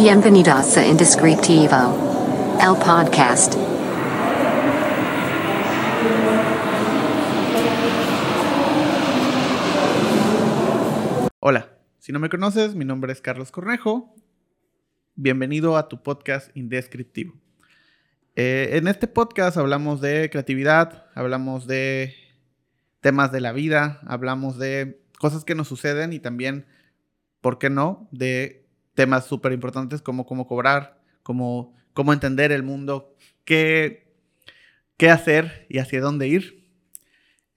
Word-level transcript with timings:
Bienvenidos 0.00 0.76
a 0.76 0.86
Indescriptivo, 0.86 2.56
el 2.60 2.76
podcast. 2.76 3.54
Hola, 11.40 11.68
si 11.98 12.12
no 12.12 12.20
me 12.20 12.28
conoces, 12.28 12.76
mi 12.76 12.84
nombre 12.84 13.12
es 13.12 13.20
Carlos 13.20 13.50
Cornejo. 13.50 14.14
Bienvenido 15.16 15.76
a 15.76 15.88
tu 15.88 16.00
podcast 16.00 16.56
Indescriptivo. 16.56 17.34
Eh, 18.36 18.70
en 18.74 18.86
este 18.86 19.08
podcast 19.08 19.56
hablamos 19.56 20.00
de 20.00 20.30
creatividad, 20.30 21.06
hablamos 21.16 21.66
de 21.66 22.14
temas 23.00 23.32
de 23.32 23.40
la 23.40 23.50
vida, 23.50 24.00
hablamos 24.06 24.58
de 24.58 25.02
cosas 25.18 25.44
que 25.44 25.56
nos 25.56 25.66
suceden 25.66 26.12
y 26.12 26.20
también, 26.20 26.66
¿por 27.40 27.58
qué 27.58 27.68
no?, 27.68 28.08
de 28.12 28.67
temas 28.98 29.26
súper 29.26 29.52
importantes 29.52 30.02
como 30.02 30.26
cómo 30.26 30.48
cobrar, 30.48 31.00
cómo, 31.22 31.72
cómo 31.92 32.12
entender 32.12 32.50
el 32.50 32.64
mundo, 32.64 33.14
qué, 33.44 34.12
qué 34.96 35.08
hacer 35.08 35.66
y 35.68 35.78
hacia 35.78 36.00
dónde 36.00 36.26
ir. 36.26 36.68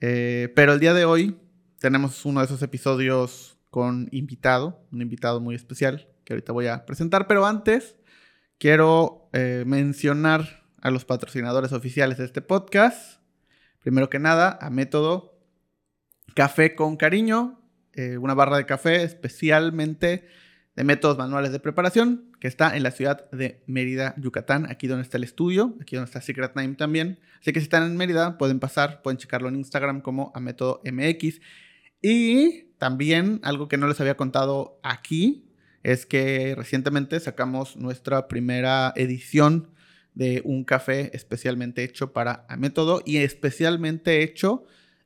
Eh, 0.02 0.54
pero 0.56 0.74
el 0.74 0.80
día 0.80 0.94
de 0.94 1.06
hoy 1.06 1.36
tenemos 1.80 2.26
uno 2.26 2.42
de 2.42 2.46
esos 2.46 2.62
episodios 2.62 3.58
con 3.72 4.08
invitado, 4.12 4.86
un 4.92 5.02
invitado 5.02 5.42
muy 5.42 5.56
especial 5.56 6.08
que 6.26 6.34
ahorita 6.34 6.54
voy 6.54 6.68
a 6.68 6.86
presentar, 6.86 7.26
pero 7.26 7.48
antes 7.48 7.96
quiero 8.60 9.28
eh, 9.34 9.64
mencionar 9.66 10.68
a 10.80 10.92
los 10.92 11.06
patrocinadores 11.06 11.74
oficiales 11.74 12.20
de 12.20 12.26
este 12.26 12.44
podcast. 12.44 13.20
Primero 13.80 14.12
que 14.12 14.20
nada, 14.20 14.60
a 14.62 14.70
Método 14.70 15.40
Café 16.36 16.76
con 16.76 16.98
Cariño, 16.98 17.60
eh, 17.94 18.20
una 18.20 18.36
barra 18.36 18.58
de 18.58 18.68
café 18.68 19.02
especialmente 19.02 20.28
de 20.76 20.84
métodos 20.84 21.18
manuales 21.18 21.52
de 21.52 21.60
preparación, 21.60 22.32
que 22.40 22.48
está 22.48 22.76
en 22.76 22.84
la 22.84 22.92
ciudad 22.92 23.30
de 23.32 23.62
Mérida, 23.68 24.16
Yucatán, 24.18 24.70
aquí 24.70 24.88
donde 24.88 25.04
está 25.04 25.18
el 25.18 25.24
estudio, 25.24 25.76
aquí 25.82 25.96
donde 25.96 26.08
está 26.08 26.22
Secret 26.22 26.56
Name 26.56 26.76
también. 26.76 27.20
Así 27.42 27.52
que 27.52 27.60
si 27.60 27.66
están 27.66 27.84
en 27.84 27.98
Mérida, 27.98 28.38
pueden 28.38 28.60
pasar, 28.60 29.02
pueden 29.02 29.18
checarlo 29.18 29.50
en 29.50 29.58
Instagram 29.58 30.02
como 30.02 30.32
a 30.34 30.40
método 30.40 30.82
MX. 30.86 31.42
Y 32.02 32.72
también 32.78 33.40
algo 33.44 33.68
que 33.68 33.78
no 33.78 33.88
les 33.88 34.00
había 34.00 34.16
contado 34.16 34.80
aquí 34.82 35.46
es 35.84 36.06
que 36.06 36.56
recientemente 36.56 37.20
sacamos 37.20 37.76
nuestra 37.76 38.28
primera 38.28 38.94
edición 38.96 39.70
de 40.14 40.42
un 40.46 40.64
café 40.64 41.10
especialmente 41.14 41.84
hecho 41.84 42.14
para 42.14 42.46
a 42.50 42.58
método 42.58 43.02
y 43.06 43.18
especialmente 43.18 44.24
hecho 44.24 44.66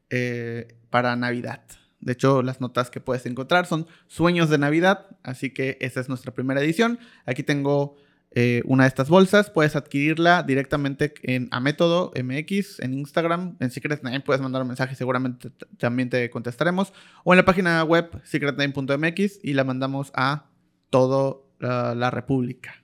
eh, 0.09 0.75
para 0.89 1.15
Navidad. 1.15 1.63
De 2.05 2.13
hecho, 2.13 2.43
las 2.43 2.61
notas 2.61 2.91
que 2.91 3.01
puedes 3.01 3.25
encontrar 3.25 3.65
son 3.65 3.87
Sueños 4.05 4.51
de 4.51 4.59
Navidad, 4.59 5.07
así 5.23 5.49
que 5.49 5.79
esa 5.81 5.99
es 5.99 6.07
nuestra 6.07 6.35
primera 6.35 6.61
edición. 6.61 6.99
Aquí 7.25 7.41
tengo 7.41 7.97
eh, 8.29 8.61
una 8.65 8.83
de 8.83 8.89
estas 8.89 9.09
bolsas, 9.09 9.49
puedes 9.49 9.75
adquirirla 9.75 10.43
directamente 10.43 11.15
en 11.23 11.47
A 11.49 11.59
Método 11.59 12.13
MX, 12.15 12.79
en 12.81 12.93
Instagram, 12.93 13.57
en 13.59 13.71
Secret 13.71 14.03
Name 14.03 14.19
puedes 14.19 14.39
mandar 14.39 14.61
un 14.61 14.67
mensaje, 14.67 14.93
seguramente 14.93 15.49
también 15.79 16.11
te 16.11 16.29
contestaremos, 16.29 16.93
o 17.23 17.33
en 17.33 17.37
la 17.37 17.45
página 17.45 17.83
web 17.83 18.21
secretname.mx 18.23 19.39
y 19.41 19.53
la 19.53 19.63
mandamos 19.63 20.11
a 20.13 20.51
toda 20.91 21.37
la, 21.59 22.11
República. 22.11 22.83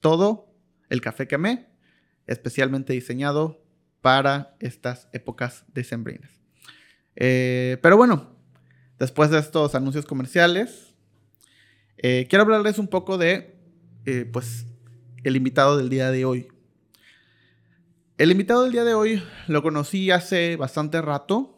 Todo 0.00 0.52
el 0.90 1.00
café 1.00 1.28
que 1.28 1.36
amé, 1.36 1.68
especialmente 2.26 2.94
diseñado 2.94 3.62
para 4.00 4.56
estas 4.58 5.08
épocas 5.12 5.64
decembrinas. 5.72 6.32
Eh, 7.14 7.78
pero 7.80 7.96
bueno, 7.96 8.35
después 8.98 9.30
de 9.30 9.38
estos 9.38 9.74
anuncios 9.74 10.06
comerciales, 10.06 10.94
eh, 11.98 12.26
quiero 12.28 12.42
hablarles 12.42 12.78
un 12.78 12.88
poco 12.88 13.18
de, 13.18 13.56
eh, 14.04 14.28
pues, 14.30 14.66
el 15.24 15.36
invitado 15.36 15.76
del 15.76 15.88
día 15.88 16.10
de 16.10 16.24
hoy. 16.24 16.48
El 18.18 18.30
invitado 18.30 18.62
del 18.62 18.72
día 18.72 18.84
de 18.84 18.94
hoy 18.94 19.22
lo 19.46 19.62
conocí 19.62 20.10
hace 20.10 20.56
bastante 20.56 21.02
rato. 21.02 21.52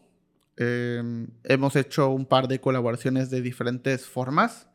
hemos 1.44 1.76
hecho 1.76 2.08
un 2.10 2.26
par 2.26 2.48
de 2.48 2.60
colaboraciones 2.60 3.30
de 3.30 3.42
diferentes 3.42 4.06
formas. 4.06 4.66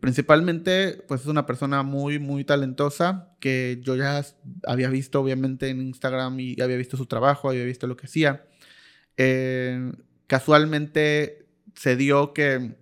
principalmente, 0.00 1.04
pues 1.06 1.20
es 1.20 1.26
una 1.26 1.44
persona 1.44 1.82
muy, 1.82 2.18
muy 2.18 2.44
talentosa 2.44 3.36
que 3.38 3.78
yo 3.82 3.94
ya 3.94 4.24
había 4.66 4.88
visto, 4.88 5.20
obviamente, 5.20 5.68
en 5.68 5.82
Instagram 5.82 6.40
y 6.40 6.58
había 6.62 6.78
visto 6.78 6.96
su 6.96 7.04
trabajo, 7.04 7.50
había 7.50 7.64
visto 7.64 7.86
lo 7.86 7.96
que 7.96 8.06
hacía. 8.06 8.46
casualmente 10.26 11.45
se 11.76 11.94
dio 11.94 12.32
que 12.32 12.74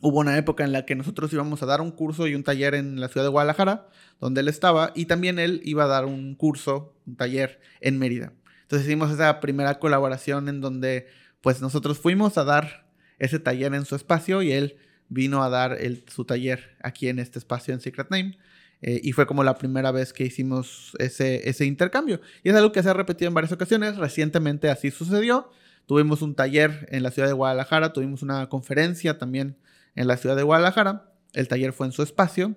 hubo 0.00 0.18
una 0.18 0.36
época 0.36 0.64
en 0.64 0.72
la 0.72 0.84
que 0.84 0.94
nosotros 0.94 1.32
íbamos 1.32 1.62
a 1.62 1.66
dar 1.66 1.80
un 1.80 1.90
curso 1.90 2.26
y 2.26 2.34
un 2.34 2.42
taller 2.42 2.74
en 2.74 3.00
la 3.00 3.08
ciudad 3.08 3.24
de 3.24 3.30
Guadalajara, 3.30 3.88
donde 4.20 4.40
él 4.40 4.48
estaba, 4.48 4.92
y 4.94 5.06
también 5.06 5.38
él 5.38 5.60
iba 5.64 5.84
a 5.84 5.88
dar 5.88 6.04
un 6.04 6.34
curso, 6.34 6.96
un 7.06 7.16
taller 7.16 7.60
en 7.80 7.98
Mérida. 7.98 8.32
Entonces 8.62 8.86
hicimos 8.86 9.10
esa 9.10 9.40
primera 9.40 9.78
colaboración 9.78 10.48
en 10.48 10.60
donde 10.60 11.06
pues 11.40 11.60
nosotros 11.60 11.98
fuimos 11.98 12.36
a 12.38 12.44
dar 12.44 12.90
ese 13.18 13.38
taller 13.38 13.74
en 13.74 13.84
su 13.84 13.94
espacio 13.94 14.42
y 14.42 14.52
él 14.52 14.76
vino 15.08 15.42
a 15.42 15.48
dar 15.48 15.76
el, 15.80 16.04
su 16.08 16.24
taller 16.24 16.76
aquí 16.82 17.08
en 17.08 17.18
este 17.18 17.38
espacio 17.38 17.74
en 17.74 17.80
Secret 17.80 18.10
Name. 18.10 18.38
Eh, 18.80 19.00
y 19.02 19.12
fue 19.12 19.26
como 19.26 19.42
la 19.42 19.58
primera 19.58 19.90
vez 19.90 20.12
que 20.12 20.24
hicimos 20.24 20.92
ese, 20.98 21.48
ese 21.48 21.64
intercambio. 21.64 22.20
Y 22.44 22.50
es 22.50 22.54
algo 22.54 22.70
que 22.70 22.82
se 22.82 22.88
ha 22.88 22.92
repetido 22.92 23.28
en 23.28 23.34
varias 23.34 23.52
ocasiones. 23.52 23.96
Recientemente 23.96 24.70
así 24.70 24.90
sucedió. 24.90 25.50
Tuvimos 25.88 26.20
un 26.20 26.34
taller 26.34 26.86
en 26.90 27.02
la 27.02 27.10
ciudad 27.10 27.28
de 27.28 27.32
Guadalajara, 27.32 27.94
tuvimos 27.94 28.22
una 28.22 28.50
conferencia 28.50 29.16
también 29.16 29.56
en 29.94 30.06
la 30.06 30.18
ciudad 30.18 30.36
de 30.36 30.42
Guadalajara. 30.42 31.14
El 31.32 31.48
taller 31.48 31.72
fue 31.72 31.86
en 31.86 31.92
su 31.92 32.02
espacio 32.02 32.54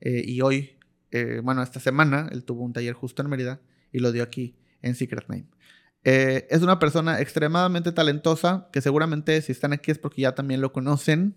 eh, 0.00 0.22
y 0.24 0.40
hoy, 0.40 0.78
eh, 1.10 1.42
bueno, 1.44 1.62
esta 1.62 1.78
semana, 1.78 2.30
él 2.32 2.42
tuvo 2.42 2.64
un 2.64 2.72
taller 2.72 2.94
justo 2.94 3.20
en 3.20 3.28
Mérida 3.28 3.60
y 3.92 3.98
lo 3.98 4.12
dio 4.12 4.22
aquí 4.22 4.56
en 4.80 4.94
Secret 4.94 5.28
Name. 5.28 5.44
Eh, 6.04 6.46
es 6.48 6.62
una 6.62 6.78
persona 6.78 7.20
extremadamente 7.20 7.92
talentosa 7.92 8.70
que 8.72 8.80
seguramente 8.80 9.42
si 9.42 9.52
están 9.52 9.74
aquí 9.74 9.90
es 9.90 9.98
porque 9.98 10.22
ya 10.22 10.34
también 10.34 10.62
lo 10.62 10.72
conocen. 10.72 11.36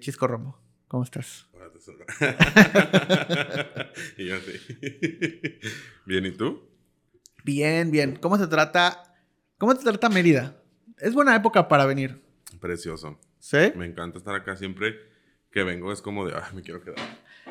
Chisco 0.00 0.26
Romo, 0.26 0.58
¿cómo 0.88 1.04
estás? 1.04 1.46
y 4.18 4.26
yo 4.26 4.34
sí. 4.40 4.58
Bien, 6.04 6.26
¿y 6.26 6.32
tú? 6.32 6.68
Bien, 7.44 7.92
bien. 7.92 8.16
¿Cómo 8.16 8.38
se 8.38 8.48
trata 8.48 9.05
¿Cómo 9.58 9.74
te 9.74 9.82
trata 9.82 10.08
Mérida? 10.10 10.62
Es 10.98 11.14
buena 11.14 11.34
época 11.34 11.66
para 11.66 11.86
venir. 11.86 12.20
Precioso. 12.60 13.18
¿Sí? 13.38 13.72
Me 13.74 13.86
encanta 13.86 14.18
estar 14.18 14.34
acá. 14.34 14.56
Siempre 14.56 14.96
que 15.50 15.62
vengo 15.62 15.92
es 15.92 16.02
como 16.02 16.26
de, 16.26 16.34
ay, 16.34 16.54
me 16.54 16.62
quiero 16.62 16.82
quedar. 16.82 16.98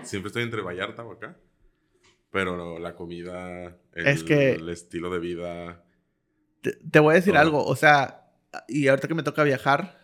Siempre 0.03 0.27
estoy 0.27 0.43
entre 0.43 0.61
Vallarta 0.61 1.03
o 1.03 1.13
acá. 1.13 1.35
Pero 2.29 2.77
la 2.79 2.95
comida, 2.95 3.77
el, 3.93 4.07
es 4.07 4.23
que, 4.23 4.51
el 4.53 4.69
estilo 4.69 5.09
de 5.09 5.19
vida. 5.19 5.83
Te, 6.61 6.99
voy 6.99 7.13
a 7.13 7.15
decir 7.15 7.37
algo. 7.37 7.65
O 7.65 7.75
sea, 7.75 8.29
y 8.67 8.87
ahorita 8.87 9.07
que 9.07 9.15
me 9.15 9.23
toca 9.23 9.43
viajar, 9.43 10.01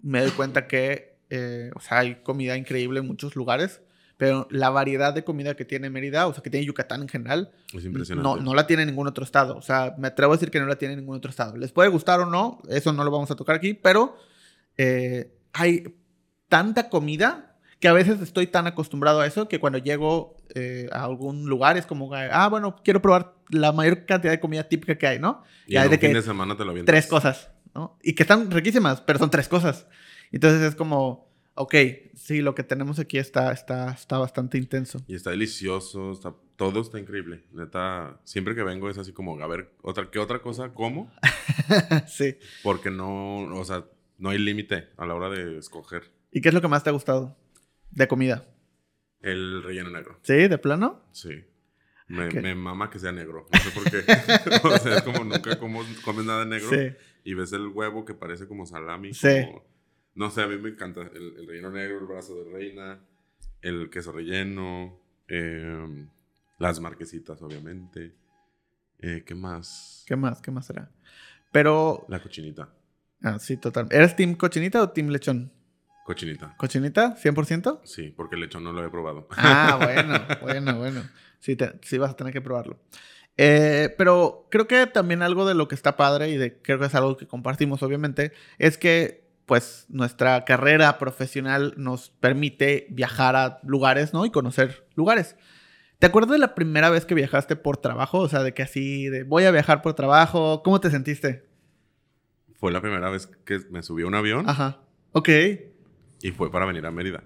me 0.00 0.22
doy 0.22 0.30
cuenta 0.30 0.66
que, 0.66 1.18
eh, 1.28 1.70
o 1.74 1.80
sea, 1.80 1.98
hay 1.98 2.22
comida 2.22 2.56
increíble 2.56 3.00
en 3.00 3.06
muchos 3.06 3.36
lugares 3.36 3.82
pero 4.22 4.46
la 4.50 4.70
variedad 4.70 5.12
de 5.12 5.24
comida 5.24 5.56
que 5.56 5.64
tiene 5.64 5.90
Mérida, 5.90 6.28
o 6.28 6.32
sea, 6.32 6.44
que 6.44 6.48
tiene 6.48 6.64
Yucatán 6.64 7.02
en 7.02 7.08
general, 7.08 7.50
es 7.74 7.84
impresionante. 7.84 8.22
No, 8.22 8.36
no 8.36 8.54
la 8.54 8.68
tiene 8.68 8.86
ningún 8.86 9.08
otro 9.08 9.24
estado. 9.24 9.56
O 9.56 9.62
sea, 9.62 9.96
me 9.98 10.06
atrevo 10.06 10.32
a 10.32 10.36
decir 10.36 10.52
que 10.52 10.60
no 10.60 10.66
la 10.66 10.76
tiene 10.76 10.94
ningún 10.94 11.16
otro 11.16 11.28
estado. 11.28 11.56
Les 11.56 11.72
puede 11.72 11.88
gustar 11.88 12.20
o 12.20 12.26
no, 12.26 12.62
eso 12.68 12.92
no 12.92 13.02
lo 13.02 13.10
vamos 13.10 13.32
a 13.32 13.34
tocar 13.34 13.56
aquí, 13.56 13.74
pero 13.74 14.16
eh, 14.76 15.34
hay 15.52 15.96
tanta 16.48 16.88
comida 16.88 17.56
que 17.80 17.88
a 17.88 17.92
veces 17.92 18.20
estoy 18.20 18.46
tan 18.46 18.68
acostumbrado 18.68 19.18
a 19.18 19.26
eso 19.26 19.48
que 19.48 19.58
cuando 19.58 19.78
llego 19.78 20.36
eh, 20.54 20.88
a 20.92 21.02
algún 21.02 21.46
lugar 21.46 21.76
es 21.76 21.84
como, 21.84 22.08
ah, 22.14 22.48
bueno, 22.48 22.76
quiero 22.84 23.02
probar 23.02 23.34
la 23.48 23.72
mayor 23.72 24.06
cantidad 24.06 24.30
de 24.30 24.38
comida 24.38 24.68
típica 24.68 24.96
que 24.96 25.08
hay, 25.08 25.18
¿no? 25.18 25.42
Y, 25.66 25.74
en 25.74 25.90
de 25.90 25.98
fin 25.98 26.12
de 26.12 26.22
semana 26.22 26.56
te 26.56 26.64
lo 26.64 26.70
avientas. 26.70 26.92
Tres 26.92 27.08
cosas, 27.08 27.50
¿no? 27.74 27.98
Y 28.04 28.12
que 28.12 28.22
están 28.22 28.52
riquísimas, 28.52 29.00
pero 29.00 29.18
son 29.18 29.30
tres 29.30 29.48
cosas. 29.48 29.88
Entonces 30.30 30.62
es 30.62 30.76
como 30.76 31.31
ok, 31.54 31.74
sí, 32.14 32.40
lo 32.40 32.54
que 32.54 32.62
tenemos 32.62 32.98
aquí 32.98 33.18
está, 33.18 33.52
está, 33.52 33.92
está 33.92 34.18
bastante 34.18 34.58
intenso. 34.58 35.02
Y 35.06 35.14
está 35.14 35.30
delicioso, 35.30 36.12
está, 36.12 36.34
todo 36.56 36.80
está 36.80 36.98
increíble. 36.98 37.44
Neta, 37.52 38.20
siempre 38.24 38.54
que 38.54 38.62
vengo 38.62 38.88
es 38.88 38.98
así 38.98 39.12
como, 39.12 39.40
a 39.40 39.46
ver, 39.46 39.72
otra, 39.82 40.10
¿qué 40.10 40.18
otra 40.18 40.40
cosa 40.40 40.72
como? 40.72 41.12
sí. 42.06 42.36
Porque 42.62 42.90
no, 42.90 43.44
o 43.54 43.64
sea, 43.64 43.84
no 44.18 44.30
hay 44.30 44.38
límite 44.38 44.88
a 44.96 45.06
la 45.06 45.14
hora 45.14 45.28
de 45.28 45.58
escoger. 45.58 46.10
¿Y 46.30 46.40
qué 46.40 46.48
es 46.48 46.54
lo 46.54 46.60
que 46.60 46.68
más 46.68 46.82
te 46.84 46.90
ha 46.90 46.92
gustado 46.92 47.36
de 47.90 48.08
comida? 48.08 48.46
El 49.20 49.62
relleno 49.62 49.90
negro. 49.90 50.18
¿Sí? 50.22 50.48
¿De 50.48 50.58
plano? 50.58 51.04
Sí. 51.12 51.44
Me, 52.08 52.54
mama 52.54 52.90
que 52.90 52.98
sea 52.98 53.12
negro. 53.12 53.46
No 53.50 53.58
sé 53.58 53.70
por 53.70 53.84
qué. 53.90 53.98
o 54.68 54.78
sea, 54.78 54.96
es 54.96 55.02
como 55.02 55.24
nunca 55.24 55.58
comes 55.58 56.24
nada 56.24 56.44
negro. 56.44 56.68
Sí. 56.68 56.94
Y 57.24 57.34
ves 57.34 57.52
el 57.52 57.68
huevo 57.68 58.04
que 58.04 58.14
parece 58.14 58.46
como 58.46 58.66
salami. 58.66 59.14
Sí. 59.14 59.46
No 60.14 60.30
sé, 60.30 60.42
a 60.42 60.46
mí 60.46 60.56
me 60.58 60.70
encanta 60.70 61.00
el, 61.00 61.46
relleno 61.46 61.70
negro, 61.70 61.98
el 61.98 62.06
brazo 62.06 62.34
de 62.44 62.50
reina, 62.50 63.00
el 63.60 63.88
queso 63.90 64.12
relleno, 64.12 65.00
em, 65.28 66.08
las 66.58 66.80
marquesitas, 66.80 67.40
obviamente. 67.40 68.14
Eh, 68.98 69.24
¿Qué 69.26 69.34
más? 69.34 70.04
¿Qué 70.06 70.16
más? 70.16 70.40
¿Qué 70.42 70.50
más 70.50 70.66
será? 70.66 70.90
Pero... 71.50 72.04
La 72.08 72.22
cochinita. 72.22 72.68
Ah, 73.22 73.38
sí, 73.38 73.56
total. 73.56 73.88
¿Eres 73.90 74.14
team 74.16 74.34
cochinita 74.34 74.82
o 74.82 74.90
team 74.90 75.08
lechón? 75.08 75.52
Cochinita. 76.04 76.56
¿Cochinita? 76.56 77.16
¿100%? 77.16 77.80
Sí, 77.84 78.12
porque 78.16 78.34
el 78.34 78.42
lechón 78.42 78.64
no 78.64 78.72
lo 78.72 78.84
he 78.84 78.90
probado. 78.90 79.28
Ah, 79.30 79.78
bueno, 79.82 80.20
bueno, 80.42 80.78
bueno. 80.78 81.02
Sí, 81.38 81.56
sí 81.82 81.98
vas 81.98 82.10
a 82.10 82.16
tener 82.16 82.32
que 82.32 82.40
probarlo. 82.40 82.80
Eh, 83.36 83.94
pero 83.96 84.46
creo 84.50 84.66
que 84.66 84.86
también 84.86 85.22
algo 85.22 85.46
de 85.46 85.54
lo 85.54 85.68
que 85.68 85.74
está 85.74 85.96
padre 85.96 86.28
y 86.28 86.36
de, 86.36 86.60
creo 86.60 86.78
que 86.78 86.86
es 86.86 86.94
algo 86.94 87.16
que 87.16 87.26
compartimos 87.26 87.82
obviamente, 87.82 88.32
es 88.58 88.76
que 88.76 89.21
pues 89.52 89.84
nuestra 89.90 90.46
carrera 90.46 90.96
profesional 90.96 91.74
nos 91.76 92.08
permite 92.08 92.86
viajar 92.88 93.36
a 93.36 93.60
lugares, 93.64 94.14
¿no? 94.14 94.24
Y 94.24 94.30
conocer 94.30 94.86
lugares. 94.94 95.36
¿Te 95.98 96.06
acuerdas 96.06 96.32
de 96.32 96.38
la 96.38 96.54
primera 96.54 96.88
vez 96.88 97.04
que 97.04 97.14
viajaste 97.14 97.54
por 97.54 97.76
trabajo? 97.76 98.20
O 98.20 98.28
sea, 98.30 98.42
de 98.42 98.54
que 98.54 98.62
así, 98.62 99.10
de 99.10 99.24
voy 99.24 99.44
a 99.44 99.50
viajar 99.50 99.82
por 99.82 99.92
trabajo, 99.92 100.62
¿cómo 100.62 100.80
te 100.80 100.90
sentiste? 100.90 101.44
Fue 102.54 102.72
la 102.72 102.80
primera 102.80 103.10
vez 103.10 103.26
que 103.44 103.60
me 103.70 103.82
subí 103.82 104.04
a 104.04 104.06
un 104.06 104.14
avión. 104.14 104.48
Ajá. 104.48 104.80
Ok. 105.12 105.28
Y 106.22 106.30
fue 106.30 106.50
para 106.50 106.64
venir 106.64 106.86
a 106.86 106.90
Mérida. 106.90 107.22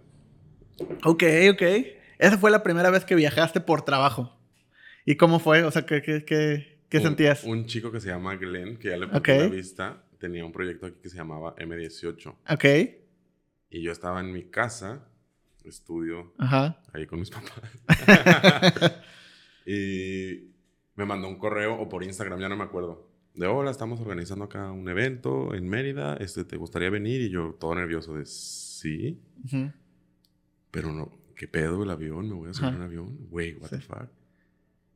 Ok, 1.05 1.23
ok. 1.53 1.63
Esa 2.19 2.39
fue 2.39 2.51
la 2.51 2.65
primera 2.65 2.91
vez 2.91 3.05
que 3.05 3.15
viajaste 3.15 3.61
por 3.61 3.83
trabajo. 3.83 4.37
¿Y 5.05 5.15
cómo 5.15 5.39
fue? 5.39 5.63
O 5.63 5.71
sea, 5.71 5.87
¿qué, 5.87 6.03
qué, 6.03 6.25
qué, 6.25 6.81
qué 6.89 7.01
sentías? 7.01 7.45
Un 7.45 7.67
chico 7.67 7.93
que 7.93 8.01
se 8.01 8.09
llama 8.09 8.35
Glenn, 8.35 8.79
que 8.79 8.89
ya 8.89 8.97
le 8.97 9.07
puse 9.07 9.39
la 9.39 9.47
vista, 9.47 10.03
tenía 10.19 10.45
un 10.45 10.53
proyecto 10.53 10.87
aquí 10.87 10.99
que 11.03 11.09
se 11.09 11.17
llamaba 11.17 11.55
M18. 11.57 12.37
Ok. 12.51 12.65
Y 13.71 13.83
yo 13.83 13.93
estaba 13.93 14.21
en 14.21 14.33
mi 14.33 14.45
casa, 14.45 15.09
estudio, 15.65 16.33
Ajá. 16.39 16.81
ahí 16.93 17.07
con 17.07 17.21
mis 17.21 17.31
papás. 17.31 17.61
y 19.67 20.51
me 20.95 21.05
mandó 21.05 21.29
un 21.29 21.39
correo 21.39 21.75
o 21.75 21.89
por 21.89 22.03
Instagram, 22.03 22.41
ya 22.41 22.49
no 22.49 22.57
me 22.57 22.65
acuerdo. 22.65 23.11
De 23.35 23.47
hola, 23.47 23.71
estamos 23.71 24.01
organizando 24.01 24.47
acá 24.47 24.73
un 24.73 24.89
evento 24.89 25.53
en 25.55 25.69
Mérida. 25.69 26.17
Este, 26.17 26.45
¿Te 26.45 26.57
gustaría 26.57 26.89
venir? 26.89 27.21
Y 27.21 27.29
yo 27.29 27.55
todo 27.61 27.75
nervioso 27.75 28.15
de 28.15 28.25
sí. 28.25 29.21
Pero 30.71 30.93
no, 30.93 31.13
¿qué 31.35 31.47
pedo 31.47 31.83
el 31.83 31.91
avión? 31.91 32.29
¿Me 32.29 32.35
voy 32.35 32.49
a 32.49 32.55
subir 32.55 32.75
un 32.75 32.83
avión? 32.83 33.29
Güey, 33.29 33.55
what 33.57 33.69
the 33.69 33.81
fuck. 33.81 34.09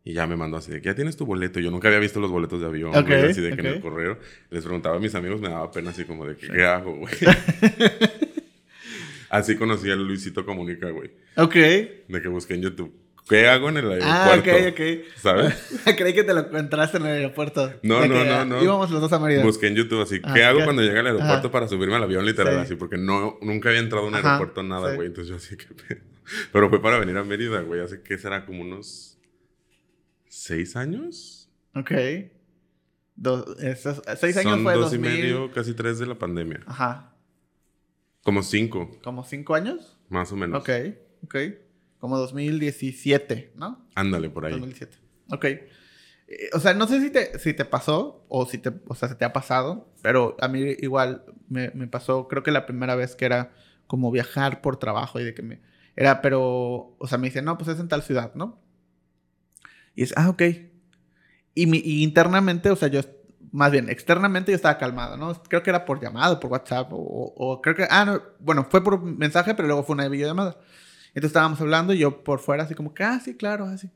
Y 0.03 0.15
ya 0.15 0.27
me 0.27 0.37
mandó 0.37 0.57
así 0.57 0.73
de 0.73 0.81
que 0.81 0.87
ya 0.87 0.95
tienes 0.95 1.17
tu 1.17 1.27
boleto. 1.27 1.61
Yo 1.61 1.71
nunca 1.71 1.89
había 1.89 2.01
visto 2.01 2.21
los 2.21 2.31
boletos 2.31 2.61
de 2.61 2.67
avión, 2.67 2.95
así 2.95 3.41
de 3.41 3.55
que 3.55 3.61
en 3.61 3.67
el 3.67 3.81
correo. 3.81 4.19
Les 4.51 4.65
preguntaba 4.65 4.97
a 4.97 4.99
mis 4.99 5.15
amigos, 5.15 5.41
me 5.41 5.49
daba 5.49 5.71
pena 5.71 5.91
así 5.91 6.05
como 6.05 6.27
de 6.27 6.37
que, 6.37 6.49
¿qué 6.49 6.65
hago, 6.65 6.97
güey? 6.97 7.15
así 9.29 9.57
conocí 9.57 9.91
a 9.91 9.97
Luisito 9.97 10.47
Comunica, 10.47 10.89
güey. 10.91 11.11
Ok. 11.37 11.55
De 11.55 12.23
que 12.23 12.29
busqué 12.29 12.55
en 12.55 12.63
YouTube. 12.63 12.95
¿Qué 13.29 13.47
hago 13.47 13.69
en 13.69 13.77
el 13.77 14.03
ah, 14.03 14.25
aeropuerto? 14.25 14.51
Ah, 14.51 14.69
ok, 14.69 14.73
ok. 14.73 15.17
¿Sabes? 15.17 15.83
Creí 15.97 16.13
que 16.13 16.25
te 16.25 16.35
lo 16.35 16.41
encontraste 16.41 16.97
en 16.97 17.07
el 17.07 17.13
aeropuerto. 17.13 17.75
No, 17.83 18.05
no, 18.07 18.25
no, 18.25 18.45
no. 18.45 18.61
Íbamos 18.61 18.91
los 18.91 19.01
dos 19.01 19.13
a 19.13 19.21
Mérida. 19.21 19.45
Busqué 19.45 19.69
en 19.69 19.77
YouTube 19.77 20.03
así, 20.03 20.21
ah, 20.25 20.35
¿qué 20.35 20.43
hago 20.43 20.65
cuando 20.65 20.83
llegue 20.83 20.99
al 20.99 21.07
aeropuerto 21.07 21.51
para 21.51 21.69
subirme 21.69 21.95
al 21.95 22.03
avión 22.03 22.27
literal? 22.27 22.59
Así, 22.59 22.75
porque 22.75 22.97
no, 22.97 23.39
nunca 23.41 23.69
había 23.69 23.81
entrado 23.81 24.07
a 24.07 24.09
un 24.09 24.15
aeropuerto 24.17 24.65
nada, 24.65 24.95
güey. 24.95 25.07
Entonces 25.07 25.31
yo 25.31 25.37
así, 25.37 25.57
que 25.57 25.67
Pero 26.53 26.71
fue 26.71 26.83
para 26.83 26.99
venir 26.99 27.17
a 27.19 27.23
Mérida, 27.23 27.61
güey. 27.61 27.81
Hace 27.81 28.03
que 28.03 28.19
será 28.19 28.45
como 28.45 28.63
unos 28.63 29.10
seis 30.31 30.77
años. 30.77 31.51
Ok. 31.75 31.91
seis 31.91 32.31
años 34.37 34.53
Son 34.53 34.63
fue 34.63 34.75
dos 34.75 34.95
y 34.95 34.99
medio, 34.99 35.51
casi 35.53 35.75
tres 35.75 35.99
de 35.99 36.07
la 36.07 36.19
pandemia. 36.19 36.61
Ajá. 36.67 37.15
Como 38.23 38.43
cinco. 38.43 38.91
¿Como 39.03 39.25
cinco 39.25 39.55
años? 39.55 39.99
Más 40.09 40.33
o 40.33 40.37
menos. 40.37 40.61
Ok, 40.61 40.71
ok. 41.25 41.37
Como 41.99 42.19
2017, 42.19 43.53
¿no? 43.57 43.87
Ándale, 43.95 44.31
por 44.31 44.47
ahí. 44.47 44.53
2017. 44.53 44.99
Ok. 45.31 45.45
Eh, 45.45 45.69
o 46.53 46.61
sea, 46.61 46.75
no 46.75 46.87
sé 46.87 47.01
si 47.01 47.11
te, 47.11 47.39
si 47.39 47.55
te 47.55 47.65
pasó 47.65 48.25
o 48.29 48.47
si 48.47 48.59
te, 48.59 48.73
o 48.89 48.95
sea, 48.95 49.09
se 49.09 49.15
te 49.15 49.25
ha 49.25 49.33
pasado, 49.33 49.93
pero 50.03 50.37
a 50.41 50.49
mí 50.49 50.77
igual 50.79 51.25
me, 51.49 51.71
me, 51.75 51.87
pasó, 51.89 52.29
creo 52.29 52.43
que 52.43 52.53
la 52.53 52.67
primera 52.67 52.95
vez 52.95 53.17
que 53.17 53.27
era 53.27 53.53
como 53.87 54.11
viajar 54.11 54.61
por 54.61 54.79
trabajo 54.79 55.21
y 55.21 55.25
de 55.25 55.35
que 55.35 55.43
me... 55.43 55.61
Era, 55.97 56.23
pero, 56.23 56.97
o 56.99 57.07
sea, 57.07 57.19
me 57.19 57.29
dicen, 57.29 57.45
no, 57.45 57.59
pues 57.59 57.69
es 57.69 57.81
en 57.81 57.89
tal 57.89 58.03
ciudad, 58.03 58.35
¿no? 58.35 58.61
Y 59.95 60.03
es, 60.03 60.15
ah, 60.17 60.29
ok. 60.29 60.43
Y, 61.55 61.67
mi, 61.67 61.79
y 61.79 62.03
internamente, 62.03 62.71
o 62.71 62.77
sea, 62.77 62.89
yo, 62.89 63.01
más 63.53 63.71
bien, 63.73 63.89
externamente 63.89 64.53
yo 64.53 64.57
estaba 64.57 64.79
calmado, 64.79 65.17
¿no? 65.17 65.35
Creo 65.45 65.63
que 65.63 65.71
era 65.71 65.85
por 65.85 66.01
llamado, 66.01 66.41
por 66.41 66.51
WhatsApp, 66.51 66.89
o, 66.93 67.61
creo 67.63 67.75
que, 67.75 67.87
ah, 67.91 68.05
no, 68.05 68.23
bueno, 68.39 68.67
fue 68.71 68.83
por 68.83 69.03
mensaje, 69.03 69.55
pero 69.55 69.67
luego 69.69 69.85
fue 69.85 69.95
una 69.95 70.09
videollamada. 70.09 70.57
Entonces 71.09 71.31
estábamos 71.31 71.61
hablando 71.61 71.93
y 71.93 71.99
yo 71.99 72.23
por 72.23 72.39
fuera 72.39 72.65
así 72.65 72.75
como 72.75 72.95
que, 72.95 73.03
ah, 73.03 73.21
sí, 73.23 73.37
claro, 73.37 73.67
así. 73.67 73.91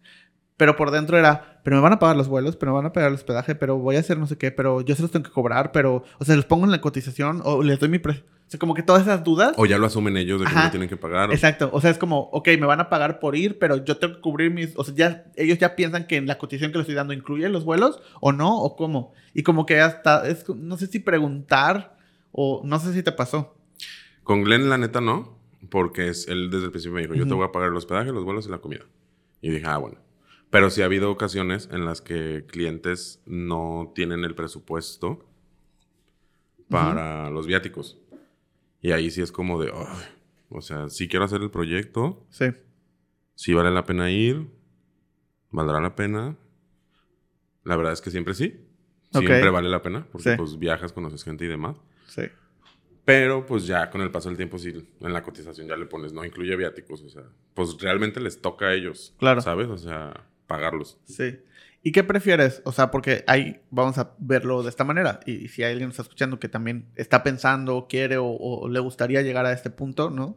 Pero 0.57 0.77
por 0.77 0.91
dentro 0.91 1.19
era, 1.19 1.61
pero 1.65 1.77
me 1.77 1.83
van 1.83 1.95
a 1.95 1.99
pagar 1.99 2.17
los 2.17 2.29
vuelos, 2.29 2.57
pero 2.57 2.73
me 2.73 2.77
van 2.77 2.87
a 2.87 2.93
pagar 2.93 3.09
el 3.09 3.15
hospedaje, 3.15 3.55
pero 3.55 3.79
voy 3.79 3.97
a 3.97 4.01
hacer 4.01 4.19
no 4.19 4.27
sé 4.27 4.39
qué, 4.39 4.53
pero 4.53 4.83
yo 4.83 4.95
se 4.95 5.03
los 5.03 5.11
tengo 5.11 5.25
que 5.25 5.33
cobrar, 5.33 5.73
pero, 5.73 6.05
o 6.19 6.25
sea, 6.25 6.37
los 6.37 6.45
pongo 6.45 6.65
en 6.65 6.71
la 6.71 6.81
cotización 6.81 7.43
o 7.45 7.63
les 7.63 7.81
doy 7.81 7.89
mi 7.89 7.99
precio. 7.99 8.25
O 8.47 8.51
sea, 8.51 8.61
como 8.61 8.75
que 8.75 8.83
todas 8.83 9.03
esas 9.03 9.25
dudas. 9.25 9.55
O 9.57 9.65
ya 9.65 9.79
lo 9.79 9.87
asumen 9.87 10.17
ellos 10.17 10.41
de 10.41 10.47
que 10.47 10.55
no 10.55 10.71
tienen 10.71 10.89
que 10.89 10.99
pagar. 10.99 11.33
Exacto. 11.33 11.71
O 11.73 11.81
sea, 11.81 11.91
es 11.91 11.97
como, 11.97 12.29
ok, 12.31 12.49
me 12.61 12.67
van 12.67 12.79
a 12.81 12.91
pagar 12.91 13.19
por 13.19 13.37
ir, 13.37 13.59
pero 13.59 13.83
yo 13.83 13.97
tengo 13.97 14.17
que 14.17 14.21
cubrir 14.21 14.51
mis. 14.51 14.75
O 14.77 14.85
sea, 14.85 14.95
ya 14.95 15.25
ellos 15.37 15.59
ya 15.59 15.75
piensan 15.75 16.07
que 16.07 16.17
en 16.17 16.27
la 16.27 16.37
cotización 16.37 16.71
que 16.71 16.79
les 16.79 16.85
estoy 16.85 16.95
dando 16.95 17.15
incluye 17.15 17.49
los 17.49 17.65
vuelos 17.65 18.03
o 18.21 18.33
no, 18.33 18.59
o 18.59 18.77
cómo. 18.77 19.15
Y 19.33 19.45
como 19.45 19.65
que 19.65 19.81
hasta, 19.81 20.29
es, 20.29 20.47
no 20.49 20.77
sé 20.77 20.89
si 20.89 20.99
preguntar 20.99 21.97
o 22.33 22.61
no 22.65 22.79
sé 22.79 22.93
si 22.93 23.03
te 23.03 23.13
pasó. 23.13 23.57
Con 24.25 24.45
Glenn, 24.45 24.69
la 24.69 24.77
neta, 24.77 25.01
no. 25.01 25.39
Porque 25.71 26.09
es, 26.09 26.29
él 26.29 26.51
desde 26.51 26.67
el 26.67 26.71
principio 26.71 26.97
me 26.97 27.01
dijo, 27.01 27.15
yo 27.15 27.27
te 27.27 27.33
voy 27.33 27.47
a 27.47 27.53
pagar 27.53 27.71
el 27.71 27.77
hospedaje, 27.77 28.13
los 28.13 28.25
vuelos 28.25 28.47
y 28.47 28.51
la 28.51 28.59
comida. 28.59 28.85
Y 29.41 29.51
dije, 29.51 29.67
ah, 29.67 29.79
bueno. 29.79 30.04
Pero 30.55 30.71
sí 30.71 30.83
ha 30.83 30.85
habido 30.85 31.11
ocasiones 31.11 31.69
en 31.73 31.85
las 31.85 32.01
que 32.01 32.45
clientes 32.47 33.21
no 33.27 33.91
tienen 33.93 34.23
el 34.23 34.37
presupuesto 34.37 35.27
para 36.69 37.29
los 37.31 37.49
viáticos. 37.49 37.99
Y 38.81 38.93
ahí 38.93 39.11
sí 39.11 39.21
es 39.21 39.33
como 39.33 39.61
de, 39.61 39.73
o 40.51 40.61
sea, 40.61 40.89
si 40.91 41.09
quiero 41.09 41.25
hacer 41.25 41.43
el 41.43 41.51
proyecto. 41.51 42.25
Sí. 42.31 42.53
Si 43.35 43.53
vale 43.53 43.73
la 43.73 43.85
pena 43.85 44.13
ir, 44.13 44.47
valdrá 45.51 45.81
la 45.81 45.97
pena. 45.97 46.37
La 47.65 47.75
verdad 47.75 47.93
es 47.93 48.01
que 48.01 48.13
siempre 48.13 48.35
sí. 48.35 48.65
Siempre 49.11 49.51
vale 49.51 49.69
la 49.69 49.83
pena, 49.83 50.07
porque 50.13 50.37
pues 50.37 50.57
viajas, 50.57 50.93
conoces 50.93 51.25
gente 51.25 51.47
y 51.47 51.49
demás. 51.49 51.79
Sí. 52.07 52.23
Pero 53.05 53.45
pues 53.45 53.67
ya 53.67 53.91
con 53.91 54.03
el 54.03 54.13
paso 54.13 54.29
del 54.29 54.37
tiempo, 54.37 54.59
sí, 54.59 54.89
en 55.01 55.13
la 55.13 55.25
cotización 55.25 55.67
ya 55.67 55.77
le 55.77 55.87
pones, 55.87 56.13
no 56.13 56.25
incluye 56.25 56.55
viáticos, 56.55 57.03
o 57.03 57.09
sea, 57.09 57.25
pues 57.55 57.77
realmente 57.81 58.21
les 58.21 58.41
toca 58.41 58.67
a 58.67 58.75
ellos, 58.75 59.17
claro. 59.19 59.41
¿sabes? 59.41 59.67
O 59.67 59.79
sea, 59.79 60.29
pagarlos. 60.47 60.99
Sí. 61.05 61.39
¿Y 61.83 61.93
qué 61.93 62.03
prefieres? 62.03 62.63
O 62.65 62.73
sea, 62.73 62.91
porque 62.91 63.25
ahí 63.27 63.61
vamos 63.71 63.99
a 63.99 64.15
verlo 64.19 64.63
de 64.63 64.71
esta 64.71 64.85
manera. 64.85 65.21
Y, 65.27 65.49
si 65.49 65.63
hay 65.63 65.73
alguien 65.73 65.91
está 65.91 66.03
escuchando 66.03 66.41
que 66.41 66.49
también 66.49 66.87
está 66.97 67.23
pensando, 67.23 67.87
quiere 67.89 68.17
o, 68.19 68.69
le 68.69 68.81
gustaría 68.81 69.23
llegar 69.23 69.45
a 69.45 69.53
este 69.53 69.71
punto, 69.71 70.11
¿no? 70.11 70.37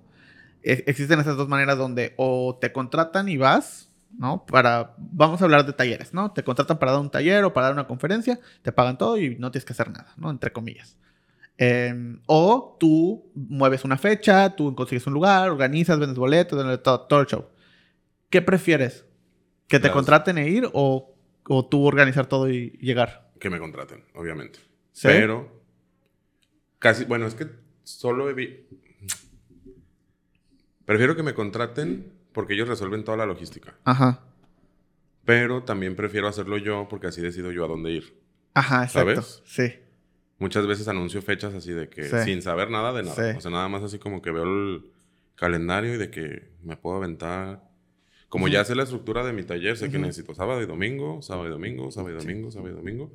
E, 0.62 0.84
existen 0.88 1.20
esas 1.20 1.38
dos 1.38 1.48
maneras 1.48 1.78
donde 1.78 2.14
o 2.18 2.58
te 2.60 2.74
contratan 2.74 3.30
y 3.30 3.38
vas, 3.38 3.90
¿no? 4.18 4.46
Para, 4.46 4.96
vamos 4.98 5.42
a 5.42 5.46
hablar 5.46 5.66
de 5.66 5.74
talleres, 5.74 6.14
¿no? 6.14 6.34
Te 6.34 6.44
contratan 6.44 6.80
para 6.80 6.92
dar 6.92 7.02
un 7.02 7.10
taller 7.10 7.46
o 7.46 7.54
para 7.54 7.68
dar 7.68 7.74
una 7.74 7.88
conferencia, 7.88 8.40
te 8.62 8.74
pagan 8.74 8.98
todo 8.98 9.18
y 9.18 9.38
no 9.38 9.50
tienes 9.52 9.66
que 9.66 9.74
hacer 9.74 9.90
nada, 9.90 10.14
¿no? 10.18 10.30
Entre 10.30 10.52
comillas. 10.52 10.98
Em, 11.58 12.20
o 12.28 12.78
tú 12.80 13.32
mueves 13.34 13.84
una 13.84 13.98
fecha, 13.98 14.56
tú 14.56 14.76
consigues 14.76 15.08
un 15.08 15.14
lugar, 15.14 15.50
organizas, 15.50 15.98
vendes 15.98 16.18
boletos, 16.18 16.84
todo, 16.84 17.20
el 17.20 17.26
show. 17.26 17.46
¿Qué 18.30 18.42
prefieres? 18.42 19.06
¿Que 19.68 19.80
te 19.80 19.92
contraten 19.92 20.38
e 20.38 20.50
ir 20.50 20.70
o, 20.74 21.16
tú 21.70 21.86
organizar 21.86 22.28
todo 22.28 22.50
y 22.50 22.72
llegar? 22.82 23.32
Que 23.40 23.50
me 23.50 23.60
contraten, 23.60 24.04
obviamente. 24.16 24.60
Pero 25.02 25.62
casi, 26.80 27.06
bueno, 27.06 27.28
es 27.28 27.36
que 27.36 27.48
solo 27.84 28.30
he 28.30 28.66
Prefiero 30.86 31.18
que 31.18 31.24
me 31.24 31.34
contraten 31.34 32.14
porque 32.32 32.54
ellos 32.54 32.70
resuelven 32.70 33.04
toda 33.04 33.18
la 33.18 33.26
logística. 33.26 33.76
Ajá. 33.84 34.24
Pero 35.26 35.64
también 35.64 35.98
prefiero 35.98 36.30
hacerlo 36.30 36.58
yo 36.58 36.88
porque 36.90 37.08
así 37.08 37.22
decido 37.22 37.52
yo 37.52 37.66
a 37.66 37.68
dónde 37.68 37.92
ir. 37.92 38.22
Ajá, 38.54 38.86
exacto. 38.86 39.22
¿Sabes? 39.22 39.44
Sí. 39.46 39.80
Muchas 40.40 40.66
veces 40.66 40.88
anuncio 40.88 41.22
fechas 41.22 41.54
así 41.54 41.74
de 41.74 41.90
que 41.90 42.04
sin 42.24 42.42
saber 42.42 42.70
nada 42.70 42.94
de 42.94 43.04
nada. 43.04 43.38
O 43.38 43.42
sea, 43.42 43.52
nada 43.52 43.68
más 43.68 43.84
así 43.84 44.00
como 44.00 44.22
que 44.22 44.32
veo 44.32 44.44
el 44.44 44.92
calendario 45.36 45.96
y 45.96 45.98
de 45.98 46.10
que 46.10 46.54
me 46.64 46.78
puedo 46.78 46.96
aventar. 46.96 47.67
Como 48.30 48.48
ya 48.48 48.64
sé 48.66 48.76
la 48.76 48.84
estructura 48.84 49.26
de 49.26 49.32
mi 49.32 49.44
taller, 49.44 49.78
sé 49.78 49.90
que 49.90 49.98
necesito 49.98 50.36
sábado 50.36 50.62
y 50.62 50.66
domingo, 50.66 51.22
sábado 51.22 51.48
y 51.48 51.52
domingo, 51.52 51.92
sábado 51.92 52.16
y 52.16 52.20
domingo, 52.20 52.52
sábado 52.52 52.74
y 52.74 52.76
domingo. 52.76 53.12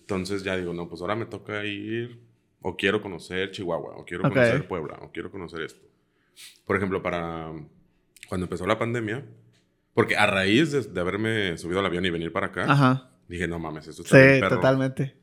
Entonces 0.00 0.42
ya 0.42 0.56
digo, 0.56 0.72
no, 0.72 0.88
pues 0.88 1.00
ahora 1.00 1.14
me 1.14 1.26
toca 1.26 1.64
ir 1.64 2.20
o 2.60 2.76
quiero 2.76 3.00
conocer 3.00 3.50
Chihuahua, 3.52 3.96
o 3.96 4.04
quiero 4.04 4.22
conocer 4.24 4.66
Puebla, 4.66 4.98
o 5.02 5.12
quiero 5.12 5.30
conocer 5.30 5.62
esto. 5.62 5.86
Por 6.64 6.76
ejemplo, 6.76 7.02
para 7.02 7.52
cuando 8.28 8.46
empezó 8.46 8.66
la 8.66 8.78
pandemia, 8.78 9.24
porque 9.94 10.16
a 10.16 10.26
raíz 10.26 10.72
de, 10.72 11.00
haberme 11.00 11.56
subido 11.58 11.80
al 11.80 11.86
avión 11.86 12.04
y 12.04 12.10
venir 12.10 12.32
para 12.32 12.48
acá, 12.48 13.10
dije, 13.28 13.46
no 13.46 13.58
mames, 13.58 13.86
esto 13.86 14.02
está 14.02 14.34
Sí, 14.34 14.40
totalmente. 14.40 15.14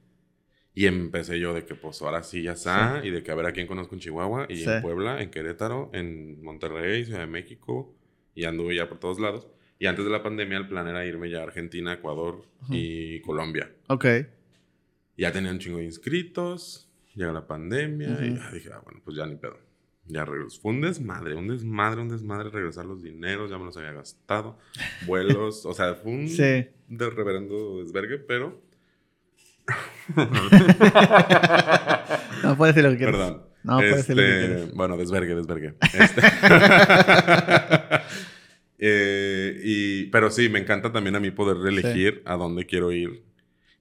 Y 0.76 0.88
empecé 0.88 1.40
yo 1.40 1.54
de 1.54 1.66
que, 1.66 1.76
pues, 1.76 2.02
ahora 2.02 2.24
sí 2.24 2.42
ya 2.42 2.54
está. 2.54 3.02
Y 3.04 3.12
de 3.12 3.22
que 3.22 3.32
a 3.32 3.36
ver 3.36 3.46
a 3.46 3.52
quién 3.52 3.68
conozco 3.68 3.94
en 3.94 4.02
Chihuahua. 4.02 4.48
Y 4.50 4.64
en 4.64 4.82
Puebla, 4.82 5.22
en 5.22 5.30
Querétaro, 5.30 5.92
en 5.94 6.44
Monterrey, 6.44 7.06
Ciudad 7.06 7.20
de 7.20 7.28
México. 7.28 7.94
Y 8.36 8.46
anduve 8.46 8.76
ya 8.76 8.88
por 8.90 9.00
todos 9.00 9.20
lados. 9.20 9.48
Y 9.80 9.86
antes 9.88 10.06
de 10.06 10.12
la 10.12 10.24
pandemia, 10.24 10.58
el 10.58 10.68
plan 10.68 10.88
era 10.88 11.06
irme 11.06 11.30
ya 11.30 11.40
a 11.40 11.44
Argentina, 11.44 11.94
Ecuador 11.94 12.46
y 12.70 13.20
Colombia. 13.22 13.72
Ok. 13.88 14.06
Ya 15.18 15.32
tenía 15.32 15.52
un 15.52 15.60
chingo 15.60 15.78
de 15.80 15.86
inscritos. 15.86 16.90
Llega 17.16 17.32
la 17.32 17.46
pandemia. 17.46 18.10
Y 18.26 18.30
dije, 18.54 18.70
ah, 18.74 18.82
bueno, 18.84 19.02
pues 19.04 19.16
ya 19.18 19.26
ni 19.28 19.36
pedo. 19.36 19.58
Ya 20.06 20.26
regresó. 20.26 20.60
Fue 20.62 20.72
un 20.72 20.82
desmadre, 20.82 21.36
un 21.36 21.48
desmadre, 21.48 22.02
un 22.02 22.10
desmadre 22.10 22.50
regresar 22.50 22.86
los 22.86 23.02
dineros, 23.04 23.50
ya 23.52 23.58
me 23.58 23.66
los 23.66 23.78
había 23.78 23.94
gastado. 23.94 24.58
Vuelos, 25.06 25.66
o 25.66 25.74
sea, 25.74 25.96
fue 25.96 26.12
un 26.12 26.28
Sí. 26.28 26.42
de 26.42 27.10
reverendo 27.10 27.80
desvergue, 27.84 28.18
pero. 28.20 28.62
No 32.44 32.58
puedes 32.58 32.76
decir 32.76 32.84
lo 32.90 32.92
que 32.92 32.98
quieras. 33.04 33.16
Perdón. 33.16 33.44
No, 33.64 33.78
puedes 33.78 33.96
decir 33.96 34.16
lo 34.18 34.22
que 34.22 34.30
Este, 34.42 34.48
quieras. 34.56 34.74
Bueno, 34.74 34.98
desvergue, 34.98 35.36
desvergue. 35.36 35.76
Este- 35.94 36.22
Eh, 38.86 39.62
y, 39.64 40.04
pero 40.08 40.30
sí, 40.30 40.50
me 40.50 40.60
encanta 40.60 40.92
también 40.92 41.16
a 41.16 41.22
mí 41.22 41.32
poder 41.32 41.56
elegir 41.66 42.22
a 42.26 42.36
dónde 42.36 42.66
quiero 42.66 42.92
ir. 42.92 43.24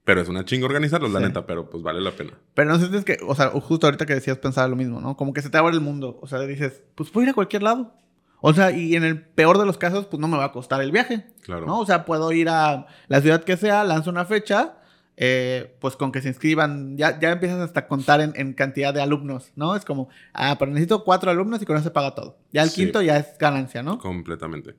Pero 0.04 0.20
es 0.20 0.28
una 0.28 0.44
chinga 0.44 0.66
organizarlos, 0.66 1.10
la 1.12 1.18
neta, 1.20 1.44
pero 1.46 1.68
pues 1.70 1.82
vale 1.82 2.00
la 2.00 2.12
pena. 2.12 2.32
Pero 2.54 2.70
no 2.70 2.78
sientes 2.78 3.04
que, 3.04 3.18
o 3.26 3.34
sea, 3.34 3.48
justo 3.50 3.86
ahorita 3.86 4.06
que 4.06 4.14
decías 4.14 4.38
pensaba 4.38 4.68
lo 4.68 4.76
mismo, 4.76 5.00
¿no? 5.00 5.16
Como 5.16 5.32
que 5.32 5.42
se 5.42 5.50
te 5.50 5.58
abre 5.58 5.74
el 5.74 5.80
mundo. 5.80 6.18
O 6.22 6.26
sea, 6.28 6.38
dices, 6.40 6.82
pues 6.94 7.10
puedo 7.10 7.24
ir 7.24 7.30
a 7.30 7.34
cualquier 7.34 7.62
lado. 7.64 7.94
O 8.40 8.52
sea, 8.52 8.70
y 8.72 8.94
en 8.96 9.04
el 9.04 9.20
peor 9.20 9.58
de 9.58 9.66
los 9.66 9.78
casos, 9.78 10.06
pues 10.06 10.20
no 10.20 10.26
me 10.28 10.36
va 10.36 10.44
a 10.46 10.52
costar 10.52 10.80
el 10.82 10.90
viaje. 10.92 11.26
Claro. 11.42 11.66
¿No? 11.66 11.78
O 11.80 11.86
sea, 11.86 12.04
puedo 12.04 12.30
ir 12.32 12.48
a 12.48 12.86
la 13.08 13.20
ciudad 13.20 13.44
que 13.44 13.56
sea, 13.56 13.84
lanzo 13.84 14.10
una 14.10 14.24
fecha, 14.24 14.76
eh, 15.16 15.76
pues 15.80 15.94
con 15.94 16.10
que 16.10 16.20
se 16.20 16.28
inscriban, 16.28 16.96
ya, 16.96 17.20
ya 17.20 17.30
empiezas 17.30 17.60
hasta 17.60 17.80
a 17.80 17.86
contar 17.86 18.20
en, 18.20 18.32
en 18.34 18.54
cantidad 18.54 18.92
de 18.92 19.00
alumnos, 19.02 19.52
¿no? 19.54 19.76
Es 19.76 19.84
como, 19.84 20.08
ah, 20.32 20.56
pero 20.58 20.72
necesito 20.72 21.04
cuatro 21.04 21.30
alumnos 21.30 21.62
y 21.62 21.66
con 21.66 21.76
eso 21.76 21.84
se 21.84 21.90
paga 21.92 22.16
todo. 22.16 22.38
Ya 22.52 22.62
el 22.64 22.70
Sí. 22.70 22.82
quinto 22.82 23.00
ya 23.02 23.18
es 23.18 23.38
ganancia, 23.38 23.84
¿no? 23.84 23.98
Completamente. 23.98 24.74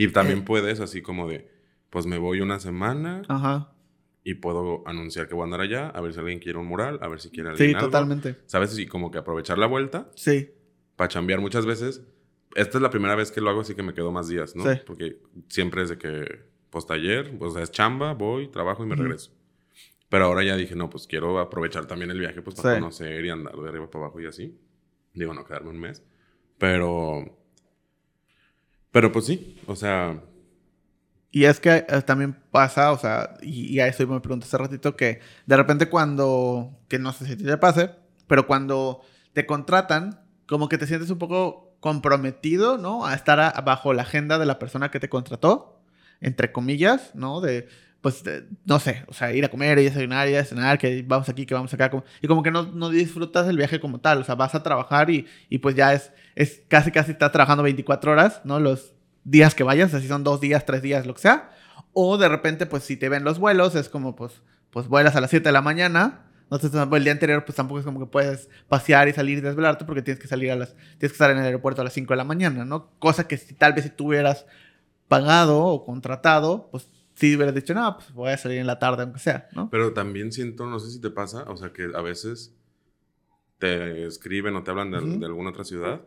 Y 0.00 0.08
también 0.12 0.38
Eh. 0.40 0.42
puedes, 0.46 0.78
así 0.80 1.02
como 1.02 1.28
de, 1.28 1.50
pues 1.90 2.06
me 2.06 2.18
voy 2.18 2.40
una 2.40 2.60
semana 2.60 3.22
Ajá. 3.28 3.72
y 4.22 4.34
puedo 4.34 4.86
anunciar 4.86 5.26
que 5.26 5.34
voy 5.34 5.42
a 5.42 5.44
andar 5.46 5.60
allá, 5.60 5.88
a 5.88 6.00
ver 6.00 6.12
si 6.12 6.20
alguien 6.20 6.38
quiere 6.38 6.58
un 6.58 6.66
mural, 6.66 6.98
a 7.02 7.08
ver 7.08 7.20
si 7.20 7.30
quiere 7.30 7.48
Sí, 7.56 7.62
alguien 7.64 7.76
algo. 7.76 7.88
totalmente. 7.88 8.36
¿Sabes? 8.46 8.78
Y 8.78 8.86
como 8.86 9.10
que 9.10 9.18
aprovechar 9.18 9.58
la 9.58 9.66
vuelta 9.66 10.08
Sí. 10.14 10.50
para 10.94 11.08
chambear 11.08 11.40
muchas 11.40 11.66
veces. 11.66 12.02
Esta 12.54 12.78
es 12.78 12.82
la 12.82 12.90
primera 12.90 13.14
vez 13.16 13.32
que 13.32 13.40
lo 13.40 13.50
hago, 13.50 13.60
así 13.62 13.74
que 13.74 13.82
me 13.82 13.92
quedo 13.92 14.12
más 14.12 14.28
días, 14.28 14.54
¿no? 14.54 14.64
Sí. 14.64 14.80
Porque 14.86 15.20
siempre 15.48 15.82
es 15.82 15.88
de 15.88 15.98
que, 15.98 16.42
pues 16.70 16.86
taller, 16.86 17.32
o 17.40 17.50
sea, 17.50 17.62
es 17.64 17.70
chamba, 17.72 18.14
voy, 18.14 18.48
trabajo 18.48 18.84
y 18.84 18.86
me 18.86 18.94
Ujú. 18.94 19.02
regreso. 19.02 19.32
Pero 20.08 20.24
ahora 20.26 20.44
ya 20.44 20.56
dije, 20.56 20.74
no, 20.76 20.88
pues 20.88 21.06
quiero 21.06 21.38
aprovechar 21.40 21.86
también 21.86 22.10
el 22.10 22.18
viaje, 22.20 22.40
pues 22.40 22.56
para 22.56 22.74
Sí. 22.76 22.80
conocer 22.80 23.24
y 23.24 23.30
andar 23.30 23.54
de 23.56 23.68
arriba 23.68 23.90
para 23.90 24.04
abajo 24.06 24.20
y 24.20 24.26
así. 24.26 24.58
Digo, 25.12 25.34
no 25.34 25.44
quedarme 25.44 25.70
un 25.70 25.80
mes. 25.80 26.02
Pero. 26.56 27.37
Pero 28.90 29.12
pues 29.12 29.26
sí, 29.26 29.56
o 29.66 29.76
sea, 29.76 30.22
Y 31.30 31.44
es 31.44 31.60
que 31.60 31.86
eh, 31.88 32.02
también 32.06 32.34
pasa, 32.50 32.92
o 32.92 32.98
sea, 32.98 33.36
y, 33.42 33.78
a 33.80 33.86
eso 33.86 34.06
me 34.06 34.20
pregunté 34.20 34.46
hace 34.46 34.58
ratito, 34.58 34.96
que 34.96 35.20
de 35.46 35.56
repente 35.56 35.88
cuando, 35.88 36.78
que 36.88 36.98
no 36.98 37.12
sé 37.12 37.26
si 37.26 37.36
te 37.36 37.58
pase, 37.58 37.90
pero 38.26 38.46
cuando 38.46 39.02
te 39.34 39.46
contratan, 39.46 40.20
como 40.46 40.68
que 40.68 40.78
te 40.78 40.86
sientes 40.86 41.10
un 41.10 41.18
poco 41.18 41.76
comprometido, 41.80 42.78
¿no? 42.78 43.06
A 43.06 43.14
estar 43.14 43.62
bajo 43.64 43.92
la 43.92 44.02
agenda 44.02 44.38
de 44.38 44.46
la 44.46 44.58
persona 44.58 44.90
que 44.90 45.00
te 45.00 45.08
contrató, 45.08 45.80
entre 46.20 46.50
comillas, 46.52 47.14
¿no? 47.14 47.40
De, 47.40 47.68
pues, 48.00 48.22
de- 48.24 48.44
no 48.64 48.78
sé, 48.78 49.04
o 49.08 49.12
sea, 49.12 49.32
ir 49.32 49.44
a 49.44 49.48
comer, 49.48 49.78
ir 49.78 49.86
a 49.88 49.90
desayunar, 49.90 50.28
ir 50.28 50.36
a 50.38 50.44
cenar, 50.44 50.78
que 50.78 51.04
vamos 51.06 51.28
aquí, 51.28 51.46
que 51.46 51.54
vamos 51.54 51.72
acá, 51.74 51.90
como- 51.90 52.04
y 52.22 52.28
como 52.28 52.42
que 52.42 52.50
no, 52.50 52.62
no 52.64 52.90
disfrutas 52.90 53.48
el 53.48 53.56
viaje 53.56 53.80
como 53.80 54.00
tal, 54.00 54.18
o 54.20 54.24
sea, 54.24 54.34
vas 54.36 54.54
a 54.54 54.62
trabajar 54.62 55.10
y, 55.10 55.26
y 55.48 55.58
pues 55.58 55.74
ya 55.74 55.92
es, 55.94 56.12
es 56.36 56.62
casi, 56.68 56.90
casi 56.92 57.12
estás 57.12 57.32
trabajando 57.32 57.62
24 57.64 58.12
horas, 58.12 58.40
¿no? 58.44 58.60
Los 58.60 58.94
días 59.24 59.54
que 59.54 59.64
vayas, 59.64 59.92
así 59.94 60.06
son 60.08 60.24
dos 60.24 60.40
días, 60.40 60.64
tres 60.64 60.80
días, 60.82 61.06
lo 61.06 61.14
que 61.14 61.20
sea. 61.22 61.50
O 61.92 62.16
de 62.18 62.28
repente, 62.28 62.66
pues 62.66 62.84
si 62.84 62.96
te 62.96 63.08
ven 63.08 63.24
los 63.24 63.38
vuelos, 63.38 63.74
es 63.74 63.88
como, 63.88 64.14
pues, 64.14 64.42
pues 64.70 64.86
vuelas 64.88 65.16
a 65.16 65.20
las 65.20 65.30
7 65.30 65.48
de 65.48 65.52
la 65.52 65.62
mañana. 65.62 66.24
Entonces, 66.50 66.70
el 66.72 67.04
día 67.04 67.12
anterior, 67.12 67.44
pues 67.44 67.56
tampoco 67.56 67.80
es 67.80 67.84
como 67.84 67.98
que 68.00 68.06
puedes 68.06 68.48
pasear 68.68 69.08
y 69.08 69.12
salir 69.12 69.38
y 69.38 69.40
desvelarte 69.42 69.84
porque 69.84 70.00
tienes 70.02 70.20
que 70.22 70.28
salir 70.28 70.50
a 70.50 70.56
las, 70.56 70.74
tienes 70.74 70.98
que 71.00 71.06
estar 71.08 71.30
en 71.30 71.38
el 71.38 71.44
aeropuerto 71.44 71.80
a 71.82 71.84
las 71.84 71.92
5 71.92 72.12
de 72.14 72.16
la 72.18 72.24
mañana, 72.24 72.64
¿no? 72.64 72.90
Cosa 72.98 73.26
que 73.28 73.36
si 73.36 73.52
tal 73.54 73.74
vez 73.74 73.84
si 73.84 73.90
tú 73.90 74.06
hubieras 74.08 74.46
pagado 75.08 75.64
o 75.64 75.84
contratado, 75.84 76.68
pues 76.70 76.88
sí 77.18 77.34
hubieras 77.36 77.54
dicho, 77.54 77.74
no, 77.74 77.96
pues 77.96 78.12
voy 78.12 78.30
a 78.30 78.36
salir 78.38 78.58
en 78.58 78.66
la 78.66 78.78
tarde, 78.78 79.02
aunque 79.02 79.18
sea, 79.18 79.48
¿no? 79.52 79.68
Pero 79.70 79.92
también 79.92 80.32
siento, 80.32 80.66
no 80.66 80.78
sé 80.78 80.90
si 80.90 81.00
te 81.00 81.10
pasa, 81.10 81.44
o 81.50 81.56
sea, 81.56 81.72
que 81.72 81.84
a 81.94 82.00
veces 82.00 82.54
te 83.58 84.06
escriben 84.06 84.54
o 84.56 84.62
te 84.62 84.70
hablan 84.70 84.90
de, 84.90 85.00
de 85.18 85.26
alguna 85.26 85.50
otra 85.50 85.64
ciudad 85.64 86.02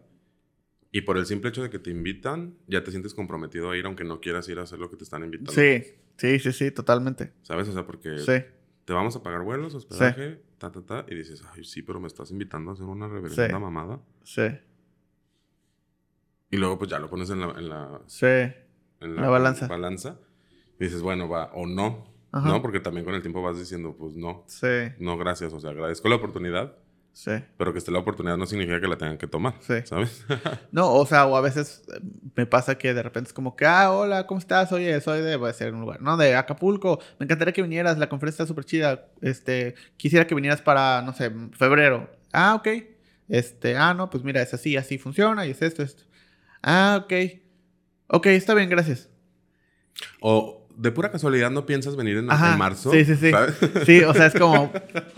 y 0.92 1.02
por 1.02 1.18
el 1.18 1.26
simple 1.26 1.50
hecho 1.50 1.64
de 1.64 1.70
que 1.70 1.80
te 1.80 1.90
invitan, 1.90 2.56
ya 2.68 2.84
te 2.84 2.92
sientes 2.92 3.14
comprometido 3.14 3.70
a 3.72 3.78
ir 3.78 3.86
aunque 3.86 4.04
no 4.04 4.20
quieras 4.22 4.48
ir 4.50 4.60
a 4.60 4.64
hacer 4.64 4.80
lo 4.80 4.90
que 4.90 4.98
te 4.98 5.04
están 5.04 5.24
invitando. 5.24 5.52
Sí, 5.52 5.84
sí, 6.18 6.40
sí, 6.40 6.52
sí, 6.52 6.72
totalmente. 6.72 7.34
¿Sabes? 7.44 7.68
O 7.70 7.74
sea, 7.74 7.86
porque 7.86 8.18
Sí, 8.20 8.34
te 8.86 8.94
vamos 8.94 9.16
a 9.16 9.24
pagar 9.24 9.42
vuelos, 9.44 9.74
hospedaje, 9.76 10.42
ta, 10.58 10.72
ta, 10.72 10.82
ta, 10.82 11.06
y 11.10 11.16
dices, 11.16 11.44
ay, 11.54 11.64
sí, 11.64 11.82
pero 11.82 12.00
me 12.00 12.08
estás 12.08 12.32
invitando 12.32 12.72
a 12.72 12.74
hacer 12.74 12.86
una 12.86 13.08
reverenda 13.08 13.48
Sí. 13.48 13.54
mamada. 13.54 14.02
sí, 14.24 14.44
Y 16.50 16.58
luego, 16.58 16.78
pues 16.78 16.90
ya 16.92 17.00
lo 17.00 17.10
pones 17.10 17.30
en 17.30 17.40
la, 17.40 17.52
en 17.52 17.70
la, 17.70 18.02
sí. 18.08 18.26
en 18.26 19.16
La 19.16 19.30
balanza. 19.30 20.20
Dices, 20.86 21.02
bueno, 21.02 21.30
va, 21.30 21.52
o 21.54 21.66
no. 21.68 22.06
Ajá. 22.32 22.48
No, 22.48 22.62
porque 22.62 22.80
también 22.80 23.06
con 23.06 23.14
el 23.14 23.22
tiempo 23.22 23.42
vas 23.42 23.58
diciendo, 23.58 23.96
pues 23.98 24.16
no, 24.16 24.44
Sí, 24.48 24.68
no, 25.00 25.18
gracias. 25.18 25.52
O 25.54 25.60
sea, 25.60 25.72
agradezco 25.72 26.08
la 26.08 26.16
oportunidad, 26.16 26.78
sí. 27.12 27.32
pero 27.58 27.74
que 27.74 27.80
esté 27.80 27.92
la 27.92 28.00
oportunidad 28.00 28.38
no 28.38 28.46
significa 28.46 28.80
que 28.80 28.88
la 28.88 28.98
tengan 28.98 29.18
que 29.18 29.28
tomar. 29.28 29.56
Sí. 29.60 29.76
¿Sabes? 29.84 30.26
No, 30.72 30.94
o 30.94 31.06
sea, 31.06 31.26
o 31.26 31.36
a 31.36 31.42
veces 31.42 31.84
eh, 31.94 32.00
me 32.36 32.46
pasa 32.46 32.78
que 32.78 32.94
de 32.94 33.04
repente 33.04 33.28
es 33.28 33.34
como 33.34 33.58
que, 33.58 33.66
ah, 33.66 33.92
hola, 33.92 34.28
¿cómo 34.28 34.40
estás? 34.40 34.72
Oye, 34.72 35.00
soy 35.02 35.22
de, 35.22 35.36
voy 35.36 35.50
a 35.50 35.52
decir 35.52 35.74
un 35.74 35.82
lugar, 35.82 36.02
¿no? 36.02 36.16
De 36.16 36.36
Acapulco. 36.36 37.00
Me 37.20 37.26
encantaría 37.26 37.54
que 37.54 37.62
vinieras, 37.62 37.98
la 37.98 38.08
conferencia 38.08 38.44
está 38.44 38.48
súper 38.48 38.64
chida. 38.64 39.08
Este, 39.22 39.76
quisiera 39.98 40.26
que 40.26 40.34
vinieras 40.34 40.62
para, 40.62 41.02
no 41.02 41.12
sé, 41.14 41.32
febrero. 41.52 42.10
Ah, 42.32 42.56
ok. 42.56 42.68
Este, 43.28 43.76
ah, 43.76 43.94
no, 43.94 44.10
pues 44.10 44.24
mira, 44.24 44.42
es 44.42 44.54
así, 44.54 44.78
así 44.78 44.98
funciona 44.98 45.46
y 45.46 45.52
es 45.52 45.62
esto, 45.62 45.84
esto. 45.84 46.04
Ah, 46.64 47.02
ok. 47.04 47.14
Ok, 48.08 48.28
está 48.28 48.54
bien, 48.54 48.70
gracias. 48.70 49.10
o 50.22 50.61
de 50.78 50.92
pura 50.92 51.12
casualidad 51.12 51.52
no 51.52 51.66
piensas 51.66 51.96
venir 51.96 52.18
en, 52.18 52.32
Ajá, 52.32 52.54
en 52.54 52.60
marzo. 52.60 52.92
sí, 52.92 53.06
sí, 53.06 53.16
sí. 53.16 53.32
¿sabes? 53.32 53.56
Sí, 53.86 54.04
o 54.04 54.14
sea, 54.14 54.28
es 54.28 54.34
como, 54.34 54.72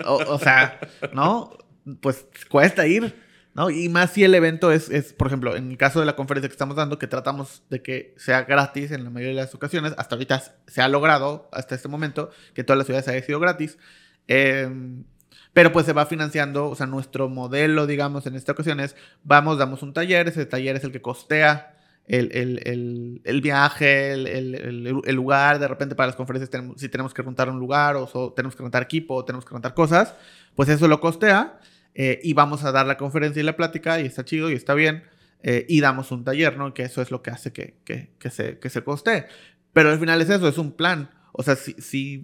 o, 0.06 0.16
o 0.28 0.40
sea, 0.40 0.80
¿no? 1.14 1.58
Pues 2.02 2.26
cuesta 2.50 2.88
ir, 2.88 3.16
¿no? 3.54 3.70
Y 3.70 3.90
más 3.90 4.12
si 4.12 4.24
el 4.24 4.34
evento 4.36 4.72
es, 4.72 4.90
es, 4.90 5.14
por 5.14 5.28
ejemplo, 5.28 5.56
en 5.56 5.72
el 5.72 5.78
caso 5.78 6.00
de 6.00 6.06
la 6.06 6.16
conferencia 6.16 6.50
que 6.50 6.54
estamos 6.54 6.76
dando, 6.76 6.98
que 6.98 7.08
tratamos 7.08 7.64
de 7.70 7.82
que 7.82 8.14
sea 8.18 8.44
gratis 8.44 8.92
en 8.92 9.04
la 9.04 9.10
mayoría 9.10 9.36
de 9.36 9.46
las 9.46 9.56
ocasiones, 9.56 9.94
hasta 9.98 10.16
ahorita 10.16 10.42
se 10.68 10.82
ha 10.82 10.88
logrado, 10.88 11.50
hasta 11.52 11.76
este 11.76 11.88
momento, 11.88 12.32
que 12.54 12.64
todas 12.64 12.78
las 12.78 12.88
ciudades 12.88 13.08
haya 13.08 13.26
sido 13.26 13.40
gratis. 13.40 13.78
Eh, 14.28 14.70
pero 15.54 15.72
pues 15.72 15.86
se 15.86 15.94
va 15.94 16.08
financiando, 16.08 16.68
o 16.70 16.76
sea, 16.76 16.88
nuestro 16.88 17.30
modelo, 17.30 17.86
digamos, 17.86 18.26
en 18.26 18.36
esta 18.36 18.54
ocasión 18.54 18.80
es, 18.80 18.96
vamos, 19.24 19.60
damos 19.60 19.84
un 19.84 19.94
taller, 19.94 20.28
ese 20.28 20.46
taller 20.48 20.76
es 20.76 20.84
el 20.84 20.92
que 20.92 21.02
costea 21.02 21.73
el, 22.06 22.32
el, 22.34 22.60
el, 22.66 23.22
el 23.24 23.42
viaje, 23.42 24.12
el, 24.14 25.16
lugar, 25.16 25.60
de 25.60 25.68
repente 25.68 25.96
para 25.96 26.08
las 26.08 26.16
conferencias, 26.16 26.50
tenemos, 26.50 26.80
si 26.80 26.90
tenemos 26.90 27.14
que 27.14 27.22
rentar 27.22 27.50
un 27.50 27.60
lugar 27.60 27.96
o 27.96 28.34
tenemos 28.36 28.56
que 28.56 28.64
rentar 28.64 28.84
equipo 28.84 29.16
o 29.16 29.26
tenemos 29.26 29.46
que 29.46 29.54
rentar 29.54 29.74
cosas, 29.74 30.16
pues 30.56 30.70
eso 30.70 30.88
lo 30.88 31.00
costea 31.00 31.60
eh, 31.96 32.20
y 32.24 32.34
vamos 32.34 32.64
a 32.64 32.72
dar 32.72 32.86
la 32.86 32.98
conferencia 32.98 33.40
y 33.40 33.44
la 33.44 33.56
plática 33.56 34.00
y 34.02 34.06
está 34.06 34.26
chido 34.26 34.50
y 34.50 34.54
está 34.54 34.74
bien 34.74 35.04
eh, 35.44 35.66
y 35.70 35.80
damos 35.82 36.12
un 36.12 36.24
taller, 36.24 36.58
¿no? 36.58 36.74
Que 36.74 36.84
eso 36.84 37.02
es 37.02 37.12
lo 37.12 37.22
que 37.22 37.32
hace 37.32 37.52
que, 37.54 37.78
que, 37.86 38.12
que 38.20 38.30
se, 38.30 38.60
que 38.60 38.70
se 38.70 38.84
costee. 38.84 39.26
Pero 39.74 39.90
al 39.90 40.00
final 40.00 40.22
es 40.22 40.30
eso, 40.30 40.48
es 40.48 40.58
un 40.58 40.72
plan. 40.72 41.10
O 41.32 41.42
sea, 41.44 41.56
si, 41.56 41.74
si 41.74 42.24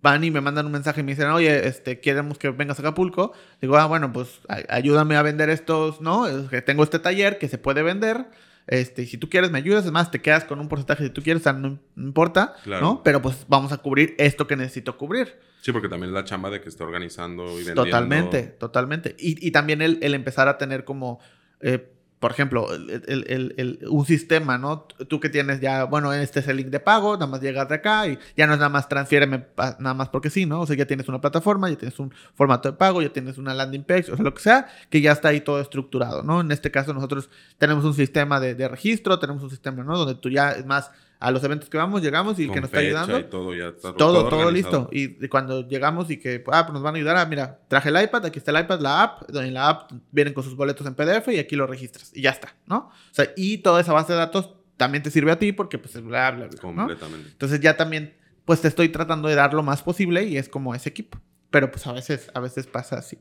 van 0.00 0.24
y 0.24 0.30
me 0.30 0.40
mandan 0.40 0.66
un 0.66 0.72
mensaje 0.72 1.00
y 1.00 1.04
me 1.04 1.12
dicen, 1.12 1.28
oye, 1.28 1.66
este, 1.68 2.00
queremos 2.00 2.38
que 2.38 2.50
vengas 2.50 2.78
a 2.78 2.82
Acapulco, 2.82 3.32
digo, 3.60 3.76
ah, 3.76 3.86
bueno, 3.86 4.12
pues 4.12 4.40
ay- 4.48 4.64
ayúdame 4.68 5.16
a 5.16 5.22
vender 5.22 5.48
estos, 5.48 6.00
¿no? 6.00 6.26
Que 6.50 6.60
tengo 6.60 6.82
este 6.82 6.98
taller 6.98 7.38
que 7.38 7.48
se 7.48 7.56
puede 7.58 7.82
vender. 7.82 8.26
Este, 8.66 9.06
si 9.06 9.18
tú 9.18 9.28
quieres, 9.28 9.50
me 9.50 9.58
ayudas. 9.58 9.84
Es 9.84 9.92
más, 9.92 10.10
te 10.10 10.20
quedas 10.20 10.44
con 10.44 10.60
un 10.60 10.68
porcentaje 10.68 11.04
si 11.04 11.10
tú 11.10 11.22
quieres, 11.22 11.42
o 11.42 11.44
sea, 11.44 11.52
no, 11.52 11.78
no 11.94 12.06
importa, 12.06 12.54
Claro. 12.64 12.82
¿no? 12.84 13.02
Pero 13.02 13.20
pues 13.22 13.44
vamos 13.48 13.72
a 13.72 13.78
cubrir 13.78 14.14
esto 14.18 14.46
que 14.46 14.56
necesito 14.56 14.96
cubrir. 14.96 15.38
Sí, 15.60 15.72
porque 15.72 15.88
también 15.88 16.12
la 16.12 16.24
chamba 16.24 16.50
de 16.50 16.60
que 16.60 16.68
esté 16.68 16.82
organizando 16.82 17.44
y 17.52 17.56
vendiendo. 17.56 17.84
Totalmente, 17.84 18.42
totalmente. 18.42 19.14
Y, 19.18 19.46
y 19.46 19.50
también 19.52 19.80
el, 19.82 19.98
el 20.02 20.14
empezar 20.14 20.48
a 20.48 20.58
tener 20.58 20.84
como, 20.84 21.20
eh, 21.60 21.88
por 22.22 22.30
ejemplo, 22.30 22.72
el- 22.72 23.02
el- 23.08 23.54
el- 23.56 23.80
un 23.88 24.06
sistema, 24.06 24.56
¿no? 24.56 24.82
Tú 25.08 25.18
que 25.18 25.28
tienes 25.28 25.60
ya, 25.60 25.82
bueno, 25.82 26.12
este 26.12 26.38
es 26.38 26.46
el 26.46 26.56
link 26.56 26.68
de 26.68 26.78
pago, 26.78 27.14
nada 27.14 27.26
más 27.26 27.40
llegas 27.40 27.68
de 27.68 27.74
acá 27.74 28.06
y 28.06 28.16
ya 28.36 28.46
no 28.46 28.52
es 28.52 28.60
nada 28.60 28.68
más 28.68 28.88
transfiéreme 28.88 29.48
nada 29.56 29.92
más 29.94 30.08
porque 30.08 30.30
sí, 30.30 30.46
¿no? 30.46 30.60
O 30.60 30.66
sea, 30.66 30.76
ya 30.76 30.86
tienes 30.86 31.08
una 31.08 31.20
plataforma, 31.20 31.68
ya 31.68 31.76
tienes 31.76 31.98
un 31.98 32.14
formato 32.34 32.70
de 32.70 32.78
pago, 32.78 33.02
ya 33.02 33.12
tienes 33.12 33.38
una 33.38 33.54
landing 33.54 33.82
page, 33.82 34.12
o 34.12 34.14
sea, 34.14 34.24
lo 34.24 34.32
que 34.32 34.40
sea, 34.40 34.68
que 34.88 35.00
ya 35.00 35.10
está 35.10 35.30
ahí 35.30 35.40
todo 35.40 35.60
estructurado, 35.60 36.22
¿no? 36.22 36.40
En 36.40 36.52
este 36.52 36.70
caso 36.70 36.94
nosotros 36.94 37.28
tenemos 37.58 37.84
un 37.84 37.94
sistema 37.94 38.38
de 38.38 38.68
registro, 38.68 39.18
tenemos 39.18 39.42
un 39.42 39.50
sistema, 39.50 39.82
¿no? 39.82 39.98
Donde 39.98 40.14
tú 40.14 40.30
ya, 40.30 40.52
es 40.52 40.64
más, 40.64 40.92
a 41.22 41.30
los 41.30 41.44
eventos 41.44 41.70
que 41.70 41.78
vamos, 41.78 42.02
llegamos 42.02 42.36
y 42.40 42.42
el 42.42 42.48
con 42.48 42.54
que 42.54 42.60
nos 42.62 42.68
está 42.68 42.80
ayudando 42.80 43.18
Y 43.20 43.24
todo, 43.24 43.54
ya 43.54 43.68
está 43.68 43.94
todo, 43.94 44.28
todo, 44.28 44.38
organizado. 44.38 44.88
listo. 44.90 45.22
Y 45.24 45.28
cuando 45.28 45.68
llegamos 45.68 46.10
y 46.10 46.18
que, 46.18 46.42
ah, 46.50 46.66
pues 46.66 46.74
nos 46.74 46.82
van 46.82 46.96
a 46.96 46.98
ayudar, 46.98 47.16
ah, 47.16 47.26
mira, 47.26 47.60
traje 47.68 47.90
el 47.90 48.02
iPad, 48.02 48.26
aquí 48.26 48.40
está 48.40 48.50
el 48.50 48.60
iPad, 48.64 48.80
la 48.80 49.02
app, 49.04 49.34
en 49.34 49.54
la 49.54 49.68
app 49.68 49.92
vienen 50.10 50.34
con 50.34 50.42
sus 50.42 50.56
boletos 50.56 50.84
en 50.84 50.94
PDF 50.94 51.28
y 51.28 51.38
aquí 51.38 51.54
lo 51.54 51.68
registras 51.68 52.10
y 52.12 52.22
ya 52.22 52.30
está, 52.30 52.56
¿no? 52.66 52.90
O 52.90 53.14
sea, 53.14 53.32
y 53.36 53.58
toda 53.58 53.80
esa 53.80 53.92
base 53.92 54.12
de 54.12 54.18
datos 54.18 54.50
también 54.76 55.04
te 55.04 55.12
sirve 55.12 55.30
a 55.30 55.38
ti 55.38 55.52
porque 55.52 55.78
pues 55.78 55.94
bla, 56.02 56.32
bla, 56.32 56.48
bla, 56.48 56.56
¿no? 56.56 56.60
Completamente. 56.60 57.28
Entonces 57.30 57.60
ya 57.60 57.76
también, 57.76 58.16
pues 58.44 58.60
te 58.60 58.66
estoy 58.66 58.88
tratando 58.88 59.28
de 59.28 59.36
dar 59.36 59.54
lo 59.54 59.62
más 59.62 59.80
posible 59.82 60.24
y 60.24 60.38
es 60.38 60.48
como 60.48 60.74
ese 60.74 60.88
equipo. 60.88 61.20
Pero 61.50 61.70
pues 61.70 61.86
a 61.86 61.92
veces, 61.92 62.30
a 62.34 62.40
veces 62.40 62.66
pasa 62.66 62.96
así. 62.96 63.18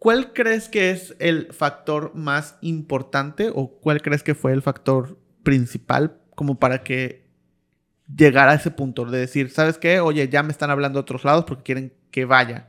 ¿Cuál 0.00 0.32
crees 0.32 0.68
que 0.68 0.90
es 0.90 1.14
el 1.18 1.52
factor 1.52 2.12
más 2.14 2.56
importante 2.62 3.52
o 3.54 3.68
cuál 3.68 4.00
crees 4.00 4.22
que 4.22 4.34
fue 4.34 4.52
el 4.52 4.62
factor 4.62 5.18
principal 5.42 6.18
como 6.34 6.58
para 6.58 6.82
que 6.82 7.26
llegara 8.14 8.52
a 8.52 8.54
ese 8.54 8.70
punto 8.70 9.04
de 9.04 9.18
decir, 9.18 9.50
¿sabes 9.50 9.78
qué? 9.78 10.00
Oye, 10.00 10.28
ya 10.28 10.42
me 10.42 10.52
están 10.52 10.70
hablando 10.70 10.98
de 10.98 11.02
otros 11.02 11.24
lados 11.24 11.44
porque 11.44 11.62
quieren 11.62 11.92
que 12.10 12.24
vaya. 12.24 12.68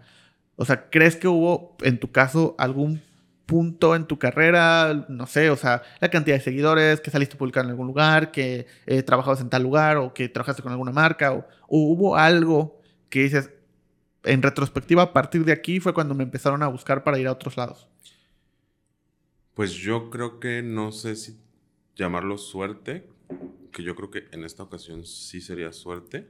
O 0.55 0.65
sea, 0.65 0.89
¿crees 0.89 1.15
que 1.15 1.27
hubo 1.27 1.75
en 1.81 1.99
tu 1.99 2.11
caso 2.11 2.55
algún 2.57 3.01
punto 3.51 3.95
en 3.95 4.05
tu 4.05 4.17
carrera, 4.17 5.05
no 5.09 5.27
sé, 5.27 5.49
o 5.49 5.57
sea, 5.57 5.81
la 5.99 6.09
cantidad 6.09 6.37
de 6.37 6.41
seguidores, 6.41 7.01
que 7.01 7.11
saliste 7.11 7.35
publicado 7.35 7.65
en 7.65 7.71
algún 7.71 7.87
lugar, 7.87 8.31
que 8.31 8.65
eh, 8.85 9.03
trabajabas 9.03 9.41
en 9.41 9.49
tal 9.49 9.63
lugar 9.63 9.97
o 9.97 10.13
que 10.13 10.29
trabajaste 10.29 10.63
con 10.63 10.71
alguna 10.71 10.93
marca, 10.93 11.33
o, 11.33 11.45
hubo 11.67 12.15
algo 12.15 12.79
que 13.09 13.23
dices, 13.23 13.49
en 14.23 14.41
retrospectiva, 14.41 15.03
a 15.03 15.11
partir 15.11 15.43
de 15.43 15.51
aquí 15.51 15.81
fue 15.81 15.93
cuando 15.93 16.15
me 16.15 16.23
empezaron 16.23 16.63
a 16.63 16.69
buscar 16.69 17.03
para 17.03 17.19
ir 17.19 17.27
a 17.27 17.33
otros 17.33 17.57
lados. 17.57 17.89
Pues 19.53 19.73
yo 19.73 20.09
creo 20.09 20.39
que 20.39 20.63
no 20.63 20.93
sé 20.93 21.17
si 21.17 21.37
llamarlo 21.95 22.37
suerte, 22.37 23.07
que 23.71 23.83
yo 23.83 23.95
creo 23.95 24.11
que 24.11 24.27
en 24.31 24.43
esta 24.43 24.63
ocasión 24.63 25.05
sí 25.05 25.41
sería 25.41 25.71
suerte 25.71 26.29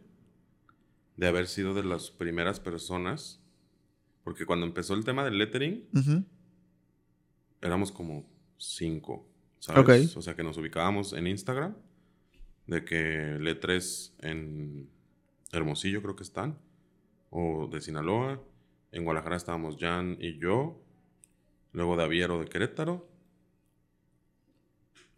de 1.17 1.27
haber 1.27 1.47
sido 1.47 1.73
de 1.73 1.83
las 1.83 2.11
primeras 2.11 2.59
personas, 2.59 3.41
porque 4.23 4.45
cuando 4.45 4.65
empezó 4.65 4.93
el 4.93 5.03
tema 5.03 5.23
del 5.23 5.37
lettering, 5.37 5.87
éramos 7.61 7.91
como 7.91 8.25
cinco, 8.57 9.27
¿sabes? 9.59 10.15
O 10.17 10.21
sea, 10.21 10.35
que 10.35 10.43
nos 10.43 10.57
ubicábamos 10.57 11.13
en 11.13 11.27
Instagram, 11.27 11.75
de 12.67 12.85
que 12.85 13.37
letres 13.39 14.15
en 14.19 14.89
Hermosillo 15.51 16.01
creo 16.01 16.15
que 16.15 16.23
están, 16.23 16.57
o 17.29 17.67
de 17.67 17.81
Sinaloa, 17.81 18.41
en 18.91 19.03
Guadalajara 19.03 19.35
estábamos 19.37 19.77
Jan 19.79 20.17
y 20.19 20.37
yo, 20.39 20.81
luego 21.71 21.97
de 21.97 22.03
Aviero 22.03 22.39
de 22.39 22.45
Querétaro. 22.45 23.10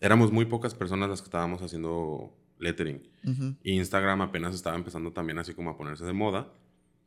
Éramos 0.04 0.34
muy 0.34 0.44
pocas 0.44 0.76
personas 0.76 1.10
las 1.10 1.22
que 1.22 1.28
estábamos 1.28 1.62
haciendo 1.62 2.38
lettering. 2.60 3.02
Instagram 3.64 4.22
apenas 4.22 4.54
estaba 4.54 4.76
empezando 4.76 5.14
también 5.14 5.40
así 5.40 5.54
como 5.54 5.70
a 5.70 5.78
ponerse 5.78 6.04
de 6.04 6.12
moda 6.12 6.52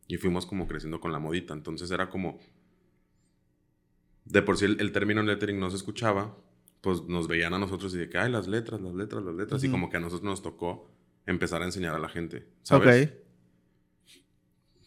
y 0.08 0.16
fuimos 0.16 0.46
como 0.46 0.66
creciendo 0.66 0.98
con 0.98 1.12
la 1.12 1.18
modita. 1.18 1.52
Entonces 1.52 1.90
era 1.90 2.08
como 2.08 2.38
de 4.24 4.40
por 4.40 4.56
sí 4.56 4.64
el, 4.64 4.92
término 4.92 5.22
lettering 5.22 5.60
no 5.60 5.68
se 5.68 5.76
escuchaba, 5.76 6.38
pues 6.80 7.02
nos 7.02 7.28
veían 7.28 7.52
a 7.52 7.58
nosotros 7.58 7.94
y 7.94 7.98
de 7.98 8.08
que, 8.08 8.16
ay, 8.16 8.32
las 8.32 8.48
letras, 8.48 8.80
las 8.80 8.94
letras, 8.94 9.22
las 9.22 9.34
letras, 9.34 9.62
y 9.62 9.68
como 9.68 9.90
que 9.90 9.98
a 9.98 10.00
nosotros 10.00 10.24
nos 10.24 10.40
tocó 10.40 10.90
empezar 11.26 11.60
a 11.60 11.66
enseñar 11.66 11.94
a 11.94 11.98
la 11.98 12.08
gente, 12.08 12.48
¿sabes? 12.62 13.08
Ok. 13.08 13.14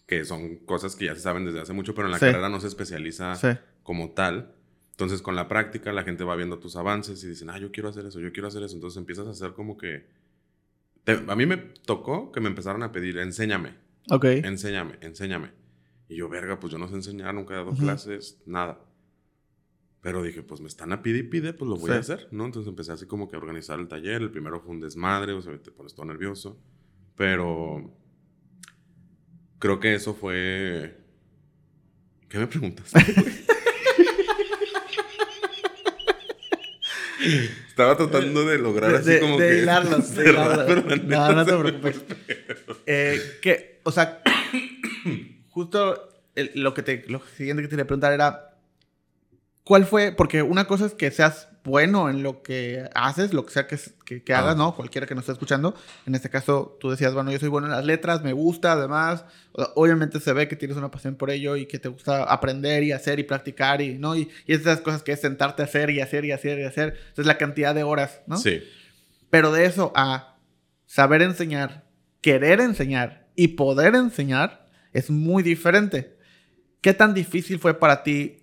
Que 0.08 0.26
son 0.26 0.56
cosas 0.66 0.96
que 0.96 1.06
ya 1.06 1.14
se 1.14 1.22
saben 1.22 1.46
desde 1.46 1.60
hace 1.60 1.74
mucho, 1.74 1.94
pero 1.94 2.08
en 2.08 2.14
la 2.14 2.20
carrera 2.20 2.50
no 2.50 2.60
se 2.60 2.66
especializa 2.66 3.40
como 3.84 4.10
tal. 4.14 4.56
Entonces, 5.00 5.22
con 5.22 5.34
la 5.34 5.48
práctica, 5.48 5.94
la 5.94 6.04
gente 6.04 6.26
va 6.26 6.36
viendo 6.36 6.60
tus 6.60 6.76
avances 6.76 7.24
y 7.24 7.28
dicen, 7.30 7.50
ah, 7.50 7.58
yo 7.58 7.72
quiero 7.72 7.88
hacer 7.88 8.06
eso, 8.06 8.20
yo 8.20 8.34
quiero 8.34 8.50
hacer 8.50 8.64
eso. 8.64 8.76
Entonces 8.76 8.98
empiezas 8.98 9.28
a 9.28 9.30
hacer 9.30 9.54
como 9.54 9.78
que. 9.78 10.06
a 11.26 11.36
mí 11.38 11.46
me 11.46 11.56
tocó 11.56 12.34
que 12.34 12.42
me 12.42 12.50
empezaran 12.50 12.84
a 12.84 12.92
pedir, 12.92 13.18
enséñame. 13.18 13.76
Ok. 14.12 14.26
Enséñame, 14.26 14.98
enséñame. 15.00 15.52
Y 16.10 16.18
yo, 16.18 16.28
verga, 16.28 16.60
pues 16.60 16.74
yo 16.74 16.78
no 16.78 16.90
sé 16.90 16.96
enseñar, 16.96 17.34
nunca 17.34 17.54
he 17.54 17.58
dado 17.58 17.72
clases, 17.72 18.42
nada. 18.46 18.82
Pero 20.02 20.22
dije, 20.22 20.44
pues 20.44 20.60
me 20.60 20.68
están 20.68 20.92
a 20.92 21.02
pide 21.02 21.20
y 21.20 21.24
pide, 21.24 21.54
pues 21.54 21.70
lo 21.70 21.78
voy 21.78 21.92
a 21.92 22.00
hacer, 22.00 22.28
¿no? 22.32 22.46
Entonces 22.46 22.68
empecé 22.68 22.92
así 22.92 23.06
como 23.06 23.30
que 23.30 23.38
a 23.38 23.40
organizar 23.40 23.80
el 23.80 23.88
taller. 23.88 24.22
El 24.22 24.32
primero 24.32 24.60
fue 24.60 24.72
un 24.72 24.82
desmadre, 24.82 25.32
o 25.32 25.42
sea, 25.42 25.58
te 25.60 25.72
pones 25.72 25.96
todo 25.96 26.08
nervioso. 26.08 26.60
Pero 27.16 27.90
creo 29.60 29.80
que 29.80 29.96
eso 29.96 30.14
fue... 30.14 30.98
¿Qué 32.28 32.38
me 32.38 32.48
preguntas? 32.48 32.92
Estaba 37.68 37.98
tratando 37.98 38.46
de 38.46 38.58
lograr 38.58 38.96
así 38.96 39.20
como 39.20 39.38
que... 39.38 39.60
Hilarlos, 39.60 40.16
de 40.16 40.30
hilarlos. 40.30 41.04
No, 41.04 41.34
no 41.34 41.46
te 41.46 41.54
preocupes. 41.58 42.02
eh, 42.86 43.40
que, 43.42 43.82
o 43.84 43.92
sea, 43.92 44.22
justo 45.50 46.10
lo, 46.56 46.74
que 46.74 46.84
te, 46.84 47.06
lo 47.08 47.22
siguiente 47.36 47.64
que 47.64 47.68
te 47.70 47.76
iba 47.76 47.84
a 47.84 47.88
preguntar 47.88 48.14
era 48.14 48.50
¿Cuál 49.70 49.86
fue? 49.86 50.12
Porque 50.12 50.42
una 50.42 50.66
cosa 50.66 50.88
es 50.88 50.96
que 50.96 51.12
seas 51.12 51.48
bueno 51.64 52.10
en 52.10 52.24
lo 52.24 52.42
que 52.42 52.90
haces, 52.96 53.34
lo 53.34 53.46
que 53.46 53.52
sea 53.52 53.68
que, 53.68 53.78
que, 54.24 54.34
hagas, 54.34 54.56
ah. 54.56 54.58
¿no? 54.58 54.76
Cualquiera 54.76 55.06
que 55.08 55.16
nos 55.16 55.24
esté 55.24 55.34
escuchando. 55.34 55.76
En 56.06 56.16
este 56.16 56.30
caso, 56.30 56.78
tú 56.80 56.90
decías, 56.90 57.14
bueno, 57.14 57.32
yo 57.32 57.40
soy 57.40 57.50
bueno 57.50 57.68
en 57.68 57.74
las 57.74 57.86
letras, 57.86 58.24
me 58.24 58.34
gusta, 58.34 58.74
además. 58.74 59.26
Obviamente 59.76 60.20
se 60.20 60.34
ve 60.34 60.48
que 60.48 60.56
tienes 60.56 60.78
una 60.78 60.92
pasión 60.92 61.16
por 61.16 61.30
ello 61.30 61.56
y 61.56 61.66
que 61.66 61.80
te 61.80 61.90
gusta 61.90 62.24
aprender 62.24 62.84
y 62.84 62.92
hacer 62.92 63.20
y 63.20 63.24
practicar 63.24 63.82
y, 63.82 63.98
¿no? 63.98 64.16
Y, 64.16 64.30
y 64.46 64.54
esas 64.54 64.82
cosas 64.82 65.04
que 65.04 65.12
es 65.12 65.22
sentarte 65.22 65.62
a 65.62 65.66
hacer 65.66 65.90
y 65.90 66.02
hacer 66.02 66.26
y 66.26 66.32
hacer 66.32 66.60
y 66.60 66.64
hacer. 66.64 66.96
Entonces, 67.00 67.26
la 67.26 67.38
cantidad 67.38 67.76
de 67.76 67.84
horas, 67.84 68.22
¿no? 68.28 68.38
Sí. 68.38 68.62
Pero 69.30 69.52
de 69.52 69.66
eso 69.66 69.92
a 69.96 70.38
saber 70.86 71.22
enseñar, 71.22 71.86
querer 72.22 72.62
enseñar 72.62 73.28
y 73.36 73.50
poder 73.50 73.96
enseñar 73.96 74.66
es 74.94 75.10
muy 75.10 75.44
diferente. 75.44 76.18
¿Qué 76.82 76.94
tan 76.94 77.14
difícil 77.14 77.60
fue 77.60 77.78
para 77.78 78.04
ti 78.04 78.40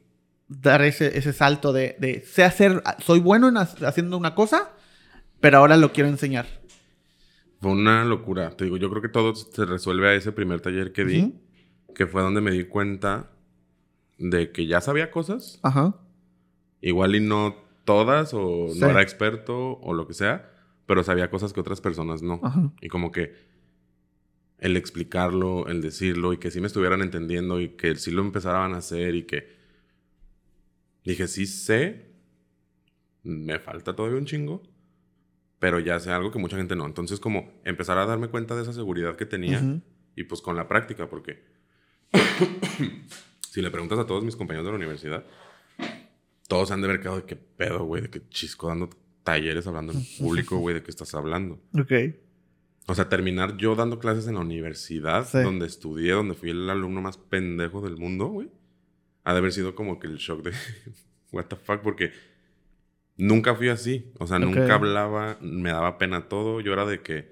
dar 0.48 0.82
ese, 0.82 1.18
ese 1.18 1.32
salto 1.32 1.72
de, 1.72 1.96
de, 1.98 2.20
sé 2.20 2.44
hacer, 2.44 2.82
soy 2.98 3.20
bueno 3.20 3.48
en 3.48 3.56
haciendo 3.56 4.16
una 4.16 4.34
cosa, 4.34 4.72
pero 5.40 5.58
ahora 5.58 5.76
lo 5.76 5.92
quiero 5.92 6.08
enseñar. 6.08 6.46
Fue 7.60 7.72
una 7.72 8.04
locura. 8.04 8.50
Te 8.50 8.64
digo, 8.64 8.76
yo 8.76 8.90
creo 8.90 9.02
que 9.02 9.08
todo 9.08 9.34
se 9.34 9.64
resuelve 9.64 10.08
a 10.08 10.14
ese 10.14 10.32
primer 10.32 10.60
taller 10.60 10.92
que 10.92 11.04
di, 11.04 11.34
que 11.94 12.06
fue 12.06 12.22
donde 12.22 12.40
me 12.40 12.50
di 12.50 12.64
cuenta 12.64 13.30
de 14.18 14.52
que 14.52 14.66
ya 14.66 14.80
sabía 14.80 15.10
cosas. 15.10 15.58
Ajá. 15.62 15.96
Igual 16.80 17.16
y 17.16 17.20
no 17.20 17.56
todas, 17.84 18.34
o 18.34 18.68
no 18.74 18.86
era 18.90 19.02
experto, 19.02 19.78
o 19.78 19.94
lo 19.94 20.06
que 20.06 20.14
sea, 20.14 20.52
pero 20.86 21.02
sabía 21.02 21.30
cosas 21.30 21.52
que 21.52 21.60
otras 21.60 21.80
personas 21.80 22.22
no. 22.22 22.40
Y 22.80 22.88
como 22.88 23.10
que 23.10 23.34
el 24.58 24.76
explicarlo, 24.76 25.66
el 25.68 25.80
decirlo, 25.80 26.32
y 26.32 26.38
que 26.38 26.50
sí 26.50 26.60
me 26.60 26.66
estuvieran 26.66 27.00
entendiendo, 27.00 27.60
y 27.60 27.70
que 27.70 27.94
sí 27.96 28.10
lo 28.10 28.22
empezaran 28.22 28.74
a 28.74 28.78
hacer, 28.78 29.14
y 29.14 29.22
que 29.24 29.55
Dije, 31.06 31.28
sí 31.28 31.46
sé, 31.46 32.10
me 33.22 33.60
falta 33.60 33.94
todavía 33.94 34.18
un 34.18 34.26
chingo, 34.26 34.64
pero 35.60 35.78
ya 35.78 36.00
sé 36.00 36.10
algo 36.10 36.32
que 36.32 36.40
mucha 36.40 36.56
gente 36.56 36.74
no. 36.74 36.84
Entonces, 36.84 37.20
como 37.20 37.52
empezar 37.64 37.96
a 37.98 38.06
darme 38.06 38.26
cuenta 38.26 38.56
de 38.56 38.62
esa 38.62 38.72
seguridad 38.72 39.14
que 39.14 39.24
tenía 39.24 39.80
y 40.16 40.24
pues 40.24 40.42
con 40.42 40.56
la 40.56 40.66
práctica, 40.66 41.08
porque 41.08 41.44
si 43.48 43.62
le 43.62 43.70
preguntas 43.70 44.00
a 44.00 44.06
todos 44.06 44.24
mis 44.24 44.34
compañeros 44.34 44.66
de 44.66 44.72
la 44.72 44.78
universidad, 44.78 45.24
todos 46.48 46.72
han 46.72 46.80
de 46.80 46.88
haber 46.88 47.00
quedado 47.00 47.18
de 47.18 47.24
qué 47.24 47.36
pedo, 47.36 47.84
güey, 47.84 48.02
de 48.02 48.10
qué 48.10 48.28
chisco 48.28 48.66
dando 48.66 48.90
talleres 49.22 49.64
hablando 49.68 49.92
en 49.92 50.04
público, 50.18 50.58
güey, 50.58 50.74
de 50.74 50.82
qué 50.82 50.90
estás 50.90 51.14
hablando. 51.14 51.62
Ok. 51.78 51.92
O 52.88 52.96
sea, 52.96 53.08
terminar 53.08 53.56
yo 53.58 53.76
dando 53.76 54.00
clases 54.00 54.26
en 54.26 54.34
la 54.34 54.40
universidad, 54.40 55.32
donde 55.32 55.66
estudié, 55.66 56.12
donde 56.12 56.34
fui 56.34 56.50
el 56.50 56.68
alumno 56.68 57.00
más 57.00 57.16
pendejo 57.16 57.80
del 57.80 57.96
mundo, 57.96 58.26
güey 58.26 58.50
ha 59.26 59.32
de 59.32 59.38
haber 59.38 59.52
sido 59.52 59.74
como 59.74 59.98
que 59.98 60.06
el 60.06 60.18
shock 60.18 60.44
de, 60.44 60.52
what 61.32 61.46
the 61.46 61.56
fuck, 61.56 61.80
porque 61.80 62.12
nunca 63.16 63.56
fui 63.56 63.68
así. 63.68 64.12
O 64.20 64.26
sea, 64.28 64.38
nunca 64.38 64.72
hablaba, 64.72 65.36
me 65.40 65.70
daba 65.70 65.98
pena 65.98 66.28
todo. 66.28 66.60
Yo 66.60 66.72
era 66.72 66.86
de 66.86 67.02
que 67.02 67.28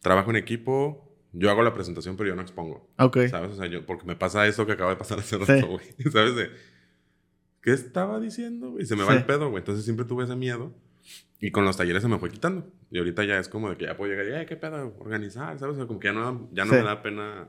trabajo 0.00 0.30
en 0.30 0.36
equipo, 0.36 1.16
yo 1.32 1.48
hago 1.48 1.62
la 1.62 1.72
presentación, 1.72 2.16
pero 2.16 2.30
yo 2.30 2.34
no 2.34 2.42
expongo. 2.42 2.90
Ok. 2.98 3.18
¿Sabes? 3.28 3.52
O 3.52 3.54
sea, 3.54 3.66
yo, 3.66 3.86
porque 3.86 4.04
me 4.04 4.16
pasa 4.16 4.48
eso 4.48 4.66
que 4.66 4.72
acaba 4.72 4.90
de 4.90 4.96
pasar 4.96 5.20
hace 5.20 5.38
rato, 5.38 5.68
güey. 5.68 5.86
¿Sabes? 6.12 6.34
De, 6.34 6.50
¿qué 7.62 7.70
estaba 7.70 8.18
diciendo, 8.18 8.72
güey? 8.72 8.84
Se 8.84 8.96
me 8.96 9.04
va 9.04 9.14
el 9.14 9.24
pedo, 9.24 9.48
güey. 9.48 9.60
Entonces 9.60 9.84
siempre 9.84 10.04
tuve 10.04 10.24
ese 10.24 10.34
miedo. 10.34 10.74
Y 11.38 11.52
con 11.52 11.64
los 11.64 11.76
talleres 11.76 12.02
se 12.02 12.08
me 12.08 12.18
fue 12.18 12.30
quitando. 12.30 12.68
Y 12.90 12.98
ahorita 12.98 13.22
ya 13.22 13.38
es 13.38 13.48
como 13.48 13.70
de 13.70 13.76
que 13.76 13.84
ya 13.84 13.96
puedo 13.96 14.10
llegar 14.10 14.26
y, 14.26 14.32
ay, 14.32 14.46
¿qué 14.46 14.56
pedo? 14.56 14.92
Organizar, 14.98 15.56
¿sabes? 15.56 15.74
O 15.74 15.76
sea, 15.76 15.86
como 15.86 16.00
que 16.00 16.08
ya 16.08 16.14
no, 16.14 16.50
ya 16.50 16.64
no 16.64 16.72
me 16.72 16.82
da 16.82 17.00
pena 17.00 17.48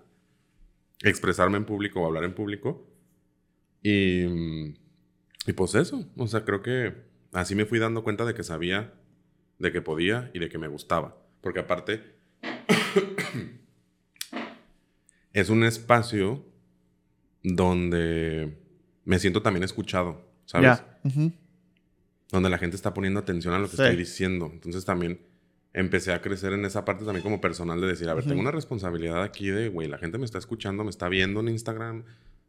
expresarme 1.01 1.57
en 1.57 1.65
público 1.65 2.01
o 2.01 2.05
hablar 2.05 2.23
en 2.23 2.35
público. 2.35 2.90
Y, 3.81 4.75
y 5.45 5.53
pues 5.55 5.75
eso, 5.75 6.05
o 6.17 6.27
sea, 6.27 6.45
creo 6.45 6.61
que 6.61 6.93
así 7.33 7.55
me 7.55 7.65
fui 7.65 7.79
dando 7.79 8.03
cuenta 8.03 8.25
de 8.25 8.33
que 8.33 8.43
sabía, 8.43 8.93
de 9.59 9.71
que 9.71 9.81
podía 9.81 10.31
y 10.33 10.39
de 10.39 10.49
que 10.49 10.57
me 10.57 10.67
gustaba. 10.67 11.17
Porque 11.41 11.59
aparte, 11.59 12.01
es 15.33 15.49
un 15.49 15.63
espacio 15.63 16.45
donde 17.43 18.57
me 19.05 19.19
siento 19.19 19.41
también 19.41 19.63
escuchado, 19.63 20.29
¿sabes? 20.45 20.83
Donde 22.29 22.49
la 22.49 22.57
gente 22.57 22.75
está 22.75 22.93
poniendo 22.93 23.19
atención 23.19 23.53
a 23.53 23.59
lo 23.59 23.65
que 23.65 23.75
estoy 23.75 23.95
diciendo. 23.95 24.49
Entonces 24.53 24.85
también 24.85 25.19
empecé 25.73 26.13
a 26.13 26.21
crecer 26.21 26.53
en 26.53 26.65
esa 26.65 26.85
parte 26.85 27.05
también 27.05 27.23
como 27.23 27.41
personal 27.41 27.79
de 27.81 27.87
decir, 27.87 28.09
a 28.09 28.13
ver, 28.13 28.25
tengo 28.25 28.41
una 28.41 28.51
responsabilidad 28.51 29.23
aquí 29.23 29.47
de, 29.47 29.69
güey, 29.69 29.87
la 29.87 29.97
gente 29.97 30.17
me 30.17 30.25
está 30.25 30.37
escuchando, 30.37 30.83
me 30.83 30.89
está 30.89 31.09
viendo 31.09 31.39
en 31.39 31.49
Instagram, 31.49 32.03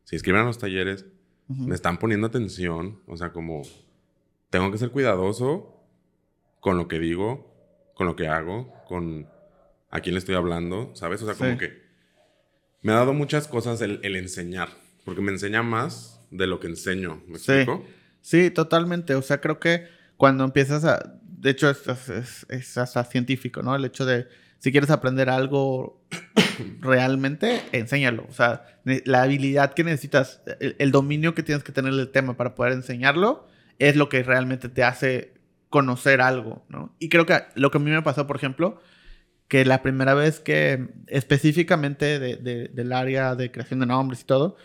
se 0.05 0.17
inscriben 0.17 0.43
a 0.43 0.45
los 0.45 0.59
talleres, 0.59 1.07
me 1.49 1.75
están 1.75 1.99
poniendo 1.99 2.27
atención, 2.27 3.01
o 3.07 3.17
sea, 3.17 3.33
como 3.33 3.63
tengo 4.51 4.71
que 4.71 4.79
ser 4.79 4.91
cuidadoso 4.91 5.81
con 6.61 6.77
lo 6.77 6.89
que 6.89 6.99
digo, 6.99 7.53
con 7.95 8.07
lo 8.07 8.17
que 8.17 8.29
hago, 8.29 8.73
con 8.87 9.27
a 9.91 10.01
quién 10.01 10.15
le 10.15 10.19
estoy 10.19 10.35
hablando, 10.35 10.91
¿sabes? 10.95 11.23
O 11.23 11.27
sea, 11.27 11.35
como 11.35 11.59
que 11.59 11.83
me 12.83 12.93
ha 12.93 12.97
dado 12.97 13.13
muchas 13.13 13.47
cosas 13.47 13.81
el, 13.81 14.17
enseñar, 14.17 14.71
porque 15.05 15.21
me 15.21 15.33
enseña 15.33 15.63
más 15.63 16.21
de 16.31 16.47
lo 16.47 16.61
que 16.61 16.67
enseño. 16.67 17.23
¿Me 17.27 17.35
explico? 17.35 17.85
Sí, 18.21 18.51
totalmente. 18.51 19.15
O 19.15 19.23
sea, 19.23 19.41
creo 19.41 19.61
que 19.61 19.87
cuando 20.17 20.45
empiezas 20.45 20.85
a. 20.85 21.19
De 21.23 21.51
hecho, 21.51 21.69
es, 21.69 22.47
es, 22.49 22.79
hasta 22.79 23.05
científico, 23.05 23.63
¿no? 23.63 23.75
El 23.75 23.85
hecho 23.85 24.07
de. 24.07 24.29
Si 24.63 24.71
quieres 24.71 24.91
aprender 24.91 25.29
algo 25.29 26.01
realmente, 26.81 27.63
enséñalo. 27.73 28.25
O 28.29 28.33
sea, 28.33 28.65
la 28.85 29.23
habilidad 29.23 29.75
que 29.75 29.83
necesitas, 29.83 30.41
el, 30.61 30.93
dominio 30.93 31.35
que 31.35 31.43
tienes 31.43 31.65
que 31.65 31.73
tener 31.73 31.93
del 31.95 32.11
tema 32.11 32.37
para 32.37 32.55
poder 32.55 32.73
enseñarlo, 32.73 33.49
es 33.81 33.97
lo 33.97 34.09
que 34.09 34.23
realmente 34.23 34.69
te 34.69 34.85
hace 34.85 35.35
conocer 35.69 36.21
algo, 36.21 36.65
¿no? 36.69 36.95
Y 37.01 37.09
creo 37.09 37.27
que 37.27 37.41
lo 37.57 37.73
que 37.73 37.79
a 37.79 37.81
mí 37.81 37.91
me 37.91 38.03
pasó, 38.03 38.29
por 38.29 38.37
ejemplo, 38.37 38.81
que 39.49 39.65
la 39.65 39.83
primera 39.83 40.15
vez 40.15 40.39
que, 40.39 40.91
específicamente 41.09 42.21
del 42.21 42.93
área 42.93 43.35
de 43.35 43.51
creación 43.51 43.81
de 43.81 43.87
nombres 43.87 44.21
y 44.21 44.25
todo, 44.27 44.57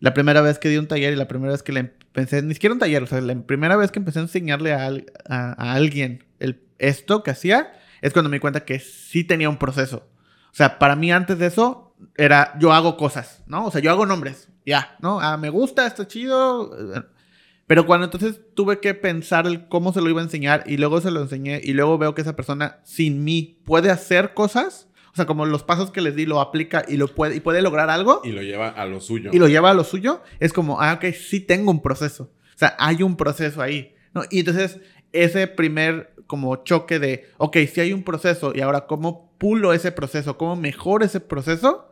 la 0.00 0.14
primera 0.14 0.40
vez 0.40 0.58
que 0.58 0.68
di 0.68 0.78
un 0.78 0.88
taller 0.88 1.12
y 1.12 1.16
la 1.16 1.28
primera 1.28 1.52
vez 1.52 1.62
que 1.62 1.70
le 1.70 1.78
empecé, 1.78 2.42
ni 2.42 2.54
siquiera 2.54 2.72
un 2.72 2.80
taller, 2.80 3.04
o 3.04 3.06
sea, 3.06 3.20
la 3.20 3.40
primera 3.40 3.76
vez 3.76 3.92
que 3.92 4.00
empecé 4.00 4.18
a 4.18 4.22
enseñarle 4.22 4.72
a, 4.72 5.52
alguien 5.52 6.24
el, 6.40 6.60
esto 6.78 7.22
que 7.22 7.30
hacía, 7.30 7.72
es 8.00 8.12
cuando 8.12 8.28
me 8.28 8.36
di 8.36 8.40
cuenta 8.40 8.64
que 8.64 8.78
sí 8.78 9.24
tenía 9.24 9.48
un 9.48 9.58
proceso. 9.58 10.08
O 10.50 10.54
sea, 10.54 10.78
para 10.78 10.96
mí 10.96 11.12
antes 11.12 11.38
de 11.38 11.46
eso 11.46 11.94
era 12.16 12.56
yo 12.58 12.72
hago 12.72 12.96
cosas, 12.96 13.42
¿no? 13.46 13.66
O 13.66 13.70
sea, 13.70 13.80
yo 13.80 13.90
hago 13.90 14.06
nombres, 14.06 14.48
ya, 14.64 14.96
¿no? 15.00 15.20
Ah, 15.20 15.36
me 15.36 15.50
gusta, 15.50 15.86
está 15.86 16.06
chido. 16.06 16.70
Pero 17.66 17.86
cuando 17.86 18.06
entonces 18.06 18.40
tuve 18.54 18.80
que 18.80 18.94
pensar 18.94 19.46
el 19.46 19.68
cómo 19.68 19.92
se 19.92 20.00
lo 20.00 20.08
iba 20.08 20.20
a 20.20 20.24
enseñar 20.24 20.64
y 20.66 20.78
luego 20.78 21.00
se 21.00 21.10
lo 21.10 21.20
enseñé 21.20 21.60
y 21.62 21.74
luego 21.74 21.98
veo 21.98 22.14
que 22.14 22.22
esa 22.22 22.34
persona 22.34 22.80
sin 22.82 23.24
mí 23.24 23.60
puede 23.64 23.90
hacer 23.90 24.32
cosas, 24.32 24.88
o 25.12 25.16
sea, 25.16 25.26
como 25.26 25.44
los 25.44 25.64
pasos 25.64 25.90
que 25.90 26.00
les 26.00 26.16
di 26.16 26.24
lo 26.24 26.40
aplica 26.40 26.84
y 26.88 26.96
lo 26.96 27.08
puede 27.08 27.36
y 27.36 27.40
puede 27.40 27.60
lograr 27.60 27.90
algo 27.90 28.22
y 28.24 28.32
lo 28.32 28.42
lleva 28.42 28.68
a 28.68 28.86
lo 28.86 29.00
suyo. 29.00 29.30
Y 29.34 29.38
lo 29.38 29.48
lleva 29.48 29.70
a 29.70 29.74
lo 29.74 29.84
suyo, 29.84 30.22
es 30.40 30.54
como, 30.54 30.80
ah, 30.80 30.94
ok, 30.94 31.12
sí 31.14 31.40
tengo 31.40 31.70
un 31.70 31.82
proceso. 31.82 32.32
O 32.54 32.58
sea, 32.58 32.74
hay 32.78 33.02
un 33.02 33.16
proceso 33.16 33.60
ahí, 33.60 33.94
¿no? 34.14 34.22
Y 34.30 34.40
entonces 34.40 34.80
ese 35.12 35.46
primer 35.46 36.14
como 36.28 36.54
choque 36.62 37.00
de, 37.00 37.26
ok, 37.38 37.56
sí 37.72 37.80
hay 37.80 37.92
un 37.92 38.04
proceso 38.04 38.52
y 38.54 38.60
ahora 38.60 38.86
cómo 38.86 39.32
pulo 39.38 39.72
ese 39.72 39.90
proceso, 39.90 40.36
cómo 40.36 40.54
mejoro 40.54 41.04
ese 41.04 41.20
proceso, 41.20 41.90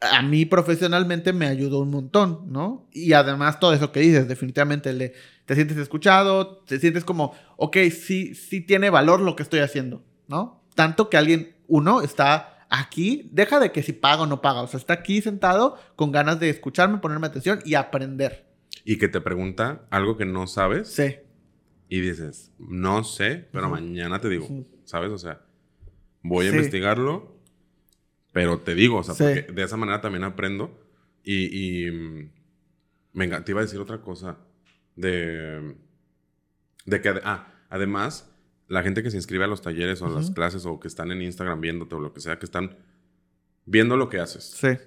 a 0.00 0.22
mí 0.22 0.44
profesionalmente 0.44 1.32
me 1.32 1.46
ayudó 1.46 1.78
un 1.78 1.90
montón, 1.90 2.50
¿no? 2.50 2.88
Y 2.92 3.12
además 3.12 3.60
todo 3.60 3.72
eso 3.72 3.92
que 3.92 4.00
dices, 4.00 4.26
definitivamente 4.26 4.92
le, 4.92 5.14
te 5.46 5.54
sientes 5.54 5.76
escuchado, 5.76 6.58
te 6.66 6.80
sientes 6.80 7.04
como, 7.04 7.32
ok, 7.56 7.76
sí, 7.92 8.34
sí 8.34 8.60
tiene 8.60 8.90
valor 8.90 9.20
lo 9.20 9.36
que 9.36 9.44
estoy 9.44 9.60
haciendo, 9.60 10.02
¿no? 10.26 10.60
Tanto 10.74 11.08
que 11.08 11.16
alguien, 11.16 11.54
uno, 11.68 12.02
está 12.02 12.66
aquí, 12.68 13.28
deja 13.30 13.60
de 13.60 13.70
que 13.70 13.84
si 13.84 13.92
paga 13.92 14.22
o 14.22 14.26
no 14.26 14.42
paga, 14.42 14.62
o 14.62 14.66
sea, 14.66 14.80
está 14.80 14.94
aquí 14.94 15.22
sentado 15.22 15.78
con 15.94 16.10
ganas 16.10 16.40
de 16.40 16.50
escucharme, 16.50 16.98
ponerme 16.98 17.28
atención 17.28 17.60
y 17.64 17.74
aprender. 17.74 18.46
Y 18.84 18.98
que 18.98 19.06
te 19.06 19.20
pregunta 19.20 19.82
algo 19.90 20.16
que 20.16 20.24
no 20.24 20.48
sabes. 20.48 20.88
Sí. 20.88 21.14
Y 21.92 22.00
dices, 22.00 22.52
no 22.58 23.04
sé, 23.04 23.48
pero 23.52 23.68
mañana 23.68 24.20
te 24.20 24.28
digo, 24.28 24.48
¿sabes? 24.84 25.10
O 25.10 25.18
sea, 25.18 25.42
voy 26.22 26.46
a 26.46 26.50
investigarlo 26.50 27.32
pero 28.32 28.60
te 28.60 28.74
digo, 28.74 28.98
o 28.98 29.02
sea, 29.02 29.14
porque 29.14 29.52
de 29.52 29.62
esa 29.62 29.76
manera 29.76 30.00
también 30.00 30.24
aprendo. 30.24 30.80
Y, 31.22 31.86
y 31.86 31.90
mm, 31.90 32.30
me 33.12 33.28
te 33.28 33.52
iba 33.52 33.60
a 33.60 33.64
decir 33.64 33.78
otra 33.78 34.00
cosa. 34.00 34.38
De, 34.96 35.76
de 36.86 37.00
que, 37.00 37.20
ah, 37.24 37.54
además, 37.68 38.34
la 38.68 38.82
gente 38.82 39.02
que 39.02 39.10
se 39.10 39.18
inscribe 39.18 39.44
a 39.44 39.46
los 39.46 39.62
talleres 39.62 40.00
o 40.02 40.06
a 40.06 40.10
las 40.10 40.30
clases 40.30 40.64
o 40.66 40.80
que 40.80 40.88
están 40.88 41.12
en 41.12 41.22
Instagram 41.22 41.60
viéndote 41.60 41.94
o 41.94 42.00
lo 42.00 42.12
que 42.12 42.20
sea, 42.20 42.38
que 42.38 42.46
están 42.46 42.76
viendo 43.66 43.96
lo 43.96 44.08
que 44.08 44.18
haces. 44.18 44.44
Sí. 44.44 44.78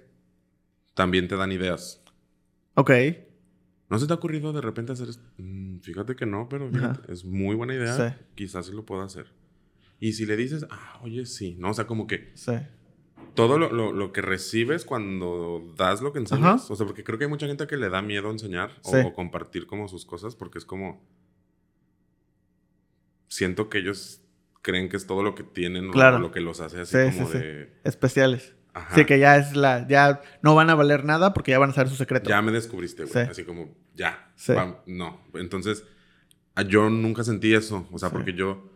También 0.95 1.27
te 1.27 1.35
dan 1.35 1.51
ideas. 1.51 2.03
Ok. 2.73 2.91
¿No 3.89 3.99
se 3.99 4.07
te 4.07 4.13
ha 4.13 4.15
ocurrido 4.15 4.51
de 4.51 4.61
repente 4.61 4.93
hacer 4.93 5.09
esto? 5.09 5.23
Mm, 5.37 5.79
fíjate 5.79 6.15
que 6.15 6.25
no, 6.25 6.49
pero 6.49 6.69
es 7.07 7.23
muy 7.23 7.55
buena 7.55 7.75
idea. 7.75 7.95
Sí. 7.95 8.15
Quizás 8.35 8.65
sí 8.65 8.71
lo 8.71 8.85
pueda 8.85 9.03
hacer. 9.03 9.27
Y 9.99 10.13
si 10.13 10.25
le 10.25 10.35
dices, 10.35 10.65
ah, 10.69 10.99
oye, 11.03 11.25
sí, 11.25 11.55
¿no? 11.59 11.69
O 11.69 11.73
sea, 11.73 11.87
como 11.87 12.07
que 12.07 12.31
sí 12.35 12.53
todo 13.35 13.57
lo, 13.57 14.13
que 14.13 14.21
recibes 14.21 14.85
cuando 14.85 15.73
das 15.77 16.01
lo 16.01 16.11
que 16.13 16.19
enseñas. 16.19 16.71
O 16.71 16.75
sea, 16.75 16.85
porque 16.85 17.03
creo 17.03 17.19
que 17.19 17.25
hay 17.25 17.29
mucha 17.29 17.47
gente 17.47 17.67
que 17.67 17.77
le 17.77 17.89
da 17.89 18.01
miedo 18.01 18.31
enseñar 18.31 18.71
o, 18.81 19.13
compartir 19.13 19.67
como 19.67 19.87
sus 19.87 20.05
cosas 20.05 20.35
porque 20.35 20.57
es 20.57 20.65
como... 20.65 21.05
Siento 23.27 23.69
que 23.69 23.79
ellos 23.79 24.21
creen 24.61 24.87
que 24.87 24.97
es 24.97 25.05
todo 25.05 25.21
lo 25.21 25.35
que 25.35 25.43
tienen 25.43 25.89
o 25.89 26.19
lo 26.19 26.31
que 26.31 26.39
los 26.39 26.61
hace 26.61 26.81
así 26.81 26.97
como 27.17 27.29
de... 27.29 27.73
Especiales. 27.83 28.54
Ajá. 28.75 28.93
Sí, 28.93 29.05
que 29.05 29.17
ya 29.17 29.37
es 29.37 29.55
la... 29.55 29.87
Ya 29.87 30.21
no 30.41 30.53
van 30.53 30.69
a 30.69 30.75
valer 30.75 31.05
nada 31.05 31.33
porque 31.33 31.51
ya 31.51 31.59
van 31.59 31.69
a 31.69 31.73
saber 31.73 31.89
su 31.89 31.95
secreto. 31.95 32.29
Ya 32.29 32.41
me 32.41 32.51
descubriste, 32.51 33.05
güey. 33.05 33.25
Así 33.25 33.45
como, 33.45 33.73
ya. 33.95 34.31
no. 34.85 35.21
Entonces, 35.33 35.83
yo 36.67 36.89
nunca 36.89 37.23
sentí 37.23 37.53
eso. 37.53 37.87
O 37.91 37.97
sea, 37.97 38.09
porque 38.09 38.33
yo 38.33 38.69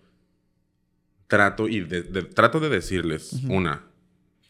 trato 1.27 1.67
y 1.67 1.85
trato 2.33 2.59
de 2.59 2.69
decirles, 2.69 3.43
una, 3.49 3.83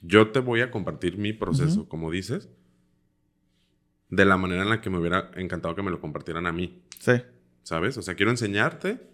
yo 0.02 0.30
te 0.30 0.40
voy 0.40 0.62
a 0.62 0.72
compartir 0.72 1.18
mi 1.18 1.34
proceso, 1.34 1.90
como 1.90 2.12
dices, 2.12 2.48
de 4.10 4.26
la 4.26 4.38
manera 4.38 4.64
en 4.64 4.70
la 4.70 4.82
que 4.82 4.90
me 4.90 5.00
hubiera 5.00 5.32
encantado 5.36 5.76
que 5.76 5.84
me 5.84 5.92
lo 5.92 6.00
compartieran 6.00 6.48
a 6.48 6.52
mí. 6.52 6.84
Sí. 7.00 7.22
¿Sabes? 7.64 7.98
O 7.98 8.02
sea, 8.02 8.16
quiero 8.16 8.32
enseñarte 8.32 9.10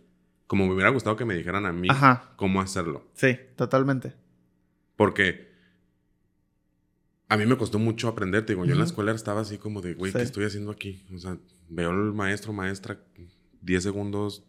como 0.48 0.68
me 0.68 0.74
hubiera 0.74 0.90
gustado 0.90 1.16
que 1.16 1.26
me 1.26 1.34
dijeran 1.34 1.66
a 1.66 1.72
mí 1.72 1.88
cómo 2.36 2.62
hacerlo. 2.62 3.08
Sí, 3.14 3.38
totalmente. 3.56 4.14
Porque 4.96 5.55
a 7.28 7.38
mí 7.38 7.46
me 7.46 7.58
costó 7.58 7.80
mucho 7.80 8.08
aprender. 8.08 8.46
Te 8.46 8.54
digo, 8.54 8.66
yo 8.66 8.74
en 8.74 8.80
la 8.80 8.86
escuela 8.86 9.12
estaba 9.12 9.42
así 9.42 9.58
como 9.58 9.82
de, 9.82 9.94
güey, 9.94 10.12
¿qué 10.12 10.22
estoy 10.22 10.46
haciendo 10.46 10.72
aquí? 10.72 11.06
O 11.14 11.18
sea, 11.18 11.38
veo 11.70 11.90
al 11.90 12.14
maestro, 12.14 12.54
maestra, 12.54 13.00
10 13.62 13.84
segundos, 13.84 14.46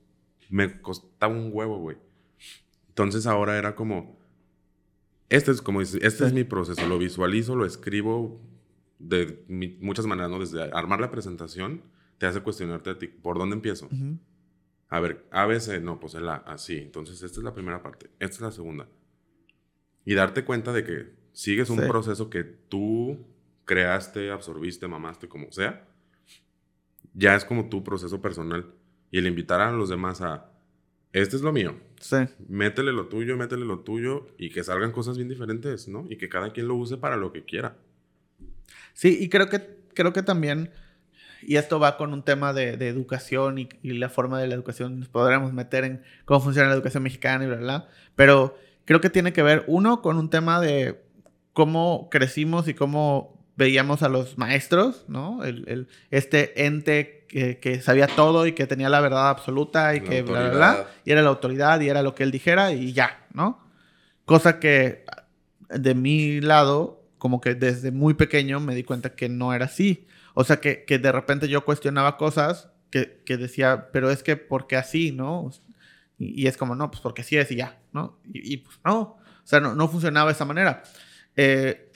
me 0.51 0.81
costaba 0.81 1.33
un 1.33 1.51
huevo, 1.53 1.79
güey. 1.79 1.97
Entonces 2.89 3.27
ahora 3.27 3.59
era 3.59 3.75
como, 3.75 4.19
este 5.29 5.51
es 5.51 5.62
como 5.62 5.81
este 5.81 6.07
es 6.07 6.33
mi 6.33 6.45
proceso, 6.45 6.87
lo 6.87 6.99
visualizo, 6.99 7.57
lo 7.57 7.67
escribo 7.67 8.41
de 8.99 9.45
muchas 9.81 10.07
maneras, 10.07 10.31
¿no? 10.31 10.39
Desde 10.39 10.62
armar 10.73 11.01
la 11.01 11.11
presentación, 11.11 11.83
te 12.19 12.27
hace 12.27 12.41
cuestionarte 12.41 12.91
a 12.91 12.99
ti, 12.99 13.09
¿por 13.09 13.39
dónde 13.39 13.57
empiezo? 13.57 13.89
A 14.89 15.01
ver, 15.01 15.27
ABC, 15.31 15.81
no, 15.83 15.99
pues 15.99 16.15
el 16.15 16.29
A, 16.29 16.37
así. 16.37 16.77
Entonces, 16.77 17.23
esta 17.23 17.41
es 17.41 17.45
la 17.45 17.53
primera 17.53 17.83
parte, 17.83 18.11
esta 18.19 18.37
es 18.37 18.41
la 18.41 18.53
segunda. 18.53 18.89
Y 20.05 20.15
darte 20.15 20.45
cuenta 20.45 20.73
de 20.73 20.85
que 20.85 21.26
sigues 21.37 21.68
un 21.68 21.87
proceso 21.87 22.31
que 22.31 22.44
tú 22.44 23.18
creaste, 23.66 24.31
absorbiste, 24.31 24.88
mamaste, 24.88 25.29
como 25.29 25.53
sea. 25.53 25.87
Ya 27.12 27.35
es 27.35 27.44
como 27.44 27.68
tu 27.68 27.85
proceso 27.85 28.22
personal. 28.22 28.72
Y 29.11 29.18
el 29.18 29.27
invitar 29.27 29.61
a 29.61 29.70
los 29.70 29.90
demás 29.90 30.22
a, 30.22 30.51
este 31.12 31.37
es 31.37 31.42
lo 31.42 31.53
mío. 31.53 31.77
Sí. 32.01 32.16
Métele 32.49 32.90
lo 32.90 33.09
tuyo, 33.09 33.37
métele 33.37 33.66
lo 33.66 33.81
tuyo 33.81 34.29
y 34.38 34.49
que 34.49 34.64
salgan 34.64 34.92
cosas 34.92 35.18
bien 35.18 35.29
diferentes, 35.29 35.88
¿no? 35.88 36.07
Y 36.09 36.16
que 36.16 36.31
cada 36.31 36.55
quien 36.55 36.68
lo 36.68 36.75
use 36.75 36.96
para 36.96 37.18
lo 37.18 37.33
que 37.33 37.44
quiera. 37.44 37.77
Sí, 38.94 39.18
y 39.20 39.29
creo 39.29 39.51
que, 39.51 39.77
creo 39.92 40.14
que 40.14 40.22
también, 40.22 40.70
y 41.42 41.57
esto 41.57 41.79
va 41.79 41.99
con 41.99 42.14
un 42.14 42.22
tema 42.22 42.55
de, 42.55 42.70
educación 42.88 43.59
y, 43.59 43.68
la 43.83 44.09
forma 44.09 44.40
de 44.40 44.46
la 44.46 44.55
educación, 44.55 45.01
nos 45.01 45.09
podremos 45.11 45.53
meter 45.53 45.85
en 45.85 46.03
cómo 46.25 46.40
funciona 46.40 46.68
la 46.68 46.75
educación 46.75 47.03
mexicana 47.03 47.44
y 47.44 47.49
bla, 47.49 47.59
bla, 47.59 47.88
pero 48.14 48.57
creo 48.87 49.03
que 49.03 49.11
tiene 49.11 49.35
que 49.35 49.42
ver, 49.42 49.64
uno, 49.66 50.01
con 50.01 50.16
un 50.16 50.31
tema 50.31 50.61
de 50.61 51.06
cómo 51.57 52.11
crecimos 52.11 52.69
y 52.69 52.75
cómo 52.75 53.42
veíamos 53.57 54.03
a 54.03 54.11
los 54.11 54.37
maestros, 54.37 55.07
¿no? 55.09 55.42
El, 55.42 55.88
este 56.11 56.66
ente 56.66 57.25
que, 57.29 57.81
sabía 57.81 58.09
todo 58.09 58.47
y 58.47 58.53
que 58.53 58.66
tenía 58.66 58.90
la 58.90 59.01
verdad 59.01 59.31
absoluta 59.31 59.95
y 59.95 60.03
que 60.03 60.21
bla, 60.21 60.51
bla, 60.51 60.51
bla, 60.51 60.87
y 61.07 61.12
era 61.12 61.23
la 61.23 61.31
autoridad 61.31 61.81
y 61.81 61.88
era 61.88 62.03
lo 62.03 62.14
que 62.14 62.25
él 62.25 62.31
dijera 62.31 62.73
y 62.73 62.92
ya, 62.92 63.27
¿no? 63.33 63.59
Cosa 64.27 64.61
que 64.61 65.07
de 65.71 65.95
mi 65.95 66.42
lado, 66.42 67.03
como 67.16 67.40
que 67.40 67.55
desde 67.55 67.90
muy 67.90 68.12
pequeño 68.12 68.61
me 68.61 68.75
di 68.75 68.85
cuenta 68.85 69.14
que 69.14 69.31
no 69.31 69.55
era 69.55 69.64
así. 69.64 70.07
O 70.35 70.45
sea, 70.45 70.61
que, 70.61 70.85
que 70.85 70.99
de 70.99 71.11
repente 71.11 71.49
yo 71.49 71.64
cuestionaba 71.64 72.19
cosas 72.19 72.69
que, 72.90 73.23
que, 73.25 73.38
decía, 73.38 73.88
pero 73.95 74.11
es 74.11 74.23
que, 74.23 74.37
¿por 74.37 74.66
qué 74.66 74.77
así, 74.77 75.11
no? 75.11 75.51
Y, 76.19 76.49
es 76.49 76.59
como, 76.59 76.75
no, 76.75 76.90
pues 76.90 77.01
porque 77.01 77.23
así 77.23 77.38
es 77.38 77.51
y 77.51 77.57
ya, 77.57 77.79
¿no? 77.95 78.19
Y, 78.27 78.59
pues 78.59 78.79
no, 78.85 79.01
o 79.01 79.19
sea, 79.45 79.61
no, 79.61 79.75
no 79.75 79.88
funcionaba 79.88 80.29
de 80.29 80.35
esa 80.35 80.45
manera. 80.45 80.83
Eh, 81.37 81.90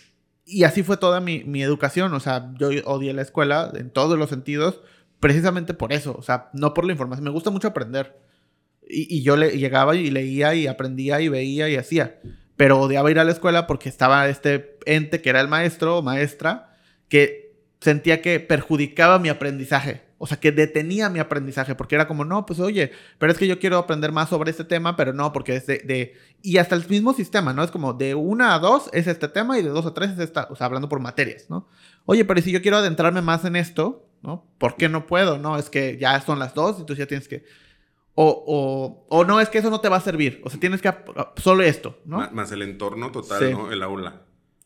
y 0.44 0.64
así 0.64 0.82
fue 0.82 0.96
toda 0.96 1.20
mi, 1.20 1.44
mi, 1.44 1.62
educación, 1.62 2.12
o 2.12 2.20
sea, 2.20 2.52
yo 2.58 2.70
odié 2.84 3.12
la 3.12 3.22
escuela 3.22 3.70
en 3.74 3.90
todos 3.90 4.18
los 4.18 4.30
sentidos, 4.30 4.80
precisamente 5.20 5.74
por 5.74 5.92
eso, 5.92 6.16
o 6.18 6.22
sea, 6.22 6.50
no 6.52 6.74
por 6.74 6.84
la 6.84 6.92
información, 6.92 7.24
me 7.24 7.30
gusta 7.30 7.50
mucho 7.50 7.68
aprender. 7.68 8.18
Y, 8.88 9.22
yo 9.22 9.36
le, 9.36 9.56
llegaba 9.56 9.94
y 9.94 10.10
leía 10.10 10.54
y 10.54 10.66
aprendía 10.66 11.20
y 11.20 11.28
veía 11.28 11.68
y 11.68 11.76
hacía, 11.76 12.20
pero 12.56 12.80
odiaba 12.80 13.10
ir 13.10 13.20
a 13.20 13.24
la 13.24 13.30
escuela 13.30 13.66
porque 13.66 13.88
estaba 13.88 14.28
este 14.28 14.78
ente 14.86 15.22
que 15.22 15.30
era 15.30 15.40
el 15.40 15.48
maestro 15.48 15.98
o 15.98 16.02
maestra 16.02 16.76
que 17.08 17.54
sentía 17.80 18.20
que 18.20 18.40
perjudicaba 18.40 19.18
mi 19.18 19.28
aprendizaje. 19.28 20.02
O 20.22 20.26
sea, 20.26 20.38
que 20.38 20.52
detenía 20.52 21.08
mi 21.08 21.18
aprendizaje, 21.18 21.74
porque 21.74 21.94
era 21.94 22.06
como, 22.06 22.26
no, 22.26 22.44
pues 22.44 22.60
oye, 22.60 22.92
pero 23.16 23.32
es 23.32 23.38
que 23.38 23.46
yo 23.46 23.58
quiero 23.58 23.78
aprender 23.78 24.12
más 24.12 24.28
sobre 24.28 24.50
este 24.50 24.64
tema, 24.64 24.94
pero 24.94 25.14
no, 25.14 25.32
porque 25.32 25.56
es 25.56 25.66
de, 25.66 26.14
Y 26.42 26.58
hasta 26.58 26.74
el 26.74 26.86
mismo 26.86 27.14
sistema, 27.14 27.54
¿no? 27.54 27.64
Es 27.64 27.70
como 27.70 27.94
de 27.94 28.14
una 28.14 28.54
a 28.54 28.58
dos 28.58 28.90
es 28.92 29.06
este 29.06 29.28
tema 29.28 29.58
y 29.58 29.62
de 29.62 29.70
dos 29.70 29.86
a 29.86 29.94
tres 29.94 30.10
es 30.10 30.18
esta, 30.18 30.46
o 30.50 30.56
sea, 30.56 30.66
hablando 30.66 30.90
por 30.90 31.00
materias, 31.00 31.46
¿no? 31.48 31.66
Oye, 32.04 32.26
pero 32.26 32.42
si 32.42 32.52
yo 32.52 32.60
quiero 32.60 32.76
adentrarme 32.76 33.22
más 33.22 33.46
en 33.46 33.56
esto, 33.56 34.10
¿no? 34.20 34.44
¿Por 34.58 34.76
qué 34.76 34.90
no 34.90 35.06
puedo? 35.06 35.38
No, 35.38 35.56
es 35.56 35.70
que 35.70 35.96
ya 35.98 36.20
son 36.20 36.38
las 36.38 36.52
dos, 36.52 36.78
entonces 36.78 36.98
ya 36.98 37.06
tienes 37.06 37.26
que... 37.26 37.46
O, 38.14 38.44
o, 38.46 39.06
o 39.08 39.24
no, 39.24 39.40
es 39.40 39.48
que 39.48 39.56
eso 39.56 39.70
no 39.70 39.80
te 39.80 39.88
va 39.88 39.96
a 39.96 40.00
servir. 40.02 40.42
O 40.44 40.50
sea, 40.50 40.60
tienes 40.60 40.82
que... 40.82 40.92
Solo 41.36 41.62
esto, 41.62 41.98
¿no? 42.04 42.30
Más, 42.32 42.52
el 42.52 42.60
entorno 42.60 43.10
total, 43.10 43.52
¿no? 43.52 43.72
El 43.72 43.82
aula. 43.82 44.20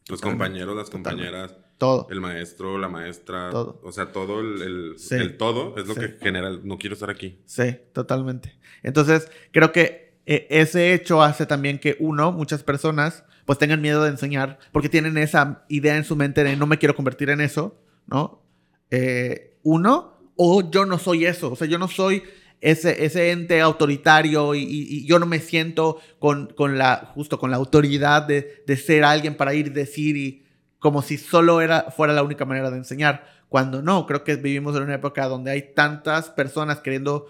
Los 0.09 0.21
compañeros, 0.21 0.77
las 0.77 0.91
compañeras. 0.91 1.55
Todo. 1.79 2.07
El 2.11 2.21
maestro, 2.21 2.79
la 2.79 2.89
maestra. 2.89 3.51
Todo. 3.51 3.81
O 3.83 3.93
sea, 3.93 4.13
todo 4.13 4.41
el, 4.41 4.97
el, 5.11 5.37
todo 5.37 5.77
es 5.77 5.87
lo 5.87 5.95
que 5.95 6.17
genera 6.21 6.51
no 6.63 6.79
quiero 6.79 6.95
estar 6.95 7.11
aquí. 7.11 7.39
Sí, 7.47 7.77
totalmente. 7.93 8.57
Entonces, 8.83 9.31
creo 9.51 9.73
que 9.73 10.15
eh, 10.27 10.47
ese 10.51 10.95
hecho 10.95 11.23
hace 11.23 11.47
también 11.47 11.79
que 11.79 11.97
uno, 11.99 12.33
muchas 12.33 12.63
personas, 12.63 13.25
pues 13.45 13.59
tengan 13.59 13.81
miedo 13.81 14.05
de 14.05 14.11
enseñar 14.11 14.59
porque 14.73 14.89
tienen 14.89 15.19
esa 15.19 15.65
idea 15.69 15.97
en 15.97 16.05
su 16.05 16.17
mente 16.17 16.45
de 16.45 16.57
no 16.57 16.67
me 16.67 16.79
quiero 16.79 16.95
convertir 16.95 17.31
en 17.31 17.41
eso, 17.41 17.77
¿no? 18.07 18.43
Eh, 18.91 19.59
uno, 19.63 20.19
o 20.37 20.71
yo 20.71 20.87
no 20.87 20.99
soy 20.99 21.27
eso, 21.27 21.53
o 21.53 21.57
sea, 21.57 21.67
yo 21.67 21.79
no 21.79 21.89
soy 21.89 22.23
ese, 22.61 23.05
ese 23.05 23.31
ente 23.31 23.61
autoritario 23.61 24.55
y, 24.55 25.05
yo 25.05 25.19
no 25.19 25.27
me 25.27 25.41
siento 25.41 26.01
con, 26.19 26.47
con, 26.55 26.79
la, 26.79 27.11
justo 27.15 27.39
con 27.39 27.51
la 27.51 27.59
autoridad 27.59 28.23
de, 28.23 28.63
de 28.67 28.77
ser 28.77 29.05
alguien 29.05 29.37
para 29.37 29.55
ir, 29.55 29.73
decir 29.73 30.17
y 30.17 30.44
como 30.85 31.01
si 31.01 31.17
solo 31.17 31.63
era, 31.63 31.91
fuera 31.91 32.13
la 32.13 32.23
única 32.23 32.45
manera 32.45 32.71
de 32.71 32.77
enseñar, 32.77 33.25
cuando 33.49 33.81
no, 33.81 34.05
creo 34.05 34.23
que 34.23 34.37
vivimos 34.37 34.77
en 34.77 34.83
una 34.83 34.97
época 34.97 35.27
donde 35.29 35.51
hay 35.51 35.73
tantas 35.73 36.29
personas 36.29 36.81
queriendo 36.81 37.25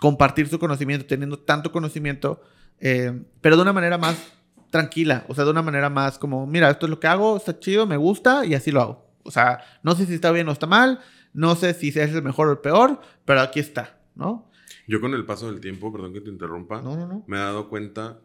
compartir 0.00 0.48
su 0.48 0.58
conocimiento, 0.58 1.06
teniendo 1.06 1.38
tanto 1.38 1.70
conocimiento, 1.70 2.42
eh, 2.80 3.22
pero 3.40 3.54
de 3.54 3.62
una 3.62 3.72
manera 3.72 3.98
más 3.98 4.32
tranquila, 4.70 5.24
o 5.28 5.34
sea, 5.36 5.44
de 5.44 5.52
una 5.52 5.62
manera 5.62 5.88
más 5.88 6.18
como, 6.18 6.44
mira, 6.44 6.68
esto 6.70 6.86
es 6.86 6.90
lo 6.90 6.98
que 6.98 7.06
hago, 7.06 7.36
está 7.36 7.60
chido, 7.60 7.86
me 7.86 7.96
gusta 7.96 8.44
y 8.44 8.54
así 8.54 8.72
lo 8.72 8.82
hago. 8.82 9.06
O 9.22 9.30
sea, 9.30 9.60
no 9.84 9.94
sé 9.94 10.04
si 10.04 10.14
está 10.14 10.32
bien 10.32 10.48
o 10.48 10.52
está 10.52 10.66
mal, 10.66 10.98
no 11.32 11.54
sé 11.54 11.74
si 11.74 11.90
es 11.90 11.96
el 11.96 12.22
mejor 12.24 12.48
o 12.48 12.50
el 12.50 12.58
peor, 12.58 13.00
pero 13.24 13.42
aquí 13.42 13.60
está, 13.60 13.96
¿no? 14.16 14.50
Yo 14.88 15.00
con 15.00 15.14
el 15.14 15.24
paso 15.24 15.46
del 15.52 15.60
tiempo, 15.60 15.92
perdón 15.92 16.14
que 16.14 16.20
te 16.20 16.30
interrumpa, 16.30 16.82
me 17.28 17.36
he 17.36 17.40
dado 17.40 17.68
cuenta 17.68 18.18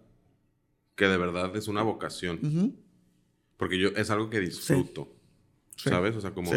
que 0.95 1.05
de 1.05 1.17
verdad 1.17 1.55
es 1.55 1.67
una 1.67 1.83
vocación. 1.83 2.82
Porque 3.63 3.79
yo 3.79 3.91
es 3.95 4.09
algo 4.09 4.29
que 4.29 4.41
disfruto. 4.41 5.07
¿Sabes? 5.77 6.17
O 6.17 6.19
sea, 6.19 6.31
como 6.31 6.51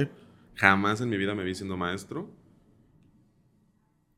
jamás 0.56 1.00
en 1.00 1.08
mi 1.08 1.16
vida 1.16 1.36
me 1.36 1.44
vi 1.44 1.54
siendo 1.54 1.76
maestro. 1.76 2.28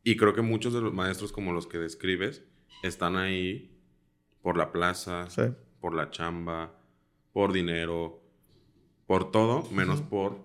Y 0.03 0.16
creo 0.16 0.33
que 0.33 0.40
muchos 0.40 0.72
de 0.72 0.81
los 0.81 0.94
maestros 0.94 1.31
como 1.31 1.53
los 1.53 1.66
que 1.66 1.77
describes 1.77 2.42
están 2.83 3.16
ahí 3.16 3.79
por 4.40 4.57
la 4.57 4.72
plaza, 4.72 5.29
por 5.81 5.92
la 5.92 6.09
chamba, 6.09 6.81
por 7.35 7.53
dinero, 7.53 8.22
por 9.07 9.31
todo, 9.31 9.68
menos 9.70 10.01
por 10.01 10.38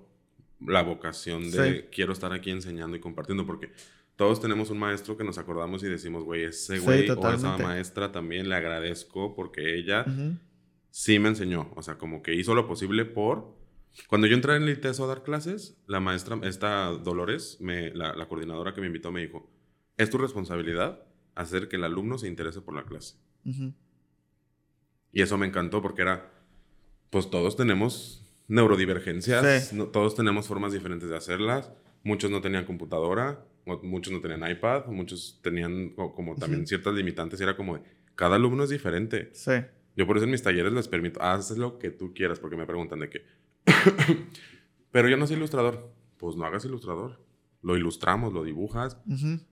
la 0.60 0.84
vocación 0.84 1.50
de 1.50 1.88
quiero 1.94 2.12
estar 2.12 2.34
aquí 2.34 2.52
enseñando 2.52 2.98
y 2.98 3.00
compartiendo, 3.00 3.46
porque 3.46 3.72
todos 4.18 4.42
tenemos 4.42 4.70
un 4.70 4.80
maestro 4.80 5.16
que 5.16 5.24
nos 5.24 5.38
acordamos 5.38 5.82
y 5.84 5.88
decimos, 5.88 6.26
güey, 6.26 6.44
ese 6.44 6.80
güey 6.80 7.10
o 7.10 7.30
esa 7.30 7.58
maestra 7.58 8.12
también 8.12 8.50
le 8.50 8.56
agradezco 8.56 9.34
porque 9.34 9.78
ella 9.78 10.06
sí 10.94 11.18
me 11.18 11.30
enseñó, 11.30 11.72
o 11.76 11.82
sea, 11.82 11.98
como 11.98 12.22
que 12.22 12.36
hizo 12.36 12.54
lo 12.54 12.68
posible 12.68 13.04
por... 13.04 13.58
Cuando 14.08 14.28
yo 14.28 14.36
entré 14.36 14.56
en 14.56 14.64
el 14.64 14.70
ITESO 14.70 15.06
a 15.06 15.08
dar 15.08 15.24
clases, 15.24 15.76
la 15.88 16.00
maestra, 16.00 16.40
esta 16.44 16.86
Dolores, 16.92 17.58
me, 17.60 17.90
la, 17.96 18.28
coordinadora 18.28 18.76
que 18.76 18.82
me 18.82 18.88
invitó, 18.88 19.12
me 19.12 19.22
dijo, 19.22 19.52
es 19.98 20.12
tu 20.12 20.20
responsabilidad 20.20 21.04
hacer 21.34 21.68
que 21.68 21.78
el 21.78 21.84
alumno 21.84 22.20
se 22.20 22.28
interese 22.28 22.62
por 22.62 22.76
la 22.76 22.84
clase. 22.84 23.16
Y 25.12 25.22
eso 25.24 25.38
me 25.38 25.48
encantó 25.48 25.82
porque 25.82 26.04
era, 26.04 26.32
pues 27.10 27.28
todos 27.30 27.56
tenemos 27.56 28.32
neurodivergencias, 28.48 29.74
todos 29.92 30.14
tenemos 30.16 30.48
formas 30.48 30.74
diferentes 30.74 31.10
de 31.10 31.18
hacerlas. 31.18 31.72
Muchos 32.04 32.30
no 32.30 32.40
tenían 32.42 32.66
computadora, 32.66 33.44
muchos 33.82 34.14
no 34.14 34.22
tenían 34.22 34.48
iPad, 34.50 34.86
muchos 34.88 35.40
tenían 35.42 35.90
como 35.90 36.36
también 36.36 36.68
ciertas 36.68 36.94
limitantes 36.94 37.40
y 37.40 37.44
era 37.44 37.58
como 37.58 37.78
de, 37.78 37.84
cada 38.14 38.36
alumno 38.36 38.64
es 38.64 38.70
diferente. 38.70 39.32
Sí. 39.34 39.54
Yo 39.96 40.08
por 40.08 40.18
eso 40.18 40.26
en 40.26 40.32
mis 40.32 40.42
talleres 40.42 40.74
les 40.74 40.88
permito, 40.88 41.22
haz 41.22 41.52
lo 41.58 41.78
que 41.78 41.92
tú 41.92 42.14
quieras, 42.14 42.40
porque 42.40 42.56
me 42.58 42.66
preguntan 42.66 43.00
de 43.00 43.10
qué. 43.10 43.26
Pero 44.92 45.10
yo 45.10 45.18
no 45.18 45.28
soy 45.28 45.38
ilustrador. 45.38 45.92
Pues 46.18 46.36
no 46.36 46.46
hagas 46.46 46.66
ilustrador. 46.66 47.20
Lo 47.62 47.78
ilustramos, 47.78 48.34
lo 48.34 48.44
dibujas, 48.44 48.98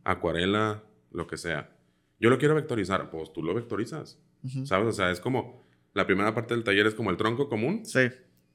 acuarela, 0.04 0.84
lo 1.12 1.27
que 1.27 1.38
sea. 1.38 1.75
Yo 2.19 2.30
lo 2.30 2.38
quiero 2.38 2.56
vectorizar, 2.56 3.10
pues 3.10 3.32
tú 3.32 3.41
lo 3.41 3.54
vectorizas. 3.54 4.19
¿Sabes? 4.65 4.88
O 4.88 4.91
sea, 4.91 5.12
es 5.12 5.19
como 5.19 5.65
la 5.93 6.06
primera 6.06 6.34
parte 6.34 6.54
del 6.54 6.63
taller 6.63 6.88
es 6.88 6.95
como 6.95 7.10
el 7.10 7.17
tronco 7.17 7.47
común. 7.47 7.86
Sí. 7.86 8.10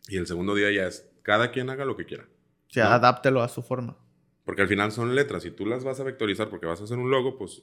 Y 0.08 0.16
el 0.16 0.26
segundo 0.26 0.54
día 0.54 0.70
ya 0.70 0.86
es 0.86 1.10
cada 1.22 1.50
quien 1.50 1.70
haga 1.70 1.84
lo 1.84 1.96
que 1.96 2.04
quiera. 2.04 2.24
O 2.24 2.72
sea, 2.72 2.94
adáptelo 2.94 3.42
a 3.42 3.48
su 3.48 3.62
forma. 3.62 3.96
Porque 4.44 4.62
al 4.62 4.68
final 4.68 4.92
son 4.92 5.14
letras. 5.14 5.42
Si 5.42 5.50
tú 5.50 5.66
las 5.66 5.84
vas 5.84 6.00
a 6.00 6.04
vectorizar 6.04 6.48
porque 6.48 6.66
vas 6.66 6.80
a 6.80 6.84
hacer 6.84 6.98
un 6.98 7.10
logo, 7.10 7.38
pues 7.38 7.62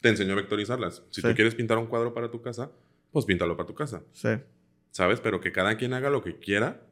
te 0.00 0.08
enseño 0.08 0.32
a 0.32 0.36
vectorizarlas. 0.36 1.04
Si 1.10 1.20
tú 1.20 1.34
quieres 1.34 1.54
pintar 1.54 1.78
un 1.78 1.86
cuadro 1.86 2.14
para 2.14 2.30
tu 2.30 2.40
casa, 2.40 2.72
pues 3.12 3.24
píntalo 3.24 3.56
para 3.56 3.66
tu 3.66 3.74
casa. 3.74 4.02
Sí. 4.12 4.30
¿Sabes? 4.90 5.20
Pero 5.20 5.40
que 5.40 5.52
cada 5.52 5.76
quien 5.76 5.92
haga 5.92 6.10
lo 6.10 6.22
que 6.22 6.38
quiera 6.38 6.86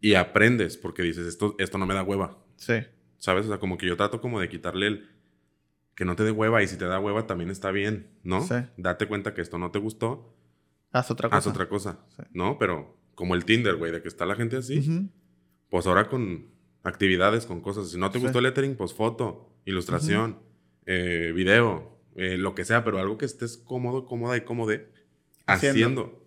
y 0.00 0.14
aprendes 0.14 0.76
porque 0.76 1.02
dices, 1.02 1.26
esto, 1.26 1.54
esto 1.58 1.78
no 1.78 1.86
me 1.86 1.94
da 1.94 2.02
hueva. 2.02 2.38
Sí. 2.56 2.74
¿Sabes? 3.18 3.46
O 3.46 3.48
sea, 3.48 3.58
como 3.58 3.78
que 3.78 3.86
yo 3.86 3.96
trato 3.96 4.20
como 4.20 4.40
de 4.40 4.48
quitarle 4.48 4.86
el 4.86 5.10
que 5.94 6.04
no 6.04 6.14
te 6.14 6.24
dé 6.24 6.30
hueva 6.30 6.62
y 6.62 6.68
si 6.68 6.76
te 6.76 6.84
da 6.84 7.00
hueva 7.00 7.26
también 7.26 7.50
está 7.50 7.70
bien, 7.70 8.10
¿no? 8.22 8.42
Sí. 8.42 8.54
Date 8.76 9.08
cuenta 9.08 9.32
que 9.32 9.40
esto 9.40 9.58
no 9.58 9.70
te 9.70 9.78
gustó. 9.78 10.36
Haz 10.92 11.10
otra 11.10 11.28
cosa. 11.28 11.38
Haz 11.38 11.46
otra 11.46 11.68
cosa, 11.68 11.98
¿no? 12.32 12.58
Pero 12.58 12.96
como 13.14 13.34
el 13.34 13.44
Tinder, 13.44 13.76
güey, 13.76 13.92
de 13.92 14.02
que 14.02 14.08
está 14.08 14.26
la 14.26 14.36
gente 14.36 14.56
así, 14.56 15.10
pues 15.70 15.86
ahora 15.86 16.08
con 16.08 16.48
actividades, 16.82 17.46
con 17.46 17.60
cosas. 17.60 17.90
Si 17.90 17.98
no 17.98 18.10
te 18.10 18.18
gustó 18.18 18.38
el 18.38 18.44
lettering, 18.44 18.76
pues 18.76 18.92
foto, 18.92 19.58
ilustración, 19.64 20.38
eh, 20.84 21.32
video, 21.34 21.95
eh, 22.16 22.38
lo 22.38 22.54
que 22.54 22.64
sea, 22.64 22.82
pero 22.82 22.98
algo 22.98 23.18
que 23.18 23.26
estés 23.26 23.58
cómodo, 23.58 24.06
cómoda 24.06 24.38
y 24.38 24.40
cómodo 24.40 24.72
haciendo. 25.44 26.24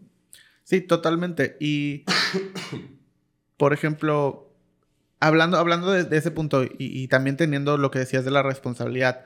Sí, 0.63 0.81
totalmente. 0.81 1.57
Y, 1.59 2.05
por 3.57 3.73
ejemplo, 3.73 4.53
hablando, 5.19 5.57
hablando 5.57 5.91
de, 5.91 6.15
ese 6.15 6.29
punto 6.29 6.63
y, 6.63 7.07
también 7.07 7.37
teniendo 7.37 7.75
lo 7.77 7.89
que 7.89 7.97
decías 7.97 8.23
de 8.23 8.29
la 8.29 8.43
responsabilidad, 8.43 9.25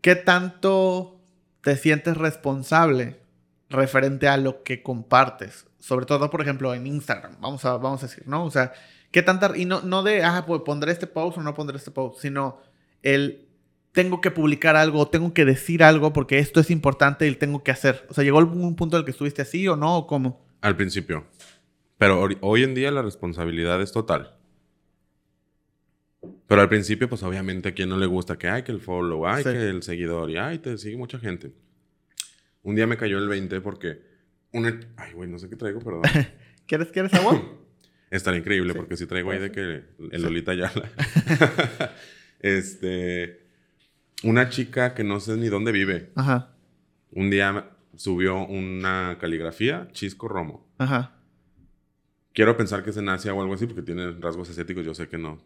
¿qué 0.00 0.14
tanto 0.14 1.20
te 1.62 1.76
sientes 1.76 2.16
responsable 2.16 3.20
referente 3.68 4.28
a 4.28 4.36
lo 4.36 4.62
que 4.62 4.80
compartes? 4.80 5.66
Sobre 5.80 6.06
todo, 6.06 6.30
por 6.30 6.40
ejemplo, 6.40 6.72
en 6.72 6.86
Instagram, 6.86 7.40
vamos 7.40 7.64
a, 7.64 7.78
vamos 7.78 8.04
a 8.04 8.06
decir, 8.06 8.28
¿no? 8.28 8.44
O 8.44 8.50
sea, 8.52 8.72
¿qué 9.10 9.22
tanta... 9.22 9.56
Y 9.56 9.64
no, 9.64 9.80
no 9.82 10.04
de, 10.04 10.22
ah, 10.22 10.44
pues 10.46 10.62
pondré 10.64 10.92
este 10.92 11.08
post 11.08 11.38
o 11.38 11.42
no 11.42 11.52
pondré 11.54 11.78
este 11.78 11.90
post, 11.90 12.20
sino 12.20 12.60
el 13.02 13.47
tengo 13.92 14.20
que 14.20 14.30
publicar 14.30 14.76
algo, 14.76 15.08
tengo 15.08 15.34
que 15.34 15.44
decir 15.44 15.82
algo 15.82 16.12
porque 16.12 16.38
esto 16.38 16.60
es 16.60 16.70
importante 16.70 17.26
y 17.26 17.34
tengo 17.34 17.62
que 17.62 17.70
hacer. 17.70 18.06
O 18.08 18.14
sea, 18.14 18.24
¿llegó 18.24 18.38
algún 18.38 18.76
punto 18.76 18.96
en 18.96 19.00
el 19.00 19.04
que 19.04 19.10
estuviste 19.10 19.42
así 19.42 19.66
o 19.68 19.76
no? 19.76 19.98
¿O 19.98 20.06
cómo? 20.06 20.46
Al 20.60 20.76
principio. 20.76 21.26
Pero 21.98 22.28
hoy 22.40 22.62
en 22.62 22.74
día 22.74 22.90
la 22.90 23.02
responsabilidad 23.02 23.82
es 23.82 23.92
total. 23.92 24.36
Pero 26.46 26.60
al 26.60 26.68
principio, 26.68 27.08
pues 27.08 27.22
obviamente 27.22 27.68
a 27.68 27.74
quien 27.74 27.88
no 27.88 27.98
le 27.98 28.06
gusta 28.06 28.38
que 28.38 28.48
hay 28.48 28.62
que 28.62 28.72
el 28.72 28.80
follow, 28.80 29.26
hay 29.26 29.44
que 29.44 29.68
el 29.68 29.82
seguidor 29.82 30.30
y 30.30 30.36
ay, 30.36 30.58
te 30.58 30.78
sigue 30.78 30.96
mucha 30.96 31.18
gente. 31.18 31.52
Un 32.62 32.74
día 32.74 32.86
me 32.86 32.96
cayó 32.96 33.18
el 33.18 33.28
20 33.28 33.60
porque 33.60 34.00
una... 34.52 34.80
Ay, 34.96 35.12
güey, 35.12 35.28
no 35.28 35.38
sé 35.38 35.48
qué 35.48 35.56
traigo, 35.56 35.80
perdón. 35.80 36.02
¿Quieres, 36.66 36.88
¿Quieres 36.90 37.12
agua? 37.14 37.42
Estaría 38.10 38.40
increíble 38.40 38.74
porque 38.74 38.96
si 38.96 39.06
traigo 39.06 39.30
ahí 39.30 39.38
de 39.38 39.52
que 39.52 39.84
el 40.10 40.22
Lolita 40.22 40.54
ya 40.54 40.72
este 42.40 43.47
una 44.24 44.48
chica 44.48 44.94
que 44.94 45.04
no 45.04 45.20
sé 45.20 45.36
ni 45.36 45.48
dónde 45.48 45.72
vive. 45.72 46.10
Ajá. 46.14 46.54
Un 47.12 47.30
día 47.30 47.70
subió 47.96 48.44
una 48.44 49.16
caligrafía, 49.20 49.88
Chisco 49.92 50.28
Romo. 50.28 50.66
Ajá. 50.78 51.14
Quiero 52.32 52.56
pensar 52.56 52.84
que 52.84 52.90
es 52.90 52.96
en 52.96 53.08
Asia 53.08 53.34
o 53.34 53.40
algo 53.40 53.54
así 53.54 53.66
porque 53.66 53.82
tiene 53.82 54.12
rasgos 54.12 54.50
asiáticos. 54.50 54.84
Yo 54.84 54.94
sé 54.94 55.08
que 55.08 55.18
no. 55.18 55.38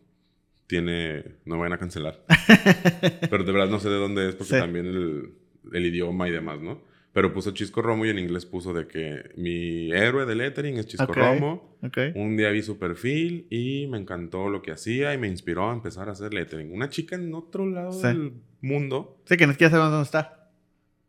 Tiene. 0.66 1.36
No 1.44 1.56
me 1.56 1.62
van 1.62 1.72
a 1.72 1.78
cancelar. 1.78 2.24
Pero 3.30 3.44
de 3.44 3.52
verdad 3.52 3.68
no 3.68 3.80
sé 3.80 3.88
de 3.88 3.96
dónde 3.96 4.28
es 4.28 4.34
porque 4.34 4.58
también 4.58 4.86
el, 4.86 5.34
el 5.72 5.86
idioma 5.86 6.28
y 6.28 6.32
demás, 6.32 6.60
¿no? 6.60 6.82
Pero 7.12 7.32
puso 7.34 7.50
Chisco 7.50 7.82
Romo 7.82 8.06
y 8.06 8.10
en 8.10 8.18
inglés 8.18 8.46
puso 8.46 8.72
de 8.72 8.86
que 8.86 9.32
mi 9.36 9.92
héroe 9.92 10.24
de 10.24 10.34
lettering 10.34 10.78
es 10.78 10.86
Chisco 10.86 11.12
Romo. 11.12 11.76
Un 12.14 12.36
día 12.36 12.50
vi 12.50 12.62
su 12.62 12.78
perfil 12.78 13.46
y 13.50 13.86
me 13.88 13.98
encantó 13.98 14.48
lo 14.48 14.62
que 14.62 14.72
hacía 14.72 15.12
y 15.12 15.18
me 15.18 15.28
inspiró 15.28 15.70
a 15.70 15.74
empezar 15.74 16.08
a 16.08 16.12
hacer 16.12 16.32
lettering. 16.32 16.72
Una 16.72 16.88
chica 16.88 17.16
en 17.16 17.34
otro 17.34 17.66
lado 17.66 18.00
del 18.00 18.32
mundo. 18.62 19.20
Sí, 19.26 19.36
que 19.36 19.46
no 19.46 19.54
quiere 19.54 19.70
saber 19.70 19.90
dónde 19.90 20.04
está. 20.04 20.50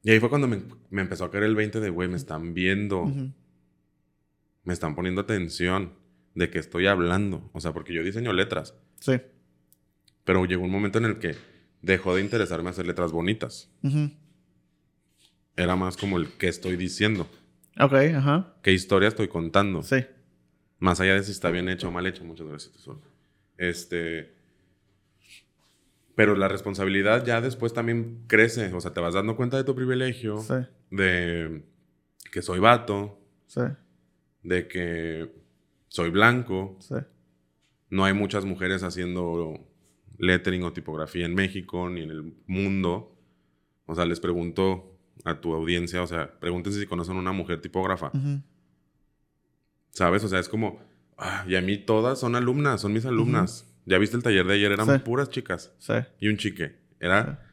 Y 0.04 0.12
ahí 0.12 0.20
fue 0.20 0.28
cuando 0.30 0.50
me, 0.50 0.62
empezó 1.02 1.24
a 1.24 1.32
caer 1.32 1.46
el 1.46 1.56
20 1.56 1.80
de, 1.80 1.90
güey, 1.90 2.10
me 2.10 2.18
están 2.18 2.54
viendo. 2.54 3.06
Me 4.66 4.74
están 4.74 4.96
poniendo 4.96 5.22
atención 5.22 5.94
de 6.36 6.50
que 6.50 6.60
estoy 6.60 6.88
hablando. 6.88 7.50
O 7.54 7.62
sea, 7.62 7.72
porque 7.72 7.94
yo 7.94 8.04
diseño 8.04 8.34
letras. 8.34 8.76
Sí. 9.00 9.22
Pero 10.26 10.44
llegó 10.46 10.66
un 10.66 10.72
momento 10.72 10.98
en 10.98 11.06
el 11.06 11.20
que 11.20 11.36
dejó 11.82 12.16
de 12.16 12.22
interesarme 12.22 12.70
hacer 12.70 12.86
letras 12.86 13.14
bonitas. 13.14 13.72
Era 15.56 15.76
más 15.76 15.98
como 15.98 16.18
el 16.18 16.30
qué 16.38 16.48
estoy 16.48 16.76
diciendo. 16.78 17.28
Ok, 17.80 17.94
ajá. 18.16 18.56
¿Qué 18.62 18.72
historia 18.72 19.08
estoy 19.08 19.28
contando? 19.28 19.84
Sí. 19.84 20.06
Más 20.80 21.00
allá 21.00 21.14
de 21.16 21.24
si 21.24 21.32
está 21.32 21.50
bien 21.50 21.70
hecho 21.70 21.88
o 21.88 21.92
mal 21.92 22.06
hecho, 22.06 22.24
muchas 22.24 22.48
gracias, 22.48 22.74
Este. 23.58 24.34
Pero 26.16 26.36
la 26.36 26.48
responsabilidad 26.48 27.26
ya 27.26 27.42
después 27.42 27.74
también 27.74 28.24
crece. 28.28 28.72
O 28.74 28.82
sea, 28.82 28.94
te 28.94 29.00
vas 29.00 29.14
dando 29.14 29.36
cuenta 29.36 29.58
de 29.58 29.64
tu 29.64 29.74
privilegio. 29.76 30.38
Sí. 30.40 30.56
De 30.92 31.64
que 32.32 32.42
soy 32.42 32.60
vato. 32.60 33.20
Sí. 33.48 33.62
De 34.44 34.68
que 34.68 35.32
soy 35.88 36.10
blanco. 36.10 36.78
Sí. 36.80 36.96
No 37.90 38.06
hay 38.06 38.14
muchas 38.14 38.46
mujeres 38.46 38.84
haciendo 38.84 39.68
lettering 40.18 40.64
o 40.64 40.74
tipografía 40.74 41.26
en 41.26 41.34
México 41.36 41.90
ni 41.90 42.02
en 42.02 42.12
el 42.12 42.34
mundo. 42.46 43.16
O 43.86 43.96
sea, 43.96 44.06
les 44.06 44.20
pregunto 44.20 44.93
a 45.24 45.40
tu 45.40 45.54
audiencia, 45.54 46.02
o 46.02 46.08
sea, 46.08 46.40
pregúntense 46.40 46.80
si 46.80 46.86
conocen 46.86 47.16
una 47.16 47.32
mujer 47.32 47.62
tipógrafa. 47.62 48.12
¿Sabes? 49.92 50.24
O 50.24 50.28
sea, 50.28 50.40
es 50.40 50.50
como, 50.50 50.82
ah, 51.18 51.46
y 51.48 51.56
a 51.56 51.62
mí 51.62 51.78
todas 51.78 52.20
son 52.20 52.36
alumnas, 52.36 52.82
son 52.82 52.94
mis 52.94 53.06
alumnas. 53.06 53.70
Ya 53.86 53.98
viste 53.98 54.18
el 54.18 54.24
taller 54.24 54.46
de 54.46 54.54
ayer, 54.54 54.72
eran 54.72 55.04
puras 55.04 55.30
chicas. 55.30 55.74
Sí. 55.80 55.94
Y 56.20 56.28
un 56.28 56.38
chique. 56.38 56.80
Era... 57.00 57.50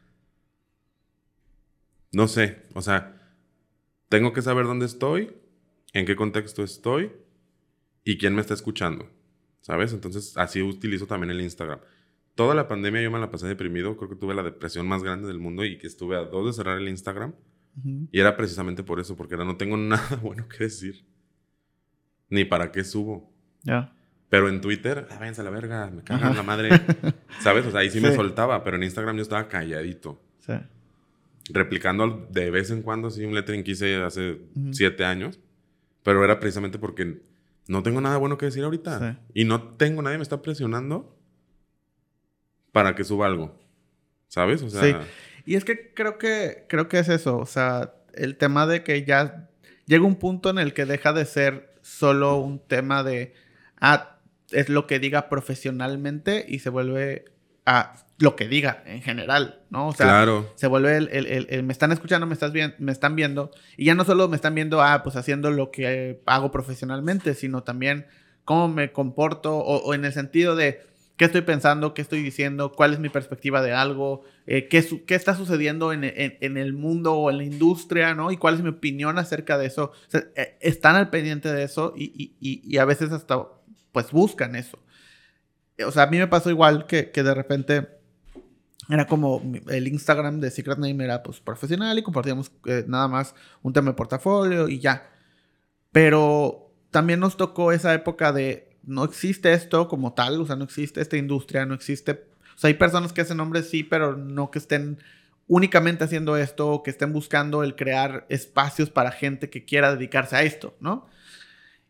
No 2.13 2.27
sé, 2.27 2.67
o 2.75 2.83
sea, 2.83 3.21
tengo 4.09 4.33
que 4.33 4.43
saber 4.43 4.67
dónde 4.67 4.87
estoy, 4.87 5.33
en 5.93 6.07
qué 6.07 6.17
contexto 6.17 6.65
estoy 6.65 7.13
y 8.05 8.19
quién 8.19 8.35
me 8.35 8.41
está 8.41 8.55
escuchando. 8.55 9.09
¿Sabes? 9.61 9.93
Entonces, 9.93 10.37
así 10.37 10.63
utilizo 10.63 11.07
también 11.07 11.31
el 11.31 11.41
Instagram. 11.41 11.81
Toda 12.35 12.55
la 12.55 12.67
pandemia 12.67 13.03
yo 13.03 13.11
me 13.11 13.19
la 13.19 13.31
pasé 13.31 13.47
deprimido. 13.47 13.97
Creo 13.97 14.09
que 14.09 14.17
tuve 14.17 14.35
la 14.35 14.43
depresión 14.43 14.89
más 14.89 15.03
grande 15.03 15.29
del 15.29 15.39
mundo 15.39 15.65
y 15.65 15.79
que 15.79 15.87
estuve 15.87 16.17
a 16.17 16.25
dos 16.25 16.47
de 16.47 16.53
cerrar 16.53 16.79
el 16.79 16.89
Instagram. 16.89 17.35
Y 18.13 18.21
era 18.21 18.37
precisamente 18.37 18.83
por 18.83 19.01
eso, 19.01 19.17
porque 19.17 19.37
no 19.37 19.57
tengo 19.57 19.77
nada 19.79 20.17
bueno 20.17 20.49
que 20.49 20.65
decir. 20.65 21.05
Ni 22.29 22.45
para 22.45 22.71
qué 22.71 22.85
subo. 22.85 23.33
Ya. 23.63 23.93
Pero 24.29 24.49
en 24.49 24.61
Twitter, 24.61 25.09
ah, 25.11 25.17
váyanse 25.19 25.41
a 25.41 25.45
la 25.45 25.51
verga, 25.51 25.91
me 25.91 26.03
cagan 26.03 26.37
la 26.37 26.43
madre. 26.45 26.71
¿Sabes? 27.41 27.67
O 27.67 27.71
sea, 27.73 27.81
ahí 27.81 27.91
sí, 27.91 28.01
me 28.01 28.15
soltaba, 28.15 28.63
pero 28.63 28.77
en 28.77 28.85
Instagram 28.85 29.17
yo 29.17 29.23
estaba 29.23 29.49
calladito. 29.49 30.23
Sí. 30.39 30.53
Replicando 31.53 32.29
de 32.31 32.51
vez 32.51 32.71
en 32.71 32.83
cuando, 32.83 33.11
sí, 33.11 33.25
un 33.25 33.35
lettering 33.35 33.65
que 33.65 33.73
hice 33.73 33.97
hace 33.97 34.41
siete 34.71 35.05
años. 35.05 35.41
Pero 36.05 36.25
era 36.25 36.39
precisamente 36.39 36.79
porque 36.79 37.23
no 37.67 37.83
tengo 37.83 38.01
nada 38.01 38.19
bueno 38.19 38.39
que 38.39 38.47
decir 38.47 38.63
ahorita. 38.63 39.21
Y 39.35 39.45
no 39.45 39.63
tengo, 39.75 40.01
nadie 40.01 40.19
me 40.19 40.23
está 40.23 40.41
presionando 40.43 41.19
para 42.73 42.95
que 42.95 43.03
suba 43.03 43.27
algo. 43.27 43.59
¿Sabes? 44.29 44.63
O 44.63 44.71
sea. 44.71 44.83
Sí. 44.83 44.95
Y 45.45 45.57
es 45.57 45.65
que 45.65 45.93
creo 45.95 46.19
que 46.19 46.65
creo 46.69 46.89
que 46.89 46.99
es 46.99 47.09
eso. 47.09 47.39
O 47.39 47.47
sea, 47.47 47.95
el 48.15 48.37
tema 48.37 48.67
de 48.67 48.83
que 48.83 49.05
ya 49.05 49.49
llega 49.87 50.05
un 50.05 50.17
punto 50.17 50.51
en 50.51 50.59
el 50.59 50.75
que 50.75 50.87
deja 50.87 51.13
de 51.13 51.25
ser 51.25 51.75
solo 51.83 52.37
un 52.37 52.59
tema 52.59 53.03
de. 53.03 53.35
Ah, 53.81 54.19
es 54.51 54.69
lo 54.69 54.87
que 54.87 54.99
diga 54.99 55.29
profesionalmente 55.29 56.45
y 56.49 56.59
se 56.59 56.71
vuelve 56.71 57.25
a 57.67 57.95
lo 58.19 58.37
que 58.37 58.49
diga 58.49 58.83
en 58.85 59.01
general, 59.01 59.63
¿no? 59.71 59.89
O 59.89 59.93
sea, 59.93 60.07
claro. 60.07 60.53
se 60.57 60.67
vuelve 60.67 60.97
el, 60.97 61.09
el, 61.49 61.63
me 61.63 61.73
están 61.73 61.91
escuchando, 61.91 62.27
me, 62.27 62.35
estás 62.35 62.53
bien, 62.53 62.75
me 62.79 62.93
están 62.93 63.17
viendo, 63.17 63.51
y 63.77 63.87
ya 63.87 63.95
no 63.95 64.05
solo 64.05 64.29
me 64.29 64.37
están 64.37 64.55
viendo, 64.55 64.83
ah, 64.83 65.03
pues 65.03 65.17
haciendo 65.17 65.51
lo 65.51 65.71
que 65.71 66.21
hago 66.27 66.51
profesionalmente, 66.51 67.35
sino 67.35 67.63
también 67.63 68.07
cómo 68.45 68.69
me 68.69 68.93
comporto 68.93 69.57
o, 69.57 69.95
en 69.95 70.05
el 70.05 70.13
sentido 70.13 70.55
de 70.55 70.87
qué 71.21 71.27
estoy 71.27 71.43
pensando, 71.43 71.93
qué 71.93 72.01
estoy 72.01 72.23
diciendo, 72.23 72.73
cuál 72.73 72.95
es 72.95 72.99
mi 72.99 73.11
perspectiva 73.11 73.61
de 73.61 73.75
algo, 73.75 74.25
eh, 74.47 74.69
qué, 74.69 75.15
está 75.15 75.35
sucediendo 75.35 75.93
en, 75.93 76.03
el 76.03 76.73
mundo 76.73 77.13
o 77.13 77.31
en 77.31 77.37
la 77.37 77.45
industria, 77.45 78.15
¿no? 78.15 78.33
Y 78.33 78.39
cuál 78.39 78.55
es 78.55 78.63
mi 78.63 78.71
opinión 78.71 79.19
acerca 79.19 79.59
de 79.59 79.67
eso. 79.67 79.93
Eh, 80.15 80.57
están 80.63 80.97
al 80.97 81.11
pendiente 81.11 81.53
de 81.53 81.65
eso 81.65 81.93
y, 81.95 82.79
a 82.79 82.87
veces 82.87 83.13
hasta, 83.13 83.49
pues, 83.93 84.11
buscan 84.13 84.57
eso. 84.57 84.79
O 85.87 85.93
sea, 85.93 86.05
a 86.05 86.07
mí 86.07 86.17
me 86.17 86.27
pasó 86.27 86.49
igual 86.49 86.87
que, 86.87 87.11
de 87.13 87.35
repente 87.35 87.89
era 88.89 89.07
como 89.07 89.43
el 89.69 89.89
Instagram 89.89 90.41
de 90.41 90.51
Secret 90.51 90.79
Name 90.79 91.05
era 91.05 91.23
pues 91.23 91.39
profesional 91.39 91.99
y 91.99 92.03
compartíamos 92.03 92.51
eh, 92.65 92.87
nada 92.89 93.09
más 93.09 93.35
un 93.61 93.75
tema 93.75 93.91
de 93.91 93.95
portafolio 93.95 94.71
y 94.71 94.79
ya. 94.79 95.11
Pero 95.93 96.73
también 96.91 97.21
nos 97.21 97.37
tocó 97.37 97.73
esa 97.73 97.93
época 97.93 98.33
de 98.33 98.70
no 98.85 99.05
existe 99.05 99.53
esto 99.53 99.89
como 99.89 100.13
tal, 100.15 100.41
o 100.41 100.47
sea, 100.47 100.57
no 100.57 100.65
existe 100.65 101.01
esta 101.01 101.17
industria, 101.17 101.67
no 101.67 101.75
existe... 101.75 102.27
O 102.57 102.59
sea, 102.61 102.69
hay 102.69 102.75
personas 102.75 103.13
que 103.13 103.21
hacen 103.21 103.39
nombres 103.39 103.71
sí, 103.71 103.83
pero 103.83 104.17
no 104.17 104.51
que 104.51 104.59
estén 104.59 104.99
únicamente 105.47 106.05
haciendo 106.05 106.37
esto 106.37 106.71
o 106.71 106.83
que 106.83 106.91
estén 106.91 107.13
buscando 107.13 107.63
el 107.63 107.75
crear 107.75 108.27
espacios 108.29 108.91
para 108.91 109.11
gente 109.11 109.51
que 109.51 109.65
quiera 109.65 109.95
dedicarse 109.95 110.37
a 110.37 110.43
esto, 110.43 110.77
¿no? 110.81 111.07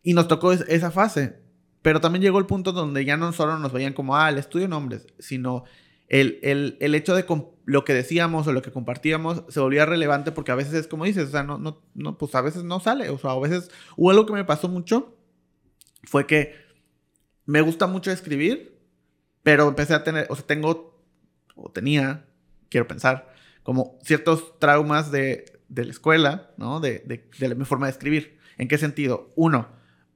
Y 0.03 0.15
nos 0.15 0.29
tocó 0.29 0.53
esa 0.53 0.91
fase. 0.91 1.41
Pero 1.83 2.01
también 2.01 2.23
llegó 2.23 2.39
el 2.39 2.47
punto 2.47 2.73
donde 2.73 3.05
ya 3.05 3.17
no 3.17 3.33
solo 3.33 3.59
nos 3.59 3.73
veían 3.73 3.93
como, 3.93 4.17
ah, 4.17 4.29
el 4.29 4.39
estudio 4.39 4.69
nombres, 4.69 5.07
sino 5.19 5.65
el, 6.11 6.77
hecho 6.81 7.15
de 7.15 7.25
lo 7.65 7.85
que 7.85 7.95
decíamos 7.95 8.47
o 8.47 8.53
lo 8.53 8.63
que 8.63 8.73
compartíamos 8.73 9.45
se 9.49 9.61
volvía 9.61 9.87
relevante 9.87 10.33
porque 10.33 10.51
a 10.51 10.57
veces 10.57 10.75
es 10.75 10.87
como 10.89 11.05
dices, 11.05 11.29
o 11.29 11.31
sea, 11.31 11.45
no, 11.45 11.57
no, 11.57 11.81
no, 11.95 12.19
pues 12.19 12.35
a 12.35 12.41
veces 12.41 12.65
no 12.65 12.81
sale, 12.81 13.11
o 13.11 13.19
sea, 13.19 13.31
a 13.31 13.39
veces 13.39 13.71
hubo 13.97 14.11
algo 14.11 14.27
que 14.27 14.33
me 14.33 14.45
pasó 14.45 14.69
mucho, 14.69 15.17
fue 16.05 16.27
que 16.27 16.55
me 17.47 17.61
gusta 17.61 17.87
mucho 17.87 18.11
escribir, 18.11 18.79
pero 19.43 19.69
empecé 19.69 19.95
a 19.95 20.05
tener, 20.05 20.27
o 20.29 20.37
sea, 20.37 20.47
tengo, 20.47 21.03
o 21.55 21.71
tenía, 21.71 22.27
quiero 22.69 22.87
pensar, 22.87 23.33
como 23.63 23.99
ciertos 24.03 24.59
traumas 24.59 25.11
de, 25.11 25.61
de 25.69 25.85
la 25.85 25.91
escuela, 25.91 26.51
¿no? 26.57 26.81
De, 26.81 27.01
de, 27.07 27.29
de 27.39 27.55
mi 27.55 27.65
forma 27.65 27.87
de 27.87 27.93
escribir. 27.93 28.39
¿En 28.59 28.69
qué 28.69 28.79
sentido? 28.79 29.31
Uno, 29.37 29.69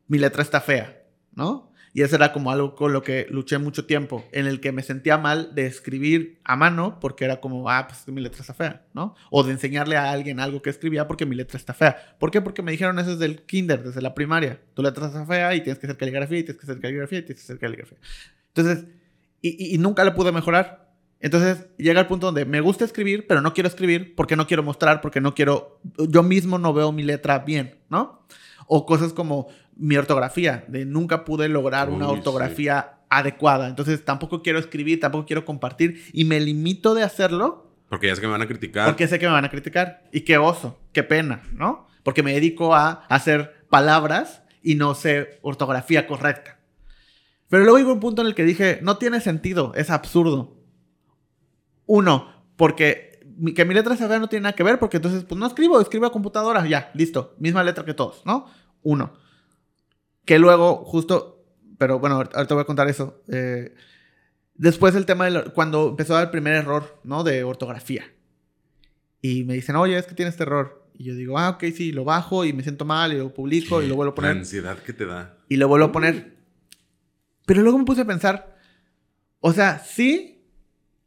mi 0.08 0.18
letra 0.18 0.42
está 0.42 0.60
fea, 0.60 1.02
¿no? 1.34 1.72
Y 1.96 2.02
eso 2.02 2.16
era 2.16 2.33
como 2.33 2.50
algo 2.50 2.74
con 2.74 2.92
lo 2.92 3.02
que 3.02 3.28
luché 3.30 3.57
mucho 3.59 3.87
tiempo, 3.87 4.24
en 4.33 4.46
el 4.46 4.61
que 4.61 4.72
me 4.72 4.83
sentía 4.83 5.16
mal 5.16 5.54
de 5.54 5.66
escribir 5.66 6.40
a 6.42 6.57
mano 6.57 6.98
porque 7.00 7.24
era 7.24 7.40
como, 7.40 7.70
ah, 7.70 7.87
pues 7.87 8.09
mi 8.09 8.20
letra 8.20 8.40
está 8.40 8.52
fea, 8.52 8.85
¿no? 8.94 9.14
O 9.30 9.44
de 9.44 9.52
enseñarle 9.52 9.96
a 9.96 10.11
alguien 10.11 10.40
algo 10.40 10.61
que 10.61 10.70
escribía 10.70 11.07
porque 11.07 11.24
mi 11.24 11.37
letra 11.37 11.57
está 11.57 11.72
fea. 11.72 12.16
¿Por 12.18 12.33
qué? 12.33 12.40
Porque 12.40 12.62
me 12.62 12.72
dijeron 12.72 12.98
eso 12.98 13.12
desde 13.12 13.26
el 13.26 13.42
kinder, 13.42 13.85
desde 13.85 14.02
la 14.02 14.12
primaria. 14.12 14.61
Tu 14.74 14.83
letra 14.83 15.07
está 15.07 15.24
fea 15.24 15.54
y 15.54 15.61
tienes 15.61 15.78
que 15.78 15.87
hacer 15.87 15.96
caligrafía 15.96 16.40
y 16.40 16.42
tienes 16.42 16.61
que 16.61 16.66
hacer 16.66 16.83
caligrafía 16.83 17.18
y 17.20 17.22
tienes 17.22 17.40
que 17.40 17.44
hacer 17.44 17.61
caligrafía. 17.61 17.98
Entonces, 18.48 18.87
y, 19.40 19.74
y 19.76 19.78
nunca 19.78 20.04
le 20.04 20.11
pude 20.11 20.33
mejorar. 20.33 20.92
Entonces 21.20 21.64
llega 21.78 22.00
el 22.00 22.09
punto 22.09 22.26
donde 22.26 22.44
me 22.44 22.61
gusta 22.61 22.85
escribir, 22.85 23.28
pero 23.28 23.40
no 23.40 23.54
quiero 23.54 23.68
escribir 23.68 24.16
porque 24.16 24.35
no 24.35 24.48
quiero 24.48 24.64
mostrar, 24.64 25.00
porque 25.00 25.20
no 25.20 25.33
quiero, 25.35 25.80
yo 26.09 26.24
mismo 26.24 26.59
no 26.59 26.74
veo 26.74 26.90
mi 26.90 27.04
letra 27.04 27.38
bien, 27.38 27.76
¿no? 27.88 28.26
O 28.66 28.87
cosas 28.87 29.12
como 29.12 29.48
mi 29.77 29.96
ortografía, 29.96 30.64
de 30.68 30.85
nunca 30.85 31.24
pude 31.24 31.48
lograr 31.48 31.90
una 31.90 32.09
ortografía 32.09 32.98
adecuada. 33.09 33.68
Entonces 33.68 34.05
tampoco 34.05 34.42
quiero 34.42 34.59
escribir, 34.59 35.00
tampoco 35.00 35.27
quiero 35.27 35.44
compartir 35.44 36.03
y 36.12 36.24
me 36.24 36.40
limito 36.40 36.94
de 36.94 37.03
hacerlo. 37.03 37.72
Porque 37.88 38.09
ya 38.09 38.14
sé 38.14 38.20
que 38.20 38.27
me 38.27 38.33
van 38.33 38.42
a 38.42 38.48
criticar. 38.48 38.87
Porque 38.87 39.07
sé 39.07 39.18
que 39.18 39.27
me 39.27 39.33
van 39.33 39.44
a 39.44 39.50
criticar. 39.50 40.05
Y 40.12 40.22
qué 40.22 40.38
oso, 40.38 40.79
qué 40.92 41.03
pena, 41.03 41.42
¿no? 41.53 41.87
Porque 42.03 42.22
me 42.22 42.33
dedico 42.33 42.74
a 42.74 43.05
hacer 43.09 43.66
palabras 43.70 44.42
y 44.62 44.74
no 44.74 44.94
sé 44.94 45.38
ortografía 45.42 46.07
correcta. 46.07 46.59
Pero 47.48 47.64
luego 47.64 47.79
llegó 47.79 47.92
un 47.92 48.00
punto 48.00 48.22
en 48.22 48.29
el 48.29 48.35
que 48.35 48.44
dije, 48.44 48.79
no 48.83 48.96
tiene 48.96 49.20
sentido, 49.20 49.72
es 49.77 49.90
absurdo. 49.90 50.57
Uno, 51.87 52.33
porque 52.57 53.13
que 53.54 53.64
mi 53.64 53.74
letra 53.74 53.96
sea 53.96 54.18
no 54.18 54.28
tiene 54.28 54.44
nada 54.44 54.54
que 54.54 54.62
ver, 54.62 54.78
porque 54.78 54.98
entonces, 54.98 55.24
pues 55.24 55.38
no 55.38 55.46
escribo, 55.46 55.80
escribo 55.80 56.06
a 56.06 56.12
computadora, 56.12 56.66
ya, 56.66 56.90
listo, 56.94 57.34
misma 57.38 57.62
letra 57.64 57.84
que 57.84 57.94
todos, 57.94 58.24
¿no? 58.24 58.46
Uno. 58.82 59.14
Que 60.24 60.38
luego, 60.38 60.84
justo, 60.84 61.44
pero 61.78 61.98
bueno, 61.98 62.16
ahorita 62.16 62.54
voy 62.54 62.62
a 62.62 62.66
contar 62.66 62.88
eso. 62.88 63.22
Eh, 63.28 63.74
después 64.54 64.94
el 64.94 65.06
tema 65.06 65.28
de 65.28 65.50
cuando 65.50 65.90
empezó 65.90 66.18
el 66.20 66.30
primer 66.30 66.54
error, 66.54 67.00
¿no? 67.04 67.24
De 67.24 67.44
ortografía. 67.44 68.04
Y 69.20 69.44
me 69.44 69.54
dicen, 69.54 69.76
oye, 69.76 69.96
es 69.96 70.06
que 70.06 70.14
tiene 70.14 70.30
este 70.30 70.42
error. 70.42 70.86
Y 70.96 71.04
yo 71.04 71.14
digo, 71.14 71.38
ah, 71.38 71.50
ok, 71.50 71.64
sí, 71.74 71.92
lo 71.92 72.04
bajo 72.04 72.44
y 72.44 72.52
me 72.52 72.62
siento 72.62 72.84
mal 72.84 73.12
y 73.12 73.18
lo 73.18 73.32
publico 73.34 73.82
y 73.82 73.88
lo 73.88 73.96
vuelvo 73.96 74.12
a 74.12 74.14
poner. 74.14 74.34
La 74.34 74.40
ansiedad 74.40 74.78
que 74.78 74.92
te 74.92 75.06
da. 75.06 75.38
Y 75.48 75.56
lo 75.56 75.66
vuelvo 75.66 75.87
a 75.87 75.92
poner. 75.92 76.37
Pero 77.46 77.62
luego 77.62 77.78
me 77.78 77.85
puse 77.85 78.02
a 78.02 78.06
pensar, 78.06 78.56
o 79.40 79.52
sea, 79.52 79.78
sí. 79.78 80.33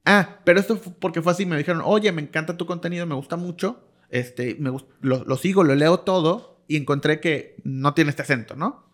Ah, 0.09 0.39
pero 0.45 0.59
esto 0.59 0.77
fue 0.77 0.93
porque 0.99 1.21
fue 1.21 1.33
así. 1.33 1.45
Me 1.45 1.57
dijeron, 1.57 1.81
oye, 1.83 2.11
me 2.11 2.21
encanta 2.21 2.55
tu 2.55 2.65
contenido, 2.65 3.05
me 3.05 3.15
gusta 3.15 3.35
mucho. 3.35 3.89
Este, 4.09 4.55
me 4.59 4.71
lo, 5.01 5.25
lo 5.25 5.35
sigo, 5.35 5.63
lo 5.65 5.75
leo 5.75 5.99
todo 5.99 6.63
y 6.67 6.77
encontré 6.77 7.19
que 7.19 7.57
no 7.63 7.93
tiene 7.93 8.09
este 8.09 8.21
acento, 8.21 8.55
¿no? 8.55 8.87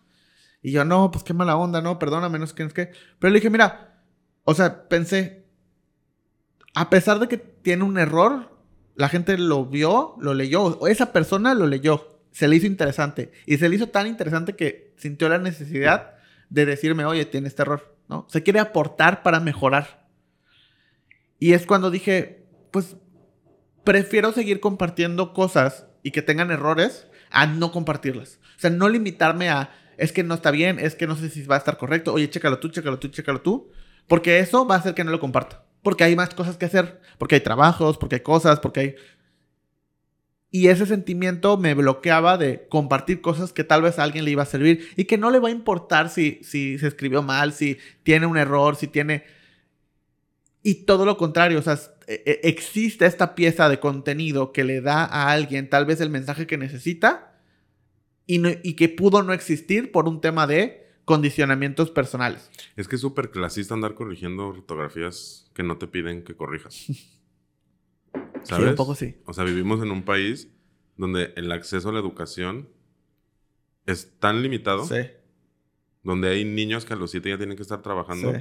Y 0.60 0.72
yo, 0.72 0.84
no, 0.84 1.10
pues 1.10 1.22
qué 1.24 1.34
mala 1.34 1.56
onda, 1.56 1.80
no, 1.82 1.98
perdóname, 1.98 2.38
no 2.38 2.46
sé 2.46 2.54
qué, 2.54 2.68
qué. 2.68 2.90
Pero 3.18 3.32
le 3.32 3.38
dije, 3.38 3.50
mira, 3.50 4.02
o 4.44 4.54
sea, 4.54 4.88
pensé, 4.88 5.46
a 6.74 6.90
pesar 6.90 7.18
de 7.18 7.28
que 7.28 7.36
tiene 7.36 7.84
un 7.84 7.98
error, 7.98 8.50
la 8.96 9.08
gente 9.08 9.36
lo 9.36 9.66
vio, 9.66 10.14
lo 10.18 10.34
leyó, 10.34 10.62
o 10.62 10.88
esa 10.88 11.12
persona 11.12 11.54
lo 11.54 11.66
leyó, 11.66 12.18
se 12.32 12.48
le 12.48 12.56
hizo 12.56 12.66
interesante. 12.66 13.30
Y 13.46 13.58
se 13.58 13.68
le 13.68 13.76
hizo 13.76 13.88
tan 13.88 14.06
interesante 14.06 14.56
que 14.56 14.94
sintió 14.96 15.28
la 15.28 15.38
necesidad 15.38 16.14
de 16.48 16.66
decirme, 16.66 17.04
oye, 17.04 17.26
tiene 17.26 17.48
este 17.48 17.62
error, 17.62 17.96
¿no? 18.08 18.26
Se 18.30 18.42
quiere 18.42 18.60
aportar 18.60 19.22
para 19.22 19.40
mejorar. 19.40 20.03
Y 21.38 21.52
es 21.52 21.66
cuando 21.66 21.90
dije, 21.90 22.44
pues 22.70 22.96
prefiero 23.84 24.32
seguir 24.32 24.60
compartiendo 24.60 25.32
cosas 25.32 25.86
y 26.02 26.10
que 26.10 26.22
tengan 26.22 26.50
errores 26.50 27.06
a 27.30 27.46
no 27.46 27.72
compartirlas. 27.72 28.38
O 28.56 28.60
sea, 28.60 28.70
no 28.70 28.88
limitarme 28.88 29.50
a 29.50 29.70
es 29.96 30.12
que 30.12 30.22
no 30.22 30.34
está 30.34 30.50
bien, 30.50 30.78
es 30.78 30.94
que 30.94 31.06
no 31.06 31.16
sé 31.16 31.30
si 31.30 31.42
va 31.44 31.56
a 31.56 31.58
estar 31.58 31.76
correcto, 31.76 32.12
oye, 32.12 32.28
chécalo 32.28 32.58
tú, 32.58 32.68
chécalo 32.68 32.98
tú, 32.98 33.08
chécalo 33.08 33.40
tú. 33.40 33.70
Porque 34.06 34.38
eso 34.38 34.66
va 34.66 34.74
a 34.76 34.78
hacer 34.78 34.94
que 34.94 35.04
no 35.04 35.10
lo 35.10 35.20
comparta. 35.20 35.64
Porque 35.82 36.04
hay 36.04 36.16
más 36.16 36.34
cosas 36.34 36.56
que 36.56 36.66
hacer, 36.66 37.00
porque 37.18 37.36
hay 37.36 37.40
trabajos, 37.40 37.98
porque 37.98 38.16
hay 38.16 38.22
cosas, 38.22 38.60
porque 38.60 38.80
hay... 38.80 38.94
Y 40.50 40.68
ese 40.68 40.86
sentimiento 40.86 41.56
me 41.56 41.74
bloqueaba 41.74 42.38
de 42.38 42.68
compartir 42.68 43.20
cosas 43.20 43.52
que 43.52 43.64
tal 43.64 43.82
vez 43.82 43.98
a 43.98 44.04
alguien 44.04 44.24
le 44.24 44.30
iba 44.30 44.42
a 44.42 44.46
servir 44.46 44.88
y 44.96 45.04
que 45.04 45.18
no 45.18 45.30
le 45.30 45.40
va 45.40 45.48
a 45.48 45.52
importar 45.52 46.10
si, 46.10 46.38
si 46.44 46.78
se 46.78 46.86
escribió 46.86 47.22
mal, 47.22 47.52
si 47.52 47.78
tiene 48.02 48.26
un 48.26 48.36
error, 48.36 48.76
si 48.76 48.86
tiene... 48.86 49.24
Y 50.66 50.86
todo 50.86 51.04
lo 51.04 51.18
contrario, 51.18 51.58
o 51.58 51.62
sea, 51.62 51.78
e, 52.06 52.22
e, 52.24 52.48
existe 52.48 53.04
esta 53.04 53.34
pieza 53.34 53.68
de 53.68 53.78
contenido 53.78 54.50
que 54.50 54.64
le 54.64 54.80
da 54.80 55.04
a 55.04 55.30
alguien 55.30 55.68
tal 55.68 55.84
vez 55.84 56.00
el 56.00 56.08
mensaje 56.08 56.46
que 56.46 56.56
necesita 56.56 57.38
y, 58.26 58.40
y 58.66 58.74
que 58.74 58.88
pudo 58.88 59.22
no 59.22 59.34
existir 59.34 59.92
por 59.92 60.08
un 60.08 60.22
tema 60.22 60.46
de 60.46 60.88
condicionamientos 61.04 61.90
personales. 61.90 62.50
Es 62.76 62.88
que 62.88 62.96
es 62.96 63.02
súper 63.02 63.30
clasista 63.30 63.74
andar 63.74 63.94
corrigiendo 63.94 64.48
ortografías 64.48 65.50
que 65.52 65.62
no 65.62 65.76
te 65.76 65.86
piden 65.86 66.24
que 66.24 66.34
corrijas. 66.34 66.74
¿Sabes? 68.42 68.64
Sí, 68.64 68.70
un 68.70 68.74
poco 68.74 68.94
sí. 68.94 69.16
O 69.26 69.34
sea, 69.34 69.44
vivimos 69.44 69.82
en 69.82 69.90
un 69.90 70.02
país 70.02 70.48
donde 70.96 71.34
el 71.36 71.52
acceso 71.52 71.90
a 71.90 71.92
la 71.92 71.98
educación 71.98 72.70
es 73.84 74.18
tan 74.18 74.42
limitado. 74.42 74.86
Sí. 74.86 75.10
Donde 76.02 76.30
hay 76.30 76.46
niños 76.46 76.86
que 76.86 76.94
a 76.94 76.96
los 76.96 77.10
siete 77.10 77.28
ya 77.28 77.36
tienen 77.36 77.56
que 77.56 77.62
estar 77.62 77.82
trabajando. 77.82 78.32
Sí. 78.32 78.38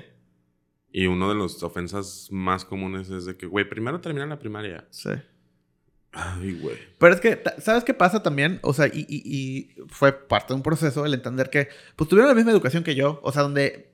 Y 0.95 1.07
una 1.07 1.27
de 1.27 1.33
las 1.33 1.61
ofensas 1.63 2.27
más 2.29 2.63
comunes 2.63 3.09
es 3.09 3.25
de 3.25 3.35
que, 3.35 3.47
güey, 3.47 3.67
primero 3.67 3.99
termina 3.99 4.27
la 4.27 4.37
primaria. 4.37 4.85
Sí. 4.91 5.09
Ay, 6.11 6.53
güey. 6.61 6.77
Pero 6.99 7.15
es 7.15 7.19
que, 7.19 7.41
¿sabes 7.57 7.83
qué 7.83 7.95
pasa 7.95 8.21
también? 8.21 8.59
O 8.61 8.73
sea, 8.73 8.85
y, 8.85 9.03
y, 9.09 9.73
fue 9.87 10.13
parte 10.13 10.53
de 10.53 10.57
un 10.57 10.61
proceso 10.61 11.03
el 11.03 11.15
entender 11.15 11.49
que, 11.49 11.69
pues 11.95 12.07
tuvieron 12.07 12.29
la 12.29 12.35
misma 12.35 12.51
educación 12.51 12.83
que 12.83 12.93
yo. 12.93 13.19
O 13.23 13.31
sea, 13.31 13.41
donde 13.41 13.91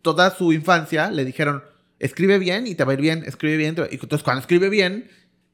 toda 0.00 0.34
su 0.34 0.54
infancia 0.54 1.10
le 1.10 1.26
dijeron, 1.26 1.62
escribe 1.98 2.38
bien 2.38 2.66
y 2.66 2.74
te 2.74 2.84
va 2.84 2.92
a 2.92 2.94
ir 2.94 3.02
bien, 3.02 3.24
escribe 3.26 3.58
bien. 3.58 3.76
Y 3.90 3.96
entonces 3.96 4.22
cuando 4.22 4.40
escribe 4.40 4.70
bien, 4.70 5.10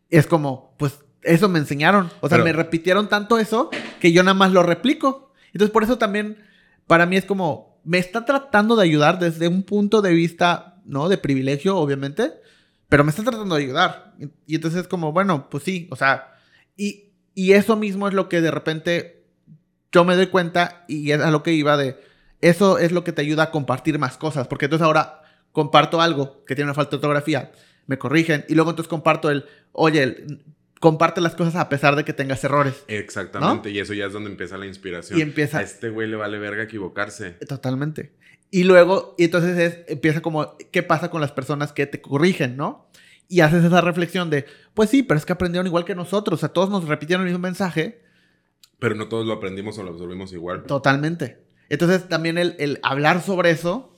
es 0.09 0.29
como, 0.29 0.77
pues 0.79 1.01
eso 1.23 1.49
me 1.49 1.59
enseñaron. 1.59 2.13
O 2.21 2.29
sea, 2.29 2.39
me 2.39 2.53
repitieron 2.53 3.09
tanto 3.09 3.41
eso 3.41 3.71
que 3.99 4.13
yo 4.13 4.23
nada 4.23 4.35
más 4.35 4.53
lo 4.53 4.63
replico. 4.63 5.33
Entonces 5.53 5.73
por 5.73 5.83
eso 5.83 5.99
también, 5.99 6.39
para 6.87 7.07
mí 7.07 7.17
es 7.17 7.25
como, 7.25 7.74
me 7.85 7.99
está 7.99 8.25
tratando 8.25 8.77
de 8.77 8.85
ayudar 8.85 9.19
desde 9.19 9.49
un 9.49 9.63
punto 9.63 10.03
de 10.03 10.13
vista, 10.13 10.81
¿no? 10.85 11.09
De 11.09 11.19
privilegio, 11.19 11.77
obviamente. 11.77 12.33
Pero 12.89 13.05
me 13.05 13.11
está 13.11 13.23
tratando 13.23 13.55
de 13.55 13.63
ayudar. 13.63 14.15
Y, 14.47 14.55
entonces 14.55 14.83
es 14.83 14.89
como, 14.89 15.13
bueno, 15.13 15.49
pues 15.51 15.65
sí, 15.65 15.89
o 15.91 15.97
sea, 15.97 16.35
y, 16.77 17.11
y 17.35 17.53
eso 17.53 17.77
mismo 17.77 18.09
es 18.09 18.15
lo 18.15 18.29
que 18.29 18.41
de 18.41 18.51
repente 18.51 19.25
yo 19.93 20.05
me 20.05 20.17
doy 20.17 20.27
cuenta 20.27 20.85
y 20.89 21.13
es 21.13 21.21
a 21.21 21.31
lo 21.31 21.43
que 21.43 21.53
iba 21.53 21.77
de, 21.77 22.01
eso 22.41 22.79
es 22.79 22.93
lo 22.93 23.05
que 23.05 23.13
te 23.13 23.23
ayuda 23.23 23.45
a 23.45 23.51
compartir 23.51 23.99
más 23.99 24.19
cosas, 24.19 24.49
porque 24.49 24.67
entonces 24.67 24.85
ahora 24.85 25.23
comparto 25.53 26.01
algo 26.01 26.45
que 26.45 26.57
tiene 26.57 26.69
una 26.69 26.75
falta 26.75 26.91
de 26.91 26.97
ortografía, 26.97 27.53
me 27.87 27.97
corrigen 27.97 28.45
y 28.49 28.55
luego 28.55 28.71
entonces 28.71 28.89
comparto 28.89 29.31
el, 29.31 29.45
oye, 29.73 30.27
comparte 30.85 31.23
las 31.23 31.35
cosas 31.35 31.57
a 31.57 31.71
pesar 31.71 31.97
de 31.97 32.05
que 32.05 32.13
tengas 32.13 32.45
errores. 32.45 32.85
Exactamente, 32.89 33.71
y 33.71 33.79
eso 33.79 33.95
ya 33.95 34.05
es 34.05 34.13
donde 34.13 34.29
empieza 34.29 34.59
la 34.59 34.67
inspiración. 34.67 35.19
Y 35.19 35.23
empieza... 35.23 35.61
A 35.61 35.63
este 35.63 35.89
güey 35.89 36.07
le 36.07 36.17
vale 36.17 36.39
verga 36.39 36.63
equivocarse. 36.63 37.31
Totalmente. 37.49 38.13
Y 38.51 38.65
luego, 38.65 39.15
y 39.17 39.25
entonces 39.25 39.57
es, 39.57 39.79
empieza 39.89 40.21
como, 40.21 40.59
¿qué 40.71 40.83
pasa 40.83 41.11
con 41.11 41.23
las 41.23 41.33
personas 41.33 41.73
que 41.73 41.87
te 41.87 42.03
corrigen, 42.03 42.59
no? 42.59 42.91
Y 43.29 43.41
haces 43.41 43.65
esa 43.65 43.81
reflexión 43.81 44.29
de, 44.29 44.45
pues 44.75 44.91
sí, 44.91 45.03
pero 45.03 45.17
es 45.17 45.25
que 45.25 45.33
aprendieron 45.33 45.67
igual 45.67 45.87
que 45.87 45.95
nosotros, 45.95 46.39
o 46.39 46.41
sea, 46.41 46.51
todos 46.51 46.69
nos 46.69 46.87
repitieron 46.87 47.25
el 47.25 47.33
mismo 47.33 47.43
mensaje. 47.43 48.03
Pero 48.79 48.95
no 48.95 49.09
todos 49.09 49.25
lo 49.25 49.33
aprendimos 49.33 49.79
o 49.79 49.85
lo 49.85 49.93
absorbimos 49.93 50.35
igual. 50.35 50.65
Totalmente. 50.65 51.47
Entonces 51.71 52.11
también 52.11 52.37
el, 52.37 52.57
el 52.59 52.79
hablar 52.83 53.23
sobre 53.23 53.53
eso 53.53 53.97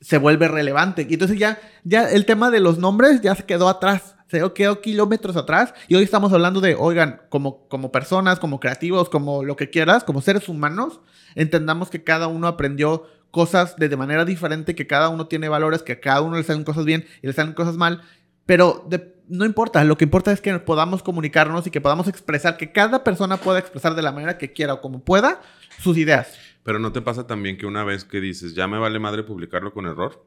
se 0.00 0.18
vuelve 0.18 0.46
relevante. 0.46 1.04
Y 1.10 1.14
entonces 1.14 1.36
ya, 1.36 1.58
ya 1.82 2.08
el 2.08 2.26
tema 2.26 2.52
de 2.52 2.60
los 2.60 2.78
nombres 2.78 3.22
ya 3.22 3.34
se 3.34 3.42
quedó 3.42 3.68
atrás. 3.68 4.14
Se 4.28 4.52
quedó 4.52 4.80
kilómetros 4.80 5.36
atrás. 5.36 5.74
Y 5.88 5.94
hoy 5.94 6.04
estamos 6.04 6.32
hablando 6.32 6.60
de, 6.60 6.74
oigan, 6.74 7.22
como, 7.30 7.66
como 7.68 7.90
personas, 7.90 8.38
como 8.38 8.60
creativos, 8.60 9.08
como 9.08 9.42
lo 9.42 9.56
que 9.56 9.70
quieras, 9.70 10.04
como 10.04 10.20
seres 10.20 10.48
humanos, 10.48 11.00
entendamos 11.34 11.90
que 11.90 12.04
cada 12.04 12.26
uno 12.28 12.46
aprendió 12.46 13.06
cosas 13.30 13.76
de, 13.76 13.94
manera 13.96 14.24
diferente, 14.24 14.74
que 14.74 14.86
cada 14.86 15.08
uno 15.08 15.26
tiene 15.26 15.48
valores, 15.48 15.82
que 15.82 15.92
a 15.92 16.00
cada 16.00 16.20
uno 16.20 16.36
le 16.36 16.42
salen 16.42 16.64
cosas 16.64 16.84
bien 16.84 17.06
y 17.22 17.26
le 17.26 17.32
salen 17.32 17.54
cosas 17.54 17.76
mal. 17.76 18.02
Pero 18.46 18.88
no 19.28 19.44
importa, 19.44 19.84
lo 19.84 19.96
que 19.96 20.04
importa 20.04 20.32
es 20.32 20.40
que 20.40 20.58
podamos 20.58 21.02
comunicarnos 21.02 21.66
y 21.66 21.70
que 21.70 21.80
podamos 21.80 22.08
expresar, 22.08 22.56
que 22.56 22.72
cada 22.72 23.04
persona 23.04 23.36
pueda 23.36 23.58
expresar 23.58 23.94
de 23.94 24.02
la 24.02 24.12
manera 24.12 24.38
que 24.38 24.52
quiera 24.52 24.74
o 24.74 24.80
como 24.80 25.00
pueda 25.00 25.40
sus 25.78 25.96
ideas. 25.96 26.38
Pero 26.64 26.78
¿no 26.78 26.92
te 26.92 27.00
pasa 27.00 27.26
también 27.26 27.56
que 27.56 27.66
una 27.66 27.84
vez 27.84 28.04
que 28.04 28.20
dices, 28.20 28.54
ya 28.54 28.68
me 28.68 28.78
vale 28.78 28.98
madre 28.98 29.22
publicarlo 29.22 29.72
con 29.72 29.86
error? 29.86 30.26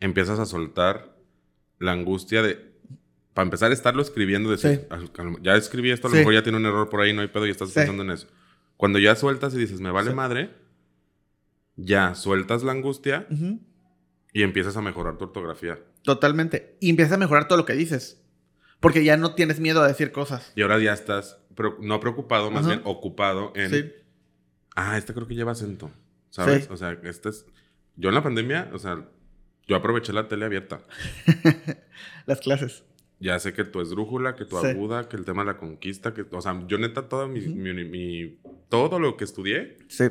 Empiezas 0.00 0.38
a 0.38 0.46
soltar 0.46 1.17
la 1.78 1.92
angustia 1.92 2.42
de, 2.42 2.68
para 3.34 3.44
empezar 3.44 3.70
a 3.70 3.74
estarlo 3.74 4.02
escribiendo, 4.02 4.50
decir, 4.50 4.88
ya 5.42 5.54
escribí 5.54 5.90
esto, 5.90 6.08
a 6.08 6.10
lo 6.10 6.16
mejor 6.16 6.34
ya 6.34 6.42
tiene 6.42 6.58
un 6.58 6.66
error 6.66 6.88
por 6.88 7.00
ahí, 7.00 7.12
no 7.12 7.22
hay 7.22 7.28
pedo 7.28 7.46
y 7.46 7.50
estás 7.50 7.70
pensando 7.70 8.02
en 8.02 8.10
eso. 8.10 8.26
Cuando 8.76 8.98
ya 8.98 9.14
sueltas 9.16 9.54
y 9.54 9.58
dices, 9.58 9.80
me 9.80 9.90
vale 9.90 10.12
madre, 10.12 10.50
ya 11.76 12.14
sueltas 12.14 12.62
la 12.62 12.72
angustia 12.72 13.26
y 14.32 14.42
empiezas 14.42 14.76
a 14.76 14.82
mejorar 14.82 15.18
tu 15.18 15.24
ortografía. 15.24 15.78
Totalmente. 16.02 16.76
Y 16.80 16.90
empiezas 16.90 17.14
a 17.14 17.18
mejorar 17.18 17.48
todo 17.48 17.58
lo 17.58 17.64
que 17.64 17.74
dices. 17.74 18.22
Porque 18.80 19.04
ya 19.04 19.16
no 19.16 19.34
tienes 19.34 19.58
miedo 19.60 19.82
a 19.82 19.88
decir 19.88 20.12
cosas. 20.12 20.52
Y 20.54 20.62
ahora 20.62 20.78
ya 20.78 20.92
estás, 20.92 21.38
no 21.80 22.00
preocupado, 22.00 22.50
más 22.50 22.66
bien 22.66 22.80
ocupado 22.84 23.52
en 23.56 23.92
ah, 24.76 24.96
este 24.96 25.12
creo 25.12 25.26
que 25.26 25.34
lleva 25.34 25.52
acento, 25.52 25.90
¿sabes? 26.30 26.68
O 26.70 26.76
sea, 26.76 26.98
este 27.02 27.30
es... 27.30 27.46
Yo 27.96 28.10
en 28.10 28.14
la 28.14 28.22
pandemia, 28.22 28.70
o 28.72 28.78
sea, 28.78 29.08
yo 29.68 29.76
aproveché 29.76 30.12
la 30.12 30.26
tele 30.26 30.46
abierta. 30.46 30.80
Las 32.26 32.40
clases. 32.40 32.84
Ya 33.20 33.38
sé 33.38 33.52
que 33.52 33.64
tu 33.64 33.80
esdrújula, 33.80 34.34
que 34.34 34.44
tu 34.44 34.56
aguda, 34.56 35.08
que 35.08 35.16
el 35.16 35.24
tema 35.24 35.42
de 35.42 35.46
la 35.46 35.56
conquista, 35.58 36.14
que, 36.14 36.24
o 36.30 36.40
sea, 36.40 36.64
yo 36.66 36.78
neta 36.78 37.08
toda 37.08 37.26
mi, 37.26 38.38
todo 38.68 38.98
lo 38.98 39.16
que 39.16 39.24
estudié. 39.24 39.76
Sí. 39.88 40.04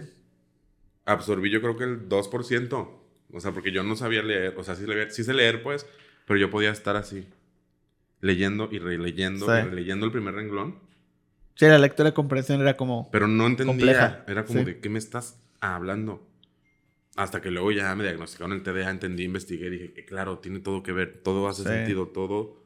Absorbí 1.06 1.50
yo 1.50 1.62
creo 1.62 1.78
que 1.78 1.86
el 1.86 2.08
2%. 2.08 2.90
O 3.34 3.40
sea, 3.40 3.52
porque 3.52 3.72
yo 3.72 3.84
no 3.84 3.96
sabía 3.96 4.22
leer, 4.22 4.54
o 4.58 4.64
sea, 4.64 4.76
sí, 4.76 4.86
leer, 4.86 5.12
sí 5.12 5.24
sé 5.24 5.34
leer 5.34 5.64
pues, 5.64 5.86
pero 6.26 6.40
yo 6.40 6.50
podía 6.50 6.72
estar 6.72 6.96
así, 6.96 7.28
leyendo 8.22 8.70
y 8.72 8.80
releyendo, 8.80 9.48
leyendo 9.66 10.06
el 10.06 10.12
primer 10.12 10.36
renglón. 10.36 10.80
Sí, 11.56 11.66
la 11.66 11.80
lectura 11.80 12.10
de 12.10 12.14
comprensión 12.14 12.62
era 12.62 12.78
como. 12.78 13.10
Pero 13.12 13.28
no 13.28 13.48
entendía. 13.48 14.24
Era 14.28 14.46
como 14.46 14.64
de 14.64 14.80
qué 14.80 14.90
me 14.90 15.00
estás 15.00 15.40
hablando. 15.60 16.27
Hasta 17.18 17.42
que 17.42 17.52
luego 17.52 17.72
ya 17.72 17.94
me 17.96 18.04
diagnosticaron 18.04 18.54
el 18.54 18.64
TDA, 18.64 18.90
entendí, 18.90 19.24
investigué, 19.24 19.70
dije 19.70 19.92
que 19.92 20.06
claro, 20.06 20.38
tiene 20.38 20.60
todo 20.60 20.84
que 20.84 20.94
ver, 20.94 21.22
todo 21.24 21.50
hace 21.50 21.64
sentido, 21.64 22.08
todo. 22.08 22.64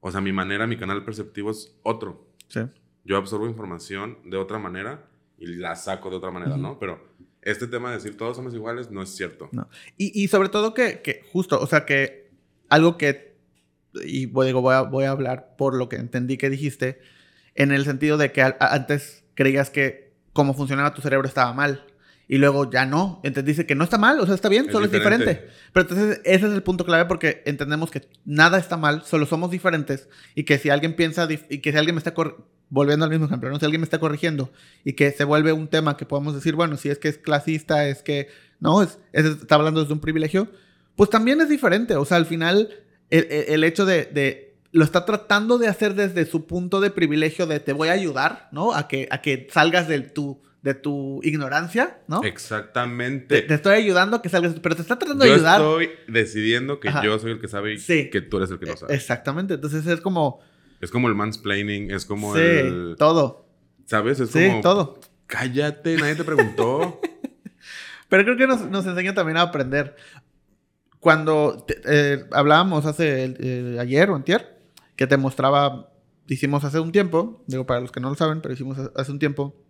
O 0.00 0.10
sea, 0.10 0.20
mi 0.20 0.32
manera, 0.32 0.66
mi 0.66 0.76
canal 0.76 1.04
perceptivo 1.04 1.50
es 1.50 1.78
otro. 1.82 2.26
Sí. 2.48 2.62
Yo 3.04 3.16
absorbo 3.16 3.46
información 3.46 4.18
de 4.24 4.38
otra 4.38 4.58
manera 4.58 5.04
y 5.38 5.46
la 5.46 5.76
saco 5.76 6.08
de 6.08 6.16
otra 6.16 6.30
manera, 6.30 6.56
¿no? 6.56 6.78
Pero 6.78 7.06
este 7.42 7.66
tema 7.66 7.90
de 7.90 7.96
decir 7.96 8.16
todos 8.16 8.36
somos 8.36 8.54
iguales 8.54 8.90
no 8.90 9.02
es 9.02 9.10
cierto. 9.10 9.50
No. 9.52 9.68
Y, 9.98 10.22
y 10.22 10.28
sobre 10.28 10.48
todo 10.48 10.72
que, 10.72 11.02
que, 11.02 11.22
justo, 11.30 11.60
o 11.60 11.66
sea, 11.66 11.84
que 11.84 12.30
algo 12.68 12.96
que. 12.96 13.36
Y 14.04 14.26
digo, 14.26 14.62
voy 14.62 14.74
a, 14.74 14.82
voy 14.82 15.04
a 15.04 15.10
hablar 15.10 15.54
por 15.58 15.74
lo 15.74 15.90
que 15.90 15.96
entendí 15.96 16.38
que 16.38 16.48
dijiste 16.48 16.98
en 17.54 17.72
el 17.72 17.84
sentido 17.84 18.16
de 18.16 18.32
que 18.32 18.42
antes 18.58 19.24
creías 19.34 19.68
que 19.68 20.14
cómo 20.32 20.54
funcionaba 20.54 20.94
tu 20.94 21.02
cerebro 21.02 21.28
estaba 21.28 21.52
mal. 21.52 21.84
Y 22.32 22.38
luego 22.38 22.70
ya 22.70 22.86
no. 22.86 23.20
Entendiste 23.24 23.66
que 23.66 23.74
no 23.74 23.84
está 23.84 23.98
mal, 23.98 24.18
o 24.18 24.24
sea, 24.24 24.34
está 24.34 24.48
bien, 24.48 24.72
solo 24.72 24.86
es 24.86 24.90
diferente. 24.90 25.48
Pero 25.70 25.82
entonces 25.82 26.22
ese 26.24 26.46
es 26.46 26.52
el 26.54 26.62
punto 26.62 26.86
clave 26.86 27.04
porque 27.04 27.42
entendemos 27.44 27.90
que 27.90 28.08
nada 28.24 28.56
está 28.56 28.78
mal, 28.78 29.02
solo 29.04 29.26
somos 29.26 29.50
diferentes. 29.50 30.08
Y 30.34 30.44
que 30.44 30.56
si 30.56 30.70
alguien 30.70 30.96
piensa, 30.96 31.28
y 31.30 31.58
que 31.58 31.72
si 31.72 31.76
alguien 31.76 31.94
me 31.94 31.98
está 31.98 32.14
volviendo 32.70 33.04
al 33.04 33.10
mismo 33.10 33.26
ejemplo, 33.26 33.50
¿no? 33.50 33.58
Si 33.58 33.66
alguien 33.66 33.82
me 33.82 33.84
está 33.84 33.98
corrigiendo 33.98 34.50
y 34.82 34.94
que 34.94 35.10
se 35.10 35.24
vuelve 35.24 35.52
un 35.52 35.68
tema 35.68 35.98
que 35.98 36.06
podemos 36.06 36.34
decir, 36.34 36.54
bueno, 36.54 36.78
si 36.78 36.88
es 36.88 36.96
que 36.96 37.08
es 37.08 37.18
clasista, 37.18 37.86
es 37.86 38.02
que, 38.02 38.28
no, 38.60 38.82
es, 38.82 38.96
está 39.12 39.56
hablando 39.56 39.82
desde 39.82 39.92
un 39.92 40.00
privilegio, 40.00 40.48
pues 40.96 41.10
también 41.10 41.38
es 41.42 41.50
diferente. 41.50 41.96
O 41.96 42.06
sea, 42.06 42.16
al 42.16 42.24
final, 42.24 42.70
el, 43.10 43.62
hecho 43.62 43.84
de 43.84 44.56
lo 44.70 44.84
está 44.84 45.04
tratando 45.04 45.58
de 45.58 45.68
hacer 45.68 45.94
desde 45.94 46.24
su 46.24 46.46
punto 46.46 46.80
de 46.80 46.88
privilegio 46.88 47.46
de 47.46 47.60
te 47.60 47.74
voy 47.74 47.88
a 47.88 47.92
ayudar, 47.92 48.48
¿no? 48.52 48.72
A 48.72 48.88
que, 48.88 49.06
a 49.10 49.20
que 49.20 49.48
salgas 49.52 49.86
de 49.86 50.00
tu, 50.00 50.40
de 50.62 50.74
tu 50.74 51.20
ignorancia, 51.24 51.98
¿no? 52.06 52.22
Exactamente. 52.22 53.42
Te, 53.42 53.54
estoy 53.54 53.74
ayudando 53.74 54.16
a 54.16 54.22
que 54.22 54.28
salgas, 54.28 54.54
pero 54.62 54.76
te 54.76 54.82
está 54.82 54.96
tratando 54.96 55.24
de 55.24 55.32
ayudar. 55.32 55.60
Yo 55.60 55.80
estoy 55.80 55.96
decidiendo 56.06 56.78
que 56.78 56.90
yo 57.02 57.18
soy 57.18 57.32
el 57.32 57.40
que 57.40 57.48
sabe 57.48 57.74
y 57.74 58.10
que 58.10 58.20
tú 58.20 58.36
eres 58.36 58.50
el 58.52 58.60
que 58.60 58.66
no 58.66 58.76
sabe. 58.76 58.94
Exactamente, 58.94 59.54
entonces 59.54 59.86
es 59.86 60.00
como... 60.00 60.40
Es 60.80 60.90
como 60.90 61.08
el 61.08 61.14
mansplaining, 61.14 61.90
es 61.90 62.06
como 62.06 62.34
sí, 62.34 62.40
todo. 62.98 63.46
¿Sabes? 63.86 64.18
Es 64.20 64.30
sí, 64.30 64.50
todo. 64.62 64.98
Cállate, 65.26 65.96
nadie 65.96 66.16
te 66.16 66.24
preguntó. 66.24 67.00
pero 68.08 68.24
creo 68.24 68.36
que 68.36 68.46
nos, 68.46 68.68
nos 68.68 68.84
enseña 68.86 69.14
también 69.14 69.36
a 69.36 69.42
aprender. 69.42 69.96
Cuando 70.98 71.66
eh, 71.84 72.24
hablábamos 72.32 72.84
hace 72.86 73.34
eh, 73.38 73.76
ayer 73.80 74.10
o 74.10 74.16
antier, 74.16 74.58
que 74.96 75.06
te 75.06 75.16
mostraba, 75.16 75.92
hicimos 76.26 76.64
hace 76.64 76.80
un 76.80 76.92
tiempo, 76.92 77.42
digo 77.46 77.64
para 77.64 77.80
los 77.80 77.92
que 77.92 78.00
no 78.00 78.08
lo 78.08 78.14
saben, 78.16 78.40
pero 78.40 78.54
hicimos 78.54 78.78
hace 78.94 79.10
un 79.10 79.18
tiempo, 79.18 79.61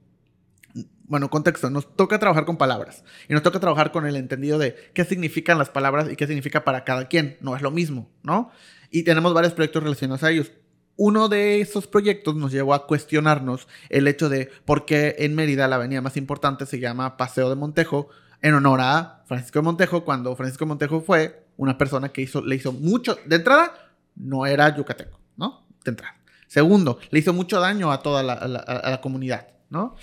bueno, 1.12 1.28
contexto, 1.28 1.68
nos 1.68 1.94
toca 1.94 2.18
trabajar 2.18 2.46
con 2.46 2.56
palabras 2.56 3.04
y 3.28 3.34
nos 3.34 3.42
toca 3.42 3.60
trabajar 3.60 3.92
con 3.92 4.06
el 4.06 4.16
entendido 4.16 4.58
de 4.58 4.74
qué 4.94 5.04
significan 5.04 5.58
las 5.58 5.68
palabras 5.68 6.10
y 6.10 6.16
qué 6.16 6.26
significa 6.26 6.64
para 6.64 6.84
cada 6.84 7.06
quien. 7.06 7.36
No 7.42 7.54
es 7.54 7.60
lo 7.60 7.70
mismo, 7.70 8.08
¿no? 8.22 8.50
Y 8.90 9.02
tenemos 9.02 9.34
varios 9.34 9.52
proyectos 9.52 9.82
relacionados 9.82 10.22
a 10.22 10.30
ellos. 10.30 10.52
Uno 10.96 11.28
de 11.28 11.60
esos 11.60 11.86
proyectos 11.86 12.34
nos 12.34 12.50
llevó 12.50 12.72
a 12.72 12.86
cuestionarnos 12.86 13.68
el 13.90 14.08
hecho 14.08 14.30
de 14.30 14.50
por 14.64 14.86
qué 14.86 15.16
en 15.18 15.34
Mérida 15.34 15.68
la 15.68 15.76
avenida 15.76 16.00
más 16.00 16.16
importante 16.16 16.64
se 16.64 16.80
llama 16.80 17.18
Paseo 17.18 17.50
de 17.50 17.56
Montejo 17.56 18.08
en 18.40 18.54
honor 18.54 18.80
a 18.80 19.22
Francisco 19.26 19.58
de 19.58 19.64
Montejo, 19.64 20.06
cuando 20.06 20.34
Francisco 20.34 20.64
de 20.64 20.70
Montejo 20.70 21.02
fue 21.02 21.44
una 21.58 21.76
persona 21.76 22.08
que 22.08 22.22
hizo, 22.22 22.40
le 22.40 22.56
hizo 22.56 22.72
mucho, 22.72 23.18
de 23.26 23.36
entrada, 23.36 23.74
no 24.16 24.46
era 24.46 24.74
yucateco, 24.74 25.20
¿no? 25.36 25.66
De 25.84 25.90
entrada. 25.90 26.16
Segundo, 26.46 26.98
le 27.10 27.18
hizo 27.18 27.34
mucho 27.34 27.60
daño 27.60 27.92
a 27.92 28.02
toda 28.02 28.22
la, 28.22 28.32
a 28.32 28.90
la 28.90 29.00
comunidad, 29.02 29.48
¿no? 29.68 29.96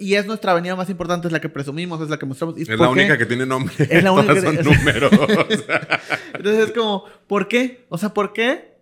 Y 0.00 0.14
es 0.14 0.26
nuestra 0.26 0.52
avenida 0.52 0.74
más 0.74 0.90
importante, 0.90 1.28
es 1.28 1.32
la 1.32 1.40
que 1.40 1.48
presumimos, 1.48 2.00
es 2.00 2.10
la 2.10 2.18
que 2.18 2.26
mostramos. 2.26 2.56
es 2.58 2.68
la 2.68 2.88
única 2.88 3.16
que 3.16 3.26
tiene 3.26 3.46
nombre. 3.46 3.72
Es 3.78 4.02
la 4.02 4.10
única 4.12 4.34
que 4.34 4.40
son 4.40 4.56
números. 4.56 5.12
Entonces 6.34 6.68
es 6.68 6.72
como, 6.72 7.04
¿por 7.28 7.46
qué? 7.46 7.86
O 7.88 7.96
sea, 7.96 8.12
¿por 8.12 8.32
qué? 8.32 8.78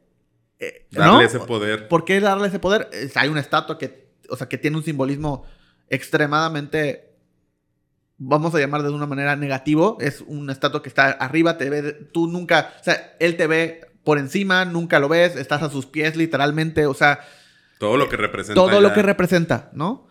Eh, 0.58 0.86
darle 0.90 1.26
ese 1.26 1.40
poder. 1.40 1.88
¿Por 1.88 2.04
qué 2.04 2.20
darle 2.20 2.48
ese 2.48 2.58
poder? 2.58 2.88
hay 3.14 3.28
una 3.28 3.40
estatua 3.40 3.76
que, 3.76 4.08
o 4.30 4.36
sea, 4.36 4.48
que 4.48 4.56
tiene 4.56 4.78
un 4.78 4.82
simbolismo 4.82 5.44
extremadamente, 5.90 7.12
vamos 8.16 8.54
a 8.54 8.58
llamar 8.58 8.82
de 8.82 8.88
una 8.88 9.06
manera 9.06 9.36
negativo. 9.36 9.98
Es 10.00 10.22
una 10.26 10.52
estatua 10.52 10.82
que 10.82 10.88
está 10.88 11.10
arriba, 11.10 11.58
te 11.58 11.68
ve, 11.68 11.92
tú 12.12 12.28
nunca, 12.28 12.72
o 12.80 12.84
sea, 12.84 13.14
él 13.20 13.36
te 13.36 13.46
ve 13.46 13.82
por 14.04 14.18
encima, 14.18 14.64
nunca 14.64 15.00
lo 15.00 15.08
ves, 15.10 15.36
estás 15.36 15.62
a 15.62 15.68
sus 15.68 15.84
pies 15.84 16.16
literalmente, 16.16 16.86
o 16.86 16.94
sea... 16.94 17.20
Todo 17.78 17.98
lo 17.98 18.08
que 18.08 18.16
representa. 18.16 18.54
Todo 18.54 18.80
lo 18.80 18.94
que 18.94 19.02
representa, 19.02 19.70
¿no? 19.74 20.08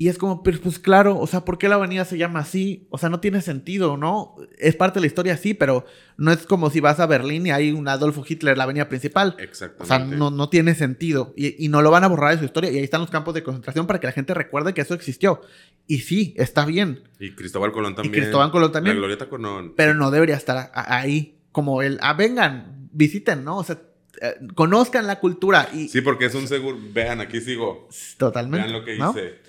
Y 0.00 0.06
es 0.06 0.16
como, 0.16 0.44
pero 0.44 0.60
pues 0.60 0.78
claro, 0.78 1.18
o 1.18 1.26
sea, 1.26 1.44
¿por 1.44 1.58
qué 1.58 1.68
la 1.68 1.74
avenida 1.74 2.04
se 2.04 2.16
llama 2.16 2.38
así? 2.38 2.86
O 2.90 2.98
sea, 2.98 3.08
no 3.08 3.18
tiene 3.18 3.42
sentido, 3.42 3.96
¿no? 3.96 4.36
Es 4.56 4.76
parte 4.76 4.98
de 4.98 5.00
la 5.00 5.06
historia, 5.08 5.36
sí, 5.36 5.54
pero 5.54 5.84
no 6.16 6.30
es 6.30 6.46
como 6.46 6.70
si 6.70 6.78
vas 6.78 7.00
a 7.00 7.06
Berlín 7.06 7.48
y 7.48 7.50
hay 7.50 7.72
un 7.72 7.88
Adolfo 7.88 8.24
Hitler, 8.26 8.56
la 8.56 8.62
avenida 8.62 8.88
principal. 8.88 9.34
Exactamente. 9.40 9.82
O 9.82 9.86
sea, 9.86 9.98
no, 9.98 10.30
no 10.30 10.48
tiene 10.50 10.76
sentido. 10.76 11.34
Y, 11.36 11.64
y, 11.64 11.66
no 11.66 11.82
lo 11.82 11.90
van 11.90 12.04
a 12.04 12.06
borrar 12.06 12.30
de 12.30 12.38
su 12.38 12.44
historia. 12.44 12.70
Y 12.70 12.76
ahí 12.76 12.84
están 12.84 13.00
los 13.00 13.10
campos 13.10 13.34
de 13.34 13.42
concentración 13.42 13.88
para 13.88 13.98
que 13.98 14.06
la 14.06 14.12
gente 14.12 14.34
recuerde 14.34 14.72
que 14.72 14.82
eso 14.82 14.94
existió. 14.94 15.40
Y 15.88 15.98
sí, 15.98 16.32
está 16.36 16.64
bien. 16.64 17.02
Y 17.18 17.34
Cristóbal 17.34 17.72
Colón 17.72 17.96
también. 17.96 18.14
Y 18.14 18.18
Cristóbal 18.18 18.52
Colón 18.52 18.70
también. 18.70 18.94
La 18.94 19.00
Glorieta 19.00 19.28
Colón. 19.28 19.74
Pero 19.76 19.94
no 19.94 20.12
debería 20.12 20.36
estar 20.36 20.70
ahí 20.74 21.40
como 21.50 21.82
el, 21.82 21.98
ah, 22.02 22.14
vengan, 22.14 22.88
visiten, 22.92 23.42
¿no? 23.42 23.58
O 23.58 23.64
sea, 23.64 23.80
eh, 24.20 24.36
conozcan 24.54 25.06
la 25.06 25.20
cultura. 25.20 25.68
Y, 25.72 25.88
sí, 25.88 26.00
porque 26.00 26.26
es 26.26 26.34
un 26.34 26.46
seguro. 26.48 26.78
Vean, 26.92 27.20
aquí 27.20 27.40
sigo. 27.40 27.88
Totalmente. 28.16 28.66
Vean 28.66 28.72
lo 28.80 28.84
que 28.84 28.96
hice. 28.96 29.48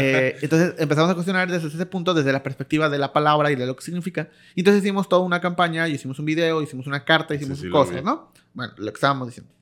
Eh, 0.00 0.36
entonces 0.42 0.74
empezamos 0.78 1.10
a 1.10 1.14
cuestionar 1.14 1.50
desde 1.50 1.66
ese 1.66 1.86
punto, 1.86 2.14
desde 2.14 2.32
la 2.32 2.42
perspectiva 2.42 2.88
de 2.88 2.98
la 2.98 3.12
palabra 3.12 3.50
y 3.50 3.56
de 3.56 3.66
lo 3.66 3.74
que 3.74 3.82
significa. 3.82 4.28
Y 4.54 4.60
entonces 4.60 4.82
hicimos 4.82 5.08
toda 5.08 5.22
una 5.22 5.40
campaña, 5.40 5.88
y 5.88 5.94
hicimos 5.94 6.20
un 6.20 6.24
video, 6.24 6.62
hicimos 6.62 6.86
una 6.86 7.04
carta, 7.04 7.34
hicimos 7.34 7.60
cosas, 7.70 8.04
¿no? 8.04 8.32
Bueno, 8.54 8.72
lo 8.76 8.92
que 8.92 8.96
estábamos 8.96 9.26
diciendo. 9.26 9.52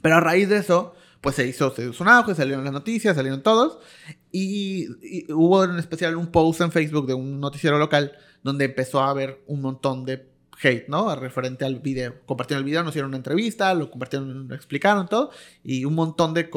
Pero 0.00 0.16
a 0.16 0.20
raíz 0.20 0.48
de 0.48 0.56
eso, 0.56 0.94
pues 1.20 1.36
se 1.36 1.46
hizo, 1.46 1.70
se 1.74 1.88
hizo 1.88 2.02
un 2.02 2.08
auge, 2.08 2.34
salieron 2.34 2.64
las 2.64 2.72
noticias, 2.72 3.14
salieron 3.14 3.42
todos. 3.42 3.78
Y, 4.32 4.86
y, 5.02 5.32
hubo 5.32 5.64
en 5.64 5.78
especial 5.78 6.16
un 6.16 6.28
post 6.28 6.62
en 6.62 6.72
Facebook 6.72 7.06
de 7.06 7.14
un 7.14 7.40
noticiero 7.40 7.78
local 7.78 8.12
donde 8.42 8.66
empezó 8.66 9.00
a 9.00 9.10
haber 9.10 9.42
un 9.46 9.60
montón 9.60 10.04
de 10.04 10.33
hate, 10.62 10.88
¿no? 10.88 11.14
Referente 11.16 11.64
al 11.64 11.80
video. 11.80 12.14
Compartieron 12.26 12.60
el 12.60 12.64
video, 12.64 12.82
nos 12.82 12.92
hicieron 12.92 13.10
una 13.10 13.18
entrevista, 13.18 13.74
lo 13.74 13.90
compartieron, 13.90 14.48
lo 14.48 14.54
explicaron 14.54 15.08
todo. 15.08 15.30
Y 15.62 15.84
un 15.84 15.94
montón 15.94 16.34
de, 16.34 16.50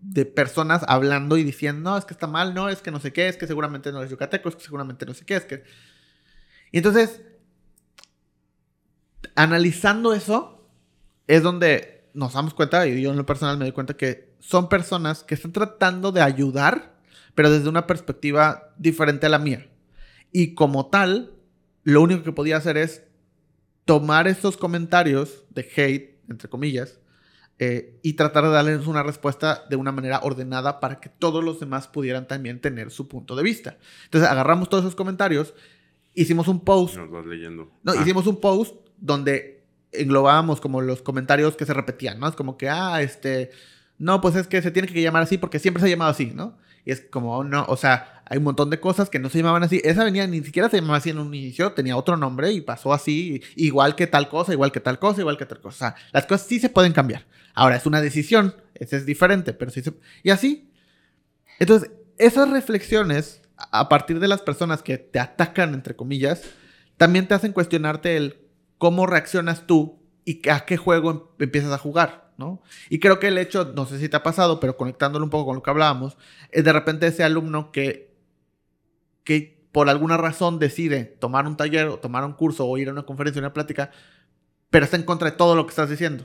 de, 0.00 0.24
personas 0.26 0.84
hablando 0.88 1.36
y 1.36 1.44
diciendo, 1.44 1.90
no, 1.90 1.98
es 1.98 2.04
que 2.04 2.14
está 2.14 2.26
mal, 2.26 2.54
no, 2.54 2.68
es 2.68 2.82
que 2.82 2.90
no 2.90 3.00
sé 3.00 3.12
qué, 3.12 3.28
es 3.28 3.36
que 3.36 3.46
seguramente 3.46 3.92
no 3.92 4.02
es 4.02 4.10
yucateco, 4.10 4.48
es 4.48 4.56
que 4.56 4.64
seguramente 4.64 5.06
no 5.06 5.14
sé 5.14 5.24
qué, 5.24 5.36
es 5.36 5.44
que... 5.44 5.64
Y 6.70 6.78
entonces, 6.78 7.22
analizando 9.34 10.12
eso, 10.12 10.68
es 11.26 11.42
donde 11.42 12.10
nos 12.14 12.34
damos 12.34 12.54
cuenta, 12.54 12.86
y 12.86 13.00
yo 13.00 13.10
en 13.10 13.16
lo 13.16 13.26
personal 13.26 13.58
me 13.58 13.64
doy 13.64 13.72
cuenta 13.72 13.96
que 13.96 14.34
son 14.40 14.68
personas 14.68 15.24
que 15.24 15.34
están 15.34 15.52
tratando 15.52 16.12
de 16.12 16.20
ayudar, 16.20 16.98
pero 17.34 17.50
desde 17.50 17.68
una 17.68 17.86
perspectiva 17.86 18.74
diferente 18.76 19.26
a 19.26 19.28
la 19.28 19.38
mía. 19.38 19.68
Y 20.32 20.54
como 20.54 20.86
tal, 20.86 21.32
lo 21.84 22.02
único 22.02 22.22
que 22.22 22.32
podía 22.32 22.56
hacer 22.56 22.76
es 22.76 23.07
tomar 23.88 24.28
estos 24.28 24.58
comentarios 24.58 25.46
de 25.48 25.62
hate, 25.62 26.20
entre 26.28 26.50
comillas, 26.50 27.00
eh, 27.58 27.98
y 28.02 28.12
tratar 28.12 28.44
de 28.44 28.50
darles 28.50 28.86
una 28.86 29.02
respuesta 29.02 29.64
de 29.70 29.76
una 29.76 29.92
manera 29.92 30.20
ordenada 30.22 30.78
para 30.78 31.00
que 31.00 31.08
todos 31.08 31.42
los 31.42 31.58
demás 31.58 31.88
pudieran 31.88 32.28
también 32.28 32.60
tener 32.60 32.90
su 32.90 33.08
punto 33.08 33.34
de 33.34 33.42
vista. 33.42 33.78
Entonces 34.04 34.28
agarramos 34.28 34.68
todos 34.68 34.84
esos 34.84 34.94
comentarios, 34.94 35.54
hicimos 36.12 36.48
un 36.48 36.60
post. 36.60 36.96
Nos 36.96 37.10
vas 37.10 37.24
leyendo. 37.24 37.72
No, 37.82 37.92
ah. 37.92 37.96
hicimos 37.96 38.26
un 38.26 38.38
post 38.42 38.76
donde 38.98 39.64
englobábamos 39.92 40.60
como 40.60 40.82
los 40.82 41.00
comentarios 41.00 41.56
que 41.56 41.64
se 41.64 41.72
repetían, 41.72 42.20
¿no? 42.20 42.28
Es 42.28 42.36
como 42.36 42.58
que, 42.58 42.68
ah, 42.68 43.00
este, 43.00 43.52
no, 43.96 44.20
pues 44.20 44.36
es 44.36 44.48
que 44.48 44.60
se 44.60 44.70
tiene 44.70 44.86
que 44.86 45.00
llamar 45.00 45.22
así 45.22 45.38
porque 45.38 45.58
siempre 45.58 45.80
se 45.80 45.86
ha 45.86 45.90
llamado 45.90 46.10
así, 46.10 46.26
¿no? 46.26 46.58
Es 46.90 47.02
como, 47.02 47.44
no, 47.44 47.64
o 47.68 47.76
sea, 47.76 48.22
hay 48.24 48.38
un 48.38 48.44
montón 48.44 48.70
de 48.70 48.80
cosas 48.80 49.10
que 49.10 49.18
no 49.18 49.28
se 49.30 49.38
llamaban 49.38 49.62
así. 49.62 49.80
Esa 49.84 50.02
avenida 50.02 50.26
ni 50.26 50.40
siquiera 50.42 50.68
se 50.68 50.80
llamaba 50.80 50.98
así 50.98 51.10
en 51.10 51.18
un 51.18 51.34
inicio, 51.34 51.72
tenía 51.72 51.96
otro 51.96 52.16
nombre 52.16 52.52
y 52.52 52.60
pasó 52.60 52.92
así, 52.92 53.42
igual 53.56 53.94
que 53.94 54.06
tal 54.06 54.28
cosa, 54.28 54.52
igual 54.52 54.72
que 54.72 54.80
tal 54.80 54.98
cosa, 54.98 55.20
igual 55.20 55.38
que 55.38 55.46
tal 55.46 55.60
cosa. 55.60 55.68
O 55.68 55.90
sea, 55.90 55.94
las 56.12 56.26
cosas 56.26 56.46
sí 56.46 56.60
se 56.60 56.68
pueden 56.68 56.92
cambiar. 56.92 57.26
Ahora, 57.54 57.76
es 57.76 57.86
una 57.86 58.00
decisión, 58.00 58.54
es 58.74 59.06
diferente, 59.06 59.52
pero 59.52 59.70
sí 59.70 59.82
se... 59.82 59.92
Y 60.22 60.30
así. 60.30 60.70
Entonces, 61.58 61.90
esas 62.18 62.50
reflexiones, 62.50 63.42
a 63.56 63.88
partir 63.88 64.20
de 64.20 64.28
las 64.28 64.42
personas 64.42 64.82
que 64.82 64.98
te 64.98 65.18
atacan, 65.18 65.74
entre 65.74 65.96
comillas, 65.96 66.42
también 66.96 67.26
te 67.26 67.34
hacen 67.34 67.52
cuestionarte 67.52 68.16
el 68.16 68.48
cómo 68.76 69.06
reaccionas 69.06 69.66
tú 69.66 69.98
y 70.24 70.48
a 70.48 70.66
qué 70.66 70.76
juego 70.76 71.10
em-, 71.10 71.20
empiezas 71.44 71.72
a 71.72 71.78
jugar. 71.78 72.27
¿No? 72.38 72.62
Y 72.88 73.00
creo 73.00 73.18
que 73.18 73.28
el 73.28 73.36
hecho, 73.36 73.72
no 73.74 73.84
sé 73.84 73.98
si 73.98 74.08
te 74.08 74.16
ha 74.16 74.22
pasado, 74.22 74.60
pero 74.60 74.76
conectándolo 74.76 75.24
un 75.24 75.30
poco 75.30 75.46
con 75.46 75.56
lo 75.56 75.62
que 75.62 75.70
hablábamos, 75.70 76.16
es 76.50 76.64
de 76.64 76.72
repente 76.72 77.06
ese 77.08 77.24
alumno 77.24 77.72
que, 77.72 78.16
que 79.24 79.60
por 79.72 79.90
alguna 79.90 80.16
razón 80.16 80.58
decide 80.58 81.04
tomar 81.04 81.46
un 81.46 81.56
taller 81.56 81.88
o 81.88 81.98
tomar 81.98 82.24
un 82.24 82.32
curso 82.32 82.66
o 82.66 82.78
ir 82.78 82.88
a 82.88 82.92
una 82.92 83.02
conferencia 83.02 83.40
o 83.40 83.44
una 83.44 83.52
plática, 83.52 83.90
pero 84.70 84.84
está 84.84 84.96
en 84.96 85.02
contra 85.02 85.30
de 85.30 85.36
todo 85.36 85.56
lo 85.56 85.66
que 85.66 85.70
estás 85.70 85.90
diciendo. 85.90 86.24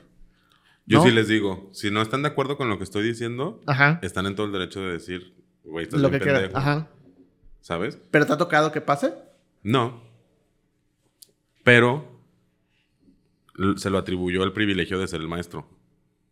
Yo 0.86 1.01
sí 1.01 1.11
les 1.11 1.28
digo, 1.28 1.70
si 1.72 1.91
no 1.91 2.01
están 2.01 2.22
de 2.24 2.28
acuerdo 2.28 2.57
con 2.57 2.70
lo 2.70 2.78
que 2.78 2.84
estoy 2.84 3.03
diciendo, 3.03 3.61
están 4.01 4.26
en 4.28 4.36
todo 4.36 4.45
el 4.45 4.51
derecho 4.51 4.82
de 4.82 4.91
decir, 4.93 5.34
güey, 5.64 5.86
estás 5.86 5.99
lo 5.99 6.11
que 6.11 6.20
pendejo. 6.20 6.57
Ajá. 6.57 6.89
¿Sabes? 7.61 7.97
¿Pero 8.11 8.26
te 8.26 8.34
ha 8.34 8.38
tocado 8.38 8.72
que 8.72 8.82
pase? 8.82 9.14
No. 9.64 10.03
Pero 11.64 12.20
se 13.78 13.89
lo 13.89 13.97
atribuyó 13.97 14.43
el 14.43 14.51
privilegio 14.51 14.99
de 14.99 15.07
ser 15.07 15.22
el 15.22 15.30
maestro. 15.30 15.70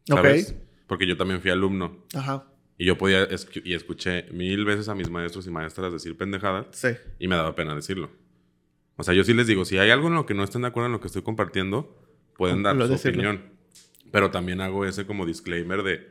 ¿Sabes? 0.06 0.56
Porque 0.88 1.08
yo 1.08 1.18
también 1.18 1.42
fui 1.42 1.52
alumno. 1.52 2.06
Ajá. 2.14 2.48
Y 2.78 2.86
yo 2.86 2.98
podía, 2.98 3.28
y 3.64 3.74
escuché 3.74 4.26
mil 4.32 4.66
veces 4.66 4.90
a 4.90 4.96
mis 4.96 5.10
maestros 5.10 5.46
y 5.46 5.52
maestras 5.52 5.94
decir 5.94 6.18
pendejadas. 6.18 6.68
Sí. 6.72 6.90
Y 7.20 7.28
me 7.28 7.36
daba 7.36 7.54
pena 7.56 7.76
decirlo. 7.76 8.10
O 8.96 9.04
sea, 9.04 9.14
yo 9.14 9.24
sí 9.24 9.34
les 9.34 9.48
digo, 9.48 9.66
si 9.66 9.78
hay 9.78 9.90
algo 9.90 10.08
en 10.08 10.16
lo 10.16 10.26
que 10.26 10.34
no 10.34 10.44
estén 10.44 10.64
de 10.64 10.70
acuerdo 10.70 10.88
en 10.88 10.94
lo 10.94 11.00
que 11.00 11.08
estoy 11.08 11.22
compartiendo, 11.22 11.98
pueden 12.38 12.64
dar 12.64 12.76
su 12.88 12.94
opinión. 12.94 13.52
Pero 14.12 14.32
también 14.32 14.62
hago 14.62 14.86
ese 14.86 15.06
como 15.06 15.26
disclaimer 15.26 15.84
de, 15.84 16.08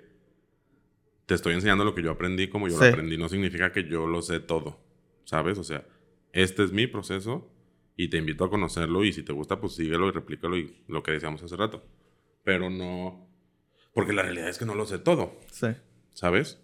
te 1.26 1.34
estoy 1.34 1.55
enseñando 1.55 1.84
lo 1.84 1.95
que 1.95 2.03
yo 2.03 2.11
aprendí 2.11 2.49
como 2.49 2.66
yo 2.68 2.78
lo 2.78 2.84
aprendí. 2.84 3.16
No 3.18 3.28
significa 3.28 3.72
que 3.72 3.84
yo 3.84 4.07
lo 4.07 4.22
sé 4.22 4.41
todo, 4.41 4.80
¿sabes? 5.24 5.59
O 5.59 5.64
sea, 5.64 5.86
este 6.32 6.64
es 6.64 6.72
mi 6.72 6.86
proceso 6.86 7.49
y 7.97 8.09
te 8.09 8.16
invito 8.16 8.45
a 8.45 8.51
conocerlo 8.51 9.05
y 9.05 9.12
si 9.12 9.22
te 9.22 9.32
gusta, 9.32 9.61
pues 9.61 9.74
síguelo 9.74 10.09
y 10.09 10.11
replícalo 10.12 10.57
y 10.57 10.82
lo 10.88 11.03
que 11.03 11.12
decíamos 11.12 11.43
hace 11.43 11.57
rato. 11.57 11.84
Pero 12.43 12.70
no 12.70 13.30
porque 13.93 14.12
la 14.12 14.22
realidad 14.22 14.49
es 14.49 14.59
que 14.59 14.66
no 14.66 14.74
lo 14.74 14.86
sé 14.86 14.99
todo. 14.99 15.38
Sí. 15.51 15.68
¿Sabes? 16.14 16.61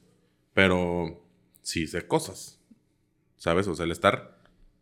Pero 0.54 1.24
sí 1.62 1.86
sé 1.86 2.06
cosas. 2.06 2.60
¿Sabes? 3.36 3.68
O 3.68 3.74
sea, 3.74 3.84
el 3.84 3.92
estar 3.92 4.38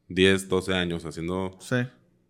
10, 0.09 0.49
12 0.49 0.75
años 0.75 1.05
haciendo. 1.05 1.57
Sí. 1.61 1.77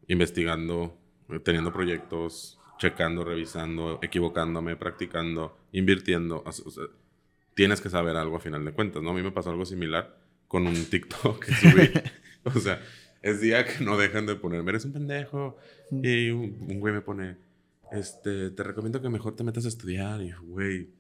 Investigando, 0.09 0.99
teniendo 1.45 1.73
proyectos, 1.73 2.59
checando, 2.79 3.25
revisando, 3.25 3.99
equivocándome, 4.03 4.77
practicando, 4.77 5.59
invirtiendo. 5.73 6.43
O 6.45 6.53
sea, 6.53 6.85
tienes 7.55 7.81
que 7.81 7.91
saber 7.91 8.17
algo 8.17 8.37
a 8.37 8.41
final 8.41 8.65
de 8.65 8.73
cuentas, 8.73 9.03
¿no? 9.03 9.11
A 9.11 9.15
mí 9.15 9.23
me 9.23 9.33
pasó 9.33 9.51
algo 9.51 9.65
similar 9.65 10.19
con 10.49 10.67
un 10.67 10.85
TikTok 10.85 11.45
que 11.45 11.53
subí. 11.55 11.91
o 12.45 12.59
sea, 12.61 12.81
es 13.23 13.41
día 13.41 13.65
que 13.65 13.83
no 13.83 13.97
dejan 13.97 14.27
de 14.27 14.35
ponerme, 14.37 14.71
eres 14.71 14.85
un 14.85 14.93
pendejo. 14.93 15.57
Y 15.91 16.31
un 16.31 16.81
güey 16.81 16.93
me 16.93 17.01
pone, 17.01 17.37
este, 17.95 18.51
te 18.51 18.63
recomiendo 18.63 19.01
que 19.01 19.09
mejor 19.09 19.37
te 19.37 19.45
metas 19.45 19.65
a 19.65 19.69
estudiar. 19.69 20.21
Y, 20.23 20.33
güey, 20.33 20.91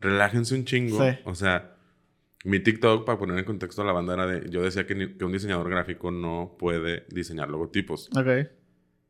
relájense 0.00 0.54
un 0.54 0.64
chingo. 0.64 0.98
O 1.24 1.34
sea, 1.34 1.76
mi 2.44 2.60
TikTok, 2.60 3.04
para 3.04 3.18
poner 3.18 3.38
en 3.38 3.44
contexto 3.44 3.82
a 3.82 3.84
la 3.84 3.92
banda, 3.92 4.14
era 4.14 4.26
de. 4.26 4.50
Yo 4.50 4.62
decía 4.62 4.86
que, 4.86 5.16
un 5.22 5.32
diseñador 5.32 5.70
gráfico 5.70 6.10
no 6.10 6.56
puede 6.58 7.06
diseñar 7.10 7.48
logotipos. 7.48 8.10
Ok. 8.16 8.48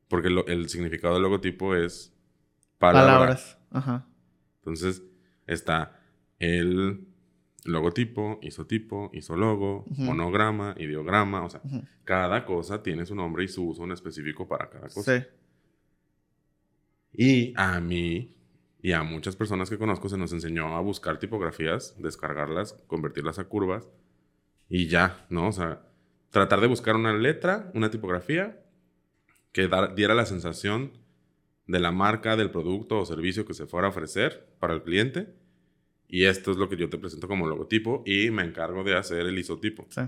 Porque 0.08 0.28
el 0.46 0.68
significado 0.68 1.14
del 1.14 1.22
logotipo 1.22 1.74
es 1.74 2.14
palabras. 2.78 3.58
Ajá. 3.70 4.06
Entonces, 4.58 5.02
está 5.46 5.98
el 6.38 7.06
logotipo, 7.64 8.38
isotipo, 8.42 9.10
isologo, 9.12 9.84
monograma, 9.96 10.74
ideograma, 10.78 11.44
o 11.44 11.50
sea, 11.50 11.62
cada 12.04 12.44
cosa 12.44 12.82
tiene 12.82 13.06
su 13.06 13.14
nombre 13.14 13.44
y 13.44 13.48
su 13.48 13.68
uso 13.68 13.84
en 13.84 13.92
específico 13.92 14.48
para 14.48 14.68
cada 14.68 14.88
cosa. 14.88 15.20
Sí. 15.20 15.26
Y 17.12 17.52
a 17.56 17.80
mí 17.80 18.34
y 18.82 18.92
a 18.92 19.02
muchas 19.04 19.36
personas 19.36 19.70
que 19.70 19.78
conozco 19.78 20.08
se 20.08 20.18
nos 20.18 20.32
enseñó 20.32 20.76
a 20.76 20.80
buscar 20.80 21.18
tipografías, 21.18 21.94
descargarlas, 21.98 22.72
convertirlas 22.88 23.38
a 23.38 23.44
curvas 23.44 23.88
y 24.68 24.88
ya, 24.88 25.24
¿no? 25.30 25.48
O 25.48 25.52
sea, 25.52 25.86
tratar 26.30 26.60
de 26.60 26.66
buscar 26.66 26.96
una 26.96 27.12
letra, 27.12 27.70
una 27.74 27.90
tipografía 27.90 28.60
que 29.52 29.68
diera 29.94 30.14
la 30.14 30.26
sensación 30.26 30.92
de 31.66 31.78
la 31.78 31.92
marca, 31.92 32.36
del 32.36 32.50
producto 32.50 32.98
o 32.98 33.06
servicio 33.06 33.44
que 33.44 33.54
se 33.54 33.66
fuera 33.66 33.86
a 33.86 33.90
ofrecer 33.90 34.48
para 34.58 34.74
el 34.74 34.82
cliente. 34.82 35.32
Y 36.08 36.24
esto 36.24 36.50
es 36.50 36.56
lo 36.56 36.68
que 36.68 36.76
yo 36.76 36.90
te 36.90 36.98
presento 36.98 37.28
como 37.28 37.46
logotipo 37.46 38.02
y 38.04 38.30
me 38.30 38.42
encargo 38.42 38.82
de 38.82 38.96
hacer 38.96 39.26
el 39.26 39.38
isotipo. 39.38 39.86
Sí. 39.90 40.02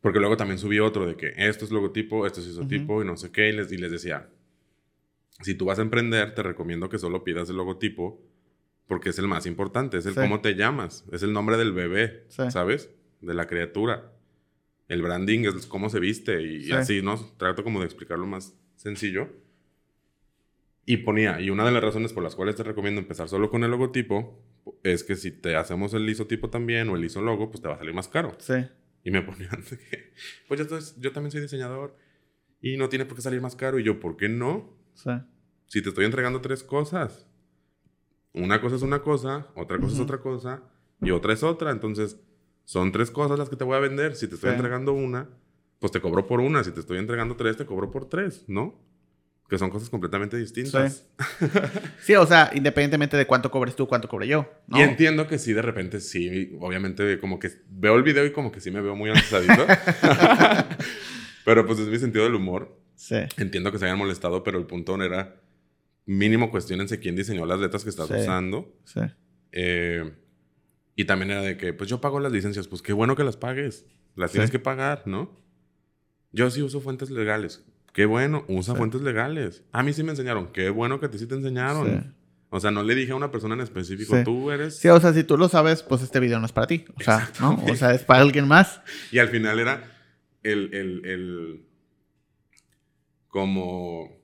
Porque 0.00 0.20
luego 0.20 0.36
también 0.36 0.58
subí 0.58 0.78
otro 0.78 1.06
de 1.06 1.16
que 1.16 1.32
esto 1.36 1.64
es 1.64 1.70
logotipo, 1.70 2.26
esto 2.26 2.40
es 2.40 2.48
isotipo 2.48 3.02
y 3.02 3.06
no 3.06 3.16
sé 3.16 3.32
qué. 3.32 3.48
Y 3.48 3.52
les, 3.52 3.72
y 3.72 3.78
les 3.78 3.90
decía, 3.90 4.28
si 5.42 5.54
tú 5.54 5.66
vas 5.66 5.78
a 5.78 5.82
emprender, 5.82 6.34
te 6.34 6.42
recomiendo 6.42 6.88
que 6.88 6.98
solo 6.98 7.24
pidas 7.24 7.50
el 7.50 7.56
logotipo 7.56 8.22
porque 8.86 9.10
es 9.10 9.18
el 9.18 9.26
más 9.26 9.46
importante, 9.46 9.98
es 9.98 10.06
el 10.06 10.14
cómo 10.14 10.40
te 10.40 10.54
llamas, 10.54 11.04
es 11.12 11.22
el 11.22 11.32
nombre 11.32 11.56
del 11.56 11.72
bebé, 11.72 12.24
¿sabes? 12.28 12.90
De 13.20 13.34
la 13.34 13.46
criatura. 13.46 14.12
El 14.88 15.02
branding 15.02 15.40
es 15.40 15.66
cómo 15.66 15.88
se 15.90 15.98
viste 15.98 16.42
y, 16.42 16.70
así, 16.70 17.02
¿no? 17.02 17.16
Trato 17.36 17.64
como 17.64 17.80
de 17.80 17.86
explicarlo 17.86 18.26
más 18.26 18.56
sencillo. 18.76 19.28
Y 20.84 20.98
ponía, 20.98 21.40
y 21.40 21.50
una 21.50 21.64
de 21.64 21.72
las 21.72 21.82
razones 21.82 22.12
por 22.12 22.22
las 22.22 22.36
cuales 22.36 22.54
te 22.54 22.62
recomiendo 22.62 23.00
empezar 23.00 23.28
solo 23.28 23.50
con 23.50 23.64
el 23.64 23.72
logotipo 23.72 24.40
es 24.84 25.02
que 25.02 25.16
si 25.16 25.32
te 25.32 25.56
hacemos 25.56 25.92
el 25.94 26.08
isotipo 26.08 26.48
también 26.48 26.88
o 26.88 26.96
el 26.96 27.04
isologo, 27.04 27.50
pues 27.50 27.60
te 27.60 27.66
va 27.66 27.74
a 27.74 27.78
salir 27.78 27.92
más 27.92 28.06
caro. 28.06 28.36
Sí. 28.38 28.54
Y 29.02 29.10
me 29.10 29.22
ponían 29.22 29.64
que, 29.64 30.12
pues 30.46 30.60
yo, 30.60 30.78
yo 31.00 31.12
también 31.12 31.32
soy 31.32 31.40
diseñador 31.40 31.96
y 32.60 32.76
no 32.76 32.88
tiene 32.88 33.04
por 33.04 33.16
qué 33.16 33.22
salir 33.22 33.40
más 33.40 33.56
caro. 33.56 33.80
Y 33.80 33.82
yo, 33.82 33.98
¿por 33.98 34.16
qué 34.16 34.28
no? 34.28 34.75
Si 35.66 35.82
te 35.82 35.88
estoy 35.88 36.04
entregando 36.04 36.40
tres 36.40 36.62
cosas, 36.62 37.26
una 38.32 38.60
cosa 38.60 38.76
es 38.76 38.82
una 38.82 39.00
cosa, 39.00 39.46
otra 39.54 39.78
cosa 39.78 39.94
es 39.94 40.00
otra 40.00 40.18
cosa 40.18 40.62
y 41.00 41.10
otra 41.10 41.32
es 41.32 41.42
otra. 41.42 41.70
Entonces, 41.70 42.20
son 42.64 42.92
tres 42.92 43.10
cosas 43.10 43.38
las 43.38 43.48
que 43.48 43.56
te 43.56 43.64
voy 43.64 43.76
a 43.76 43.80
vender. 43.80 44.14
Si 44.14 44.28
te 44.28 44.34
estoy 44.34 44.50
entregando 44.50 44.92
una, 44.92 45.28
pues 45.78 45.92
te 45.92 46.00
cobro 46.00 46.26
por 46.26 46.40
una. 46.40 46.62
Si 46.62 46.70
te 46.70 46.80
estoy 46.80 46.98
entregando 46.98 47.36
tres, 47.36 47.56
te 47.56 47.64
cobro 47.64 47.90
por 47.90 48.08
tres, 48.08 48.44
¿no? 48.48 48.84
Que 49.48 49.58
son 49.58 49.70
cosas 49.70 49.88
completamente 49.88 50.36
distintas. 50.36 51.06
Sí. 52.00 52.14
o 52.16 52.26
sea, 52.26 52.50
independientemente 52.52 53.16
de 53.16 53.26
cuánto 53.26 53.50
cobres 53.50 53.76
tú, 53.76 53.86
cuánto 53.86 54.08
cobre 54.08 54.26
yo. 54.26 54.50
Y 54.68 54.80
entiendo 54.80 55.28
que 55.28 55.38
sí, 55.38 55.52
de 55.52 55.62
repente 55.62 56.00
sí, 56.00 56.56
obviamente 56.60 57.18
como 57.20 57.38
que 57.38 57.50
veo 57.68 57.96
el 57.96 58.02
video 58.02 58.26
y 58.26 58.32
como 58.32 58.50
que 58.50 58.60
sí 58.60 58.70
me 58.70 58.80
veo 58.80 58.96
muy 58.96 59.10
avanzadito. 59.10 59.66
Pero 61.44 61.64
pues 61.64 61.78
es 61.78 61.86
mi 61.86 61.98
sentido 61.98 62.24
del 62.24 62.34
humor. 62.34 62.76
Sí. 62.96 63.16
Entiendo 63.36 63.70
que 63.70 63.78
se 63.78 63.84
hayan 63.84 63.98
molestado, 63.98 64.42
pero 64.42 64.58
el 64.58 64.66
punto 64.66 65.00
era 65.02 65.40
mínimo 66.06 66.50
cuestionense 66.50 66.98
quién 66.98 67.16
diseñó 67.16 67.46
las 67.46 67.60
letras 67.60 67.84
que 67.84 67.90
estás 67.90 68.10
usando. 68.10 68.76
Sí. 68.84 69.00
Eh, 69.52 70.12
y 70.94 71.04
también 71.04 71.30
era 71.30 71.42
de 71.42 71.56
que, 71.56 71.72
pues 71.72 71.88
yo 71.90 72.00
pago 72.00 72.20
las 72.20 72.32
licencias, 72.32 72.68
pues 72.68 72.82
qué 72.82 72.92
bueno 72.92 73.14
que 73.14 73.24
las 73.24 73.36
pagues. 73.36 73.84
Las 74.14 74.32
tienes 74.32 74.50
que 74.50 74.58
pagar, 74.58 75.02
¿no? 75.04 75.30
Yo 76.32 76.50
sí 76.50 76.62
uso 76.62 76.80
fuentes 76.80 77.10
legales. 77.10 77.64
Qué 77.92 78.06
bueno, 78.06 78.44
usa 78.48 78.74
fuentes 78.74 79.02
legales. 79.02 79.62
A 79.72 79.82
mí 79.82 79.92
sí 79.92 80.02
me 80.02 80.10
enseñaron. 80.10 80.52
Qué 80.52 80.70
bueno 80.70 81.00
que 81.00 81.06
a 81.06 81.10
ti 81.10 81.18
sí 81.18 81.26
te 81.26 81.34
enseñaron. 81.34 82.14
O 82.48 82.60
sea, 82.60 82.70
no 82.70 82.82
le 82.82 82.94
dije 82.94 83.12
a 83.12 83.16
una 83.16 83.30
persona 83.30 83.54
en 83.54 83.60
específico, 83.60 84.16
tú 84.24 84.50
eres. 84.50 84.78
Sí, 84.78 84.88
o 84.88 85.00
sea, 85.00 85.12
si 85.12 85.24
tú 85.24 85.36
lo 85.36 85.48
sabes, 85.48 85.82
pues 85.82 86.02
este 86.02 86.20
video 86.20 86.38
no 86.38 86.46
es 86.46 86.52
para 86.52 86.66
ti. 86.66 86.84
O 86.94 87.02
sea, 87.02 87.30
¿no? 87.40 87.62
O 87.70 87.74
sea, 87.74 87.92
es 87.92 88.02
para 88.04 88.22
alguien 88.22 88.48
más. 88.48 88.80
Y 89.12 89.18
al 89.18 89.28
final 89.28 89.58
era 89.58 89.84
el, 90.42 90.72
el, 90.72 91.65
como, 93.36 94.18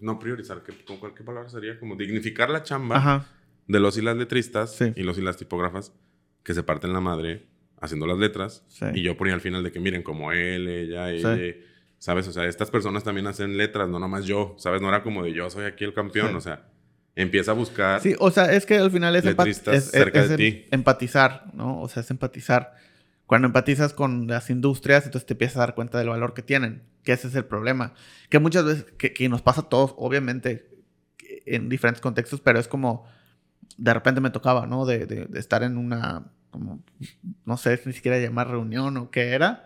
no 0.00 0.18
priorizar, 0.18 0.64
¿qué, 0.64 0.72
con 0.84 0.96
cualquier 0.96 1.24
palabra 1.24 1.48
sería? 1.48 1.78
Como 1.78 1.94
dignificar 1.94 2.50
la 2.50 2.64
chamba 2.64 3.24
de 3.68 3.78
los 3.78 3.96
y 3.96 4.02
las 4.02 4.16
letristas 4.16 4.80
y 4.80 5.02
los 5.04 5.16
y 5.16 5.22
las 5.22 5.36
tipógrafas 5.36 5.92
que 6.42 6.54
se 6.54 6.64
parten 6.64 6.92
la 6.92 7.00
madre 7.00 7.46
haciendo 7.80 8.08
las 8.08 8.18
letras. 8.18 8.66
Y 8.94 9.02
yo 9.02 9.16
ponía 9.16 9.34
al 9.34 9.40
final 9.40 9.62
de 9.62 9.70
que 9.70 9.78
miren, 9.78 10.02
como 10.02 10.32
él, 10.32 10.66
ella, 10.66 11.12
ella, 11.12 11.38
¿sabes? 11.98 12.26
O 12.26 12.32
sea, 12.32 12.46
estas 12.46 12.68
personas 12.72 13.04
también 13.04 13.28
hacen 13.28 13.56
letras, 13.56 13.88
no 13.88 14.00
nomás 14.00 14.24
yo, 14.24 14.56
¿sabes? 14.58 14.82
No 14.82 14.88
era 14.88 15.04
como 15.04 15.22
de 15.22 15.32
yo 15.32 15.48
soy 15.48 15.66
aquí 15.66 15.84
el 15.84 15.94
campeón, 15.94 16.34
o 16.34 16.40
sea, 16.40 16.66
empieza 17.14 17.52
a 17.52 17.54
buscar. 17.54 18.00
Sí, 18.00 18.16
o 18.18 18.32
sea, 18.32 18.52
es 18.52 18.66
que 18.66 18.76
al 18.76 18.90
final 18.90 19.14
es, 19.14 19.24
letristas 19.24 19.84
cerca 19.84 20.26
de 20.26 20.36
ti. 20.36 20.66
empatizar, 20.72 21.44
¿no? 21.54 21.80
O 21.80 21.88
sea, 21.88 22.02
es 22.02 22.10
empatizar 22.10 22.74
cuando 23.32 23.46
empatizas 23.46 23.94
con 23.94 24.26
las 24.26 24.50
industrias, 24.50 25.06
entonces 25.06 25.24
te 25.24 25.32
empiezas 25.32 25.56
a 25.56 25.60
dar 25.60 25.74
cuenta 25.74 25.96
del 25.96 26.10
valor 26.10 26.34
que 26.34 26.42
tienen, 26.42 26.82
que 27.02 27.14
ese 27.14 27.28
es 27.28 27.34
el 27.34 27.46
problema. 27.46 27.94
Que 28.28 28.40
muchas 28.40 28.62
veces, 28.62 28.84
que, 28.98 29.28
nos 29.30 29.40
pasa 29.40 29.62
a 29.62 29.68
todos, 29.70 29.94
obviamente, 29.96 30.68
en 31.46 31.70
diferentes 31.70 32.02
contextos, 32.02 32.42
pero 32.42 32.60
es 32.60 32.68
como, 32.68 33.06
de 33.78 33.94
repente 33.94 34.20
me 34.20 34.28
tocaba, 34.28 34.66
¿no? 34.66 34.84
De, 34.84 35.30
estar 35.32 35.62
en 35.62 35.78
una, 35.78 36.26
como, 36.50 36.84
no 37.46 37.56
sé 37.56 37.80
ni 37.86 37.94
siquiera 37.94 38.18
llamar 38.18 38.50
reunión 38.50 38.98
o 38.98 39.10
qué 39.10 39.30
era, 39.30 39.64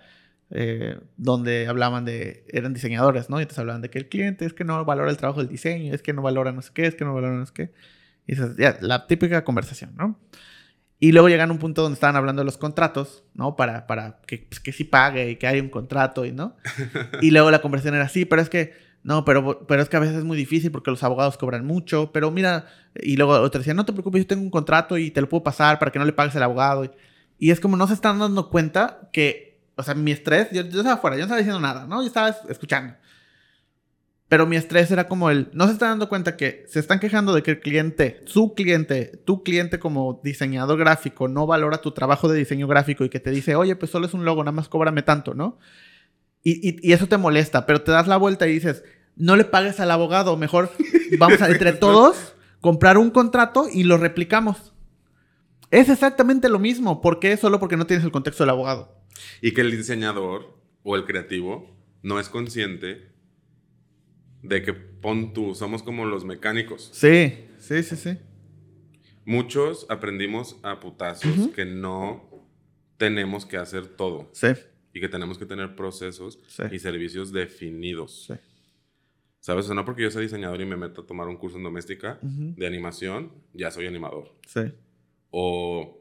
eh, 0.51 1.01
donde 1.17 1.67
hablaban 1.67 2.05
de, 2.05 2.45
eran 2.51 2.73
diseñadores, 2.73 3.31
¿no? 3.31 3.41
Y 3.41 3.43
entonces 3.43 3.59
hablaban 3.59 3.83
de 3.83 3.91
que 3.91 3.99
el 3.99 4.09
cliente 4.09 4.45
es 4.45 4.53
que 4.53 4.63
no 4.63 4.85
valora 4.85 5.11
el 5.11 5.17
trabajo 5.17 5.41
del 5.41 5.49
diseño, 5.49 5.93
es 5.93 6.03
que 6.03 6.13
no 6.13 6.23
valora 6.23 6.53
no 6.53 6.63
sé 6.63 6.71
qué, 6.73 6.87
es 6.87 6.95
que 6.95 7.05
no 7.05 7.15
valora 7.15 7.35
no 7.35 7.45
sé 7.45 7.53
qué. 7.53 7.73
Y 8.29 8.35
esa 8.35 8.55
ya, 8.57 8.79
la 8.81 9.09
típica 9.09 9.43
conversación, 9.43 9.97
¿no? 9.97 10.21
Y 10.99 11.13
luego 11.13 11.29
llegan 11.29 11.51
a 11.51 11.53
un 11.53 11.59
punto 11.59 11.83
donde 11.83 11.95
estaban 11.95 12.17
hablando 12.17 12.41
de 12.41 12.47
los 12.47 12.57
contratos, 12.57 13.23
¿no? 13.35 13.55
Para, 13.55 13.87
para 13.87 14.21
que, 14.27 14.39
pues, 14.49 14.61
que 14.61 14.73
sí 14.73 14.85
pague 14.85 15.31
y 15.31 15.37
que 15.37 15.47
haya 15.47 15.63
un 15.63 15.69
contrato, 15.69 16.25
y 16.25 16.33
¿no? 16.33 16.57
Y 17.21 17.31
luego 17.31 17.51
la 17.51 17.61
conversación 17.61 17.95
era 17.95 18.05
así, 18.05 18.25
pero 18.25 18.41
es 18.41 18.49
que, 18.49 18.73
no, 19.03 19.25
pero, 19.25 19.67
pero 19.67 19.83
es 19.83 19.89
que 19.89 19.97
a 19.97 20.01
veces 20.01 20.17
es 20.17 20.25
muy 20.25 20.39
difícil 20.39 20.71
porque 20.71 20.91
los 20.91 21.03
abogados 21.03 21.37
cobran 21.37 21.67
mucho, 21.67 22.11
pero 22.13 22.31
mira, 22.31 22.67
y 22.95 23.17
luego 23.17 23.35
otra 23.35 23.59
decía, 23.59 23.75
no 23.75 23.85
te 23.85 23.93
preocupes, 23.93 24.23
yo 24.23 24.27
tengo 24.27 24.43
un 24.43 24.51
contrato 24.51 24.97
y 24.97 25.11
te 25.11 25.21
lo 25.21 25.29
puedo 25.29 25.43
pasar 25.43 25.79
para 25.79 25.93
que 25.93 25.99
no 25.99 26.05
le 26.05 26.13
pagues 26.13 26.35
al 26.37 26.43
abogado. 26.43 26.91
Y, 27.39 27.51
es 27.51 27.61
como 27.61 27.77
no 27.77 27.87
se 27.87 27.95
están 27.95 28.19
dando 28.19 28.49
cuenta 28.49 29.09
que, 29.13 29.61
o 29.77 29.83
sea, 29.83 29.95
mi 29.95 30.13
estrés, 30.13 30.49
yo, 30.51 30.63
yo 30.63 30.79
estaba 30.79 30.95
afuera, 30.95 31.17
yo 31.17 31.21
no 31.21 31.25
estaba 31.27 31.39
diciendo 31.39 31.61
nada, 31.61 31.87
¿no? 31.87 32.01
Yo 32.01 32.07
estaba 32.07 32.35
escuchando. 32.49 32.95
Pero 34.29 34.47
mi 34.47 34.57
estrés 34.57 34.91
era 34.91 35.07
como 35.07 35.31
el, 35.31 35.51
no 35.53 35.67
se 35.67 35.73
está 35.73 35.87
dando 35.87 36.09
cuenta 36.09 36.37
que 36.37 36.65
se 36.69 36.81
están 36.81 36.99
quejando 36.99 37.33
de 37.33 37.45
que 37.45 37.53
el 37.53 37.61
cliente, 37.61 38.21
su 38.25 38.55
cliente, 38.55 39.21
tu 39.25 39.45
cliente 39.45 39.79
como 39.79 40.21
diseñador 40.25 40.79
gráfico 40.79 41.29
no 41.29 41.47
valora 41.47 41.81
tu 41.81 41.93
trabajo 41.93 42.29
de 42.29 42.39
diseño 42.39 42.67
gráfico 42.67 43.05
y 43.05 43.09
que 43.09 43.21
te 43.21 43.31
dice, 43.31 43.55
oye, 43.55 43.77
pues 43.77 43.93
solo 43.93 44.07
es 44.07 44.15
un 44.15 44.25
logo, 44.25 44.43
nada 44.43 44.53
más 44.53 44.69
cóbrame 44.69 45.03
tanto, 45.03 45.35
¿no? 45.35 45.59
Y, 46.43 46.77
y, 46.89 46.93
eso 46.93 47.07
te 47.07 47.17
molesta, 47.17 47.67
pero 47.67 47.83
te 47.83 47.93
das 47.93 48.07
la 48.09 48.17
vuelta 48.17 48.47
y 48.47 48.53
dices, 48.53 48.85
no 49.17 49.37
le 49.37 49.45
pagues 49.45 49.79
al 49.81 49.91
abogado, 49.91 50.37
mejor 50.37 50.71
vamos 51.19 51.41
a 51.43 51.49
entre 51.49 51.73
todos 51.73 52.35
comprar 52.61 52.99
un 52.99 53.11
contrato 53.11 53.67
y 53.73 53.85
lo 53.85 53.97
replicamos. 53.97 54.73
Es 55.71 55.89
exactamente 55.89 56.49
lo 56.49 56.59
mismo. 56.59 57.01
¿Por 57.01 57.21
qué? 57.21 57.37
Solo 57.37 57.59
porque 57.59 57.77
no 57.77 57.87
tienes 57.87 58.05
el 58.05 58.13
contexto 58.13 58.45
del 58.45 58.51
abogado. 58.51 59.03
Y 59.41 59.53
que 59.53 59.61
el 59.61 59.71
diseñador 59.71 60.57
o 60.83 60.97
el 60.97 61.05
creativo 61.05 61.77
no 62.03 62.21
es 62.21 62.29
consciente 62.29 63.16
de 64.49 64.63
que 64.63 64.73
pon 64.73 65.33
tú, 65.33 65.55
somos 65.55 65.83
como 65.83 66.05
los 66.07 66.25
mecánicos. 66.25 66.91
Sí, 66.93 67.47
sí, 67.59 67.83
sí, 67.83 67.97
sí. 67.97 68.19
Muchos 69.25 69.87
aprendimos 69.89 70.57
a 70.63 70.79
putazos 70.79 71.49
que 71.49 71.65
no 71.65 72.31
tenemos 72.97 73.45
que 73.45 73.57
hacer 73.57 73.87
todo. 73.89 74.31
Sí. 74.33 74.49
Y 74.93 75.01
que 75.01 75.09
tenemos 75.09 75.37
que 75.37 75.47
tener 75.47 75.75
procesos 75.77 76.39
y 76.71 76.79
servicios 76.79 77.33
definidos. 77.33 78.27
Sí. 78.27 78.35
¿Sabes? 79.41 79.69
O 79.69 79.75
no 79.75 79.85
porque 79.85 80.03
yo 80.03 80.11
sea 80.11 80.23
diseñador 80.23 80.61
y 80.61 80.65
me 80.65 80.77
meto 80.77 81.03
a 81.03 81.07
tomar 81.07 81.29
un 81.29 81.37
curso 81.37 81.57
en 81.57 81.65
doméstica 81.65 82.19
de 82.23 82.67
animación, 82.67 83.33
ya 83.53 83.71
soy 83.71 83.87
animador. 83.87 84.35
Sí. 84.47 84.73
O, 85.31 86.01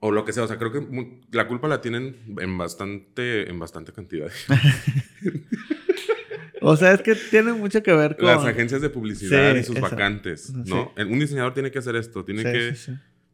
o 0.00 0.10
lo 0.10 0.24
que 0.24 0.32
sea. 0.32 0.44
O 0.44 0.48
sea, 0.48 0.58
creo 0.58 0.72
que 0.72 1.20
la 1.30 1.46
culpa 1.46 1.68
la 1.68 1.80
tienen 1.80 2.16
en 2.40 2.58
bastante, 2.58 3.48
en 3.48 3.58
bastante 3.58 3.92
cantidad. 3.92 4.30
O 6.70 6.76
sea, 6.76 6.92
es 6.92 7.00
que 7.00 7.14
tiene 7.14 7.54
mucho 7.54 7.82
que 7.82 7.92
ver 7.94 8.14
con... 8.16 8.26
Las 8.26 8.44
agencias 8.44 8.82
de 8.82 8.90
publicidad 8.90 9.54
y 9.54 9.64
sus 9.64 9.80
vacantes, 9.80 10.52
¿no? 10.52 10.92
Un 10.98 11.18
diseñador 11.18 11.54
tiene 11.54 11.70
que 11.70 11.78
hacer 11.78 11.96
esto, 11.96 12.26
tiene 12.26 12.42
que 12.42 12.74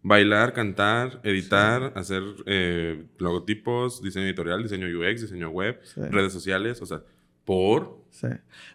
bailar, 0.03 0.53
cantar, 0.53 1.20
editar, 1.24 1.93
hacer 1.97 2.22
eh, 2.47 3.05
logotipos, 3.18 4.01
diseño 4.03 4.26
editorial, 4.26 4.62
diseño 4.62 4.87
UX, 4.87 5.22
diseño 5.22 5.51
web, 5.51 5.80
redes 5.97 6.32
sociales, 6.32 6.80
o 6.80 6.87
sea, 6.87 7.03
por... 7.45 8.05
Sí. 8.11 8.28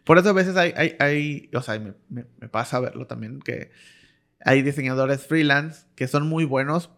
Por 0.03 0.17
eso 0.17 0.29
a 0.29 0.33
veces 0.33 0.57
hay, 0.57 0.73
hay, 0.75 0.95
hay 0.99 1.49
o 1.53 1.61
sea, 1.61 1.79
me, 1.79 1.93
me, 2.09 2.25
me 2.39 2.49
pasa 2.49 2.81
verlo 2.81 3.07
también, 3.07 3.39
que 3.39 3.71
hay 4.41 4.61
diseñadores 4.61 5.25
freelance 5.25 5.85
que 5.95 6.09
son 6.09 6.27
muy 6.27 6.43
buenos, 6.43 6.89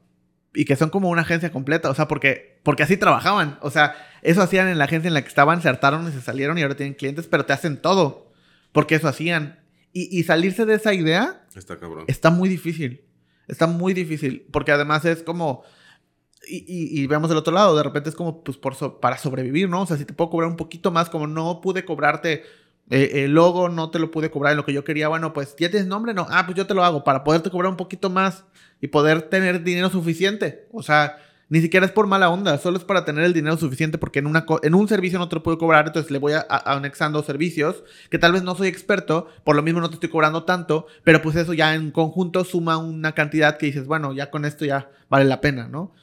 y 0.54 0.66
que 0.66 0.76
son 0.76 0.90
como 0.90 1.10
una 1.10 1.22
agencia 1.22 1.52
completa, 1.52 1.90
o 1.90 1.96
sea, 1.96 2.08
porque, 2.08 2.60
porque 2.64 2.84
así 2.84 2.98
trabajaban, 2.98 3.58
o 3.62 3.70
sea, 3.70 3.96
eso 4.22 4.42
hacían 4.42 4.68
en 4.68 4.78
la 4.78 4.86
agencia 4.86 5.08
en 5.08 5.14
la 5.14 5.22
que 5.22 5.28
estaban, 5.28 5.62
se 5.62 5.70
hartaron 5.70 6.08
y 6.08 6.12
se 6.12 6.22
salieron 6.22 6.58
y 6.58 6.62
ahora 6.62 6.76
tienen 6.76 6.94
clientes, 6.94 7.28
pero 7.28 7.46
te 7.46 7.54
hacen 7.54 7.82
todo, 7.82 8.32
porque 8.72 8.96
eso 8.96 9.08
hacían. 9.08 9.60
Y, 9.94 10.24
salirse 10.24 10.66
de 10.66 10.76
esa 10.76 10.94
idea 10.94 11.46
está 11.54 11.78
cabrón. 11.78 12.06
Está 12.08 12.30
muy 12.30 12.48
difícil. 12.48 13.04
Está 13.50 13.68
muy 13.68 13.94
difícil, 13.94 14.48
porque 14.52 14.72
además 14.72 15.04
es 15.04 15.22
como... 15.22 15.64
Y, 16.48 17.06
vemos 17.08 17.30
el 17.30 17.38
otro 17.38 17.54
lado, 17.54 17.76
de 17.76 17.84
repente 17.84 18.10
es 18.10 18.16
como 18.16 18.44
pues 18.44 18.58
por 18.58 19.00
para 19.00 19.18
sobrevivir, 19.18 19.70
¿no? 19.70 19.82
O 19.82 19.86
sea, 19.86 19.98
si 19.98 20.06
te 20.06 20.14
puedo 20.14 20.30
cobrar 20.30 20.50
un 20.50 20.56
poquito 20.56 20.92
más, 20.92 21.10
como 21.10 21.28
no 21.28 21.62
pude 21.62 21.86
cobrarte 21.86 22.44
eh, 22.90 23.26
el 23.26 23.34
logo, 23.34 23.70
no 23.70 23.92
te 23.92 24.00
lo 24.00 24.12
pude 24.12 24.32
cobrar 24.32 24.52
en 24.52 24.58
lo 24.58 24.66
que 24.66 24.74
yo 24.74 24.84
quería, 24.84 25.08
bueno, 25.08 25.34
pues 25.34 25.56
ya 25.58 25.70
tienes 25.70 25.88
nombre, 25.88 26.14
no, 26.14 26.26
ah, 26.30 26.46
pues 26.46 26.58
yo 26.58 26.66
te 26.66 26.74
lo 26.74 26.84
hago 26.84 27.04
para 27.04 27.24
poderte 27.24 27.52
cobrar 27.52 27.70
un 27.70 27.78
poquito 27.78 28.10
más 28.10 28.44
y 28.82 28.88
poder 28.88 29.24
tener 29.24 29.64
dinero 29.64 29.90
suficiente. 29.90 30.68
O 30.72 30.82
sea, 30.82 31.18
ni 31.52 31.60
siquiera 31.60 31.86
es 31.86 31.92
por 31.92 32.08
mala 32.08 32.30
onda, 32.30 32.58
solo 32.58 32.78
es 32.78 32.86
para 32.86 33.04
tener 33.04 33.26
el 33.26 33.34
dinero 33.34 33.58
suficiente 33.58 33.98
porque 33.98 34.20
en, 34.20 34.26
una 34.26 34.46
en 34.64 34.74
un 34.74 34.88
servicio 34.88 35.20
no 35.20 35.28
te 35.28 35.36
lo 35.36 35.44
puedo 35.44 35.58
cobrar, 35.58 35.86
entonces 35.86 36.10
le 36.10 36.18
voy 36.18 36.32
a, 36.32 36.46
anexando 36.48 37.22
servicios 37.24 37.84
que 38.10 38.18
tal 38.18 38.32
vez 38.32 38.42
no 38.42 38.56
soy 38.56 38.70
experto, 38.70 39.28
por 39.44 39.58
lo 39.58 39.62
mismo 39.62 39.82
no 39.82 39.90
te 39.90 39.96
estoy 39.96 40.08
cobrando 40.08 40.46
tanto, 40.46 40.88
pero 41.04 41.22
pues 41.22 41.36
eso 41.36 41.54
ya 41.54 41.76
en 41.76 41.92
conjunto 41.92 42.46
suma 42.46 42.78
una 42.78 43.12
cantidad 43.12 43.58
que 43.58 43.66
dices, 43.66 43.86
bueno, 43.86 44.14
ya 44.14 44.32
con 44.32 44.46
esto 44.46 44.64
ya 44.64 44.92
vale 45.10 45.26
la 45.26 45.42
pena, 45.42 45.68
¿no? 45.68 45.94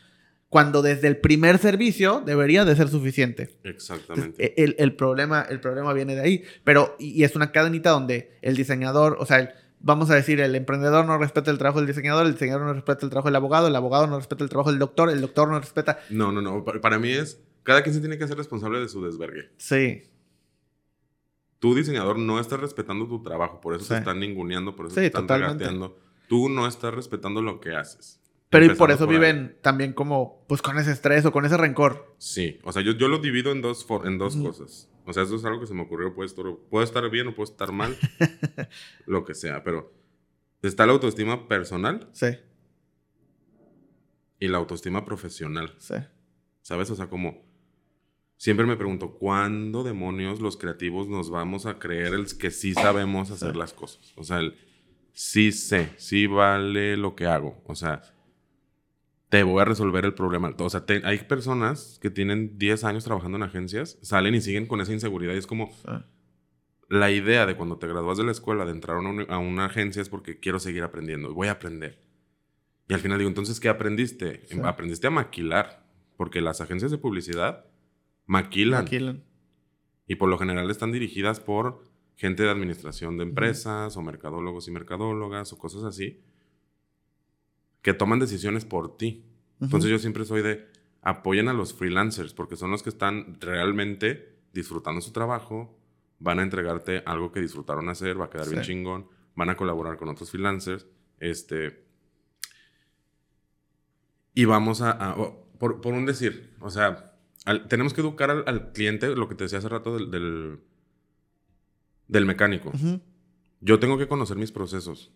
Cuando 0.51 0.83
desde 0.83 1.09
el 1.09 1.17
primer 1.17 1.57
servicio 1.57 2.23
debería 2.25 2.67
de 2.67 2.77
ser 2.77 2.89
suficiente. 2.89 3.49
Exactamente. 3.65 4.63
el, 4.63 4.77
el, 4.79 4.95
problema, 4.97 5.47
el 5.49 5.61
problema 5.61 5.95
viene 5.95 6.15
de 6.15 6.21
ahí, 6.21 6.45
pero 6.63 6.95
y, 6.99 7.19
y 7.19 7.25
es 7.25 7.35
una 7.37 7.53
cadenita 7.53 7.89
donde 7.89 8.37
el 8.43 8.55
diseñador, 8.55 9.17
o 9.19 9.25
sea, 9.25 9.39
el 9.39 9.49
vamos 9.81 10.11
a 10.11 10.15
decir, 10.15 10.41
el 10.41 10.55
emprendedor 10.55 11.05
no 11.07 11.19
respeta 11.19 11.51
el 11.51 11.59
trabajo 11.59 11.79
del 11.79 11.87
diseñador, 11.87 12.27
el 12.27 12.33
diseñador 12.33 12.63
no 12.63 12.73
respeta 12.73 13.05
el 13.07 13.11
trabajo 13.11 13.29
del 13.29 13.37
abogado, 13.37 13.69
el 13.69 13.77
abogado 13.77 14.07
no 14.07 14.17
respeta 14.17 14.45
el 14.45 14.51
trabajo 14.51 14.71
del 14.71 14.79
doctor, 14.79 15.11
el 15.11 15.21
doctor 15.21 15.49
no 15.49 15.59
respeta... 15.59 15.99
No, 16.11 16.33
no, 16.33 16.41
no. 16.41 16.65
Para 16.65 16.99
mí 16.99 17.11
es, 17.11 17.41
cada 17.63 17.83
quien 17.83 17.95
se 17.95 18.01
tiene 18.01 18.19
que 18.19 18.25
hacer 18.25 18.37
responsable 18.37 18.81
de 18.81 18.89
su 18.89 19.05
desvergue. 19.05 19.51
Sí. 19.57 20.03
Tu 21.59 21.75
diseñador 21.75 22.19
no 22.19 22.39
está 22.39 22.57
respetando 22.57 23.07
tu 23.07 23.23
trabajo, 23.23 23.61
por 23.61 23.75
eso 23.75 23.87
te 23.89 23.99
están 23.99 24.21
ninguneando, 24.21 24.77
por 24.77 24.87
eso 24.87 24.97
te 24.97 25.07
están 25.07 25.29
regateando. 25.29 25.99
Tú 26.29 26.49
no 26.49 26.67
estás 26.67 26.95
respetando 26.95 27.43
lo 27.43 27.61
que 27.61 27.75
haces. 27.75 28.21
Pero 28.51 28.65
y 28.65 28.71
por 28.71 28.91
eso 28.91 29.07
viven 29.07 29.59
también 29.61 29.93
como, 29.93 30.45
pues 30.49 30.63
con 30.63 30.79
ese 30.79 30.93
estrés 30.93 31.25
o 31.27 31.33
con 31.33 31.45
ese 31.45 31.57
rencor. 31.57 32.15
Sí, 32.19 32.59
o 32.65 32.73
sea, 32.73 32.83
yo, 32.83 32.93
yo 32.93 33.09
lo 33.09 33.19
divido 33.19 33.53
en 33.53 33.61
dos, 33.61 33.87
en 34.05 34.19
dos 34.19 34.37
cosas. 34.37 34.88
O 35.09 35.13
sea, 35.15 35.23
eso 35.23 35.37
es 35.37 35.45
algo 35.45 35.61
que 35.61 35.67
se 35.67 35.75
me 35.75 35.83
ocurrió, 35.83 36.15
puede 36.15 36.27
estar, 36.27 36.45
puede 36.69 36.85
estar 36.85 37.09
bien 37.11 37.29
o 37.29 37.35
puede 37.35 37.51
estar 37.51 37.73
mal, 37.73 37.97
lo 39.07 39.25
que 39.25 39.35
sea, 39.35 39.65
pero 39.65 39.93
está 40.63 40.85
la 40.85 40.93
autoestima 40.93 41.49
personal. 41.49 42.09
Sí. 42.13 42.27
Y 44.39 44.49
la 44.49 44.59
autoestima 44.59 45.07
profesional. 45.07 45.75
Sí. 45.79 45.95
¿Sabes? 46.61 46.91
O 46.91 46.95
sea, 46.95 47.09
como 47.09 47.43
siempre 48.37 48.67
me 48.67 48.77
pregunto, 48.77 49.15
¿cuándo 49.15 49.83
demonios 49.83 50.41
los 50.41 50.59
creativos 50.59 51.09
nos 51.09 51.31
vamos 51.31 51.65
a 51.65 51.79
creer 51.79 52.13
el 52.13 52.37
que 52.37 52.51
sí 52.51 52.75
sabemos 52.75 53.31
hacer 53.31 53.57
las 53.57 53.73
cosas? 53.73 54.13
O 54.17 54.25
sea, 54.25 54.41
el 54.41 54.57
sí 55.13 55.53
sé, 55.53 55.91
sí 55.97 56.27
vale 56.27 56.99
lo 56.99 57.17
que 57.17 57.25
hago. 57.25 57.63
O 57.67 57.75
sea, 57.75 58.03
te 59.29 59.43
voy 59.43 59.61
a 59.61 59.65
resolver 59.65 60.05
el 60.05 60.15
problema. 60.15 60.55
O 60.59 60.71
sea, 60.71 60.85
hay 61.05 61.19
personas 61.19 61.99
que 62.01 62.11
tienen 62.11 62.59
10 62.59 62.85
años 62.85 63.05
trabajando 63.05 63.37
en 63.37 63.43
agencias, 63.43 63.99
salen 64.03 64.35
y 64.35 64.41
siguen 64.41 64.67
con 64.67 64.81
esa 64.81 64.93
inseguridad. 64.93 65.35
Y 65.35 65.39
es 65.39 65.47
como 65.47 65.71
la 66.89 67.11
idea 67.11 67.45
de 67.45 67.55
cuando 67.55 67.79
te 67.79 67.87
gradúas 67.87 68.17
de 68.17 68.25
la 68.25 68.33
escuela 68.33 68.65
de 68.65 68.73
entrar 68.73 68.97
a 68.97 69.39
una, 69.39 69.65
agencia 69.67 70.01
es 70.01 70.09
porque 70.09 70.41
quiero 70.41 70.59
seguir 70.59 70.83
aprendiendo, 70.83 71.35
voy 71.35 71.49
a 71.49 71.53
aprender. 71.53 72.03
Y 72.89 72.95
al 72.95 73.01
final 73.01 73.19
digo, 73.19 73.29
entonces, 73.29 73.61
¿qué 73.61 73.69
aprendiste? 73.69 74.47
Aprendiste 74.65 75.07
a 75.07 75.11
maquilar, 75.11 75.87
porque 76.17 76.41
las 76.41 76.63
agencias 76.63 76.91
de 76.91 76.97
publicidad 76.97 77.67
maquilan. 78.25 78.85
Maquilan. 78.85 79.25
Y 80.07 80.15
por 80.15 80.31
lo 80.31 80.39
general 80.39 80.71
están 80.71 80.91
dirigidas 80.91 81.39
por 81.39 81.85
gente 82.17 82.45
de 82.45 82.51
administración 82.51 83.19
de 83.19 83.25
empresas 83.25 83.95
o 83.99 84.03
mercadólogos 84.03 84.67
y 84.69 84.71
mercadólogas 84.71 85.53
o 85.53 85.59
cosas 85.59 85.85
así 85.85 86.23
que 87.83 87.95
toman 87.95 88.19
decisiones 88.19 88.65
por 88.65 88.97
ti. 88.97 89.25
Entonces 89.61 89.91
yo 89.91 89.99
siempre 89.99 90.25
soy 90.25 90.43
de 90.43 90.67
apoyen 91.03 91.49
a 91.49 91.53
los 91.53 91.75
freelancers 91.75 92.33
porque 92.33 92.57
son 92.57 92.71
los 92.71 92.83
que 92.83 92.91
están 92.91 93.41
realmente 93.41 94.37
disfrutando 94.53 95.01
su 95.01 95.13
trabajo, 95.13 95.79
van 96.19 96.39
a 96.39 96.43
entregarte 96.43 97.03
algo 97.07 97.33
que 97.33 97.41
disfrutaron 97.41 97.89
hacer, 97.89 98.21
va 98.21 98.27
a 98.27 98.31
quedar 98.31 98.49
bien 98.49 98.63
chingón, 98.63 99.09
van 99.35 99.51
a 99.51 99.57
colaborar 99.57 99.97
con 99.97 100.09
otros 100.09 100.31
freelancers, 100.31 100.87
este 101.19 101.87
y 104.35 104.45
vamos 104.45 104.83
a, 104.83 105.17
por, 105.59 105.85
un 105.87 106.07
decir, 106.07 106.55
o 106.61 106.71
sea, 106.71 107.17
tenemos 107.69 107.93
que 107.93 108.03
educar 108.03 108.31
al, 108.31 108.73
cliente, 108.73 109.09
lo 109.17 109.29
que 109.29 109.35
te 109.35 109.45
decía 109.45 109.59
hace 109.59 109.69
rato 109.69 109.99
del, 109.99 110.61
del, 112.07 112.25
mecánico. 112.25 112.71
Yo 113.61 113.81
tengo 113.81 113.99
que 113.99 114.07
conocer 114.07 114.37
mis 114.37 114.53
procesos. 114.53 115.11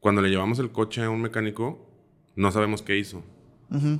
Cuando 0.00 0.22
le 0.22 0.28
llevamos 0.28 0.58
el 0.58 0.70
coche 0.72 1.02
a 1.02 1.10
un 1.10 1.22
mecánico, 1.22 1.90
no 2.34 2.50
sabemos 2.52 2.82
qué 2.82 2.98
hizo. 2.98 3.24
Uh 3.70 3.98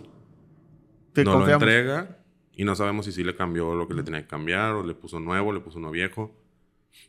lo 1.24 1.48
entrega 1.48 2.18
y 2.52 2.64
no 2.64 2.74
sabemos 2.74 3.06
si 3.06 3.12
sí 3.12 3.24
le 3.24 3.36
cambió 3.36 3.74
lo 3.74 3.88
que 3.88 3.94
le 3.94 4.02
tenía 4.02 4.22
que 4.22 4.28
cambiar, 4.28 4.74
o 4.74 4.84
le 4.84 4.94
puso 4.94 5.20
nuevo, 5.20 5.52
le 5.52 5.60
puso 5.60 5.78
uno 5.78 5.90
viejo. 5.90 6.34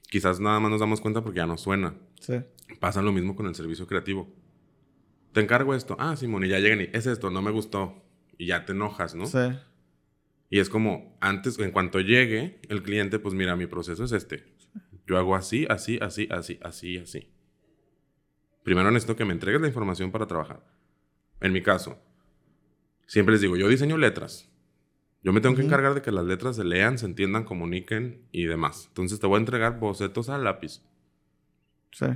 Quizás 0.10 0.40
nada 0.40 0.60
más 0.60 0.72
nos 0.72 0.80
damos 0.80 1.02
cuenta 1.02 1.22
porque 1.22 1.38
ya 1.38 1.46
no 1.46 1.58
suena. 1.58 1.96
Sí. 2.20 2.36
Pasa 2.80 3.02
lo 3.02 3.12
mismo 3.12 3.36
con 3.36 3.48
el 3.48 3.56
servicio 3.56 3.88
creativo. 3.88 4.34
Te 5.32 5.42
encargo 5.42 5.74
esto. 5.74 5.96
Ah, 6.00 6.16
Simón, 6.16 6.44
y 6.44 6.50
ya 6.50 6.60
llegan 6.60 6.82
y 6.82 6.90
es 6.94 7.06
esto, 7.08 7.30
no 7.30 7.42
me 7.42 7.52
gustó. 7.52 8.04
Y 8.38 8.48
ya 8.48 8.66
te 8.66 8.74
enojas, 8.74 9.16
¿no? 9.16 9.26
Sí. 9.26 9.40
Y 10.50 10.60
es 10.60 10.70
como, 10.70 11.18
antes, 11.22 11.60
en 11.60 11.72
cuanto 11.72 12.00
llegue 12.00 12.60
el 12.70 12.84
cliente, 12.84 13.20
pues 13.20 13.34
mira, 13.34 13.56
mi 13.56 13.68
proceso 13.68 14.04
es 14.04 14.12
este. 14.12 14.54
Yo 15.06 15.18
hago 15.18 15.36
así, 15.36 15.66
así, 15.70 15.98
así, 16.02 16.28
así, 16.30 16.60
así, 16.62 16.98
así. 16.98 17.32
Primero 18.68 18.91
necesito 18.91 19.15
que 19.15 19.24
me 19.24 19.32
entregues 19.32 19.61
la 19.61 19.68
información 19.70 20.11
para 20.11 20.28
trabajar. 20.28 20.61
En 21.39 21.53
mi 21.53 21.63
caso, 21.63 21.97
siempre 23.05 23.32
les 23.32 23.39
digo, 23.39 23.55
yo 23.55 23.70
diseño 23.70 23.95
letras. 23.95 24.51
Yo 25.24 25.32
me 25.32 25.39
tengo 25.39 25.55
que 25.55 25.61
encargar 25.61 25.93
de 25.93 26.01
que 26.01 26.11
las 26.11 26.26
letras 26.26 26.57
se 26.57 26.65
lean, 26.65 26.97
se 26.97 27.05
entiendan, 27.05 27.45
comuniquen 27.45 28.28
y 28.34 28.43
demás. 28.43 28.88
Entonces 28.89 29.22
te 29.22 29.26
voy 29.26 29.38
a 29.38 29.39
entregar 29.39 29.80
bocetos 29.80 30.28
a 30.28 30.38
lápiz. 30.38 30.82
Sí. 31.93 32.07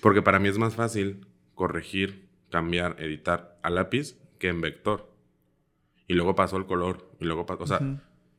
Porque 0.00 0.22
para 0.22 0.38
mí 0.38 0.48
es 0.48 0.56
más 0.56 0.74
fácil 0.74 1.26
corregir, 1.54 2.30
cambiar, 2.48 2.96
editar 2.98 3.58
a 3.62 3.68
lápiz 3.68 4.18
que 4.38 4.48
en 4.48 4.62
vector. 4.62 5.12
Y 6.06 6.14
luego 6.14 6.34
paso 6.34 6.56
el 6.56 6.64
color. 6.64 7.10
Y 7.20 7.26
luego 7.26 7.44
paso. 7.44 7.64
O 7.64 7.66
sea, 7.66 7.80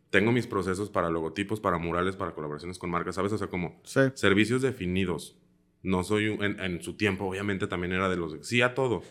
tengo 0.10 0.32
mis 0.32 0.48
procesos 0.48 0.90
para 0.90 1.12
logotipos, 1.12 1.60
para 1.60 1.78
murales, 1.78 2.16
para 2.16 2.32
colaboraciones 2.32 2.80
con 2.80 2.90
marcas, 2.90 3.14
¿sabes? 3.14 3.32
O 3.34 3.38
sea, 3.38 3.50
como 3.50 3.80
servicios 3.84 4.64
definidos. 4.64 5.39
No 5.82 6.04
soy 6.04 6.26
en, 6.26 6.60
en, 6.60 6.82
su 6.82 6.96
tiempo, 6.96 7.26
obviamente 7.26 7.68
también 7.68 7.94
era 7.94 8.10
de 8.10 8.18
los 8.18 8.36
sí 8.46 8.62
a 8.62 8.74
todo. 8.74 9.02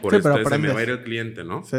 Por 0.00 0.14
eso 0.14 0.32
se 0.32 0.58
me 0.58 0.72
va 0.72 0.80
a 0.80 0.82
ir 0.82 0.90
el 0.90 1.02
cliente, 1.02 1.44
¿no? 1.44 1.64
Sí. 1.64 1.78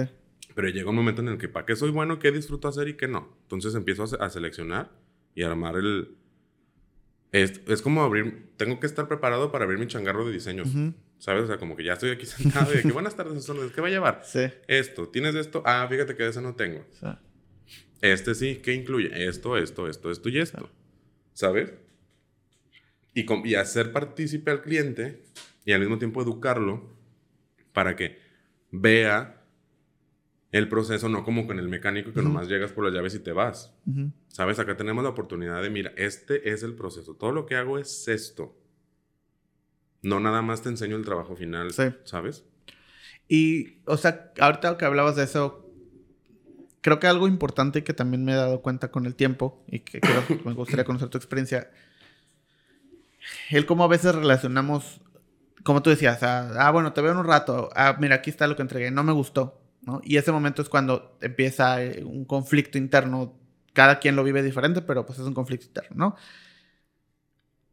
Pero 0.56 0.70
llega 0.70 0.90
un 0.90 0.96
momento 0.96 1.22
en 1.22 1.30
el 1.30 1.38
que 1.38 1.50
para 1.50 1.66
qué 1.66 1.76
soy 1.76 1.90
bueno, 1.90 2.20
qué 2.20 2.32
disfruto 2.32 2.68
hacer 2.68 2.88
y 2.88 2.94
qué 2.96 3.08
no. 3.08 3.36
Entonces 3.44 3.74
empiezo 3.76 4.04
a, 4.20 4.30
seleccionar 4.30 4.92
y 5.34 5.44
armar 5.44 5.76
el. 5.78 6.16
Es, 7.32 7.62
es, 7.68 7.82
como 7.82 8.04
abrir. 8.04 8.52
Tengo 8.58 8.80
que 8.80 8.86
estar 8.86 9.08
preparado 9.08 9.52
para 9.52 9.66
abrir 9.66 9.80
mi 9.80 9.88
changarro 9.88 10.26
de 10.26 10.32
diseños. 10.32 10.70
¿Sabes? 11.18 11.46
O 11.46 11.48
sea, 11.48 11.58
como 11.58 11.76
que 11.76 11.84
ya 11.84 11.94
estoy 11.94 12.12
aquí 12.12 12.26
sentado 12.28 12.72
y 12.72 12.78
de 12.78 12.84
que 12.84 12.92
buenas 12.92 13.16
tardes, 13.16 13.50
¿qué 13.74 13.82
va 13.82 13.88
a 13.88 13.92
llevar? 13.92 14.22
Sí. 14.24 14.42
Esto, 14.68 15.08
¿tienes 15.08 15.34
esto? 15.36 15.64
Ah, 15.66 15.88
fíjate 15.90 16.16
que 16.16 16.24
de 16.24 16.30
ese 16.30 16.42
no 16.42 16.54
tengo. 16.56 16.86
Sí. 16.92 17.08
Este 18.02 18.36
sí, 18.36 18.58
¿qué 18.58 18.74
incluye? 18.74 19.28
Esto, 19.28 19.58
esto, 19.58 19.88
esto, 19.88 20.12
esto 20.12 20.30
y 20.30 20.38
esto. 20.38 20.70
¿Sabes? 21.34 21.74
Y, 23.14 23.56
hacer 23.56 23.92
partícipe 23.92 24.52
al 24.52 24.62
cliente 24.62 25.24
y 25.66 25.74
al 25.74 25.80
mismo 25.80 25.98
tiempo 25.98 26.22
educarlo 26.22 26.90
para 27.72 27.96
que 27.96 28.20
vea 28.72 29.42
el 30.52 30.70
proceso, 30.70 31.10
no 31.10 31.24
como 31.24 31.48
con 31.48 31.58
el 31.58 31.68
mecánico 31.68 32.14
que 32.14 32.22
nomás 32.22 32.48
llegas 32.48 32.72
por 32.72 32.86
las 32.86 32.94
llaves 32.94 33.16
y 33.16 33.20
te 33.20 33.32
vas. 33.32 33.74
¿Sabes? 34.28 34.60
Acá 34.60 34.78
tenemos 34.78 35.04
la 35.04 35.10
oportunidad 35.10 35.62
de, 35.62 35.70
mira, 35.70 35.92
este 35.98 36.52
es 36.52 36.64
el 36.64 36.76
proceso. 36.76 37.16
Todo 37.16 37.32
lo 37.32 37.46
que 37.46 37.56
hago 37.56 37.80
es 37.80 38.08
esto. 38.08 38.56
No 40.04 40.20
nada 40.20 40.42
más 40.42 40.62
te 40.62 40.70
enseño 40.70 40.96
el 40.96 41.06
trabajo 41.06 41.36
final, 41.36 41.72
¿sabes? 42.04 42.46
Y, 43.28 43.80
o 43.86 43.98
sea, 43.98 44.32
ahorita 44.40 44.78
que 44.78 44.86
hablabas 44.86 45.16
de 45.16 45.24
eso, 45.24 45.72
creo 46.82 47.00
que 47.00 47.08
algo 47.08 47.28
importante 47.28 47.84
que 47.84 47.94
también 47.94 48.24
me 48.26 48.34
he 48.34 48.36
dado 48.36 48.62
cuenta 48.62 48.92
con 48.92 49.06
el 49.06 49.16
tiempo 49.16 49.64
y 49.68 49.80
que 49.80 50.02
me 50.46 50.54
gustaría 50.54 50.86
conocer 50.86 51.10
tu 51.10 51.18
experiencia 51.18 51.72
el 53.50 53.66
cómo 53.66 53.84
a 53.84 53.88
veces 53.88 54.16
relacionamos, 54.16 55.02
como 55.64 55.82
tú 55.82 55.90
decías, 55.90 56.22
ah, 56.24 56.70
bueno, 56.72 56.94
te 56.94 57.02
veo 57.02 57.12
en 57.12 57.18
un 57.18 57.28
rato, 57.28 57.70
ah, 57.76 57.96
mira, 58.00 58.16
aquí 58.16 58.30
está 58.30 58.48
lo 58.48 58.56
que 58.56 58.62
entregué, 58.62 58.92
no 58.92 59.04
me 59.04 59.14
gustó, 59.14 59.62
¿no? 59.82 60.02
Y 60.04 60.18
ese 60.18 60.32
momento 60.32 60.62
es 60.62 60.70
cuando 60.70 61.18
empieza 61.22 61.84
eh, 61.84 62.04
un 62.04 62.26
conflicto 62.26 62.78
interno, 62.78 63.34
cada 63.74 64.00
quien 64.00 64.16
lo 64.16 64.24
vive 64.24 64.44
diferente, 64.44 64.82
pero 64.82 65.06
pues 65.06 65.20
es 65.20 65.26
un 65.26 65.34
conflicto 65.34 65.66
interno, 65.68 65.96
¿no? 65.96 66.16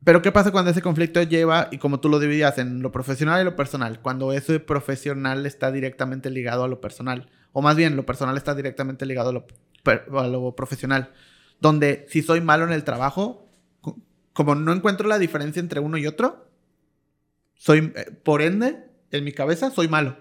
Pero 0.02 0.22
¿qué 0.22 0.32
pasa 0.32 0.50
cuando 0.50 0.70
ese 0.70 0.80
conflicto 0.80 1.22
lleva, 1.22 1.68
y 1.70 1.78
como 1.78 2.00
tú 2.00 2.08
lo 2.08 2.18
dividías 2.18 2.56
en 2.56 2.80
lo 2.80 2.90
profesional 2.90 3.42
y 3.42 3.44
lo 3.44 3.54
personal, 3.54 4.00
cuando 4.00 4.32
ese 4.32 4.58
profesional 4.58 5.44
está 5.44 5.70
directamente 5.70 6.30
ligado 6.30 6.64
a 6.64 6.68
lo 6.68 6.80
personal, 6.80 7.28
o 7.52 7.60
más 7.60 7.76
bien 7.76 7.96
lo 7.96 8.06
personal 8.06 8.36
está 8.36 8.54
directamente 8.54 9.04
ligado 9.04 9.30
a 9.30 10.26
lo 10.28 10.54
profesional, 10.56 11.10
donde 11.60 12.06
si 12.08 12.22
soy 12.22 12.40
malo 12.40 12.64
en 12.64 12.72
el 12.72 12.84
trabajo, 12.84 13.49
como 14.40 14.54
no 14.54 14.72
encuentro 14.72 15.06
la 15.06 15.18
diferencia 15.18 15.60
entre 15.60 15.80
uno 15.80 15.98
y 15.98 16.06
otro, 16.06 16.48
soy, 17.52 17.92
eh, 17.94 18.10
por 18.24 18.40
ende, 18.40 18.86
en 19.10 19.22
mi 19.22 19.32
cabeza, 19.32 19.70
soy 19.70 19.86
malo. 19.86 20.16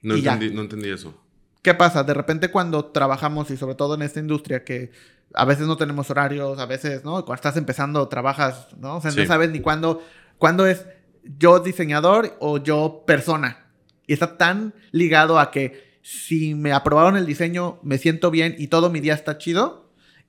No 0.00 0.14
entendí, 0.14 0.48
no 0.48 0.62
entendí 0.62 0.88
eso. 0.88 1.14
¿Qué 1.60 1.74
pasa? 1.74 2.02
De 2.02 2.14
repente 2.14 2.50
cuando 2.50 2.86
trabajamos 2.86 3.50
y 3.50 3.58
sobre 3.58 3.74
todo 3.74 3.94
en 3.94 4.00
esta 4.00 4.20
industria 4.20 4.64
que 4.64 4.90
a 5.34 5.44
veces 5.44 5.66
no 5.66 5.76
tenemos 5.76 6.08
horarios, 6.08 6.58
a 6.58 6.64
veces, 6.64 7.04
¿no? 7.04 7.26
Cuando 7.26 7.34
estás 7.34 7.58
empezando 7.58 8.08
trabajas, 8.08 8.68
¿no? 8.78 8.96
O 8.96 9.00
sea, 9.02 9.10
no 9.10 9.26
sabes 9.26 9.50
ni 9.50 9.60
cuándo, 9.60 10.02
cuándo 10.38 10.66
es 10.66 10.86
yo 11.22 11.60
diseñador 11.60 12.38
o 12.40 12.56
yo 12.56 13.04
persona. 13.06 13.66
Y 14.06 14.14
está 14.14 14.38
tan 14.38 14.72
ligado 14.92 15.38
a 15.38 15.50
que 15.50 15.98
si 16.00 16.54
me 16.54 16.72
aprobaron 16.72 17.18
el 17.18 17.26
diseño, 17.26 17.80
me 17.82 17.98
siento 17.98 18.30
bien 18.30 18.54
y 18.56 18.68
todo 18.68 18.88
mi 18.88 19.00
día 19.00 19.12
está 19.12 19.36
chido. 19.36 19.85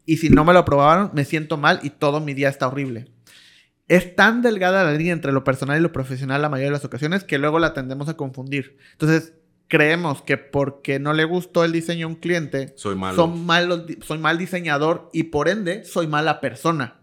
Y 0.08 0.18
si 0.18 0.30
no 0.30 0.46
me 0.46 0.54
lo 0.54 0.60
aprobaron, 0.60 1.12
me 1.14 1.26
siento 1.26 1.58
mal 1.58 1.82
y 1.84 1.92
todo 1.92 2.22
mi 2.22 2.34
día 2.34 2.48
está 2.48 2.68
horrible. 2.68 3.12
Es 3.90 4.16
tan 4.16 4.42
delgada 4.42 4.86
la 4.86 4.94
línea 4.94 5.12
entre 5.12 5.34
lo 5.34 5.44
personal 5.44 5.78
y 5.78 5.84
lo 5.84 5.92
profesional 5.92 6.42
la 6.42 6.50
mayoría 6.50 6.70
de 6.70 6.78
las 6.78 6.86
ocasiones 6.86 7.26
que 7.26 7.38
luego 7.38 7.60
la 7.60 7.74
tendemos 7.74 8.08
a 8.08 8.16
confundir. 8.16 8.78
Entonces, 8.94 9.34
creemos 9.68 10.22
que 10.22 10.38
porque 10.38 10.98
no 10.98 11.12
le 11.12 11.26
gustó 11.26 11.66
el 11.66 11.74
diseño 11.74 12.08
a 12.08 12.10
un 12.10 12.16
cliente, 12.16 12.74
soy 12.78 12.96
malo. 12.96 13.18
Son 13.18 13.46
soy 14.02 14.18
mal 14.18 14.38
diseñador 14.38 15.10
y 15.12 15.24
por 15.24 15.50
ende 15.50 15.84
soy 15.84 16.08
mala 16.08 16.40
persona. 16.40 17.02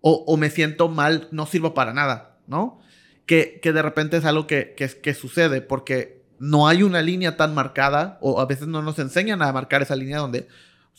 O, 0.00 0.36
me 0.36 0.48
siento 0.48 0.88
mal, 0.88 1.26
no 1.32 1.44
sirvo 1.44 1.74
para 1.74 1.92
nada, 1.92 2.38
¿no? 2.46 2.78
Que, 3.26 3.58
que 3.60 3.72
de 3.72 3.82
repente 3.82 4.16
es 4.16 4.24
algo 4.24 4.46
que, 4.46 4.74
que, 4.76 5.14
sucede 5.14 5.60
porque 5.60 6.22
no 6.38 6.68
hay 6.68 6.84
una 6.84 7.02
línea 7.02 7.36
tan 7.36 7.52
marcada 7.52 8.16
o 8.22 8.40
a 8.40 8.46
veces 8.46 8.68
no 8.68 8.80
nos 8.80 8.98
enseñan 9.00 9.42
a 9.42 9.52
marcar 9.52 9.82
esa 9.82 9.96
línea 9.96 10.18
donde 10.18 10.46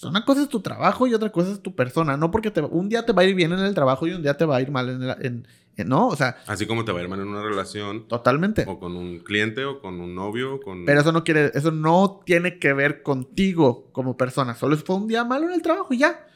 una 0.04 0.24
cosa 0.24 0.42
es 0.42 0.50
tu 0.50 0.62
trabajo 0.62 1.08
y 1.08 1.14
otra 1.14 1.32
cosa 1.32 1.52
es 1.52 1.62
tu 1.62 1.76
persona, 1.76 2.16
no 2.16 2.32
porque 2.32 2.52
te, 2.52 2.62
un 2.62 2.90
día 2.90 3.06
te 3.06 3.12
va 3.12 3.24
a 3.24 3.26
ir 3.26 3.36
bien 3.36 3.52
en 3.52 3.60
el 3.60 3.74
trabajo 3.74 4.08
y 4.08 4.12
un 4.12 4.22
día 4.22 4.38
te 4.38 4.46
va 4.46 4.58
a 4.58 4.62
ir 4.62 4.72
mal 4.72 4.90
en, 4.90 5.46
en, 5.76 5.90
¿no? 5.90 6.08
O 6.08 6.16
sea... 6.16 6.38
Así 6.48 6.66
como 6.66 6.86
te 6.86 6.92
va 6.92 7.00
a 7.00 7.04
ir 7.04 7.10
mal 7.10 7.20
en 7.20 7.28
una 7.28 7.44
relación. 7.44 8.08
Totalmente. 8.08 8.66
O 8.68 8.80
con 8.80 8.96
un 8.96 9.20
cliente 9.20 9.66
o 9.66 9.82
con 9.82 10.00
un 10.00 10.16
novio. 10.16 10.60
Con... 10.62 10.86
Pero 10.86 11.02
eso 11.02 11.12
no 11.12 11.24
quiere, 11.24 11.52
eso 11.54 11.72
no 11.72 12.22
tiene 12.26 12.60
que 12.60 12.74
ver 12.74 13.02
contigo 13.04 13.90
como 13.92 14.18
persona. 14.18 14.56
Solo 14.56 14.78
fue 14.78 14.96
un 14.96 15.08
día 15.08 15.24
malo 15.24 15.48
en 15.48 15.54
el 15.54 15.62
trabajo 15.62 15.94
y 15.94 16.00
ya. 16.00 16.28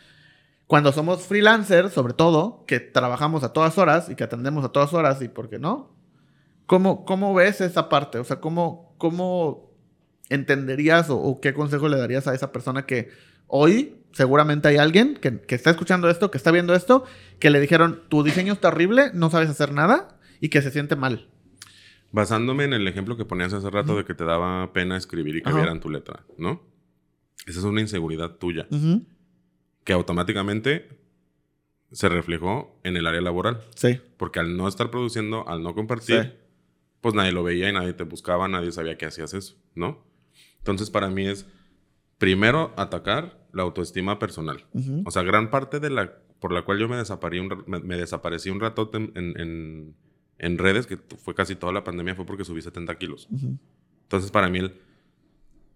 Cuando 0.67 0.91
somos 0.91 1.23
freelancers, 1.23 1.93
sobre 1.93 2.13
todo, 2.13 2.63
que 2.67 2.79
trabajamos 2.79 3.43
a 3.43 3.53
todas 3.53 3.77
horas 3.77 4.09
y 4.09 4.15
que 4.15 4.23
atendemos 4.23 4.63
a 4.65 4.69
todas 4.69 4.93
horas 4.93 5.21
y 5.21 5.27
por 5.27 5.49
qué 5.49 5.59
no, 5.59 5.93
¿cómo, 6.65 7.05
cómo 7.05 7.33
ves 7.33 7.61
esa 7.61 7.89
parte? 7.89 8.17
O 8.17 8.23
sea, 8.23 8.39
¿cómo, 8.39 8.95
cómo 8.97 9.71
entenderías 10.29 11.07
o 11.09 11.39
qué 11.41 11.53
consejo 11.53 11.89
le 11.89 11.97
darías 11.97 12.27
a 12.27 12.33
esa 12.33 12.51
persona 12.51 12.85
que 12.85 13.09
hoy 13.55 13.95
seguramente 14.13 14.67
hay 14.67 14.77
alguien 14.77 15.13
que, 15.15 15.43
está 15.49 15.69
escuchando 15.69 16.09
esto, 16.09 16.31
que 16.31 16.37
está 16.37 16.49
viendo 16.49 16.73
esto, 16.73 17.05
que 17.39 17.51
le 17.51 17.59
dijeron, 17.59 18.01
tu 18.09 18.23
diseño 18.23 18.53
está 18.53 18.69
horrible, 18.69 19.11
no 19.13 19.29
sabes 19.29 19.47
hacer 19.47 19.73
nada 19.73 20.17
y 20.41 20.49
que 20.49 20.63
se 20.63 20.71
siente 20.71 20.95
mal. 20.95 21.29
Basándome 22.11 22.63
en 22.63 22.73
el 22.73 22.87
ejemplo 22.87 23.15
que 23.15 23.25
ponías 23.25 23.53
hace 23.53 23.69
rato 23.69 23.95
de 23.95 24.05
que 24.05 24.15
te 24.15 24.23
daba 24.23 24.73
pena 24.73 24.97
escribir 24.97 25.35
y 25.35 25.43
que 25.43 25.53
vieran 25.53 25.79
tu 25.79 25.91
letra, 25.91 26.25
¿no? 26.37 26.63
Esa 27.45 27.59
es 27.59 27.65
una 27.65 27.81
inseguridad 27.81 28.37
tuya. 28.37 28.67
Que 29.83 29.93
automáticamente 29.93 30.89
se 31.91 32.09
reflejó 32.09 32.79
en 32.83 32.97
el 32.97 33.05
área 33.05 33.21
laboral. 33.21 33.61
Sí. 33.75 33.99
Porque 34.17 34.39
al 34.39 34.57
no 34.57 34.67
estar 34.67 34.89
produciendo, 34.89 35.47
al 35.47 35.61
no 35.61 35.75
compartir, 35.75 36.39
pues 37.01 37.13
nadie 37.13 37.31
lo 37.31 37.43
veía 37.43 37.69
y 37.69 37.73
nadie 37.73 37.93
te 37.93 38.03
buscaba, 38.03 38.47
nadie 38.47 38.71
sabía 38.71 38.97
que 38.97 39.05
hacías 39.05 39.35
eso, 39.35 39.55
¿no? 39.75 40.03
Entonces 40.57 40.89
para 40.89 41.09
mí 41.09 41.27
es 41.27 41.45
primero 42.23 42.73
atacar 42.77 43.37
la 43.51 43.63
autoestima 43.63 44.17
personal. 44.17 44.65
O 45.03 45.11
sea, 45.11 45.23
gran 45.23 45.51
parte 45.51 45.81
de 45.81 45.89
la 45.89 46.19
por 46.39 46.53
la 46.53 46.61
cual 46.61 46.79
yo 46.79 46.87
me, 46.87 46.95
desaparecí 46.95 47.41
un, 47.41 47.65
me, 47.67 47.97
desaparecí 47.97 48.49
un 48.49 48.61
rato 48.61 48.89
en, 48.93 49.11
en, 50.39 50.57
redes, 50.57 50.87
que 50.87 50.97
fue 50.97 51.35
casi 51.35 51.55
toda 51.55 51.73
la 51.73 51.83
pandemia, 51.83 52.15
fue 52.15 52.25
porque 52.25 52.45
subí 52.45 52.61
70 52.61 52.97
kilos. 52.97 53.27
Entonces, 54.03 54.31
para 54.31 54.47
mí, 54.47 54.59
el, 54.59 54.73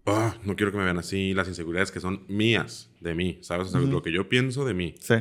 ah, 0.06 0.38
no 0.42 0.56
quiero 0.56 0.72
que 0.72 0.78
me 0.78 0.84
vean 0.84 0.96
así, 0.96 1.34
las 1.34 1.48
inseguridades 1.48 1.92
que 1.92 2.00
son 2.00 2.24
mías, 2.28 2.90
de 3.00 3.14
mí, 3.14 3.38
¿sabes? 3.42 3.68
O 3.68 3.70
sea, 3.70 3.80
lo 3.80 4.00
que 4.00 4.10
yo 4.10 4.30
pienso 4.30 4.64
de 4.64 4.72
mí. 4.72 4.94
Sí. 5.00 5.16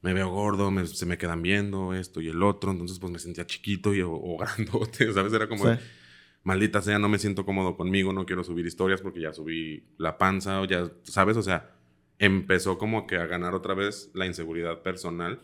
Me 0.00 0.14
veo 0.14 0.30
gordo, 0.30 0.72
se 0.86 1.04
me 1.04 1.18
quedan 1.18 1.42
viendo 1.42 1.92
esto 1.92 2.22
y 2.22 2.28
el 2.28 2.42
otro, 2.42 2.70
entonces 2.70 2.98
pues 2.98 3.12
me 3.12 3.18
sentía 3.18 3.44
chiquito 3.44 3.94
y, 3.94 4.00
o, 4.00 4.38
grandote, 4.38 5.12
¿sabes? 5.12 5.34
Era 5.34 5.48
como 5.48 5.64
maldita 6.44 6.82
sea, 6.82 6.98
no 6.98 7.08
me 7.08 7.18
siento 7.18 7.44
cómodo 7.44 7.76
conmigo, 7.76 8.12
no 8.12 8.26
quiero 8.26 8.44
subir 8.44 8.66
historias 8.66 9.00
porque 9.00 9.20
ya 9.20 9.32
subí 9.32 9.84
la 9.96 10.18
panza 10.18 10.60
o 10.60 10.66
ya, 10.66 10.90
¿sabes? 11.02 11.36
O 11.36 11.42
sea, 11.42 11.74
empezó 12.18 12.78
como 12.78 13.06
que 13.06 13.16
a 13.16 13.26
ganar 13.26 13.54
otra 13.54 13.74
vez 13.74 14.10
la 14.14 14.26
inseguridad 14.26 14.82
personal 14.82 15.40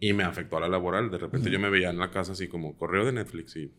y 0.00 0.12
me 0.12 0.24
afectó 0.24 0.56
a 0.58 0.60
la 0.60 0.68
laboral. 0.68 1.10
De 1.10 1.18
repente 1.18 1.50
yo 1.50 1.58
me 1.60 1.70
veía 1.70 1.90
en 1.90 1.98
la 1.98 2.10
casa 2.10 2.32
así 2.32 2.48
como 2.48 2.76
correo 2.76 3.04
de 3.04 3.12
Netflix 3.12 3.56
y... 3.56 3.72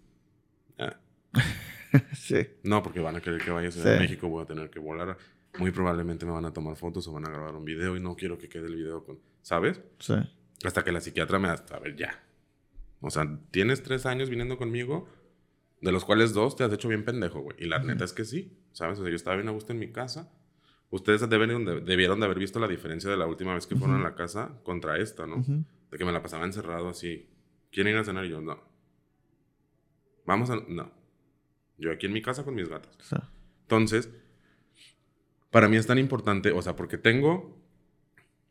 Ah. 0.79 0.97
sí. 2.13 2.47
No, 2.63 2.81
porque 2.81 3.01
van 3.01 3.17
a 3.17 3.21
querer 3.21 3.43
que 3.43 3.51
vaya 3.51 3.69
a 3.69 3.99
México, 3.99 4.29
voy 4.29 4.43
a 4.43 4.45
tener 4.45 4.69
que 4.69 4.79
volar. 4.79 5.17
Muy 5.59 5.71
probablemente 5.71 6.25
me 6.25 6.31
van 6.31 6.45
a 6.45 6.53
tomar 6.53 6.77
fotos 6.77 7.07
o 7.07 7.13
van 7.13 7.27
a 7.27 7.29
grabar 7.29 7.55
un 7.55 7.65
video 7.65 7.97
y 7.97 7.99
no 7.99 8.15
quiero 8.15 8.37
que 8.37 8.47
quede 8.47 8.67
el 8.67 8.75
video 8.75 9.03
con... 9.03 9.19
¿Sabes? 9.41 9.81
Sí. 9.99 10.15
Hasta 10.63 10.83
que 10.83 10.91
la 10.91 11.01
psiquiatra 11.01 11.37
me 11.37 11.49
da, 11.49 11.63
a 11.71 11.79
ver, 11.79 11.95
ya. 11.95 12.23
O 13.01 13.09
sea, 13.09 13.39
tienes 13.51 13.83
tres 13.83 14.05
años 14.05 14.29
viniendo 14.29 14.57
conmigo 14.57 15.07
de 15.85 15.91
los 15.91 16.03
cuales 16.03 16.33
dos 16.33 16.55
te 16.55 16.63
has 16.63 16.73
hecho 16.73 16.87
bien 16.87 17.05
pendejo, 17.05 17.41
güey. 17.41 17.55
Y 17.59 17.65
la 17.65 17.77
neta 17.77 18.05
es 18.05 18.11
que 18.11 18.25
sí, 18.25 18.57
¿sabes? 18.71 18.97
O 18.97 19.03
sea, 19.03 19.11
yo 19.11 19.15
estaba 19.15 19.35
bien 19.35 19.47
a 19.47 19.51
gusto 19.51 19.71
en 19.71 19.77
mi 19.77 19.91
casa. 19.91 20.33
Ustedes 20.89 21.29
debieron 21.29 21.63
de, 21.63 21.79
debieron 21.81 22.19
de 22.19 22.25
haber 22.25 22.39
visto 22.39 22.59
la 22.59 22.67
diferencia 22.67 23.07
de 23.07 23.15
la 23.15 23.27
última 23.27 23.53
vez 23.53 23.67
que 23.67 23.75
fueron 23.75 23.97
a 24.01 24.03
la 24.03 24.15
casa 24.15 24.59
contra 24.63 24.97
esta, 24.97 25.27
¿no? 25.27 25.45
De 25.91 25.97
que 25.97 26.03
me 26.03 26.11
la 26.11 26.23
pasaba 26.23 26.43
encerrado 26.43 26.89
así. 26.89 27.29
¿Quieren 27.71 27.93
ir 27.93 27.99
a 27.99 28.03
cenar? 28.03 28.25
Y 28.25 28.29
yo, 28.29 28.41
no. 28.41 28.59
Vamos 30.25 30.49
a... 30.49 30.55
No. 30.67 30.91
Yo 31.77 31.91
aquí 31.91 32.07
en 32.07 32.13
mi 32.13 32.23
casa 32.23 32.43
con 32.43 32.55
mis 32.55 32.67
gatos. 32.67 32.97
Entonces, 33.61 34.09
para 35.51 35.67
mí 35.69 35.77
es 35.77 35.85
tan 35.85 35.99
importante, 35.99 36.51
o 36.51 36.63
sea, 36.63 36.75
porque 36.75 36.97
tengo 36.97 37.61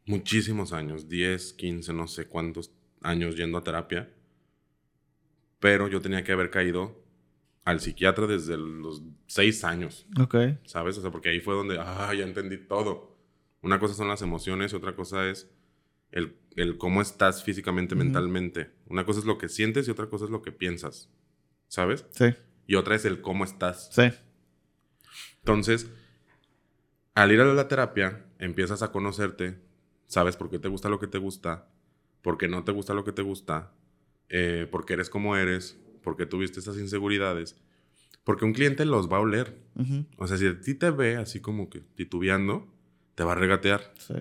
muchísimos 0.06 0.72
años, 0.72 1.08
10, 1.08 1.54
15, 1.54 1.92
no 1.94 2.06
sé 2.06 2.28
cuántos 2.28 2.70
años 3.00 3.34
yendo 3.34 3.58
a 3.58 3.64
terapia, 3.64 4.14
pero 5.58 5.88
yo 5.88 6.00
tenía 6.00 6.22
que 6.22 6.30
haber 6.30 6.50
caído 6.50 7.03
al 7.64 7.80
psiquiatra 7.80 8.26
desde 8.26 8.56
los 8.56 9.02
seis 9.26 9.64
años. 9.64 10.06
Ok. 10.20 10.36
¿Sabes? 10.64 10.98
O 10.98 11.02
sea, 11.02 11.10
porque 11.10 11.30
ahí 11.30 11.40
fue 11.40 11.54
donde, 11.54 11.78
ah, 11.78 12.12
ya 12.14 12.24
entendí 12.24 12.58
todo. 12.58 13.16
Una 13.62 13.78
cosa 13.78 13.94
son 13.94 14.08
las 14.08 14.22
emociones 14.22 14.72
y 14.72 14.76
otra 14.76 14.94
cosa 14.94 15.28
es 15.28 15.50
el, 16.10 16.36
el 16.56 16.76
cómo 16.76 17.00
estás 17.00 17.42
físicamente, 17.42 17.94
mentalmente. 17.94 18.70
Una 18.86 19.04
cosa 19.06 19.20
es 19.20 19.24
lo 19.24 19.38
que 19.38 19.48
sientes 19.48 19.88
y 19.88 19.90
otra 19.90 20.08
cosa 20.08 20.26
es 20.26 20.30
lo 20.30 20.42
que 20.42 20.52
piensas. 20.52 21.10
¿Sabes? 21.68 22.06
Sí. 22.10 22.34
Y 22.66 22.74
otra 22.76 22.94
es 22.94 23.04
el 23.04 23.20
cómo 23.20 23.44
estás. 23.44 23.88
Sí. 23.92 24.10
Entonces, 25.38 25.90
al 27.14 27.32
ir 27.32 27.40
a 27.40 27.44
la 27.44 27.68
terapia, 27.68 28.26
empiezas 28.38 28.82
a 28.82 28.92
conocerte, 28.92 29.58
sabes 30.06 30.36
por 30.36 30.50
qué 30.50 30.58
te 30.58 30.68
gusta 30.68 30.88
lo 30.88 30.98
que 30.98 31.06
te 31.06 31.18
gusta, 31.18 31.68
por 32.22 32.38
qué 32.38 32.48
no 32.48 32.64
te 32.64 32.72
gusta 32.72 32.94
lo 32.94 33.04
que 33.04 33.12
te 33.12 33.22
gusta, 33.22 33.72
eh, 34.28 34.68
por 34.70 34.84
qué 34.84 34.94
eres 34.94 35.10
como 35.10 35.36
eres, 35.36 35.78
porque 36.04 36.26
tuviste 36.26 36.60
esas 36.60 36.78
inseguridades, 36.78 37.56
porque 38.22 38.44
un 38.44 38.52
cliente 38.52 38.84
los 38.84 39.10
va 39.10 39.16
a 39.16 39.20
oler. 39.20 39.58
O 40.18 40.26
sea, 40.26 40.36
si 40.36 40.46
a 40.46 40.60
ti 40.60 40.74
te 40.74 40.90
ve 40.90 41.16
así 41.16 41.40
como 41.40 41.68
que 41.68 41.80
titubeando, 41.80 42.72
te 43.14 43.24
va 43.24 43.32
a 43.32 43.34
regatear. 43.34 43.92
Sí. 43.98 44.14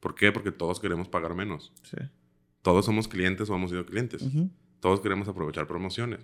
¿Por 0.00 0.14
qué? 0.14 0.32
Porque 0.32 0.52
todos 0.52 0.78
queremos 0.80 1.08
pagar 1.08 1.34
menos. 1.34 1.72
Sí. 1.82 1.96
Todos 2.62 2.84
somos 2.84 3.08
clientes 3.08 3.48
o 3.48 3.54
hemos 3.54 3.70
sido 3.70 3.86
clientes. 3.86 4.24
Todos 4.80 5.00
queremos 5.00 5.28
aprovechar 5.28 5.66
promociones. 5.66 6.20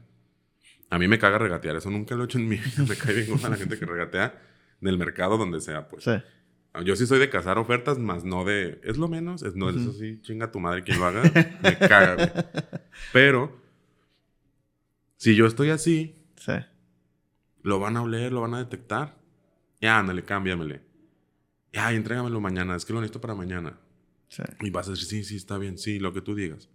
A 0.90 0.98
mí 0.98 1.08
me 1.08 1.18
caga 1.18 1.38
regatear, 1.38 1.76
eso 1.76 1.90
nunca 1.90 2.14
lo 2.14 2.22
he 2.22 2.24
hecho 2.26 2.38
en 2.38 2.48
mi 2.48 2.56
vida. 2.56 2.84
Me 2.88 2.96
cae 2.96 3.14
bien 3.14 3.38
con 3.38 3.50
la 3.50 3.56
gente 3.56 3.78
que 3.78 3.86
regatea 3.86 4.38
del 4.80 4.98
mercado 4.98 5.38
donde 5.38 5.60
sea, 5.60 5.88
pues. 5.88 6.04
Sí. 6.04 6.10
Yo 6.84 6.96
sí 6.96 7.06
soy 7.06 7.18
de 7.18 7.30
cazar 7.30 7.58
ofertas, 7.58 7.98
más 7.98 8.24
no 8.24 8.44
de. 8.44 8.78
Es 8.82 8.98
lo 8.98 9.08
menos, 9.08 9.42
es 9.42 9.54
no, 9.54 9.70
eso 9.70 9.92
sí, 9.92 10.20
chinga 10.20 10.50
tu 10.52 10.60
madre 10.60 10.82
quien 10.82 10.98
lo 10.98 11.06
haga. 11.06 11.22
me 11.62 11.78
caga, 11.78 12.14
güey. 12.14 12.30
Pero 13.12 13.61
si 15.22 15.36
yo 15.36 15.46
estoy 15.46 15.70
así, 15.70 16.16
sí. 16.34 16.54
lo 17.62 17.78
van 17.78 17.96
a 17.96 18.02
oler, 18.02 18.32
lo 18.32 18.40
van 18.40 18.54
a 18.54 18.58
detectar. 18.58 19.20
Ya, 19.80 19.96
ándale, 19.96 20.24
cámbiamele. 20.24 20.82
Ya, 21.72 21.92
entrégamelo 21.92 22.40
mañana, 22.40 22.74
es 22.74 22.84
que 22.84 22.92
lo 22.92 22.98
necesito 22.98 23.20
para 23.20 23.36
mañana. 23.36 23.78
Sí. 24.26 24.42
Y 24.62 24.70
vas 24.70 24.88
a 24.88 24.90
decir, 24.90 25.06
sí, 25.06 25.22
sí, 25.22 25.36
está 25.36 25.58
bien, 25.58 25.78
sí, 25.78 26.00
lo 26.00 26.12
que 26.12 26.22
tú 26.22 26.34
digas. 26.34 26.70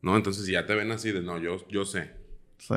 ¿No? 0.00 0.16
Entonces, 0.16 0.46
ya 0.46 0.64
te 0.64 0.74
ven 0.74 0.92
así 0.92 1.12
de, 1.12 1.20
no, 1.20 1.36
yo, 1.36 1.68
yo 1.68 1.84
sé. 1.84 2.16
Sí. 2.56 2.76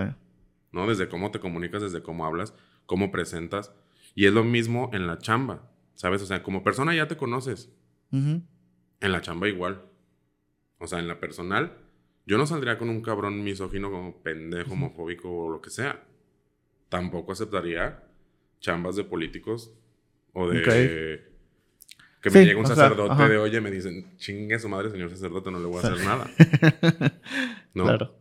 ¿No? 0.73 0.85
Desde 0.87 1.07
cómo 1.07 1.31
te 1.31 1.39
comunicas, 1.39 1.81
desde 1.81 2.03
cómo 2.03 2.25
hablas, 2.25 2.53
cómo 2.85 3.09
presentas. 3.09 3.71
Y 4.13 4.25
es 4.25 4.33
lo 4.33 4.43
mismo 4.43 4.89
en 4.91 5.07
la 5.07 5.19
chamba, 5.19 5.71
¿sabes? 5.95 6.21
O 6.21 6.25
sea, 6.25 6.43
como 6.43 6.65
persona 6.65 6.93
ya 6.93 7.07
te 7.07 7.15
conoces. 7.15 7.71
En 8.11 8.43
la 8.99 9.21
chamba 9.21 9.47
igual. 9.47 9.85
O 10.79 10.87
sea, 10.87 10.99
en 10.99 11.07
la 11.07 11.21
personal 11.21 11.86
yo 12.27 12.37
no 12.37 12.45
saldría 12.45 12.77
con 12.77 12.89
un 12.89 13.01
cabrón 13.01 13.43
misógino 13.43 13.89
como 13.89 14.21
pendejo, 14.21 14.73
homofóbico 14.73 15.31
o 15.31 15.49
lo 15.49 15.61
que 15.61 15.71
sea. 15.71 16.03
Tampoco 16.89 17.31
aceptaría 17.31 18.03
chambas 18.59 18.95
de 18.95 19.03
políticos 19.03 19.73
o 20.33 20.47
de... 20.49 21.25
Que 22.21 22.29
me 22.29 22.45
llegue 22.45 22.55
un 22.55 22.65
sacerdote 22.65 23.27
de, 23.27 23.37
oye, 23.37 23.61
me 23.61 23.71
dicen, 23.71 24.17
chingue 24.17 24.59
su 24.59 24.67
madre, 24.67 24.89
señor 24.89 25.09
sacerdote, 25.09 25.49
no 25.51 25.59
le 25.59 25.65
voy 25.65 25.77
a 25.77 25.87
hacer 25.87 26.05
nada. 26.05 26.29
¿No? 27.73 27.85
Claro. 27.85 28.15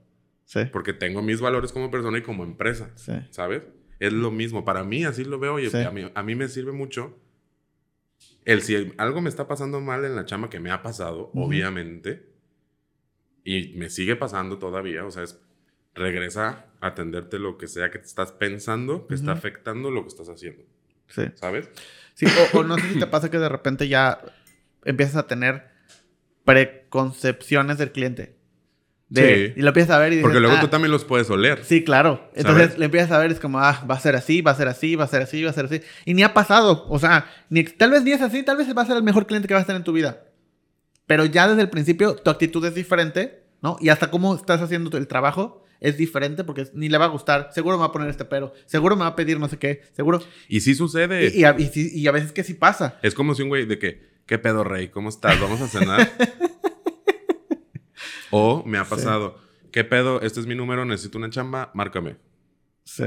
Sí. 0.44 0.60
Porque 0.72 0.92
tengo 0.92 1.22
mis 1.22 1.40
valores 1.40 1.72
como 1.72 1.90
persona 1.90 2.18
y 2.18 2.22
como 2.22 2.44
empresa. 2.44 2.90
Sí. 2.94 3.12
¿Sabes? 3.30 3.62
Es 3.98 4.12
lo 4.12 4.30
mismo. 4.30 4.64
Para 4.64 4.84
mí, 4.84 5.04
así 5.04 5.24
lo 5.24 5.38
veo. 5.38 5.58
Y 5.58 5.66
a, 5.74 5.90
mí, 5.90 6.10
a 6.14 6.22
mí 6.22 6.34
me 6.34 6.48
sirve 6.48 6.72
mucho 6.72 7.16
el 8.44 8.62
si 8.62 8.92
algo 8.96 9.20
me 9.20 9.28
está 9.28 9.48
pasando 9.48 9.80
mal 9.80 10.04
en 10.04 10.14
la 10.14 10.24
chama 10.24 10.48
que 10.48 10.60
me 10.60 10.70
ha 10.70 10.82
pasado, 10.82 11.32
obviamente, 11.34 12.35
y 13.46 13.74
me 13.76 13.88
sigue 13.90 14.16
pasando 14.16 14.58
todavía, 14.58 15.06
o 15.06 15.10
sea, 15.12 15.22
es 15.22 15.38
regresa 15.94 16.66
a 16.80 16.88
atenderte 16.88 17.38
lo 17.38 17.56
que 17.56 17.68
sea 17.68 17.90
que 17.90 18.00
te 18.00 18.06
estás 18.06 18.32
pensando, 18.32 19.06
que 19.06 19.14
está 19.14 19.32
afectando 19.32 19.90
lo 19.90 20.02
que 20.02 20.08
estás 20.08 20.28
haciendo. 20.28 20.64
Sí. 21.08 21.22
¿Sabes? 21.36 21.70
Sí, 22.14 22.26
o, 22.52 22.64
no 22.64 22.76
sé 22.76 22.92
si 22.92 22.98
te 22.98 23.06
pasa 23.06 23.30
que 23.30 23.38
de 23.38 23.48
repente 23.48 23.86
ya 23.86 24.20
empiezas 24.84 25.16
a 25.16 25.26
tener 25.28 25.68
preconcepciones 26.44 27.78
del 27.78 27.92
cliente. 27.92 28.36
sí. 29.14 29.52
Y 29.54 29.62
lo 29.62 29.68
empiezas 29.68 29.96
a 29.96 30.00
ver 30.00 30.12
y 30.12 30.16
dices, 30.16 30.24
Porque 30.24 30.40
luego 30.40 30.56
ah, 30.56 30.60
tú 30.60 30.68
también 30.68 30.90
los 30.90 31.04
puedes 31.04 31.30
oler. 31.30 31.64
Sí, 31.64 31.84
claro. 31.84 32.28
Entonces 32.34 32.76
le 32.76 32.86
empiezas 32.86 33.12
a 33.12 33.18
ver, 33.18 33.30
es 33.30 33.38
como, 33.38 33.60
ah, 33.60 33.84
va 33.88 33.94
a 33.94 34.00
ser 34.00 34.16
así, 34.16 34.42
va 34.42 34.50
a 34.50 34.56
ser 34.56 34.66
así, 34.66 34.96
va 34.96 35.04
a 35.04 35.08
ser 35.08 35.22
así, 35.22 35.44
va 35.44 35.50
a 35.50 35.54
ser 35.54 35.66
así. 35.66 35.82
Y 36.04 36.14
ni 36.14 36.24
ha 36.24 36.34
pasado. 36.34 36.84
O 36.88 36.98
sea, 36.98 37.30
ni, 37.48 37.62
tal 37.62 37.92
vez 37.92 38.02
ni 38.02 38.10
es 38.10 38.22
así, 38.22 38.42
tal 38.42 38.56
vez 38.56 38.76
va 38.76 38.82
a 38.82 38.86
ser 38.86 38.96
el 38.96 39.04
mejor 39.04 39.26
cliente 39.26 39.46
que 39.46 39.54
vas 39.54 39.62
a 39.62 39.66
tener 39.66 39.80
en 39.80 39.84
tu 39.84 39.92
vida. 39.92 40.24
Pero 41.06 41.24
ya 41.24 41.48
desde 41.48 41.62
el 41.62 41.70
principio 41.70 42.16
tu 42.16 42.30
actitud 42.30 42.64
es 42.64 42.74
diferente, 42.74 43.44
¿no? 43.62 43.76
Y 43.80 43.88
hasta 43.88 44.10
cómo 44.10 44.34
estás 44.34 44.60
haciendo 44.60 44.96
el 44.96 45.06
trabajo 45.06 45.64
es 45.80 45.96
diferente 45.96 46.44
porque 46.44 46.68
ni 46.74 46.88
le 46.88 46.98
va 46.98 47.06
a 47.06 47.08
gustar. 47.08 47.50
Seguro 47.52 47.76
me 47.76 47.80
va 47.80 47.86
a 47.86 47.92
poner 47.92 48.08
este 48.08 48.24
pero. 48.24 48.52
Seguro 48.66 48.96
me 48.96 49.02
va 49.02 49.08
a 49.08 49.16
pedir 49.16 49.38
no 49.38 49.48
sé 49.48 49.58
qué. 49.58 49.82
Seguro. 49.92 50.20
Y 50.48 50.60
sí 50.60 50.74
sucede. 50.74 51.32
Y, 51.34 51.44
a, 51.44 51.56
y, 51.58 52.06
a, 52.06 52.12
veces 52.12 52.32
que 52.32 52.44
sí 52.44 52.54
pasa. 52.54 52.98
Es 53.02 53.14
como 53.14 53.34
si 53.34 53.42
un 53.42 53.48
güey 53.48 53.66
de 53.66 53.78
que, 53.78 54.20
¿qué 54.26 54.38
pedo, 54.38 54.64
rey? 54.64 54.88
¿Cómo 54.88 55.08
estás? 55.08 55.40
¿Vamos 55.40 55.60
a 55.60 55.68
cenar? 55.68 56.10
o 58.30 58.64
me 58.64 58.78
ha 58.78 58.84
pasado, 58.84 59.38
¿qué 59.70 59.84
pedo? 59.84 60.20
Este 60.22 60.40
es 60.40 60.46
mi 60.46 60.54
número, 60.54 60.84
necesito 60.84 61.18
una 61.18 61.30
chamba, 61.30 61.70
márcame. 61.74 62.16
Sí. 62.84 63.04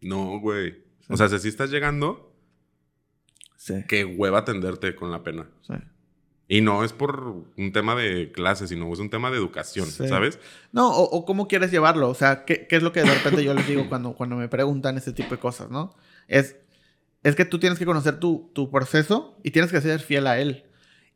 No, 0.00 0.38
güey. 0.40 0.84
O 1.08 1.16
sea, 1.16 1.28
si 1.28 1.38
sí 1.38 1.48
estás 1.48 1.70
llegando, 1.70 2.34
sí. 3.56 3.84
qué 3.88 4.04
hueva 4.04 4.40
atenderte 4.40 4.94
con 4.94 5.10
la 5.10 5.22
pena. 5.22 5.48
Sí. 5.62 5.74
Y 6.48 6.60
no 6.60 6.84
es 6.84 6.92
por 6.92 7.44
un 7.56 7.72
tema 7.72 7.96
de 7.96 8.30
clase, 8.30 8.68
sino 8.68 8.92
es 8.92 9.00
un 9.00 9.10
tema 9.10 9.30
de 9.30 9.36
educación, 9.36 9.90
¿sabes? 9.90 10.38
No, 10.70 10.90
o, 10.90 11.24
cómo 11.24 11.48
quieres 11.48 11.72
llevarlo. 11.72 12.08
O 12.08 12.14
sea, 12.14 12.44
¿qué, 12.44 12.68
¿qué, 12.68 12.76
es 12.76 12.82
lo 12.84 12.92
que 12.92 13.02
de 13.02 13.12
repente 13.12 13.42
yo 13.42 13.52
les 13.52 13.66
digo 13.66 13.86
cuando, 13.88 14.12
cuando 14.14 14.36
me 14.36 14.48
preguntan 14.48 14.96
ese 14.96 15.12
tipo 15.12 15.30
de 15.30 15.38
cosas, 15.40 15.70
¿no? 15.70 15.96
Es, 16.28 16.56
es 17.24 17.34
que 17.34 17.44
tú 17.44 17.58
tienes 17.58 17.78
que 17.80 17.86
conocer 17.86 18.20
tu, 18.20 18.50
tu 18.54 18.70
proceso 18.70 19.36
y 19.42 19.50
tienes 19.50 19.72
que 19.72 19.80
ser 19.80 19.98
fiel 19.98 20.28
a 20.28 20.38
él. 20.38 20.64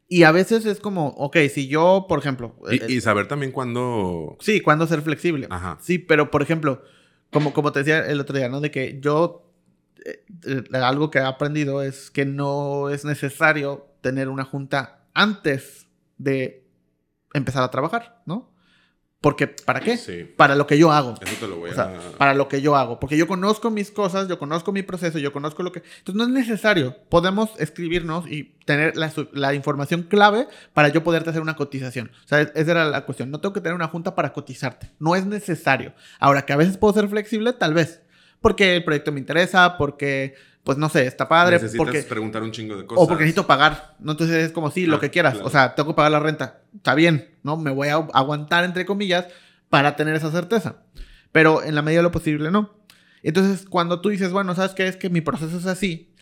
Y 0.08 0.24
a 0.24 0.32
veces 0.32 0.66
es 0.66 0.80
como, 0.80 1.10
ok, 1.10 1.36
si 1.48 1.68
yo, 1.68 2.06
por 2.08 2.18
ejemplo... 2.18 2.56
Y, 2.68 2.96
eh, 2.96 3.00
saber 3.00 3.28
también 3.28 3.52
cuándo... 3.52 4.36
Sí, 4.40 4.60
cuándo 4.60 4.88
ser 4.88 5.02
flexible. 5.02 5.46
Ajá. 5.48 5.78
Sí, 5.80 5.98
pero 5.98 6.32
por 6.32 6.42
ejemplo, 6.42 6.82
como, 7.30 7.52
como 7.52 7.70
te 7.70 7.78
decía 7.78 8.04
el 8.04 8.18
otro 8.18 8.36
día, 8.36 8.48
¿no? 8.48 8.60
De 8.60 8.72
que 8.72 8.98
yo... 9.00 9.46
Eh, 10.04 10.24
eh, 10.46 10.76
algo 10.78 11.12
que 11.12 11.18
he 11.20 11.22
aprendido 11.22 11.80
es 11.80 12.10
que 12.10 12.24
no 12.24 12.88
es 12.88 13.04
necesario 13.04 13.86
tener 14.00 14.28
una 14.28 14.44
junta 14.44 14.99
antes 15.14 15.88
de 16.18 16.66
empezar 17.32 17.62
a 17.62 17.70
trabajar, 17.70 18.22
¿no? 18.26 18.50
Porque, 19.20 19.48
¿para 19.48 19.80
qué? 19.80 19.98
Sí. 19.98 20.24
Para 20.24 20.54
lo 20.54 20.66
que 20.66 20.78
yo 20.78 20.90
hago. 20.90 21.14
Eso 21.20 21.34
te 21.38 21.46
lo 21.46 21.56
voy 21.56 21.70
o 21.70 21.74
sea, 21.74 21.92
Para 22.16 22.32
lo 22.32 22.48
que 22.48 22.62
yo 22.62 22.74
hago. 22.74 22.98
Porque 22.98 23.18
yo 23.18 23.26
conozco 23.26 23.70
mis 23.70 23.90
cosas, 23.90 24.28
yo 24.28 24.38
conozco 24.38 24.72
mi 24.72 24.82
proceso, 24.82 25.18
yo 25.18 25.30
conozco 25.30 25.62
lo 25.62 25.72
que... 25.72 25.82
Entonces 25.98 26.14
no 26.14 26.22
es 26.22 26.30
necesario. 26.30 26.96
Podemos 27.10 27.50
escribirnos 27.58 28.26
y 28.30 28.56
tener 28.64 28.96
la, 28.96 29.12
la 29.32 29.52
información 29.52 30.04
clave 30.04 30.48
para 30.72 30.88
yo 30.88 31.04
poderte 31.04 31.28
hacer 31.28 31.42
una 31.42 31.54
cotización. 31.54 32.10
O 32.24 32.28
sea, 32.28 32.40
esa 32.40 32.70
era 32.70 32.86
la 32.86 33.04
cuestión. 33.04 33.30
No 33.30 33.40
tengo 33.40 33.52
que 33.52 33.60
tener 33.60 33.74
una 33.74 33.88
junta 33.88 34.14
para 34.14 34.32
cotizarte. 34.32 34.90
No 34.98 35.14
es 35.14 35.26
necesario. 35.26 35.92
Ahora, 36.18 36.46
que 36.46 36.54
a 36.54 36.56
veces 36.56 36.78
puedo 36.78 36.94
ser 36.94 37.06
flexible, 37.06 37.52
tal 37.52 37.74
vez. 37.74 38.00
Porque 38.40 38.76
el 38.76 38.84
proyecto 38.84 39.12
me 39.12 39.20
interesa, 39.20 39.76
porque 39.76 40.34
pues 40.64 40.76
no 40.78 40.88
sé, 40.88 41.06
está 41.06 41.28
padre. 41.28 41.56
Necesitas 41.56 41.78
porque, 41.84 42.02
preguntar 42.02 42.42
un 42.42 42.52
chingo 42.52 42.76
de 42.76 42.86
cosas. 42.86 43.04
O 43.04 43.08
porque 43.08 43.24
necesito 43.24 43.46
pagar, 43.46 43.96
¿no? 44.00 44.12
Entonces 44.12 44.36
es 44.44 44.52
como, 44.52 44.70
sí, 44.70 44.86
lo 44.86 45.00
que 45.00 45.10
quieras. 45.10 45.34
claro. 45.34 45.46
O 45.46 45.50
sea, 45.50 45.74
tengo 45.74 45.90
que 45.90 45.96
pagar 45.96 46.12
la 46.12 46.20
renta. 46.20 46.60
Está 46.76 46.94
bien, 46.94 47.30
¿no? 47.42 47.56
Me 47.56 47.70
voy 47.70 47.88
a 47.88 47.94
aguantar, 47.94 48.64
entre 48.64 48.84
comillas, 48.86 49.26
para 49.68 49.96
tener 49.96 50.14
esa 50.14 50.30
certeza. 50.30 50.76
Pero 51.32 51.62
en 51.62 51.74
la 51.74 51.82
medida 51.82 52.00
de 52.00 52.04
lo 52.04 52.10
posible, 52.12 52.50
no. 52.50 52.74
Entonces, 53.22 53.66
cuando 53.68 54.00
tú 54.00 54.08
dices, 54.08 54.32
bueno, 54.32 54.54
¿sabes 54.54 54.72
qué? 54.72 54.86
Es 54.86 54.96
que 54.96 55.10
mi 55.10 55.20
proceso 55.20 55.56
es 55.58 55.66
así. 55.66 56.12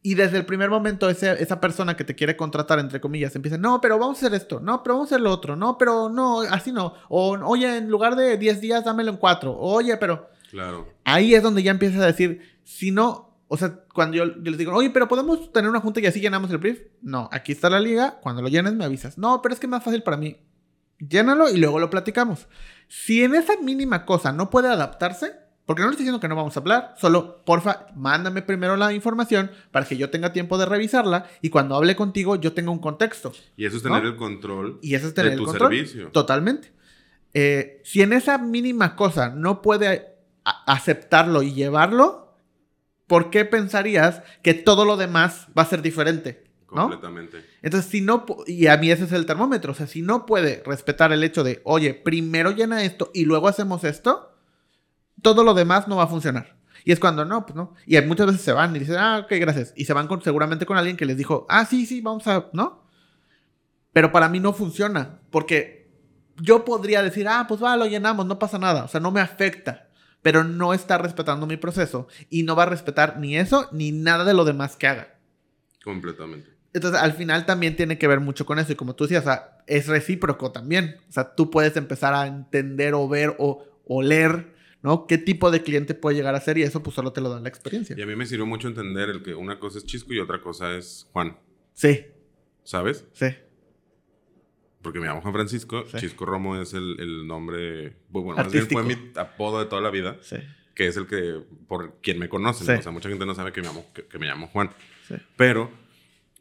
Y 0.00 0.14
desde 0.14 0.36
el 0.38 0.46
primer 0.46 0.70
momento 0.70 1.10
ese- 1.10 1.42
esa 1.42 1.60
persona 1.60 1.96
que 1.96 2.04
te 2.04 2.14
quiere 2.14 2.36
contratar, 2.36 2.78
entre 2.78 3.00
comillas, 3.00 3.34
empieza, 3.34 3.58
no, 3.58 3.80
pero 3.80 3.98
vamos 3.98 4.22
a 4.22 4.26
hacer 4.26 4.34
esto, 4.36 4.60
no, 4.60 4.82
pero 4.82 4.94
vamos 4.94 5.10
a 5.10 5.14
hacer 5.16 5.22
lo 5.22 5.32
otro, 5.32 5.56
no, 5.56 5.76
pero 5.76 6.08
no, 6.08 6.42
así 6.42 6.70
no. 6.70 6.94
O, 7.08 7.30
oye, 7.46 7.78
en 7.78 7.88
lugar 7.90 8.14
de 8.14 8.36
10 8.38 8.60
días, 8.60 8.84
dámelo 8.84 9.10
en 9.10 9.16
4. 9.16 9.56
Oye, 9.58 9.96
pero 9.96 10.30
Claro. 10.52 10.88
ahí 11.04 11.34
es 11.34 11.42
donde 11.42 11.64
ya 11.64 11.72
empiezas 11.72 12.00
a 12.00 12.06
decir, 12.06 12.42
si 12.62 12.92
no, 12.92 13.27
o 13.48 13.56
sea, 13.56 13.80
cuando 13.94 14.16
yo, 14.16 14.26
yo, 14.26 14.50
les 14.50 14.58
digo, 14.58 14.74
oye, 14.74 14.90
pero 14.90 15.08
podemos 15.08 15.52
tener 15.52 15.70
una 15.70 15.80
junta 15.80 16.00
y 16.00 16.06
así 16.06 16.20
llenamos 16.20 16.50
el 16.50 16.58
brief. 16.58 16.82
No, 17.00 17.28
aquí 17.32 17.52
está 17.52 17.70
la 17.70 17.80
liga, 17.80 18.18
cuando 18.20 18.42
lo 18.42 18.48
llenes 18.48 18.74
me 18.74 18.84
avisas. 18.84 19.16
No, 19.16 19.40
pero 19.40 19.54
es 19.54 19.60
que 19.60 19.66
es 19.66 19.70
más 19.70 19.82
fácil 19.82 20.02
para 20.02 20.18
mí. 20.18 20.36
Llénalo 20.98 21.48
y 21.48 21.56
luego 21.56 21.78
lo 21.78 21.88
platicamos. 21.90 22.46
Si 22.88 23.22
en 23.24 23.34
esa 23.34 23.56
mínima 23.60 24.04
cosa 24.04 24.32
no 24.32 24.50
puede 24.50 24.68
adaptarse, 24.68 25.32
porque 25.64 25.82
no 25.82 25.88
le 25.88 25.92
estoy 25.92 26.04
diciendo 26.04 26.20
que 26.20 26.28
no 26.28 26.36
vamos 26.36 26.56
a 26.56 26.60
hablar, 26.60 26.94
solo, 26.98 27.42
porfa, 27.44 27.86
mándame 27.94 28.42
primero 28.42 28.76
la 28.76 28.92
información 28.92 29.50
para 29.70 29.86
que 29.86 29.96
yo 29.96 30.10
tenga 30.10 30.32
tiempo 30.32 30.58
de 30.58 30.66
revisarla 30.66 31.26
y 31.40 31.50
cuando 31.50 31.74
hable 31.76 31.94
contigo 31.96 32.36
yo 32.36 32.52
tenga 32.52 32.70
un 32.70 32.78
contexto. 32.78 33.32
Y 33.56 33.66
eso 33.66 33.76
es 33.76 33.82
tener 33.82 34.02
¿No? 34.02 34.08
el 34.08 34.16
control 34.16 34.78
Y 34.82 34.94
eso 34.94 35.06
es 35.06 35.14
tener 35.14 35.30
de 35.30 35.34
el 35.34 35.40
tu 35.40 35.46
control. 35.46 35.70
servicio. 35.70 36.08
Totalmente. 36.08 36.72
Eh, 37.34 37.80
si 37.84 38.02
en 38.02 38.12
esa 38.12 38.38
mínima 38.38 38.96
cosa 38.96 39.28
no 39.30 39.62
puede 39.62 40.16
aceptarlo 40.66 41.42
y 41.42 41.52
llevarlo, 41.52 42.27
¿por 43.08 43.30
qué 43.30 43.44
pensarías 43.44 44.22
que 44.42 44.54
todo 44.54 44.84
lo 44.84 44.96
demás 44.96 45.48
va 45.58 45.62
a 45.62 45.66
ser 45.66 45.82
diferente? 45.82 46.44
¿No? 46.70 46.82
Completamente. 46.82 47.44
Entonces, 47.62 47.90
si 47.90 48.00
no, 48.02 48.24
y 48.46 48.66
a 48.66 48.76
mí 48.76 48.90
ese 48.90 49.04
es 49.04 49.12
el 49.12 49.26
termómetro, 49.26 49.72
o 49.72 49.74
sea, 49.74 49.86
si 49.86 50.02
no 50.02 50.26
puede 50.26 50.62
respetar 50.64 51.12
el 51.12 51.24
hecho 51.24 51.42
de, 51.42 51.60
oye, 51.64 51.94
primero 51.94 52.52
llena 52.52 52.84
esto 52.84 53.10
y 53.14 53.24
luego 53.24 53.48
hacemos 53.48 53.82
esto, 53.84 54.36
todo 55.22 55.42
lo 55.42 55.54
demás 55.54 55.88
no 55.88 55.96
va 55.96 56.04
a 56.04 56.08
funcionar. 56.08 56.58
Y 56.84 56.92
es 56.92 57.00
cuando 57.00 57.24
no, 57.24 57.44
pues 57.44 57.56
no. 57.56 57.74
Y 57.86 58.00
muchas 58.02 58.26
veces 58.26 58.42
se 58.42 58.52
van 58.52 58.76
y 58.76 58.78
dicen, 58.78 58.96
ah, 58.98 59.22
ok, 59.24 59.32
gracias. 59.40 59.72
Y 59.76 59.86
se 59.86 59.94
van 59.94 60.06
con, 60.06 60.22
seguramente 60.22 60.66
con 60.66 60.76
alguien 60.76 60.96
que 60.96 61.06
les 61.06 61.16
dijo, 61.16 61.46
ah, 61.48 61.64
sí, 61.64 61.86
sí, 61.86 62.00
vamos 62.00 62.26
a, 62.26 62.48
¿no? 62.52 62.84
Pero 63.92 64.12
para 64.12 64.28
mí 64.28 64.38
no 64.38 64.52
funciona, 64.52 65.20
porque 65.30 65.90
yo 66.36 66.64
podría 66.64 67.02
decir, 67.02 67.26
ah, 67.28 67.46
pues 67.48 67.62
va, 67.62 67.76
lo 67.76 67.86
llenamos, 67.86 68.26
no 68.26 68.38
pasa 68.38 68.58
nada. 68.58 68.84
O 68.84 68.88
sea, 68.88 69.00
no 69.00 69.10
me 69.10 69.20
afecta. 69.20 69.87
Pero 70.22 70.44
no 70.44 70.74
está 70.74 70.98
respetando 70.98 71.46
mi 71.46 71.56
proceso 71.56 72.08
y 72.28 72.42
no 72.42 72.56
va 72.56 72.64
a 72.64 72.66
respetar 72.66 73.18
ni 73.18 73.36
eso 73.36 73.68
ni 73.72 73.92
nada 73.92 74.24
de 74.24 74.34
lo 74.34 74.44
demás 74.44 74.76
que 74.76 74.86
haga. 74.88 75.18
Completamente. 75.84 76.50
Entonces, 76.72 77.00
al 77.00 77.14
final 77.14 77.46
también 77.46 77.76
tiene 77.76 77.98
que 77.98 78.06
ver 78.08 78.20
mucho 78.20 78.44
con 78.44 78.58
eso. 78.58 78.72
Y 78.72 78.76
como 78.76 78.94
tú 78.94 79.04
decías, 79.04 79.22
o 79.22 79.26
sea, 79.26 79.58
es 79.66 79.86
recíproco 79.86 80.52
también. 80.52 80.96
O 81.08 81.12
sea, 81.12 81.34
tú 81.34 81.50
puedes 81.50 81.76
empezar 81.76 82.14
a 82.14 82.26
entender 82.26 82.94
o 82.94 83.08
ver 83.08 83.34
o, 83.38 83.64
o 83.86 84.02
leer, 84.02 84.54
¿no? 84.82 85.06
¿Qué 85.06 85.18
tipo 85.18 85.50
de 85.50 85.62
cliente 85.62 85.94
puede 85.94 86.16
llegar 86.16 86.34
a 86.34 86.40
ser? 86.40 86.58
Y 86.58 86.62
eso 86.62 86.82
pues 86.82 86.94
solo 86.94 87.12
te 87.12 87.20
lo 87.20 87.30
da 87.30 87.40
la 87.40 87.48
experiencia. 87.48 87.96
Y 87.98 88.02
a 88.02 88.06
mí 88.06 88.14
me 88.16 88.26
sirvió 88.26 88.44
mucho 88.44 88.68
entender 88.68 89.08
el 89.08 89.22
que 89.22 89.34
una 89.34 89.58
cosa 89.58 89.78
es 89.78 89.86
Chisco 89.86 90.12
y 90.12 90.20
otra 90.20 90.42
cosa 90.42 90.76
es 90.76 91.08
Juan. 91.12 91.38
Sí, 91.72 92.06
¿Sabes? 92.64 93.06
sí, 93.12 93.26
Porque 94.88 95.00
me 95.00 95.06
llamo 95.06 95.20
Juan 95.20 95.34
Francisco. 95.34 95.84
Sí. 95.90 95.98
Chisco 95.98 96.24
Romo 96.24 96.56
es 96.56 96.72
el, 96.72 96.96
el 96.98 97.26
nombre. 97.26 97.94
Bueno, 98.08 98.36
más 98.42 98.50
bien 98.50 98.66
fue 98.68 98.82
mi 98.82 98.96
apodo 99.16 99.58
de 99.58 99.66
toda 99.66 99.82
la 99.82 99.90
vida. 99.90 100.16
sí, 100.22 100.36
Que 100.74 100.86
es 100.86 100.96
el 100.96 101.06
que. 101.06 101.42
Por 101.66 102.00
quien 102.00 102.18
me 102.18 102.30
conoce. 102.30 102.64
Sí. 102.64 102.72
O 102.72 102.82
sea, 102.82 102.90
mucha 102.90 103.10
gente 103.10 103.26
no 103.26 103.34
sabe 103.34 103.52
que 103.52 103.60
me 103.60 103.66
llamo, 103.66 103.84
que, 103.92 104.06
que 104.06 104.18
me 104.18 104.24
llamo 104.24 104.46
Juan. 104.46 104.70
Pero 105.36 105.70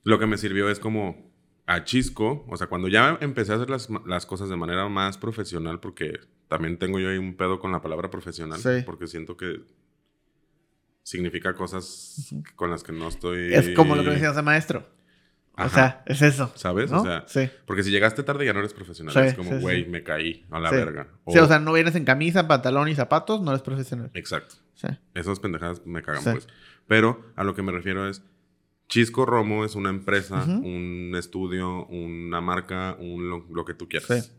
lo 0.03 0.17
que 0.17 0.27
me 0.27 0.37
sirvió 0.37 0.69
es 0.69 0.79
como 0.79 1.29
a 1.65 1.83
Chisco, 1.83 2.45
o 2.47 2.55
sea, 2.55 2.67
cuando 2.67 2.87
ya 2.87 3.17
empecé 3.19 3.51
a 3.51 3.55
hacer 3.55 3.69
las, 3.69 3.89
las 4.05 4.25
cosas 4.25 4.47
de 4.47 4.55
manera 4.55 4.87
más 4.87 5.17
profesional, 5.17 5.81
porque 5.81 6.21
también 6.47 6.77
tengo 6.77 6.99
yo 6.99 7.09
ahí 7.09 7.17
un 7.17 7.35
pedo 7.35 7.59
con 7.59 7.73
la 7.73 7.81
palabra 7.81 8.09
profesional, 8.09 8.61
porque 8.85 9.07
siento 9.07 9.35
que 9.35 9.59
significa 11.03 11.53
cosas 11.53 12.33
con 12.55 12.71
las 12.71 12.83
que 12.83 12.93
no 12.93 13.09
estoy... 13.09 13.53
Es 13.53 13.71
como 13.71 13.97
lo 13.97 14.05
que 14.05 14.11
decías 14.11 14.37
de 14.37 14.41
maestro. 14.41 14.87
O 15.57 15.61
Ajá. 15.61 15.69
sea, 15.69 16.03
es 16.05 16.21
eso. 16.21 16.51
¿Sabes? 16.55 16.91
¿no? 16.91 17.01
O 17.01 17.03
sea, 17.03 17.23
sí. 17.27 17.49
porque 17.65 17.81
si 17.81 17.89
llegaste 17.89 18.21
tarde 18.21 18.45
ya 18.45 18.53
no 18.53 18.59
eres 18.59 18.73
profesional. 18.73 19.11
Sí, 19.13 19.19
es 19.21 19.33
como, 19.33 19.59
güey, 19.59 19.85
sí. 19.85 19.89
me 19.89 20.03
caí 20.03 20.45
a 20.51 20.59
la 20.59 20.69
verga. 20.69 21.07
Sí, 21.27 21.39
o 21.39 21.47
sea, 21.47 21.57
no 21.59 21.73
vienes 21.73 21.95
en 21.95 22.05
camisa, 22.05 22.47
pantalón 22.47 22.87
y 22.89 22.95
zapatos, 22.95 23.41
no 23.41 23.51
eres 23.51 23.63
profesional. 23.63 24.11
Exacto. 24.13 24.55
Sí. 24.75 24.87
Esas 25.15 25.39
pendejadas 25.39 25.83
me 25.85 26.03
cagan, 26.03 26.21
Sí. 26.21 26.29
pues. 26.31 26.47
Pero 26.87 27.25
a 27.35 27.43
lo 27.43 27.55
que 27.55 27.63
me 27.63 27.71
refiero 27.71 28.07
es, 28.07 28.21
Chisco 28.87 29.25
Romo 29.25 29.65
es 29.65 29.73
una 29.75 29.89
empresa, 29.89 30.43
un 30.45 31.13
estudio, 31.17 31.85
una 31.87 32.39
marca, 32.39 32.95
un 32.99 33.27
lo, 33.29 33.45
lo 33.51 33.65
que 33.65 33.73
tú 33.73 33.89
quieras. 33.89 34.07
Sí. 34.07 34.31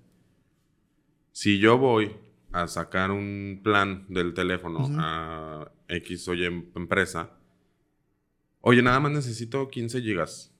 Si 1.32 1.58
yo 1.58 1.78
voy 1.78 2.16
a 2.52 2.66
sacar 2.68 3.10
un 3.10 3.60
plan 3.62 4.06
del 4.08 4.34
teléfono 4.34 4.88
a 4.98 5.70
X 5.88 6.28
o 6.28 6.34
Y 6.34 6.44
em- 6.46 6.66
empresa, 6.76 7.30
oye, 8.60 8.82
nada 8.82 9.00
más 9.00 9.12
necesito 9.12 9.68
15 9.68 10.00
gigas 10.00 10.54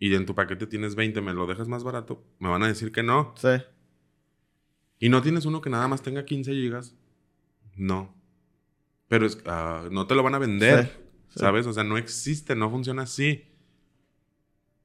y 0.00 0.14
en 0.14 0.24
tu 0.24 0.34
paquete 0.34 0.66
tienes 0.66 0.94
20, 0.94 1.20
¿me 1.20 1.34
lo 1.34 1.46
dejas 1.46 1.68
más 1.68 1.84
barato? 1.84 2.24
Me 2.38 2.48
van 2.48 2.62
a 2.62 2.66
decir 2.66 2.90
que 2.90 3.02
no. 3.02 3.34
Sí. 3.36 3.50
¿Y 4.98 5.10
no 5.10 5.20
tienes 5.20 5.44
uno 5.44 5.60
que 5.60 5.68
nada 5.68 5.86
más 5.88 6.00
tenga 6.00 6.24
15 6.24 6.52
gigas? 6.52 6.96
No. 7.76 8.14
Pero 9.08 9.26
es, 9.26 9.38
ah, 9.44 9.88
no 9.90 10.06
te 10.06 10.14
lo 10.14 10.22
van 10.22 10.34
a 10.34 10.38
vender, 10.38 11.06
¿sabes? 11.28 11.66
O 11.66 11.74
sea, 11.74 11.84
no 11.84 11.98
existe, 11.98 12.56
no 12.56 12.70
funciona 12.70 13.02
así. 13.02 13.44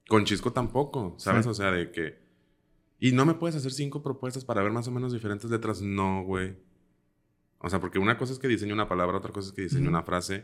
Con 0.10 0.26
Chisco 0.26 0.52
tampoco, 0.52 1.16
¿sabes? 1.18 1.48
O 1.48 1.54
sea, 1.54 1.72
de 1.72 1.92
que... 1.92 2.20
Y 3.00 3.14
no 3.14 3.26
me 3.26 3.36
puedes 3.36 3.56
hacer 3.56 3.72
cinco 3.72 4.04
propuestas 4.04 4.44
para 4.44 4.62
ver 4.64 4.74
más 4.74 4.88
o 4.90 4.92
menos 4.92 5.14
diferentes 5.14 5.50
letras. 5.50 5.82
No, 5.82 6.24
güey. 6.24 6.58
O 7.60 7.70
sea, 7.70 7.80
porque 7.80 8.00
una 8.00 8.18
cosa 8.18 8.34
es 8.34 8.40
que 8.40 8.50
diseñe 8.50 8.74
una 8.74 8.90
palabra, 8.90 9.18
otra 9.18 9.32
cosa 9.32 9.48
es 9.48 9.56
que 9.56 9.62
diseñe 9.62 9.88
una 9.88 10.04
frase. 10.04 10.44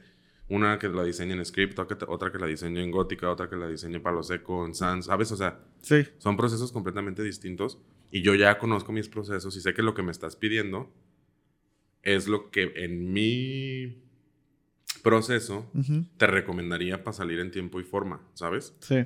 Una 0.51 0.77
que 0.77 0.89
la 0.89 1.03
diseñe 1.03 1.31
en 1.31 1.45
script, 1.45 1.79
otra 1.79 2.31
que 2.31 2.37
la 2.37 2.47
diseñe 2.47 2.83
en 2.83 2.91
gótica, 2.91 3.29
otra 3.29 3.49
que 3.49 3.55
la 3.55 3.67
diseñe 3.67 3.95
en 3.95 4.03
palo 4.03 4.21
seco, 4.21 4.65
en 4.65 4.75
sans, 4.75 5.05
¿sabes? 5.05 5.31
O 5.31 5.37
sea, 5.37 5.59
sí. 5.81 6.05
son 6.17 6.35
procesos 6.37 6.71
completamente 6.71 7.23
distintos. 7.23 7.79
Y 8.11 8.21
yo 8.21 8.35
ya 8.35 8.57
conozco 8.57 8.91
mis 8.91 9.07
procesos 9.07 9.55
y 9.55 9.61
sé 9.61 9.73
que 9.73 9.81
lo 9.81 9.93
que 9.93 10.03
me 10.03 10.11
estás 10.11 10.35
pidiendo 10.35 10.91
es 12.03 12.27
lo 12.27 12.51
que 12.51 12.73
en 12.75 13.13
mi 13.13 14.03
proceso 15.03 15.71
te 16.17 16.27
recomendaría 16.27 17.03
para 17.03 17.13
salir 17.13 17.39
en 17.39 17.51
tiempo 17.51 17.79
y 17.79 17.83
forma, 17.83 18.21
¿sabes? 18.33 18.75
Sí 18.79 19.05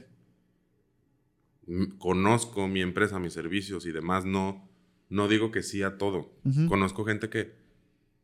conozco 1.98 2.68
mi 2.68 2.82
empresa, 2.82 3.20
mis 3.20 3.34
servicios 3.34 3.86
y 3.86 3.92
demás, 3.92 4.26
no, 4.26 4.68
no 5.10 5.28
digo 5.28 5.52
que 5.52 5.64
sí 5.64 5.84
a 5.84 5.98
todo. 5.98 6.32
Conozco 6.68 7.06
gente 7.06 7.30
que 7.30 7.54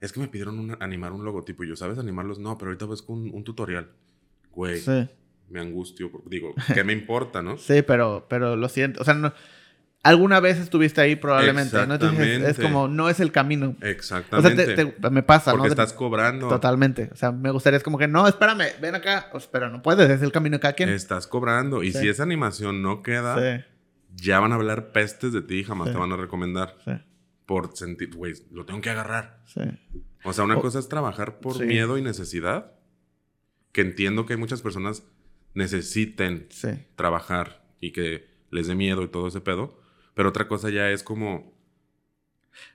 es 0.02 0.12
que 0.12 0.20
me 0.20 0.28
pidieron 0.28 0.78
animar 0.82 1.14
un 1.14 1.24
logotipo 1.24 1.64
y 1.64 1.70
yo, 1.70 1.76
¿sabes 1.76 2.00
animarlos? 2.00 2.40
No, 2.40 2.58
pero 2.58 2.72
ahorita 2.72 2.88
ves 2.88 3.04
con 3.04 3.30
un, 3.34 3.44
tutorial. 3.44 3.92
Güey, 4.52 4.82
me 5.48 5.62
angustio. 5.62 6.12
Digo, 6.26 6.56
¿qué 6.74 6.84
me 6.84 6.92
importa, 6.92 7.42
no? 7.44 7.58
Sí, 7.58 7.84
pero, 7.84 8.26
pero 8.28 8.56
lo 8.56 8.68
siento. 8.68 9.02
O 9.02 9.06
sea, 9.06 9.14
no, 9.14 9.32
alguna 10.02 10.40
vez 10.40 10.58
estuviste 10.58 11.02
ahí 11.02 11.16
probablemente. 11.16 11.86
¿no? 11.86 11.96
es 11.96 12.58
como, 12.58 12.88
no 12.88 13.10
es 13.10 13.20
el 13.20 13.32
camino. 13.32 13.76
Exactamente. 13.82 14.64
O 14.74 14.76
sea, 15.02 15.10
me 15.12 15.22
pasa, 15.22 15.52
Porque 15.52 15.68
estás 15.68 15.94
cobrando. 15.94 16.50
Totalmente. 16.50 17.10
O 17.14 17.16
sea, 17.16 17.32
me 17.32 17.52
gustaría, 17.52 17.78
es 17.78 17.84
como 17.84 18.00
que, 18.00 18.08
no, 18.08 18.28
espérame, 18.28 18.66
ven 18.82 18.96
acá. 18.96 19.30
Pues, 19.32 19.46
pero 19.46 19.70
no 19.70 19.84
puedes, 19.84 20.10
es 20.10 20.24
el 20.24 20.32
camino 20.32 20.58
de 20.58 20.62
cada 20.62 20.74
quien. 20.74 20.90
Estás 20.90 21.28
cobrando. 21.28 21.84
Y 21.84 21.94
si 21.94 22.10
esa 22.10 22.24
animación 22.24 22.82
no 22.82 23.04
queda, 23.04 23.66
ya 24.16 24.40
van 24.40 24.52
a 24.52 24.56
hablar 24.56 24.92
pestes 24.92 25.32
de 25.32 25.44
ti 25.44 25.60
y 25.60 25.64
jamás 25.64 25.92
te 25.92 25.98
van 25.98 26.12
a 26.12 26.18
recomendar. 26.18 26.76
Por 27.52 27.76
sentir, 27.76 28.16
güey, 28.16 28.34
lo 28.50 28.66
tengo 28.66 28.80
que 28.80 28.90
agarrar. 28.90 29.44
O 30.24 30.32
sea, 30.32 30.46
una 30.46 30.56
cosa 30.62 30.80
es 30.80 30.88
trabajar 30.88 31.42
por 31.42 31.62
miedo 31.66 31.98
y 31.98 32.02
necesidad. 32.02 32.72
Que 33.74 33.82
entiendo 33.82 34.26
que 34.26 34.34
hay 34.34 34.40
muchas 34.40 34.62
personas 34.62 35.04
necesiten 35.54 36.48
trabajar 36.96 37.62
y 37.82 37.92
que 37.92 38.30
les 38.52 38.68
dé 38.68 38.76
miedo 38.76 39.04
y 39.04 39.10
todo 39.10 39.28
ese 39.28 39.42
pedo. 39.42 39.78
Pero 40.14 40.30
otra 40.30 40.48
cosa 40.48 40.70
ya 40.70 40.90
es 40.92 41.04
como... 41.04 41.54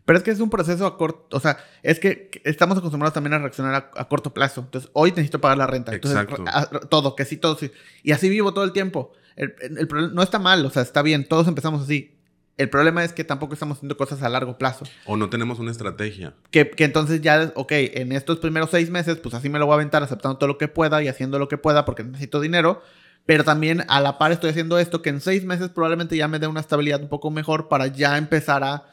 Pero 0.04 0.18
es 0.18 0.24
que 0.24 0.30
es 0.30 0.40
un 0.40 0.50
proceso 0.50 0.84
a 0.84 0.98
corto, 0.98 1.34
o 1.34 1.40
sea, 1.40 1.56
es 1.82 1.98
que 1.98 2.30
estamos 2.44 2.76
acostumbrados 2.76 3.14
también 3.14 3.32
a 3.32 3.38
reaccionar 3.38 3.90
a, 3.94 4.08
corto 4.08 4.34
plazo. 4.34 4.60
Entonces, 4.60 4.90
hoy 4.92 5.08
necesito 5.12 5.40
pagar 5.40 5.56
la 5.56 5.66
renta. 5.66 5.94
Entonces, 5.94 6.20
Exacto. 6.20 6.44
todo, 6.90 7.16
que 7.16 7.24
sí, 7.24 7.38
todo 7.38 7.56
sí. 7.56 7.70
Y 8.02 8.12
así 8.12 8.28
vivo 8.28 8.52
todo 8.52 8.64
el 8.64 8.72
tiempo. 8.72 9.14
El, 9.36 9.54
no 10.12 10.22
está 10.22 10.38
mal, 10.38 10.66
o 10.66 10.70
sea, 10.70 10.82
está 10.82 11.00
bien, 11.00 11.26
todos 11.26 11.48
empezamos 11.48 11.80
así. 11.80 12.15
El 12.56 12.70
problema 12.70 13.04
es 13.04 13.12
que 13.12 13.22
tampoco 13.22 13.52
estamos 13.52 13.76
haciendo 13.76 13.98
cosas 13.98 14.22
a 14.22 14.28
largo 14.30 14.56
plazo. 14.56 14.86
O 15.04 15.16
no 15.16 15.28
tenemos 15.28 15.58
una 15.58 15.70
estrategia. 15.70 16.34
Que, 16.50 16.70
que, 16.70 16.84
entonces 16.84 17.20
ya, 17.20 17.52
ok, 17.54 17.72
en 17.72 18.12
estos 18.12 18.38
primeros 18.38 18.70
seis 18.70 18.88
meses, 18.88 19.18
pues 19.18 19.34
así 19.34 19.50
me 19.50 19.58
lo 19.58 19.66
voy 19.66 19.74
a 19.74 19.76
aventar 19.76 20.02
aceptando 20.02 20.38
todo 20.38 20.48
lo 20.48 20.56
que 20.56 20.68
pueda 20.68 21.02
y 21.02 21.08
haciendo 21.08 21.38
lo 21.38 21.48
que 21.48 21.58
pueda 21.58 21.84
porque 21.84 22.02
necesito 22.02 22.40
dinero. 22.40 22.82
Pero 23.26 23.44
también 23.44 23.84
a 23.88 24.00
la 24.00 24.18
par 24.18 24.32
estoy 24.32 24.50
haciendo 24.50 24.78
esto 24.78 25.02
que 25.02 25.10
en 25.10 25.20
seis 25.20 25.44
meses 25.44 25.68
probablemente 25.68 26.16
ya 26.16 26.28
me 26.28 26.38
dé 26.38 26.46
una 26.46 26.60
estabilidad 26.60 27.02
un 27.02 27.08
poco 27.08 27.30
mejor 27.30 27.68
para 27.68 27.88
ya 27.88 28.16
empezar 28.16 28.64
a... 28.64 28.86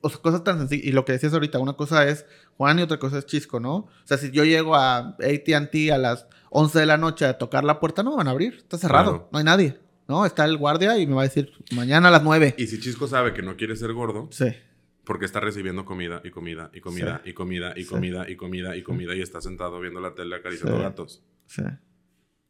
O 0.00 0.08
sea, 0.08 0.20
cosas 0.20 0.44
tan 0.44 0.58
sencillas. 0.58 0.86
Y 0.86 0.92
lo 0.92 1.04
que 1.04 1.12
decías 1.12 1.32
ahorita, 1.32 1.58
una 1.58 1.72
cosa 1.72 2.06
es 2.06 2.24
Juan 2.56 2.78
y 2.78 2.82
otra 2.82 2.98
cosa 2.98 3.18
es 3.18 3.26
Chisco, 3.26 3.58
¿no? 3.58 3.74
O 3.74 3.90
sea, 4.04 4.16
si 4.16 4.30
yo 4.30 4.44
llego 4.44 4.76
a 4.76 5.16
ATT 5.18 5.90
a 5.92 5.98
las 5.98 6.26
11 6.50 6.78
de 6.78 6.86
la 6.86 6.98
noche 6.98 7.24
a 7.24 7.36
tocar 7.36 7.64
la 7.64 7.80
puerta, 7.80 8.04
no 8.04 8.10
me 8.10 8.18
van 8.18 8.28
a 8.28 8.30
abrir. 8.30 8.58
Está 8.58 8.78
cerrado. 8.78 9.28
No 9.32 9.38
hay 9.38 9.44
nadie. 9.44 9.80
¿No? 10.12 10.26
Está 10.26 10.44
el 10.44 10.58
guardia 10.58 10.98
y 10.98 11.06
me 11.06 11.14
va 11.14 11.22
a 11.22 11.24
decir 11.24 11.50
mañana 11.74 12.08
a 12.08 12.10
las 12.10 12.22
9. 12.22 12.56
Y 12.58 12.66
si 12.66 12.78
Chisco 12.78 13.08
sabe 13.08 13.32
que 13.32 13.40
no 13.40 13.56
quiere 13.56 13.76
ser 13.76 13.94
gordo. 13.94 14.28
Sí. 14.30 14.44
Porque 15.04 15.24
está 15.24 15.40
recibiendo 15.40 15.86
comida 15.86 16.20
y 16.22 16.30
comida 16.30 16.70
y 16.74 16.82
comida 16.82 17.22
y 17.24 17.32
comida 17.32 17.72
y 17.74 17.86
comida 17.86 18.28
y 18.28 18.36
comida 18.36 18.76
y 18.76 18.82
comida 18.82 19.16
y 19.16 19.22
está 19.22 19.40
sentado 19.40 19.80
viendo 19.80 20.00
la 20.00 20.14
tele 20.14 20.36
acariciando 20.36 20.78
gatos. 20.78 21.24
Sí. 21.46 21.62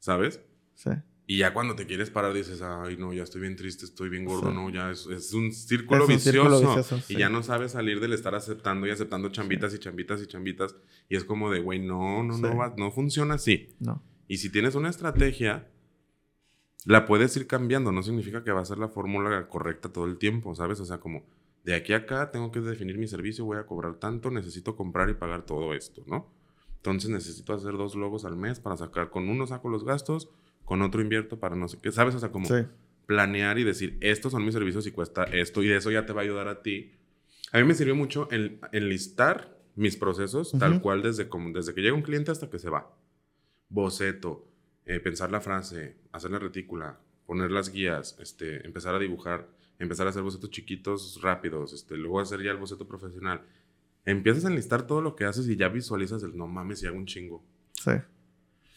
¿Sabes? 0.01 0.41
Sí. 0.75 0.91
Y 1.29 1.39
ya 1.39 1.55
cuando 1.55 1.77
te 1.77 1.87
quieres 1.87 2.11
parar 2.11 2.35
dices, 2.35 2.63
ay, 2.63 2.97
no, 2.97 3.13
ya 3.13 3.23
estoy 3.23 3.43
bien 3.43 3.55
triste, 3.55 3.85
estoy 3.85 4.09
bien 4.09 4.25
gordo, 4.25 4.53
no, 4.53 4.69
ya 4.71 4.91
es, 4.91 5.33
un 5.33 5.53
círculo 5.53 6.09
vicioso. 6.09 7.01
y 7.09 7.17
ya 7.17 7.29
no 7.29 7.45
sabes 7.45 7.73
salir 7.73 8.01
del 8.01 8.13
estar 8.13 8.35
aceptando 8.35 8.89
y 8.89 8.91
aceptando 8.91 9.29
chambitas 9.29 9.73
y 9.73 9.79
chambitas 9.79 10.21
y 10.21 10.27
chambitas. 10.27 10.75
Y 11.09 11.15
es 11.15 11.23
como 11.23 11.49
de, 11.53 11.61
güey, 11.61 11.79
no, 11.79 12.25
no, 12.25 12.39
no, 12.39 12.57
va, 12.57 12.75
no 12.77 12.91
funciona 12.91 13.35
así. 13.35 13.69
No. 13.79 14.03
Y 14.27 14.39
si 14.39 14.51
tienes 14.51 14.75
una 14.75 14.91
estrategia, 14.91 15.69
la 16.85 17.05
puedes 17.07 17.37
ir 17.37 17.47
cambiando. 17.47 17.93
No 17.93 18.03
significa 18.03 18.45
que 18.45 18.53
va 18.53 18.61
a 18.61 18.65
ser 18.65 18.79
la 18.79 18.89
fórmula 18.89 19.49
correcta 19.49 19.93
todo 19.93 20.07
el 20.07 20.19
tiempo, 20.19 20.55
¿sabes? 20.55 20.81
O 20.81 20.85
sea, 20.85 20.99
como 20.99 21.25
de 21.65 21.75
aquí 21.75 21.93
a 21.93 21.99
acá 21.99 22.31
tengo 22.31 22.51
que 22.51 22.61
definir 22.61 22.99
mi 22.99 23.07
servicio, 23.07 23.45
voy 23.45 23.59
a 23.59 23.67
cobrar 23.67 23.95
tanto, 23.95 24.31
necesito 24.31 24.77
comprar 24.77 25.09
y 25.11 25.15
pagar 25.15 25.47
todo 25.47 25.75
esto, 25.75 26.03
¿no? 26.07 26.33
Entonces 26.77 27.11
necesito 27.11 27.55
hacer 27.55 27.73
dos 27.75 27.95
logos 27.95 28.25
al 28.25 28.37
mes 28.37 28.59
para 28.59 28.77
sacar, 28.77 29.11
con 29.11 29.29
uno 29.29 29.47
saco 29.47 29.69
los 29.69 29.85
gastos 29.85 30.29
con 30.65 30.83
otro 30.83 31.01
invierto 31.01 31.39
para 31.39 31.57
no 31.57 31.69
sé 31.69 31.79
qué, 31.81 31.93
¿sabes? 31.93 32.15
O 32.15 32.19
sea, 32.19 32.31
como 32.31 32.49
planear 33.07 33.59
y 33.59 33.65
decir, 33.65 33.99
estos 34.01 34.33
son 34.33 34.45
mis 34.45 34.55
servicios 34.55 34.87
y 34.87 34.93
cuesta 34.93 35.25
esto 35.25 35.63
y 35.63 35.69
de 35.69 35.77
eso 35.77 35.91
ya 35.91 36.07
te 36.07 36.13
va 36.13 36.23
a 36.23 36.25
ayudar 36.25 36.49
a 36.49 36.63
ti. 36.63 36.93
A 37.53 37.59
mí 37.59 37.65
me 37.65 37.75
sirvió 37.75 37.95
mucho 37.95 38.29
el 38.31 38.59
enlistar 38.73 39.61
mis 39.75 39.97
procesos 39.97 40.53
tal 40.59 40.81
cual 40.81 41.03
desde, 41.03 41.29
como, 41.29 41.51
desde 41.51 41.75
que 41.75 41.83
llega 41.83 41.95
un 41.95 42.03
cliente 42.03 42.31
hasta 42.31 42.49
que 42.49 42.59
se 42.59 42.71
va. 42.71 42.97
Boceto, 43.69 44.52
eh, 44.87 45.01
pensar 45.01 45.31
la 45.31 45.41
frase, 45.41 45.97
hacer 46.13 46.31
la 46.31 46.39
retícula, 46.39 46.99
poner 47.27 47.51
las 47.51 47.71
guías, 47.71 48.17
este, 48.21 48.67
empezar 48.67 48.95
a 48.95 48.99
dibujar, 48.99 49.49
empezar 49.79 50.07
a 50.07 50.11
hacer 50.11 50.23
bocetos 50.23 50.51
chiquitos 50.51 51.21
rápidos, 51.23 51.73
este, 51.73 51.97
luego 51.97 52.21
hacer 52.21 52.43
ya 52.43 52.51
el 52.51 52.57
boceto 52.57 52.87
profesional. 52.87 53.43
Empiezas 54.05 54.45
a 54.45 54.49
enlistar 54.49 54.87
todo 54.87 55.01
lo 55.01 55.15
que 55.15 55.25
haces 55.25 55.49
y 55.49 55.57
ya 55.57 55.69
visualizas 55.69 56.23
el 56.23 56.37
no 56.37 56.49
mames 56.49 56.83
y 56.83 56.87
hago 56.87 56.97
un 56.97 57.07
chingo. 57.07 57.45
Sí. 57.75 57.93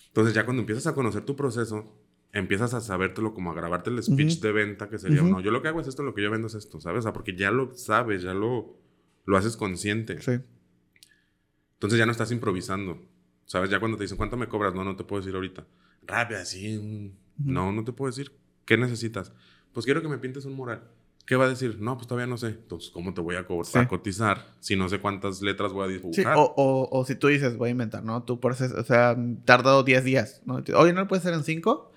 Entonces 0.08 0.34
ya 0.34 0.46
cuando 0.46 0.62
empiezas 0.62 0.88
a 0.88 0.94
conocer 0.94 1.26
tu 1.26 1.36
proceso, 1.36 1.92
empiezas 2.32 2.74
a 2.74 2.82
sabértelo 2.82 3.34
como 3.34 3.52
a 3.52 3.56
grabarte 3.56 3.90
el 3.90 4.02
speech 4.04 4.40
de 4.40 4.52
venta 4.52 4.90
que 4.90 5.00
sería, 5.00 5.22
no, 5.22 5.40
yo 5.40 5.52
lo 5.52 5.62
que 5.62 5.70
hago 5.70 5.80
es 5.80 5.88
esto, 5.88 6.04
lo 6.04 6.14
que 6.14 6.22
yo 6.22 6.30
vendo 6.30 6.48
es 6.48 6.54
esto, 6.54 6.80
¿sabes? 6.80 7.00
O 7.00 7.02
sea, 7.04 7.14
porque 7.14 7.36
ya 7.36 7.50
lo 7.50 7.74
sabes, 7.74 8.22
ya 8.22 8.34
lo, 8.34 8.78
lo 9.26 9.38
haces 9.38 9.58
consciente. 9.58 10.22
Sí. 10.22 10.40
Entonces 11.74 12.00
ya 12.00 12.06
no 12.06 12.12
estás 12.12 12.32
improvisando, 12.32 13.02
¿sabes? 13.46 13.70
Ya 13.70 13.80
cuando 13.80 13.98
te 13.98 14.04
dicen, 14.04 14.18
¿cuánto 14.18 14.38
me 14.38 14.48
cobras? 14.48 14.74
No, 14.76 14.84
no 14.84 14.96
te 14.96 15.04
puedo 15.04 15.22
decir 15.22 15.36
ahorita. 15.36 15.66
Rápida, 16.08 16.42
así. 16.42 17.12
No, 17.38 17.72
no 17.72 17.84
te 17.84 17.92
puedo 17.92 18.12
decir. 18.12 18.32
¿Qué 18.66 18.78
necesitas? 18.78 19.32
Pues 19.74 19.86
quiero 19.86 20.02
que 20.02 20.08
me 20.08 20.18
pintes 20.18 20.46
un 20.46 20.54
mural. 20.54 20.84
¿Qué 21.26 21.36
va 21.36 21.46
a 21.46 21.50
decir? 21.50 21.80
No, 21.80 21.98
pues 21.98 22.08
todavía 22.08 22.28
no 22.28 22.38
sé. 22.38 22.48
Entonces, 22.48 22.92
¿cómo 22.92 23.14
te 23.14 23.22
voy 23.22 23.36
a, 23.36 23.46
cotizar 23.46 24.46
si 24.60 24.76
no 24.76 24.88
sé 24.90 25.00
cuántas 25.00 25.42
letras 25.42 25.74
voy 25.74 25.86
a 25.86 25.88
dibujar? 25.88 26.16
Sí, 26.16 26.24
o, 26.36 26.88
o, 26.92 27.06
si 27.06 27.16
tú 27.16 27.28
dices, 27.28 27.58
voy 27.58 27.70
a 27.70 27.72
inventar, 27.72 28.04
¿no? 28.04 28.24
Tú 28.24 28.40
por 28.40 28.52
o 28.52 28.56
sea, 28.56 29.18
tardado 29.44 29.84
10 29.84 30.04
días, 30.04 30.42
¿no? 30.46 30.64
Oye, 30.76 30.94
¿no 30.94 31.02
lo 31.02 31.08
puedes 31.08 31.26
hacer 31.26 31.34
en 31.34 31.44
5? 31.44 31.92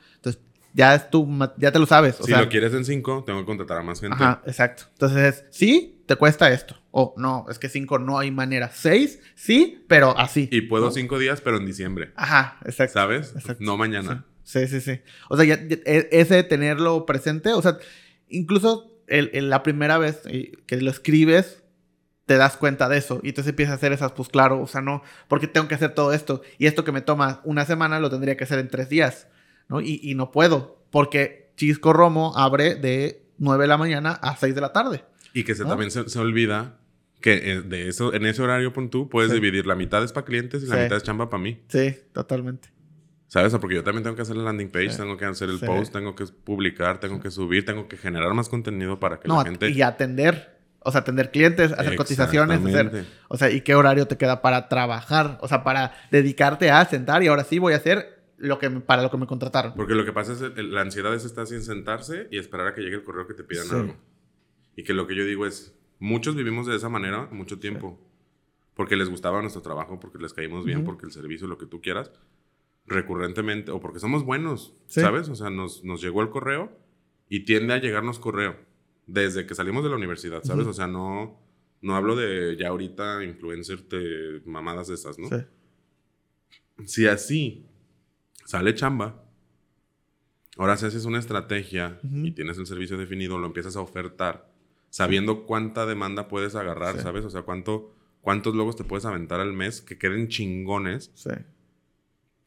Ya 0.78 0.94
es 0.94 1.10
tu, 1.10 1.28
ya 1.56 1.72
te 1.72 1.80
lo 1.80 1.86
sabes. 1.86 2.20
O 2.20 2.24
si 2.24 2.30
lo 2.30 2.48
quieres 2.48 2.72
en 2.72 2.84
5, 2.84 3.24
tengo 3.26 3.40
que 3.40 3.46
contratar 3.46 3.78
a 3.78 3.82
más 3.82 4.00
gente. 4.00 4.14
Ajá, 4.14 4.42
exacto. 4.46 4.84
Entonces, 4.92 5.44
sí, 5.50 6.04
te 6.06 6.14
cuesta 6.14 6.52
esto. 6.52 6.76
O 6.92 7.14
no, 7.16 7.46
es 7.50 7.58
que 7.58 7.68
5 7.68 7.98
no 7.98 8.16
hay 8.16 8.30
manera. 8.30 8.70
6, 8.72 9.18
sí, 9.34 9.84
pero 9.88 10.16
así. 10.16 10.48
Y 10.52 10.60
puedo 10.60 10.92
5 10.92 11.18
días, 11.18 11.40
pero 11.40 11.56
en 11.56 11.66
diciembre. 11.66 12.12
Ajá, 12.14 12.60
exacto. 12.64 12.92
¿Sabes? 12.92 13.32
Exacto. 13.34 13.64
No 13.64 13.76
mañana. 13.76 14.24
Sí, 14.44 14.68
sí, 14.68 14.80
sí. 14.80 15.00
O 15.28 15.36
sea, 15.36 15.46
ya, 15.46 15.54
e, 15.54 16.10
ese 16.12 16.44
tenerlo 16.44 17.06
presente, 17.06 17.54
o 17.54 17.60
sea, 17.60 17.78
incluso 18.28 19.02
el, 19.08 19.50
la 19.50 19.64
primera 19.64 19.98
vez 19.98 20.22
que 20.66 20.76
lo 20.80 20.92
escribes, 20.92 21.64
te 22.26 22.36
das 22.36 22.56
cuenta 22.56 22.88
de 22.88 22.98
eso 22.98 23.18
y 23.24 23.30
entonces 23.30 23.50
empiezas 23.50 23.72
a 23.72 23.76
hacer 23.76 23.92
esas, 23.92 24.12
pues 24.12 24.28
claro, 24.28 24.62
o 24.62 24.68
sea, 24.68 24.80
no, 24.80 25.02
porque 25.26 25.48
tengo 25.48 25.66
que 25.66 25.74
hacer 25.74 25.94
todo 25.94 26.12
esto 26.12 26.42
y 26.56 26.66
esto 26.66 26.84
que 26.84 26.92
me 26.92 27.00
toma 27.00 27.40
una 27.42 27.64
semana 27.64 27.98
lo 27.98 28.10
tendría 28.10 28.36
que 28.36 28.44
hacer 28.44 28.60
en 28.60 28.68
tres 28.68 28.88
días, 28.90 29.26
¿no? 29.68 29.80
Y, 29.80 30.14
no 30.14 30.30
puedo, 30.30 30.82
porque 30.90 31.52
Chisco 31.56 31.92
Romo 31.92 32.32
abre 32.36 32.74
de 32.74 33.22
9 33.38 33.64
de 33.64 33.68
la 33.68 33.76
mañana 33.76 34.12
a 34.12 34.36
6 34.36 34.54
de 34.54 34.60
la 34.60 34.72
tarde. 34.72 35.04
Y 35.34 35.44
que 35.44 35.54
se, 35.54 35.64
también 35.64 35.90
se, 35.90 36.18
olvida 36.18 36.78
que 37.20 37.52
eh, 37.52 37.62
de 37.62 37.88
eso, 37.88 38.14
en 38.14 38.26
ese 38.26 38.42
horario, 38.42 38.72
tú 38.90 39.08
puedes 39.08 39.32
dividir 39.32 39.66
la 39.66 39.74
mitad 39.74 40.02
es 40.02 40.12
para 40.12 40.24
clientes 40.24 40.62
y 40.62 40.66
la 40.66 40.76
mitad 40.76 40.96
es 40.96 41.02
chamba 41.02 41.28
para 41.28 41.42
mí. 41.42 41.60
Sí, 41.68 41.96
totalmente. 42.12 42.70
¿Sabes? 43.28 43.54
Porque 43.60 43.76
yo 43.76 43.84
también 43.84 44.02
tengo 44.02 44.16
que 44.16 44.22
hacer 44.22 44.36
la 44.36 44.44
landing 44.44 44.70
page, 44.70 44.96
tengo 44.96 45.18
que 45.18 45.26
hacer 45.26 45.50
el 45.50 45.60
post, 45.60 45.92
tengo 45.92 46.14
que 46.14 46.24
publicar, 46.26 46.98
tengo 46.98 47.20
que 47.20 47.30
subir, 47.30 47.64
tengo 47.64 47.86
que 47.86 47.98
generar 47.98 48.32
más 48.32 48.48
contenido 48.48 48.98
para 48.98 49.20
que 49.20 49.28
la 49.28 49.44
gente... 49.44 49.68
Y 49.68 49.82
atender. 49.82 50.56
O 50.80 50.90
sea, 50.90 51.02
atender 51.02 51.30
clientes, 51.30 51.72
hacer 51.72 51.94
cotizaciones, 51.94 52.64
hacer... 52.64 53.04
O 53.28 53.36
sea, 53.36 53.50
¿y 53.50 53.60
qué 53.60 53.74
horario 53.74 54.06
te 54.08 54.16
queda 54.16 54.40
para 54.40 54.68
trabajar? 54.68 55.36
O 55.42 55.48
sea, 55.48 55.62
para 55.62 55.94
dedicarte 56.10 56.70
a 56.70 56.82
sentar 56.86 57.22
y 57.22 57.26
ahora 57.26 57.44
sí 57.44 57.58
voy 57.58 57.74
a 57.74 57.76
hacer 57.76 58.17
lo 58.38 58.58
que 58.58 58.70
para 58.70 59.02
lo 59.02 59.10
que 59.10 59.16
me 59.16 59.26
contrataron. 59.26 59.74
Porque 59.74 59.94
lo 59.94 60.04
que 60.04 60.12
pasa 60.12 60.32
es 60.32 60.52
que 60.52 60.62
la 60.62 60.80
ansiedad 60.80 61.14
es 61.14 61.24
estar 61.24 61.46
sin 61.46 61.62
sentarse 61.62 62.28
y 62.30 62.38
esperar 62.38 62.68
a 62.68 62.74
que 62.74 62.80
llegue 62.80 62.96
el 62.96 63.02
correo 63.02 63.26
que 63.26 63.34
te 63.34 63.44
pidan 63.44 63.70
algo. 63.70 63.96
Y 64.76 64.84
que 64.84 64.94
lo 64.94 65.06
que 65.06 65.16
yo 65.16 65.24
digo 65.24 65.44
es, 65.44 65.76
muchos 65.98 66.36
vivimos 66.36 66.66
de 66.66 66.76
esa 66.76 66.88
manera 66.88 67.28
mucho 67.30 67.58
tiempo. 67.58 68.00
Porque 68.74 68.94
les 68.94 69.08
gustaba 69.08 69.40
nuestro 69.40 69.60
trabajo, 69.60 69.98
porque 69.98 70.18
les 70.18 70.32
caímos 70.32 70.64
bien, 70.64 70.84
porque 70.84 71.04
el 71.04 71.10
servicio, 71.10 71.48
lo 71.48 71.58
que 71.58 71.66
tú 71.66 71.80
quieras, 71.80 72.12
recurrentemente, 72.86 73.72
o 73.72 73.80
porque 73.80 73.98
somos 73.98 74.24
buenos, 74.24 74.76
¿sabes? 74.86 75.28
O 75.28 75.34
sea, 75.34 75.50
nos, 75.50 75.82
nos 75.84 76.00
llegó 76.00 76.22
el 76.22 76.30
correo 76.30 76.70
y 77.28 77.44
tiende 77.44 77.74
a 77.74 77.78
llegarnos 77.78 78.20
correo 78.20 78.56
desde 79.08 79.46
que 79.46 79.54
salimos 79.56 79.82
de 79.82 79.90
la 79.90 79.96
universidad, 79.96 80.44
¿sabes? 80.44 80.66
O 80.66 80.72
sea, 80.72 80.86
no, 80.86 81.40
no 81.80 81.96
hablo 81.96 82.14
de 82.14 82.56
ya 82.56 82.68
ahorita 82.68 83.24
influencer 83.24 83.88
de 83.88 84.42
mamadas 84.44 84.88
de 84.88 84.94
esas, 84.94 85.18
¿no? 85.18 85.28
Sí. 85.28 85.44
Si 86.84 87.06
así 87.06 87.67
sale 88.48 88.74
chamba, 88.74 89.22
ahora 90.56 90.78
si 90.78 90.86
haces 90.86 91.04
una 91.04 91.18
estrategia 91.18 92.00
y 92.02 92.30
tienes 92.30 92.56
el 92.56 92.66
servicio 92.66 92.96
definido, 92.96 93.36
lo 93.36 93.46
empiezas 93.46 93.76
a 93.76 93.82
ofertar, 93.82 94.50
sabiendo 94.88 95.44
cuánta 95.44 95.84
demanda 95.84 96.28
puedes 96.28 96.54
agarrar, 96.54 96.98
¿sabes? 96.98 97.26
O 97.26 97.30
sea, 97.30 97.42
cuánto, 97.42 97.94
cuántos 98.22 98.54
logos 98.54 98.74
te 98.74 98.84
puedes 98.84 99.04
aventar 99.04 99.40
al 99.40 99.52
mes 99.52 99.82
que 99.82 99.98
queden 99.98 100.28
chingones. 100.28 101.10
Sí. 101.14 101.28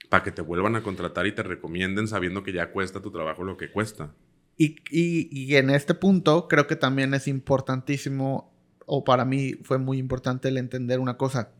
Para 0.09 0.23
que 0.23 0.31
te 0.31 0.41
vuelvan 0.41 0.75
a 0.75 0.81
contratar 0.81 1.27
y 1.27 1.33
te 1.33 1.43
recomienden 1.43 2.07
sabiendo 2.07 2.41
que 2.41 2.51
ya 2.51 2.71
cuesta 2.71 2.99
tu 2.99 3.11
trabajo 3.11 3.43
lo 3.43 3.55
que 3.55 3.69
cuesta. 3.69 4.11
Y, 4.57 4.77
y, 4.89 5.55
en 5.55 5.69
este 5.69 5.93
punto 5.93 6.47
creo 6.47 6.65
que 6.65 6.75
también 6.75 7.13
es 7.13 7.27
importantísimo, 7.27 8.51
o 8.87 9.03
para 9.03 9.23
mí 9.23 9.53
fue 9.61 9.77
muy 9.77 9.99
importante 9.99 10.47
el 10.47 10.57
entender 10.57 10.99
una 10.99 11.15
cosa. 11.15 11.51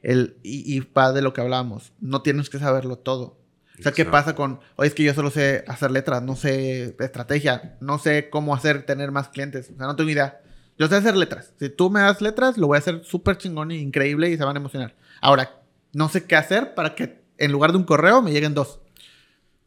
El, 0.00 0.38
y, 0.42 0.74
y 0.74 0.80
va 0.80 1.12
de 1.12 1.20
lo 1.20 1.34
que 1.34 1.42
hablamos. 1.42 1.92
No 2.00 2.22
tienes 2.22 2.48
que 2.48 2.58
saberlo 2.58 2.96
todo. 2.96 3.39
O 3.80 3.82
sea, 3.82 3.92
¿qué 3.92 4.04
pasa 4.04 4.34
con, 4.34 4.60
oye, 4.76 4.88
es 4.88 4.94
que 4.94 5.02
yo 5.02 5.14
solo 5.14 5.30
sé 5.30 5.64
hacer 5.66 5.90
letras, 5.90 6.22
no 6.22 6.36
sé 6.36 6.94
estrategia, 6.98 7.76
no 7.80 7.98
sé 7.98 8.28
cómo 8.30 8.54
hacer 8.54 8.84
tener 8.84 9.10
más 9.10 9.28
clientes, 9.28 9.70
o 9.74 9.76
sea, 9.76 9.86
no 9.86 9.96
tengo 9.96 10.10
idea. 10.10 10.42
Yo 10.78 10.86
sé 10.86 10.96
hacer 10.96 11.16
letras. 11.16 11.52
Si 11.58 11.68
tú 11.70 11.90
me 11.90 12.00
das 12.00 12.20
letras, 12.20 12.58
lo 12.58 12.66
voy 12.66 12.76
a 12.76 12.78
hacer 12.78 13.04
súper 13.04 13.38
chingón 13.38 13.70
y 13.70 13.78
increíble 13.78 14.30
y 14.30 14.36
se 14.36 14.44
van 14.44 14.56
a 14.56 14.60
emocionar. 14.60 14.94
Ahora, 15.20 15.60
no 15.92 16.08
sé 16.08 16.24
qué 16.26 16.36
hacer 16.36 16.74
para 16.74 16.94
que 16.94 17.20
en 17.38 17.52
lugar 17.52 17.72
de 17.72 17.78
un 17.78 17.84
correo 17.84 18.22
me 18.22 18.32
lleguen 18.32 18.54
dos. 18.54 18.80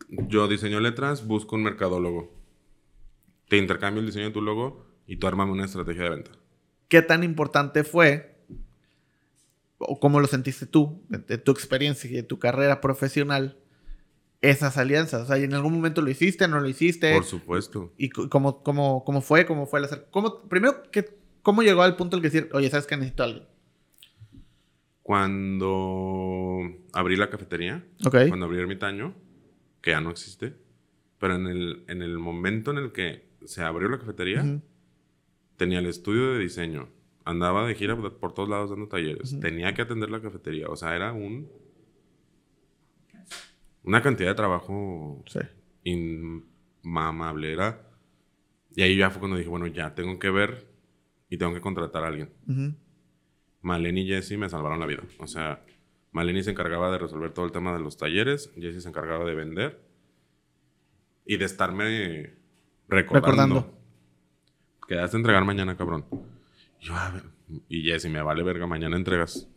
Yo 0.10 0.48
diseño 0.48 0.80
letras, 0.80 1.26
busco 1.26 1.56
un 1.56 1.64
mercadólogo. 1.64 2.32
Te 3.48 3.58
intercambio 3.58 4.00
el 4.00 4.06
diseño 4.06 4.26
de 4.26 4.32
tu 4.32 4.42
logo 4.42 4.86
y 5.08 5.18
tú 5.18 5.28
armame 5.28 5.52
una 5.52 5.66
estrategia 5.66 6.04
de 6.04 6.10
venta. 6.10 6.32
¿Qué 6.88 7.02
tan 7.02 7.24
importante 7.24 7.84
fue 7.84 8.34
o 9.88 10.00
cómo 10.00 10.20
lo 10.20 10.28
sentiste 10.28 10.66
tú, 10.66 11.02
de, 11.10 11.38
tu 11.38 11.52
experiencia 11.52 12.10
y 12.10 12.14
de 12.14 12.24
tu 12.24 12.40
carrera 12.40 12.82
profesional, 12.82 13.58
esas 14.44 14.78
alianzas? 14.78 15.24
O 15.24 15.26
sea, 15.26 15.38
¿en 15.38 15.54
algún 15.54 15.74
momento 15.74 16.02
lo 16.02 16.10
hiciste, 16.12 16.48
no 16.48 16.60
lo 16.60 16.68
hiciste? 16.68 17.14
Por 17.14 17.24
supuesto. 17.24 17.94
¿Y 17.98 18.10
cómo, 18.10 18.62
cómo, 18.62 19.04
cómo 19.06 19.22
fue? 19.22 19.46
¿Cómo 19.46 19.66
fue 19.66 19.80
el 19.80 19.86
hacer? 19.86 20.08
¿Cómo, 20.12 20.42
primero, 20.50 20.84
¿qué, 20.92 21.06
¿cómo 21.42 21.64
llegó 21.64 21.82
al 21.82 21.96
punto 21.96 22.18
el 22.18 22.22
que 22.22 22.30
decir, 22.30 22.50
oye, 22.52 22.70
¿sabes 22.70 22.86
que 22.86 22.98
necesito 22.98 23.24
algo? 23.24 23.46
Cuando 25.02 26.60
abrí 26.92 27.16
la 27.16 27.30
cafetería, 27.30 27.86
cuando 28.02 28.46
abrí 28.46 28.60
ermitaño, 28.60 29.16
que 29.82 29.92
ya 29.92 30.02
no 30.02 30.12
existe, 30.12 30.54
pero 31.20 31.36
en 31.36 31.48
el, 31.48 31.84
en 31.88 32.02
el 32.02 32.20
momento 32.20 32.72
en 32.72 32.78
el 32.78 32.92
que 32.92 33.30
se 33.46 33.64
abrió 33.64 33.88
la 33.90 33.98
cafetería, 33.98 34.62
tenía 35.56 35.80
el 35.80 35.86
estudio 35.86 36.34
de 36.34 36.40
diseño, 36.40 36.90
andaba 37.24 37.66
de 37.66 37.76
gira 37.76 37.96
por 37.98 38.34
todos 38.34 38.50
lados 38.50 38.70
dando 38.70 38.88
talleres, 38.88 39.40
tenía 39.40 39.74
que 39.74 39.82
atender 39.82 40.10
la 40.10 40.22
cafetería, 40.22 40.68
o 40.68 40.76
sea, 40.76 40.96
era 40.96 41.14
un... 41.14 41.50
Una 43.84 44.02
cantidad 44.02 44.30
de 44.30 44.36
trabajo 44.36 45.24
sí. 45.28 45.40
inmamable, 45.84 47.52
era... 47.52 47.90
Y 48.76 48.82
ahí 48.82 48.98
ya 48.98 49.12
fue 49.12 49.20
cuando 49.20 49.38
dije, 49.38 49.50
bueno, 49.50 49.68
ya 49.68 49.94
tengo 49.94 50.18
que 50.18 50.32
ver 50.32 50.68
y 51.30 51.38
tengo 51.38 51.54
que 51.54 51.62
contratar 51.62 52.04
a 52.04 52.08
alguien. 52.08 52.34
Maleni 53.62 54.02
y 54.02 54.08
Jesse 54.08 54.38
me 54.38 54.50
salvaron 54.50 54.80
la 54.80 54.88
vida. 54.88 55.04
O 55.20 55.28
sea, 55.28 55.64
Maleni 56.12 56.44
se 56.44 56.52
encargaba 56.52 56.92
de 56.92 56.98
resolver 56.98 57.32
todo 57.32 57.46
el 57.46 57.52
tema 57.52 57.74
de 57.74 57.80
los 57.80 57.98
talleres, 57.98 58.52
Jesse 58.56 58.82
se 58.82 58.90
encargaba 58.90 59.26
de 59.26 59.36
vender 59.36 59.80
y 61.26 61.38
de 61.38 61.46
estarme 61.46 62.34
recordando. 62.88 63.78
Quedaste 64.88 65.18
a 65.18 65.20
entregar 65.20 65.46
mañana, 65.46 65.78
cabrón. 65.78 66.06
Y 66.80 66.86
yo, 66.86 66.94
y 67.70 67.84
Jesse, 67.84 68.10
me 68.10 68.22
vale 68.22 68.44
verga, 68.44 68.66
mañana 68.68 68.98
entregas. 68.98 69.48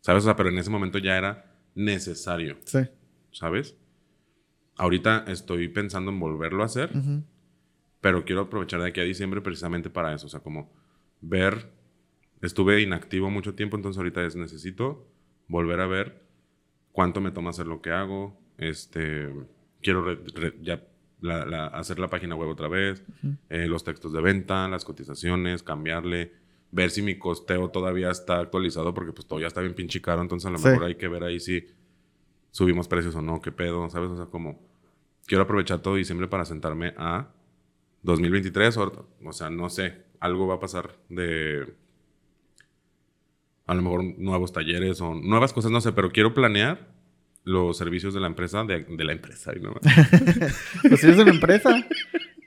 ¿Sabes? 0.00 0.24
O 0.24 0.26
sea, 0.26 0.36
pero 0.36 0.48
en 0.48 0.58
ese 0.58 0.70
momento 0.70 0.98
ya 0.98 1.16
era 1.16 1.54
necesario. 1.74 2.56
Sí. 2.64 2.80
¿Sabes? 3.32 3.76
Ahorita 4.76 5.24
estoy 5.26 5.68
pensando 5.68 6.10
en 6.10 6.20
volverlo 6.20 6.62
a 6.62 6.66
hacer, 6.66 6.90
pero 8.00 8.24
quiero 8.24 8.42
aprovechar 8.42 8.80
de 8.80 8.88
aquí 8.88 9.00
a 9.00 9.04
diciembre 9.04 9.40
precisamente 9.40 9.90
para 9.90 10.14
eso. 10.14 10.26
O 10.26 10.30
sea, 10.30 10.40
como 10.40 10.72
ver 11.20 11.72
estuve 12.40 12.80
inactivo 12.80 13.30
mucho 13.30 13.54
tiempo, 13.54 13.76
entonces 13.76 13.98
ahorita 13.98 14.24
es 14.24 14.36
necesito 14.36 15.08
volver 15.48 15.80
a 15.80 15.86
ver 15.86 16.22
cuánto 16.90 17.20
me 17.20 17.30
toma 17.30 17.50
hacer 17.50 17.66
lo 17.66 17.80
que 17.80 17.90
hago. 17.90 18.40
Este, 18.58 19.28
quiero 19.80 20.24
ya 20.60 20.86
hacer 21.72 21.98
la 21.98 22.08
página 22.08 22.34
web 22.34 22.48
otra 22.48 22.68
vez, 22.68 23.04
eh, 23.48 23.66
los 23.68 23.84
textos 23.84 24.12
de 24.12 24.20
venta, 24.20 24.68
las 24.68 24.84
cotizaciones, 24.84 25.62
cambiarle, 25.62 26.32
ver 26.72 26.90
si 26.90 27.02
mi 27.02 27.18
costeo 27.18 27.70
todavía 27.70 28.10
está 28.10 28.40
actualizado, 28.40 28.92
porque 28.92 29.12
pues 29.12 29.26
todavía 29.26 29.46
está 29.46 29.60
bien 29.60 29.74
pinche 29.74 30.00
caro, 30.00 30.22
entonces 30.22 30.46
a 30.46 30.50
lo 30.50 30.58
mejor 30.58 30.84
hay 30.84 30.96
que 30.96 31.06
ver 31.08 31.22
ahí 31.22 31.38
si 31.38 31.66
subimos 32.52 32.86
precios 32.86 33.16
o 33.16 33.22
no, 33.22 33.40
qué 33.40 33.50
pedo, 33.50 33.90
¿sabes? 33.90 34.10
O 34.10 34.16
sea, 34.16 34.26
como 34.26 34.60
quiero 35.26 35.42
aprovechar 35.42 35.80
todo 35.80 35.96
diciembre 35.96 36.28
para 36.28 36.44
sentarme 36.44 36.94
a 36.96 37.28
2023, 38.02 38.76
o, 38.76 39.08
o 39.24 39.32
sea, 39.32 39.50
no 39.50 39.68
sé, 39.68 40.04
algo 40.20 40.46
va 40.46 40.54
a 40.54 40.60
pasar 40.60 40.98
de 41.08 41.74
a 43.66 43.74
lo 43.74 43.82
mejor 43.82 44.04
nuevos 44.18 44.52
talleres 44.52 45.00
o 45.00 45.14
nuevas 45.14 45.52
cosas, 45.52 45.70
no 45.70 45.80
sé, 45.80 45.92
pero 45.92 46.12
quiero 46.12 46.34
planear 46.34 46.92
los 47.44 47.76
servicios 47.76 48.14
de 48.14 48.20
la 48.20 48.26
empresa, 48.26 48.64
de, 48.64 48.84
de 48.84 49.04
la 49.04 49.12
empresa. 49.12 49.52
¿no? 49.60 49.74
pues 50.82 51.00
si 51.00 51.08
es 51.08 51.18
una 51.18 51.30
empresa, 51.30 51.84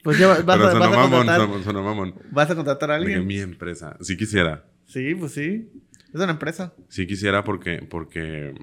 pues 0.03 0.19
ya 0.19 0.27
vas, 0.27 0.39
a, 0.39 0.43
vas 0.43 0.59
a 0.59 1.09
contratar. 1.09 1.73
mamón. 1.73 2.15
¿Vas 2.31 2.51
a 2.51 2.55
contratar 2.55 2.91
a 2.91 2.95
alguien? 2.95 3.19
De 3.19 3.25
mi 3.25 3.39
empresa. 3.39 3.97
Sí 4.01 4.15
quisiera. 4.17 4.65
Sí, 4.85 5.15
pues 5.15 5.33
sí. 5.33 5.69
Es 6.13 6.21
una 6.21 6.31
empresa. 6.31 6.73
Sí 6.89 7.07
quisiera 7.07 7.43
porque, 7.43 7.85
porque 7.89 8.53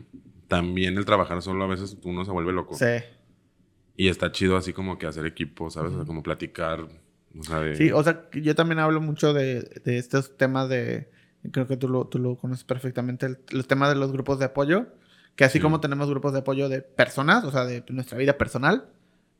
también 0.52 0.98
el 0.98 1.06
trabajar 1.06 1.40
solo 1.40 1.64
a 1.64 1.66
veces 1.66 1.96
uno 2.04 2.26
se 2.26 2.30
vuelve 2.30 2.52
loco. 2.52 2.74
Sí. 2.74 2.84
Y 3.96 4.08
está 4.08 4.32
chido 4.32 4.58
así 4.58 4.74
como 4.74 4.98
que 4.98 5.06
hacer 5.06 5.24
equipo, 5.24 5.70
¿sabes? 5.70 5.94
como 6.06 6.22
platicar. 6.22 6.86
O 7.38 7.42
sea, 7.42 7.74
Sí, 7.74 7.90
o 7.90 8.02
sea, 8.02 8.28
yo 8.34 8.54
también 8.54 8.78
hablo 8.78 9.00
mucho 9.00 9.32
de, 9.32 9.62
de 9.82 9.96
estos 9.96 10.36
temas 10.36 10.68
de 10.68 11.08
creo 11.50 11.66
que 11.66 11.78
tú 11.78 11.88
lo, 11.88 12.06
tú 12.06 12.18
lo 12.18 12.36
conoces 12.36 12.64
perfectamente, 12.64 13.26
el, 13.48 13.66
tema 13.66 13.88
de 13.88 13.94
los 13.94 14.12
grupos 14.12 14.38
de 14.38 14.44
apoyo, 14.44 14.88
que 15.36 15.44
así 15.44 15.58
como 15.58 15.80
tenemos 15.80 16.10
grupos 16.10 16.34
de 16.34 16.40
apoyo 16.40 16.68
de 16.68 16.82
personas, 16.82 17.44
o 17.44 17.50
sea, 17.50 17.64
de 17.64 17.82
nuestra 17.88 18.18
vida 18.18 18.36
personal, 18.36 18.90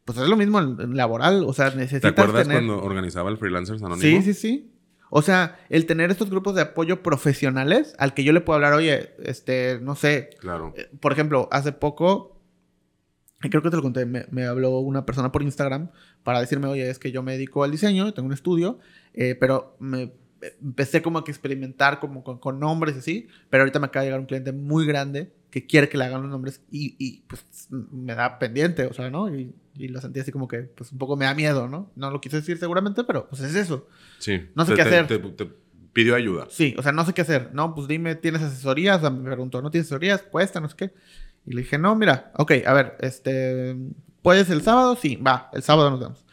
pues 0.07 0.17
es 0.17 0.27
lo 0.27 0.37
mismo 0.37 0.61
en, 0.61 0.97
laboral, 0.97 1.45
o 1.47 1.53
sea, 1.53 1.67
necesitas 1.67 2.15
¿Te 2.15 2.21
acuerdas 2.21 2.49
cuando 2.49 2.83
organizaba 2.83 3.29
el 3.29 3.37
Freelancers 3.37 3.83
Anónimo? 3.83 4.01
Sí, 4.01 4.23
sí, 4.23 4.33
sí. 4.33 4.73
O 5.15 5.21
sea, 5.21 5.59
el 5.69 5.85
tener 5.85 6.11
estos 6.11 6.31
grupos 6.31 6.55
de 6.55 6.63
apoyo 6.63 7.03
profesionales 7.03 7.95
al 7.99 8.15
que 8.15 8.25
yo 8.25 8.33
le 8.33 8.41
puedo 8.41 8.55
hablar, 8.55 8.73
oye, 8.73 9.11
este, 9.23 9.79
no 9.83 9.95
sé. 9.95 10.31
Claro. 10.39 10.73
Eh, 10.75 10.89
por 11.01 11.13
ejemplo, 11.13 11.51
hace 11.53 11.73
poco, 11.73 12.41
creo 13.39 13.61
que 13.61 13.69
te 13.69 13.77
lo 13.77 13.83
conté, 13.83 14.07
me, 14.07 14.25
me, 14.31 14.47
habló 14.47 14.79
una 14.79 15.05
persona 15.05 15.31
por 15.31 15.43
Instagram 15.43 15.91
para 16.23 16.41
decirme, 16.41 16.67
oye, 16.67 16.89
es 16.89 16.99
que 16.99 17.13
yo 17.13 17.23
me 17.23 17.33
dedico 17.33 17.63
al 17.63 17.71
diseño, 17.71 18.15
tengo 18.15 18.27
un 18.27 18.33
estudio, 18.33 18.79
eh, 19.13 19.37
pero 19.39 19.77
me 19.81 20.15
empecé 20.63 21.03
como 21.03 21.19
a 21.19 21.25
experimentar 21.27 22.01
como 22.01 22.25
con, 22.25 22.59
nombres 22.59 22.97
y 22.97 22.99
así, 23.01 23.29
pero 23.51 23.65
ahorita 23.65 23.81
me 23.81 23.89
acaba 23.89 24.05
de 24.05 24.09
llegar 24.09 24.21
un 24.21 24.27
cliente 24.27 24.53
muy 24.53 24.87
grande 24.87 25.31
que 25.53 25.67
quiere 25.67 25.91
que 25.91 25.99
le 25.99 26.05
hagan 26.07 26.23
los 26.23 26.31
nombres 26.31 26.63
y, 26.71 26.97
y 26.99 27.21
pues 27.29 27.69
me 27.71 28.15
da 28.15 28.39
pendiente, 28.39 28.87
o 28.87 28.95
sea, 28.95 29.11
¿no? 29.11 29.33
Y, 29.33 29.55
y, 29.77 29.89
lo 29.89 30.01
sentí 30.01 30.19
así 30.19 30.33
como 30.33 30.49
que 30.49 30.63
pues 30.63 30.91
un 30.93 30.99
poco 30.99 31.15
me 31.15 31.27
da 31.27 31.35
miedo, 31.35 31.69
¿no? 31.69 31.93
No 31.95 32.11
lo 32.11 32.23
quise 32.23 32.37
decir 32.37 32.57
seguramente, 32.57 33.05
pero 33.05 33.29
pues 33.29 33.43
es 33.43 33.55
eso. 33.55 33.87
Sí. 34.19 34.49
No 34.55 34.65
sé 34.65 34.75
qué 34.75 34.81
hacer. 34.81 35.07
Te, 35.07 35.19
te, 35.19 35.51
pidió 35.93 36.15
ayuda. 36.15 36.47
Sí, 36.49 36.75
o 36.79 36.83
sea, 36.83 36.93
no 36.93 37.05
sé 37.05 37.13
qué 37.13 37.21
hacer. 37.21 37.51
No, 37.53 37.75
pues 37.75 37.87
dime, 37.87 38.15
¿tienes 38.15 38.41
asesorías? 38.41 38.97
O 38.97 39.01
sea, 39.03 39.11
me 39.11 39.25
preguntó, 39.25 39.61
¿no 39.61 39.71
tienes 39.71 39.89
asesorías? 39.89 40.23
Cuesta, 40.23 40.59
no 40.59 40.71
sé 40.71 40.77
qué. 40.77 40.95
Y 41.45 41.53
le 41.53 41.61
dije, 41.61 41.77
no, 41.77 41.95
mira, 41.97 42.33
ok, 42.39 42.53
a 42.65 42.73
ver, 42.73 42.97
este, 43.01 43.77
¿puedes 44.23 44.49
el 44.49 44.63
sábado? 44.63 44.97
Sí, 44.97 45.17
va, 45.17 45.51
el 45.53 45.63
sábado 45.63 45.91
nos 45.91 46.01
vemos. 46.01 46.25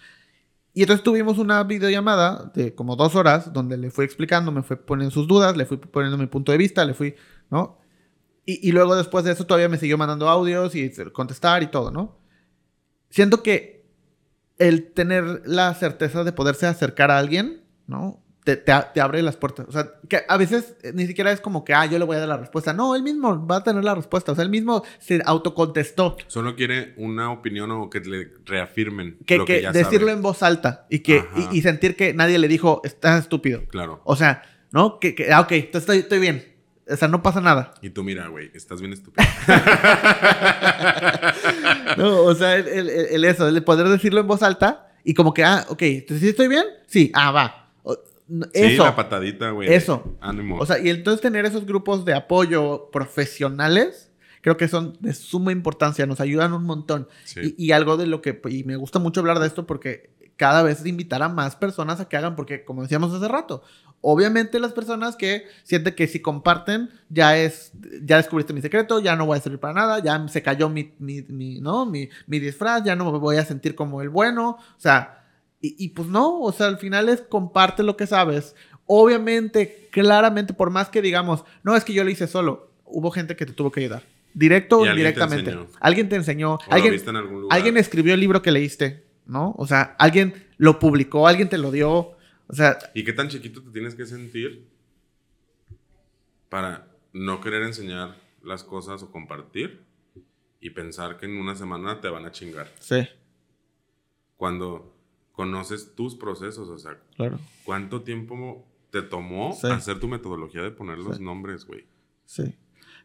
Y 0.74 0.84
entonces 0.84 1.04
tuvimos 1.04 1.40
una 1.40 1.62
videollamada 1.66 2.54
de 2.56 2.74
como 2.74 2.96
dos 2.96 3.16
horas 3.16 3.52
donde 3.52 3.76
le 3.76 3.92
fui 3.92 4.06
explicando, 4.06 4.50
me 4.52 4.64
fue 4.64 4.78
poniendo 4.78 5.12
sus 5.12 5.28
dudas, 5.28 5.58
le 5.58 5.66
fui 5.66 5.76
poniendo 5.76 6.18
mi 6.18 6.28
punto 6.28 6.54
de 6.54 6.58
vista, 6.58 6.86
le 6.86 6.94
fui, 6.94 7.16
¿no? 7.50 7.79
Y, 8.46 8.68
y 8.68 8.72
luego 8.72 8.96
después 8.96 9.26
de 9.26 9.32
eso 9.32 9.46
todavía 9.46 9.70
me 9.70 9.78
siguió 9.78 9.98
mandando 9.98 10.30
audios 10.30 10.76
y 10.76 10.92
contestar 11.12 11.64
y 11.64 11.68
todo, 11.68 11.92
¿no? 11.92 12.20
Siento 13.10 13.44
que 13.44 13.86
el 14.58 14.92
tener 14.92 15.42
la 15.46 15.74
certeza 15.74 16.24
de 16.24 16.32
poderse 16.32 16.68
acercar 16.68 17.12
a 17.12 17.18
alguien, 17.18 17.64
¿no? 17.88 18.24
te, 18.56 19.00
abre 19.02 19.22
las 19.22 19.38
puertas. 19.38 19.68
O 19.68 19.72
sea, 19.72 19.94
que 20.08 20.22
a 20.28 20.38
veces 20.38 20.76
eh, 20.84 20.92
ni 20.94 21.06
siquiera 21.06 21.32
es 21.32 21.42
como 21.42 21.64
que, 21.64 21.74
ah, 21.74 21.86
yo 21.86 22.00
le 22.00 22.06
voy 22.06 22.16
a 22.16 22.20
dar 22.20 22.30
la 22.30 22.38
respuesta. 22.38 22.74
No, 22.74 22.96
él 22.96 23.04
mismo 23.04 23.46
va 23.46 23.58
a 23.58 23.64
tener 23.64 23.84
la 23.84 23.96
respuesta. 23.96 24.32
O 24.32 24.36
sea, 24.36 24.44
él 24.44 24.50
mismo 24.50 24.84
se 25.00 25.22
autocontestó. 25.26 26.18
Solo 26.28 26.56
quiere 26.56 26.94
una 26.98 27.32
opinión 27.32 27.72
o 27.72 27.90
que 27.90 28.00
le 28.00 28.32
reafirmen. 28.46 29.18
Que, 29.26 29.38
lo 29.38 29.46
que, 29.46 29.70
decirlo 29.72 30.10
en 30.10 30.22
voz 30.22 30.44
alta 30.44 30.88
y, 30.90 31.00
que, 31.00 31.26
y, 31.52 31.62
sentir 31.62 31.96
que 31.96 32.14
nadie 32.14 32.40
le 32.40 32.48
dijo, 32.48 32.82
estás 32.84 33.22
estúpido. 33.22 33.64
Claro. 33.68 34.02
O 34.06 34.16
sea, 34.16 34.44
¿no? 34.72 35.00
Que, 35.00 35.30
ah, 35.32 35.42
ok, 35.42 35.52
estoy, 35.52 36.00
estoy 36.00 36.20
bien. 36.20 36.59
O 36.90 36.96
sea, 36.96 37.08
no 37.08 37.22
pasa 37.22 37.42
nada. 37.42 37.74
Y 37.82 37.92
tú 37.92 38.04
mira, 38.04 38.28
güey, 38.28 38.52
estás 38.54 38.82
bien 38.82 38.94
estúpido. 38.94 39.26
no, 41.98 42.24
o 42.24 42.36
sea, 42.36 42.56
el, 42.56 43.26
eso, 43.26 43.48
el 43.48 43.64
poder 43.64 43.88
decirlo 43.90 44.22
en 44.22 44.28
voz 44.28 44.44
alta 44.44 44.92
y 45.04 45.14
como 45.14 45.34
que, 45.34 45.44
ah, 45.44 45.66
ok, 45.70 45.80
¿sí 45.80 46.30
estoy 46.30 46.48
bien? 46.48 46.66
Sí, 46.88 47.12
ah, 47.14 47.32
va 47.32 47.60
sí, 48.54 48.78
la 48.78 48.96
patadita, 48.96 49.52
güey. 49.52 49.74
Eso. 49.74 50.18
Ánimo. 50.22 50.58
O 50.58 50.66
sea, 50.66 50.80
y 50.80 50.90
entonces 50.90 51.22
tener 51.22 51.46
esos 51.46 51.66
grupos 51.66 52.06
de 52.06 52.14
apoyo 52.14 52.90
profesionales, 52.92 54.12
creo 54.42 54.58
que 54.58 54.68
son 54.68 54.98
de 55.00 55.14
suma 55.14 55.52
importancia, 55.52 56.06
nos 56.06 56.20
ayudan 56.20 56.54
un 56.54 56.64
montón. 56.64 57.08
Y, 57.58 57.72
algo 57.72 57.98
de 57.98 58.08
lo 58.08 58.22
que, 58.22 58.40
y 58.50 58.64
me 58.64 58.76
gusta 58.76 59.00
mucho 59.00 59.22
hablar 59.22 59.40
de 59.40 59.48
esto 59.48 59.66
porque 59.66 60.12
cada 60.38 60.64
vez 60.64 60.86
invitar 60.86 61.22
a 61.22 61.30
más 61.30 61.56
personas 61.56 62.00
a 62.00 62.08
que 62.08 62.18
hagan, 62.18 62.36
porque 62.36 62.64
como 62.64 62.84
decíamos 62.84 63.14
hace 63.14 63.28
rato, 63.28 63.64
obviamente 64.02 64.60
las 64.60 64.74
personas 64.74 65.16
que 65.16 65.46
sienten 65.64 65.96
que 65.96 66.08
si 66.08 66.22
comparten, 66.22 66.90
ya 67.10 67.38
es, 67.38 67.72
ya 68.04 68.18
descubriste 68.18 68.54
mi 68.54 68.62
secreto, 68.62 69.00
ya 69.00 69.16
no 69.16 69.26
voy 69.26 69.38
a 69.38 69.42
servir 69.42 69.60
para 69.60 69.74
nada, 69.74 70.00
ya 70.04 70.28
se 70.28 70.42
cayó 70.42 70.70
mi, 70.70 70.94
mi, 71.00 71.22
mi 71.24 71.60
¿no? 71.60 71.86
mi, 71.86 72.10
mi 72.28 72.40
disfraz, 72.40 72.84
ya 72.84 72.96
no 72.96 73.12
me 73.12 73.18
voy 73.18 73.38
a 73.38 73.46
sentir 73.46 73.76
como 73.76 74.02
el 74.02 74.10
bueno, 74.10 74.52
o 74.52 74.80
sea, 74.80 75.20
y, 75.62 75.90
pues 75.90 76.08
no, 76.08 76.40
o 76.40 76.54
sea, 76.54 76.68
al 76.68 76.78
final 76.78 77.10
es 77.10 77.20
comparte 77.20 77.84
lo 77.84 77.98
que 77.98 78.08
sabes. 78.08 78.56
Obviamente, 78.86 79.90
claramente, 79.92 80.54
por 80.54 80.70
más 80.70 80.88
que 80.88 81.02
digamos, 81.02 81.44
no 81.64 81.76
es 81.76 81.84
que 81.84 81.92
yo 81.92 82.06
lo 82.06 82.10
hice 82.10 82.28
solo, 82.28 82.72
hubo 82.86 83.12
gente 83.12 83.36
que 83.36 83.46
te 83.46 83.52
tuvo 83.52 83.70
que 83.70 83.82
ayudar. 83.82 84.04
Directo 84.34 84.80
o 84.80 84.86
indirectamente. 84.86 85.58
Alguien 85.82 86.08
te 86.08 86.16
enseñó. 86.16 86.60
alguien, 86.70 86.98
alguien 87.50 87.76
escribió 87.76 88.14
el 88.14 88.22
libro 88.22 88.42
que 88.42 88.52
leíste, 88.52 89.04
¿no? 89.26 89.54
O 89.58 89.68
sea, 89.68 89.96
alguien 90.00 90.48
lo 90.58 90.80
publicó, 90.80 91.28
alguien 91.28 91.50
te 91.50 91.58
lo 91.58 91.72
dio. 91.72 92.14
O 92.50 92.54
sea. 92.56 92.80
¿Y 92.96 93.04
qué 93.04 93.14
tan 93.14 93.30
chiquito 93.30 93.62
te 93.62 93.70
tienes 93.70 93.96
que 93.96 94.06
sentir 94.06 94.68
para 96.50 96.88
no 97.14 97.40
querer 97.42 97.62
enseñar 97.64 98.18
las 98.44 98.64
cosas 98.64 99.04
o 99.04 99.12
compartir 99.12 99.84
y 100.60 100.72
pensar 100.72 101.18
que 101.18 101.28
en 101.28 101.38
una 101.38 101.56
semana 101.56 102.02
te 102.02 102.10
van 102.10 102.26
a 102.26 102.32
chingar? 102.32 102.68
Sí. 102.80 103.08
Cuando 104.36 104.96
conoces 105.32 105.94
tus 105.96 106.16
procesos, 106.16 106.70
o 106.70 106.78
sea, 106.80 107.00
claro. 107.16 107.40
¿cuánto 107.64 108.02
tiempo 108.02 108.68
te 108.90 109.04
tomó 109.04 109.56
hacer 109.72 110.00
tu 110.00 110.08
metodología 110.08 110.64
de 110.64 110.72
poner 110.72 110.98
los 110.98 111.20
nombres, 111.20 111.66
güey? 111.66 111.86
Sí. 112.26 112.56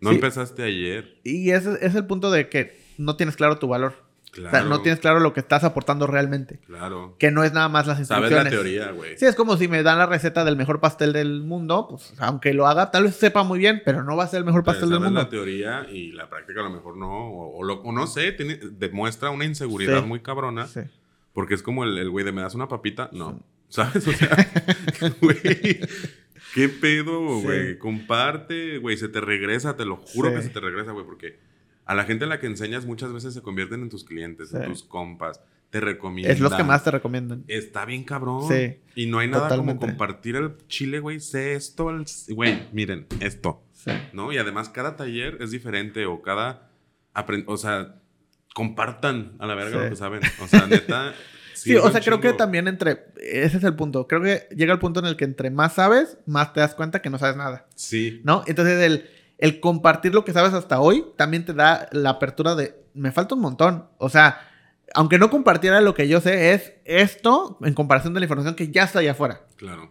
No 0.01 0.11
empezaste 0.11 0.63
ayer. 0.63 1.21
Y 1.23 1.51
ese 1.51 1.79
es 1.85 1.95
el 1.95 2.07
punto 2.07 2.31
de 2.31 2.49
que 2.49 2.81
no 2.97 3.17
tienes 3.17 3.37
claro 3.37 3.59
tu 3.59 3.69
valor. 3.69 4.04
Claro. 4.35 4.49
O 4.49 4.51
sea, 4.51 4.69
no 4.69 4.83
tienes 4.83 5.01
claro 5.01 5.21
lo 5.21 5.33
que 5.33 5.41
estás 5.41 5.65
aportando 5.65 6.07
realmente. 6.07 6.59
Claro. 6.67 7.17
Que 7.19 7.31
no 7.31 7.45
es 7.45 7.53
nada 7.53 7.69
más 7.69 7.87
las 7.87 7.99
instrucciones. 7.99 8.37
Sabes 8.37 8.45
la 8.45 8.51
teoría, 8.51 8.91
güey. 8.91 9.17
Sí, 9.17 9.27
es 9.27 9.37
como 9.37 9.57
si 9.57 9.69
me 9.69 9.83
dan 9.83 9.99
la 9.99 10.07
receta 10.07 10.45
del 10.45 10.57
mejor 10.57 10.81
pastel 10.81 11.13
del 11.13 11.43
mundo, 11.43 11.87
pues 11.89 12.13
aunque 12.19 12.53
lo 12.53 12.67
haga, 12.67 12.91
tal 12.91 13.05
vez 13.05 13.17
sepa 13.17 13.45
muy 13.45 13.59
bien, 13.59 13.83
pero 13.85 14.03
no 14.03 14.17
va 14.17 14.25
a 14.25 14.29
ser 14.29 14.39
el 14.39 14.45
mejor 14.45 14.65
pastel 14.65 14.91
del 14.91 15.01
mundo. 15.01 15.21
la 15.21 15.29
teoría 15.29 15.87
y 15.91 16.13
la 16.13 16.29
práctica 16.29 16.61
a 16.61 16.65
lo 16.65 16.71
mejor 16.71 16.97
no, 16.97 17.09
o, 17.09 17.63
lo, 17.63 17.83
no 17.93 18.07
sé, 18.07 18.33
demuestra 18.33 19.31
una 19.31 19.45
inseguridad 19.45 20.05
muy 20.05 20.21
cabrona. 20.21 20.67
Sí 20.67 20.81
porque 21.35 21.55
es 21.55 21.63
como 21.63 21.85
el 21.85 22.09
güey 22.09 22.25
de 22.25 22.33
me 22.33 22.41
das 22.41 22.55
una 22.55 22.69
papita. 22.69 23.11
No. 23.13 23.43
¿Sabes? 23.69 24.07
O 24.07 24.13
sea, 24.13 24.37
güey. 25.21 25.81
¿Qué 26.55 26.69
pedo, 26.69 27.41
güey? 27.41 27.77
Comparte, 27.79 28.79
güey. 28.79 28.97
Se 28.97 29.09
te 29.09 29.21
regresa, 29.21 29.77
te 29.77 29.85
lo 29.85 29.97
juro 29.97 30.33
que 30.33 30.43
se 30.43 30.49
te 30.49 30.61
regresa, 30.61 30.93
güey. 30.93 31.05
Porque 31.05 31.37
a 31.85 31.95
la 31.95 32.05
gente 32.05 32.25
a 32.25 32.29
la 32.29 32.41
que 32.41 32.47
enseñas 32.47 32.87
muchas 32.87 33.13
veces 33.13 33.35
se 33.35 33.43
convierten 33.43 33.83
en 33.83 33.89
tus 33.91 34.05
clientes, 34.05 34.53
en 34.55 34.65
tus 34.65 34.83
compas. 34.83 35.41
Te 35.71 35.81
recomiendan. 35.81 36.33
Es 36.33 36.41
los 36.41 36.55
que 36.55 36.63
más 36.63 36.85
te 36.85 36.93
recomiendan. 36.93 37.45
Está 37.49 37.85
bien 37.85 38.05
cabrón. 38.05 38.47
Sí. 38.49 38.79
Y 38.95 39.07
no 39.07 39.19
hay 39.19 39.29
nada 39.29 39.57
como 39.57 39.77
compartir 39.77 40.37
el 40.37 40.57
chile, 40.69 41.01
güey. 41.01 41.19
Sé 41.19 41.55
esto. 41.55 41.91
Güey, 42.29 42.69
miren, 42.73 43.07
esto. 43.21 43.65
Sí. 43.73 43.91
¿No? 44.13 44.33
Y 44.33 44.39
además 44.39 44.69
cada 44.69 44.97
taller 44.97 45.39
es 45.41 45.51
diferente 45.51 46.07
o 46.07 46.23
cada... 46.23 46.71
O 47.47 47.57
sea, 47.57 47.97
compartan 48.55 49.33
a 49.39 49.47
la 49.47 49.55
verga 49.55 49.83
lo 49.83 49.91
que 49.91 49.97
saben. 49.97 50.21
O 50.41 50.49
sea, 50.49 50.67
neta. 50.67 51.13
sí, 51.55 51.77
o 51.77 51.91
sea, 51.91 52.01
creo 52.01 52.21
que 52.21 52.33
también 52.33 52.67
entre. 52.69 53.05
Ese 53.21 53.59
es 53.59 53.65
el 53.65 53.75
punto. 53.75 54.09
Creo 54.09 54.23
que 54.23 54.49
llega 54.55 54.73
el 54.73 54.79
punto 54.79 55.01
en 55.01 55.07
el 55.07 55.17
que 55.17 55.25
entre 55.25 55.51
más 55.51 55.75
sabes, 55.75 56.17
más 56.25 56.55
te 56.55 56.61
das 56.61 56.75
cuenta 56.75 57.03
que 57.03 57.11
no 57.11 57.19
sabes 57.19 57.37
nada. 57.37 57.67
Sí. 57.75 58.23
¿No? 58.25 58.43
Entonces, 58.47 58.81
el, 58.81 59.11
el 59.39 59.61
compartir 59.61 60.15
lo 60.15 60.25
que 60.25 60.33
sabes 60.33 60.53
hasta 60.53 60.81
hoy 60.81 61.05
también 61.17 61.45
te 61.45 61.55
da 61.55 61.89
la 61.93 62.11
apertura 62.11 62.55
de. 62.55 62.75
Me 62.95 63.13
falta 63.13 63.35
un 63.35 63.41
montón. 63.41 63.89
O 63.99 64.09
sea, 64.09 64.41
aunque 64.95 65.19
no 65.19 65.31
compartiera 65.31 65.81
lo 65.81 65.95
que 65.95 66.09
yo 66.09 66.21
sé, 66.21 66.53
es 66.53 66.73
esto 66.85 67.59
en 67.63 67.75
comparación 67.75 68.15
de 68.15 68.21
la 68.21 68.27
información 68.27 68.55
que 68.55 68.71
ya 68.71 68.85
está 68.85 69.01
allá 69.01 69.13
afuera. 69.13 69.43
Claro. 69.57 69.91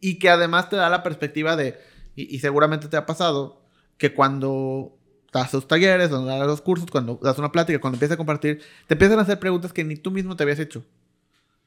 Y, 0.00 0.18
que 0.18 0.28
además 0.28 0.68
te 0.68 0.76
da 0.76 0.90
la 0.90 1.02
perspectiva 1.02 1.56
de. 1.56 1.78
y 2.14 2.38
seguramente 2.40 2.88
te 2.88 2.96
ha 2.96 3.06
pasado 3.06 3.62
que 3.96 4.12
cuando 4.12 4.98
das 5.32 5.52
los 5.52 5.66
talleres, 5.66 6.08
cuando 6.08 6.28
das 6.28 6.46
los 6.46 6.60
cursos, 6.60 6.90
cuando 6.90 7.18
das 7.22 7.38
una 7.38 7.52
plática, 7.52 7.80
cuando 7.80 7.96
empiezas 7.96 8.14
a 8.14 8.18
compartir, 8.18 8.62
te 8.86 8.94
empiezan 8.94 9.18
a 9.18 9.22
hacer 9.22 9.38
preguntas 9.38 9.72
que 9.72 9.84
ni 9.84 9.96
tú 9.96 10.10
mismo 10.10 10.36
te 10.36 10.44
habías 10.44 10.60
hecho. 10.60 10.84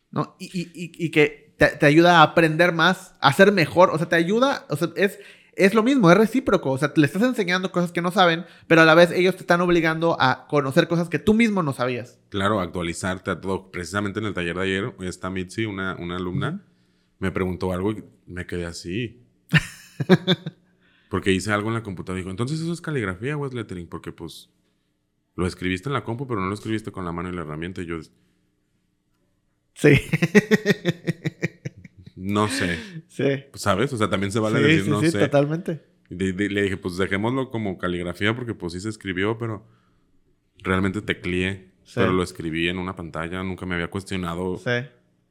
¿No? 0.10 0.36
Y, 0.40 0.46
y, 0.46 0.70
y, 0.74 1.12
que 1.12 1.54
te, 1.58 1.68
te, 1.68 1.86
ayuda 1.86 2.20
a 2.20 2.24
aprender 2.24 2.72
más, 2.72 3.14
a 3.20 3.34
ser 3.34 3.52
mejor. 3.52 3.90
O 3.90 3.98
sea, 3.98 4.08
te 4.08 4.16
ayuda, 4.16 4.66
o 4.70 4.78
sea, 4.78 4.90
es, 4.96 5.20
es 5.58 5.74
lo 5.74 5.84
mismo, 5.84 6.10
es 6.12 6.18
recíproco. 6.18 6.72
O 6.72 6.78
sea, 6.78 6.94
le 6.96 7.06
estás 7.06 7.24
enseñando 7.24 7.72
cosas 7.72 7.92
que 7.92 8.02
no 8.02 8.12
saben, 8.12 8.46
pero 8.68 8.82
a 8.82 8.86
la 8.86 8.96
vez 8.96 9.12
ellos 9.12 9.36
te 9.36 9.42
están 9.42 9.60
obligando 9.60 10.16
a 10.20 10.48
conocer 10.48 10.88
cosas 10.88 11.10
que 11.10 11.20
tú 11.20 11.34
mismo 11.34 11.64
no 11.64 11.74
sabías. 11.74 12.20
Claro, 12.30 12.62
actualizarte 12.62 13.32
a 13.32 13.42
todo. 13.42 13.72
Precisamente 13.72 14.20
en 14.20 14.28
el 14.28 14.34
taller 14.34 14.56
de 14.56 14.64
ayer, 14.64 14.94
está 15.02 15.30
Mitzi, 15.30 15.66
una, 15.66 15.96
una 15.96 16.16
alumna, 16.16 16.64
me 17.20 17.32
preguntó 17.32 17.74
algo 17.74 17.92
y 17.92 18.04
me 18.28 18.46
quedé 18.46 18.66
así. 18.66 19.26
Porque 21.10 21.32
hice 21.32 21.52
algo 21.52 21.70
en 21.70 21.74
la 21.74 21.84
computadora. 21.84 22.20
Dijo, 22.20 22.30
entonces 22.30 22.60
eso 22.60 22.72
es 22.72 22.82
caligrafía 22.82 23.36
o 23.36 23.46
es 23.46 23.54
lettering. 23.54 23.88
Porque 23.88 24.12
pues 24.12 24.52
lo 25.36 25.48
escribiste 25.48 25.90
en 25.90 25.94
la 25.94 26.04
compu, 26.04 26.28
pero 26.28 26.40
no 26.40 26.48
lo 26.48 26.54
escribiste 26.54 26.92
con 26.92 27.04
la 27.04 27.12
mano 27.12 27.30
y 27.30 27.36
la 27.36 27.42
herramienta. 27.42 27.82
Y 27.82 27.88
yo... 27.88 27.98
Sí. 29.74 30.02
no 32.28 32.48
sé. 32.48 32.78
Sí. 33.08 33.46
¿Sabes? 33.54 33.92
O 33.94 33.98
sea, 33.98 34.10
también 34.10 34.32
se 34.32 34.40
vale 34.40 34.60
decir 34.60 34.88
no 34.88 35.00
sí, 35.00 35.12
sé. 35.12 35.20
totalmente. 35.20 35.82
le 36.10 36.62
dije, 36.62 36.78
pues 36.78 36.98
dejémoslo 36.98 37.50
como 37.50 37.78
caligrafía 37.78 38.36
porque 38.36 38.54
pues 38.54 38.74
sí 38.74 38.80
se 38.80 38.90
escribió, 38.90 39.38
pero 39.38 39.66
realmente 40.60 41.02
tecleé. 41.02 41.72
Pero 41.96 42.12
lo 42.12 42.22
escribí 42.22 42.68
en 42.68 42.80
una 42.80 42.96
pantalla. 42.96 43.42
Nunca 43.44 43.66
me 43.66 43.76
había 43.76 43.90
cuestionado 43.90 44.60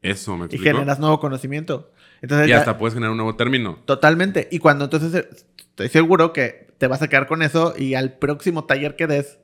eso, 0.02 0.36
¿me 0.36 0.46
explico? 0.46 0.64
Y 0.64 0.66
generas 0.66 0.98
nuevo 0.98 1.20
conocimiento. 1.20 1.92
Entonces, 2.22 2.48
y 2.48 2.52
hasta 2.52 2.78
puedes 2.78 2.94
generar 2.94 3.10
un 3.10 3.18
nuevo 3.18 3.36
término. 3.36 3.78
Totalmente. 3.84 4.48
Y 4.50 4.58
cuando 4.58 4.84
entonces 4.84 5.26
estoy 5.58 5.88
seguro 5.88 6.32
que 6.32 6.68
te 6.78 6.86
vas 6.86 7.02
a 7.02 7.08
quedar 7.08 7.26
con 7.26 7.42
eso 7.42 7.74
y 7.76 7.94
al 7.94 8.14
próximo 8.14 8.64
taller 8.64 8.96
que 8.96 9.06
des, 9.06 9.38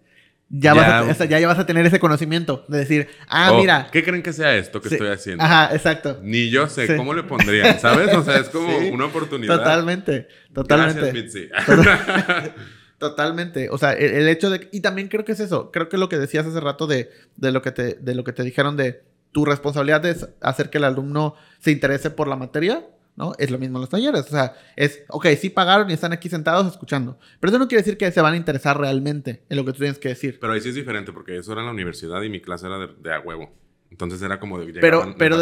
ya, 0.55 0.75
Vas, 0.75 1.19
a, 1.19 1.25
ya, 1.25 1.47
vas 1.47 1.59
a 1.59 1.65
tener 1.65 1.87
ese 1.87 1.99
conocimiento 1.99 2.67
de 2.69 2.79
decir, 2.79 3.09
ah, 3.27 3.55
mira. 3.57 3.89
¿Qué 3.91 4.05
creen 4.05 4.23
que 4.23 4.35
sea 4.35 4.55
esto 4.55 4.83
que 4.83 4.91
estoy 4.91 5.09
haciendo? 5.09 5.43
Ajá, 5.43 5.75
exacto. 5.75 6.21
Ni 6.23 6.51
yo 6.51 6.69
sé 6.69 6.95
cómo 6.95 7.15
le 7.15 7.23
pondrían, 7.23 7.81
¿sabes? 7.81 8.15
O 8.15 8.23
sea, 8.23 8.37
es 8.37 8.51
como 8.51 8.77
una 8.89 9.07
oportunidad. 9.07 9.57
Totalmente, 9.57 10.29
totalmente. 10.53 11.49
Gracias, 11.49 12.53
Totalmente. 12.99 13.71
O 13.71 13.79
sea, 13.79 13.95
el, 13.95 14.29
hecho 14.29 14.51
de. 14.51 14.69
Y 14.73 14.81
también 14.81 15.09
creo 15.09 15.25
que 15.25 15.33
es 15.33 15.41
eso. 15.41 15.71
Creo 15.73 15.89
que 15.89 15.97
lo 15.97 16.11
que 16.11 16.19
decías 16.19 16.47
hace 16.47 16.61
rato 16.61 16.87
de, 16.87 17.11
de, 17.37 17.51
lo, 17.51 17.63
que 17.63 17.73
te, 17.73 17.95
de 17.95 18.15
lo 18.15 18.23
que 18.23 18.33
te 18.33 18.45
dijeron 18.45 18.77
de 18.77 19.03
tu 19.33 19.47
responsabilidad 19.47 20.05
es 20.05 20.29
hacer 20.43 20.69
que 20.69 20.77
el 20.77 20.85
alumno 20.85 21.35
se 21.61 21.71
interese 21.71 22.11
por 22.11 22.29
la 22.29 22.37
materia 22.37 22.85
¿no? 23.17 23.33
Es 23.39 23.51
lo 23.51 23.59
mismo 23.59 23.79
en 23.79 23.83
los 23.83 23.91
talleres. 23.91 24.23
O 24.23 24.31
sea, 24.31 24.55
es, 24.77 25.03
ok, 25.09 25.27
sí 25.39 25.51
pagaron 25.51 25.91
y 25.91 25.93
están 25.93 26.13
aquí 26.13 26.29
sentados 26.29 26.67
escuchando. 26.67 27.19
Pero 27.41 27.51
eso 27.51 27.59
no 27.59 27.69
quiere 27.69 27.83
decir 27.83 27.99
que 27.99 28.11
se 28.11 28.21
van 28.21 28.35
a 28.35 28.37
interesar 28.37 28.79
realmente 28.79 29.43
en 29.49 29.57
lo 29.57 29.65
que 29.65 29.73
tú 29.73 29.79
tienes 29.79 29.99
que 29.99 30.09
decir. 30.09 30.39
Pero 30.41 30.53
ahí 30.53 30.61
sí 30.61 30.71
es 30.71 30.75
diferente, 30.75 31.13
porque 31.13 31.37
eso 31.37 31.53
era 31.53 31.61
en 31.61 31.67
la 31.67 31.73
universidad 31.73 32.23
y 32.23 32.31
mi 32.31 32.41
clase 32.41 32.67
era 32.67 32.87
de, 32.87 33.13
a 33.13 33.21
huevo. 33.21 33.53
Entonces 33.91 34.23
era 34.23 34.41
como 34.41 34.59
de 34.59 34.73
pero, 34.81 35.15
pero 35.19 35.37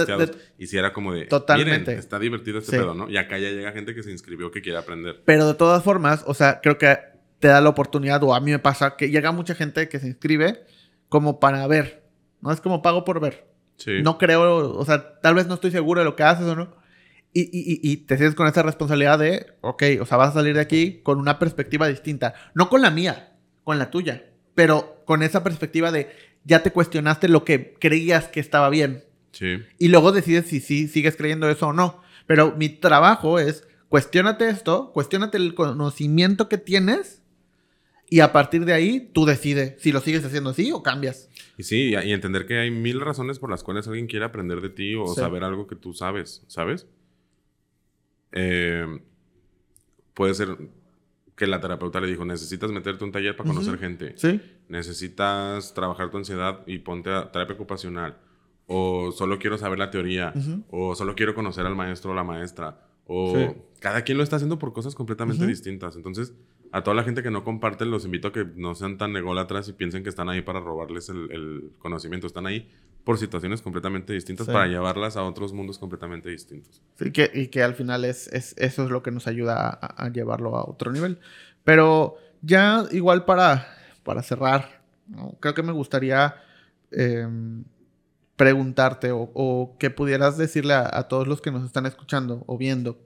y 0.59 0.67
si 0.67 0.77
era 0.77 0.93
como 0.93 1.13
de 1.13 1.27
totalmente 1.27 1.95
está 1.95 2.19
divertido 2.19 2.59
este 2.59 2.79
pedo, 2.79 2.95
¿no? 2.95 3.09
Y 3.09 3.17
acá 3.17 3.39
ya 3.39 3.49
llega 3.51 3.71
gente 3.71 3.95
que 3.95 4.03
se 4.03 4.11
inscribió 4.11 4.51
que 4.51 4.61
quiere 4.61 4.77
aprender. 4.77 5.23
Pero 5.25 5.47
de 5.47 5.55
todas 5.55 5.85
formas, 5.85 6.25
o 6.27 6.35
sea, 6.35 6.61
creo 6.61 6.77
que 6.77 6.99
te 7.39 7.47
da 7.47 7.61
la 7.61 7.69
oportunidad, 7.69 8.21
o 8.25 8.35
a 8.35 8.41
mí 8.41 8.51
me 8.51 8.59
pasa, 8.59 8.97
que 8.97 9.09
llega 9.09 9.31
mucha 9.31 9.55
gente 9.55 9.89
que 9.89 10.01
se 10.01 10.09
inscribe 10.09 10.65
como 11.09 11.39
para 11.39 11.65
ver, 11.69 12.03
¿no? 12.41 12.51
Es 12.51 12.61
como 12.61 12.83
pago 12.83 13.05
por 13.05 13.21
ver. 13.21 13.47
Sí. 13.77 14.03
No 14.03 14.19
creo, 14.19 14.77
o 14.77 14.85
sea, 14.85 15.21
tal 15.21 15.37
vez 15.37 15.47
no 15.47 15.55
estoy 15.55 15.71
seguro 15.71 16.01
de 16.01 16.05
lo 16.05 16.17
que 16.17 16.25
haces 16.25 16.47
o 16.47 16.57
no, 16.57 16.75
y, 17.33 17.43
y, 17.43 17.81
y, 17.83 17.97
te 17.99 18.17
sientes 18.17 18.35
con 18.35 18.49
esa 18.49 18.63
responsabilidad 18.63 19.19
de, 19.19 19.47
ok, 19.61 19.83
o 20.01 20.07
sea, 20.07 20.17
vas 20.17 20.31
a 20.31 20.35
salir 20.35 20.55
de 20.55 20.61
aquí 20.61 21.01
con 21.03 21.19
una 21.19 21.39
perspectiva 21.39 21.87
distinta. 21.87 22.35
No 22.55 22.69
con 22.69 22.83
la 22.83 22.91
mía, 22.91 23.35
con 23.63 23.79
la 23.79 23.91
tuya. 23.91 24.25
Pero 24.55 25.03
con 25.05 25.23
esa 25.23 25.45
perspectiva 25.45 25.93
de, 25.93 26.11
ya 26.45 26.63
te 26.63 26.73
cuestionaste 26.73 27.29
lo 27.29 27.45
que 27.45 27.75
creías 27.79 28.27
que 28.29 28.41
estaba 28.41 28.69
bien. 28.69 29.05
Sí. 29.31 29.59
Y 29.79 29.89
luego 29.89 30.11
decides 30.11 30.47
si 30.47 30.61
sí 30.61 30.89
sigues 30.89 31.17
creyendo 31.17 31.49
eso 31.49 31.69
o 31.69 31.73
no. 31.73 32.03
Pero 32.27 32.55
mi 32.57 32.69
trabajo 32.69 33.39
es, 33.39 33.65
cuestionate 33.89 34.49
esto, 34.49 34.91
cuestionate 34.93 35.37
el 35.37 35.55
conocimiento 35.55 36.49
que 36.49 36.59
tienes 36.59 37.21
y 38.11 38.21
a 38.21 38.33
partir 38.33 38.65
de 38.65 38.73
ahí 38.73 39.09
tú 39.13 39.25
decides 39.25 39.81
si 39.81 39.93
lo 39.93 40.01
sigues 40.01 40.25
haciendo 40.25 40.51
así 40.51 40.73
o 40.73 40.83
cambias. 40.83 41.31
Y 41.57 41.63
sí, 41.63 41.91
y 41.91 42.13
entender 42.13 42.45
que 42.45 42.59
hay 42.59 42.71
mil 42.73 43.01
razones 43.01 43.39
por 43.39 43.51
las 43.51 43.63
cuales 43.63 43.87
alguien 43.87 44.09
quiere 44.09 44.25
aprender 44.25 44.61
de 44.61 44.71
ti 44.71 44.97
o 44.97 45.07
saber 45.15 45.45
algo 45.45 45.69
que 45.69 45.77
tú 45.77 45.95
sabes, 45.95 46.43
¿sabes? 46.49 46.89
Eh, 48.33 49.01
puede 50.15 50.35
ser 50.35 50.57
que 51.37 51.47
la 51.47 51.61
terapeuta 51.61 52.01
le 52.01 52.07
dijo, 52.07 52.25
necesitas 52.25 52.71
meterte 52.71 53.03
un 53.03 53.13
taller 53.13 53.37
para 53.37 53.49
conocer 53.49 53.79
gente. 53.79 54.13
Sí. 54.17 54.41
Necesitas 54.69 55.73
trabajar 55.73 56.11
tu 56.11 56.19
ansiedad 56.19 56.61
y 56.67 56.79
ponte 56.79 57.11
a 57.11 57.33
terapia 57.33 57.55
ocupacional. 57.55 58.19
O 58.67 59.11
solo 59.11 59.39
quiero 59.39 59.59
saber 59.59 59.79
la 59.79 59.91
teoría. 59.91 60.33
O 60.71 60.95
solo 60.95 61.15
quiero 61.15 61.35
conocer 61.35 61.67
al 61.67 61.75
maestro 61.75 62.13
o 62.13 62.15
la 62.15 62.25
maestra. 62.25 62.87
O 63.07 63.57
cada 63.81 64.03
quien 64.03 64.19
lo 64.19 64.23
está 64.23 64.37
haciendo 64.37 64.59
por 64.59 64.73
cosas 64.73 64.95
completamente 64.95 65.47
distintas. 65.47 65.97
Entonces, 65.97 66.35
a 66.71 66.85
toda 66.85 66.95
la 66.95 67.03
gente 67.03 67.23
que 67.23 67.31
no 67.31 67.43
comparte, 67.43 67.85
los 67.85 68.05
invito 68.05 68.29
a 68.29 68.33
que 68.33 68.45
no 68.55 68.75
sean 68.77 68.99
tan 68.99 69.17
ególatras 69.17 69.69
y 69.69 69.73
piensen 69.73 70.05
que 70.05 70.09
están 70.09 70.29
ahí 70.29 70.43
para 70.43 70.61
robarles 70.61 71.09
el, 71.09 71.73
conocimiento. 71.79 72.29
Están 72.29 72.47
ahí 72.47 72.69
por 73.05 73.19
situaciones 73.19 73.63
completamente 73.63 74.13
distintas 74.13 74.47
para 74.47 74.67
llevarlas 74.67 75.17
a 75.17 75.23
otros 75.25 75.53
mundos 75.53 75.79
completamente 75.79 76.29
distintos. 76.29 76.83
Sí, 76.97 77.11
que, 77.13 77.31
y 77.33 77.49
que 77.49 77.63
al 77.63 77.75
final 77.75 78.05
es, 78.05 78.29
eso 78.29 78.85
es 78.85 78.91
lo 78.91 79.03
que 79.03 79.11
nos 79.11 79.27
ayuda 79.27 79.71
a, 79.71 80.09
llevarlo 80.11 80.57
a 80.57 80.69
otro 80.69 80.93
nivel. 80.93 81.19
Pero 81.65 82.17
ya 82.43 82.85
igual 82.91 83.25
para, 83.25 83.67
para 84.03 84.23
cerrar, 84.23 84.83
creo 85.41 85.55
que 85.55 85.63
me 85.63 85.73
gustaría 85.73 86.37
em, 86.91 87.65
preguntarte 88.37 89.11
o, 89.13 89.77
que 89.79 89.91
pudieras 89.91 90.37
decirle 90.37 90.75
a, 90.75 90.89
a 90.93 91.09
todos 91.09 91.27
los 91.27 91.41
que 91.41 91.51
nos 91.51 91.65
están 91.65 91.87
escuchando 91.87 92.45
o 92.47 92.59
viendo. 92.59 92.99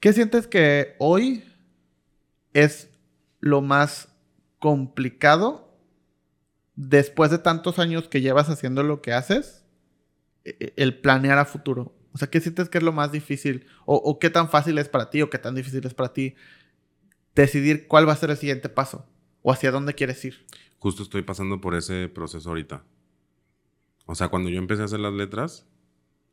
¿Qué 0.00 0.12
sientes 0.12 0.46
que 0.46 0.96
hoy 0.98 1.44
es 2.52 2.90
lo 3.40 3.60
más 3.62 4.08
complicado 4.58 5.73
después 6.76 7.30
de 7.30 7.38
tantos 7.38 7.78
años 7.78 8.08
que 8.08 8.20
llevas 8.20 8.48
haciendo 8.48 8.82
lo 8.82 9.02
que 9.02 9.12
haces, 9.12 9.64
e, 10.44 10.56
e, 10.60 10.72
el 10.76 10.98
planear 11.00 11.38
a 11.38 11.44
futuro. 11.44 11.96
O 12.12 12.18
sea, 12.18 12.30
¿qué 12.30 12.40
sientes 12.40 12.68
que 12.68 12.78
es 12.78 12.84
lo 12.84 12.92
más 12.92 13.10
difícil? 13.10 13.66
O, 13.86 14.18
qué 14.20 14.30
tan 14.30 14.48
fácil 14.48 14.78
es 14.78 14.88
para 14.88 15.10
ti 15.10 15.22
o 15.22 15.30
qué 15.30 15.38
tan 15.38 15.54
difícil 15.54 15.84
es 15.84 15.94
para 15.94 16.12
ti 16.12 16.36
decidir 17.34 17.88
cuál 17.88 18.08
va 18.08 18.12
a 18.12 18.16
ser 18.16 18.30
el 18.30 18.36
siguiente 18.36 18.68
paso? 18.68 19.06
¿O 19.42 19.50
hacia 19.50 19.72
dónde 19.72 19.94
quieres 19.94 20.24
ir? 20.24 20.46
Justo 20.78 21.02
estoy 21.02 21.22
pasando 21.22 21.60
por 21.60 21.74
ese 21.74 22.08
proceso 22.08 22.48
ahorita. 22.50 22.84
O 24.06 24.14
sea, 24.14 24.28
cuando 24.28 24.48
yo 24.48 24.58
empecé 24.58 24.82
a 24.82 24.84
hacer 24.84 25.00
las 25.00 25.12
letras, 25.12 25.66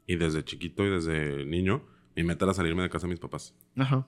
y 0.05 0.18
desde 0.18 0.43
chiquito 0.43 0.85
y 0.85 0.89
desde 0.89 1.45
niño, 1.45 1.84
mi 2.15 2.23
meta 2.23 2.45
era 2.45 2.53
salirme 2.53 2.84
de 2.84 2.89
casa 2.89 3.07
de 3.07 3.11
mis 3.11 3.19
papás. 3.19 3.55
Ajá. 3.76 4.07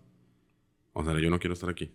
O 0.94 1.04
sea, 1.04 1.18
yo 1.20 1.30
no 1.30 1.40
quiero 1.40 1.54
estar 1.54 1.70
aquí. 1.70 1.92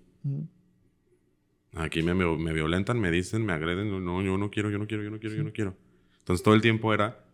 Aquí 1.74 2.02
me, 2.02 2.14
me, 2.14 2.52
violentan, 2.52 2.98
me 2.98 3.10
dicen, 3.10 3.44
me 3.44 3.52
agreden. 3.52 4.04
No, 4.04 4.22
yo 4.22 4.38
no 4.38 4.50
quiero, 4.50 4.70
yo 4.70 4.78
no 4.78 4.86
quiero, 4.86 5.02
yo 5.02 5.10
no 5.10 5.18
quiero, 5.18 5.36
yo 5.36 5.44
no 5.44 5.52
quiero. 5.52 5.76
Entonces 6.18 6.42
todo 6.42 6.54
el 6.54 6.60
tiempo 6.60 6.92
era 6.94 7.24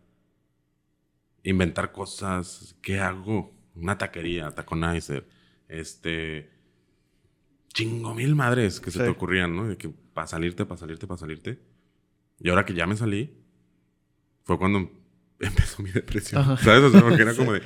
inventar 1.43 1.91
cosas. 1.91 2.75
¿Qué 2.81 2.99
hago? 2.99 3.53
Una 3.75 3.97
taquería, 3.97 4.51
taconizer. 4.51 5.27
Este. 5.67 6.49
Chingo 7.73 8.13
mil 8.13 8.35
madres 8.35 8.79
que 8.79 8.91
se 8.91 8.99
te 9.03 9.09
ocurrían, 9.09 9.55
¿no? 9.55 9.67
De 9.67 9.77
que 9.77 9.89
para 9.89 10.27
salirte, 10.27 10.65
para 10.65 10.77
salirte, 10.77 11.07
para 11.07 11.17
salirte. 11.17 11.59
Y 12.39 12.49
ahora 12.49 12.65
que 12.65 12.73
ya 12.73 12.87
me 12.87 12.95
salí, 12.95 13.33
fue 14.43 14.57
cuando 14.57 14.91
empezó 15.39 15.81
mi 15.81 15.91
depresión. 15.91 16.57
¿Sabes? 16.57 16.83
O 16.83 16.91
sea, 16.91 17.01
porque 17.01 17.21
era 17.21 17.33
como 17.35 17.53
de. 17.53 17.61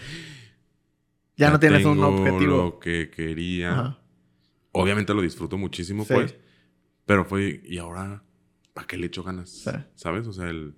Ya, 1.36 1.52
no 1.52 1.60
tienes 1.60 1.86
un 1.86 2.04
objetivo. 2.04 2.58
Lo 2.58 2.80
que 2.80 3.10
quería. 3.10 3.98
Obviamente 4.72 5.14
lo 5.14 5.22
disfruto 5.22 5.58
muchísimo, 5.58 6.06
pues. 6.06 6.36
Pero 7.10 7.26
fue, 7.26 7.60
¿y 7.65 7.80
ahora 7.80 8.22
para 8.72 8.86
qué 8.86 8.95
le 8.95 9.07
echo 9.07 9.23
ganas? 9.23 9.68
¿Sabes? 9.95 10.27
O 10.27 10.31
sea, 10.31 10.48
el... 10.48 10.76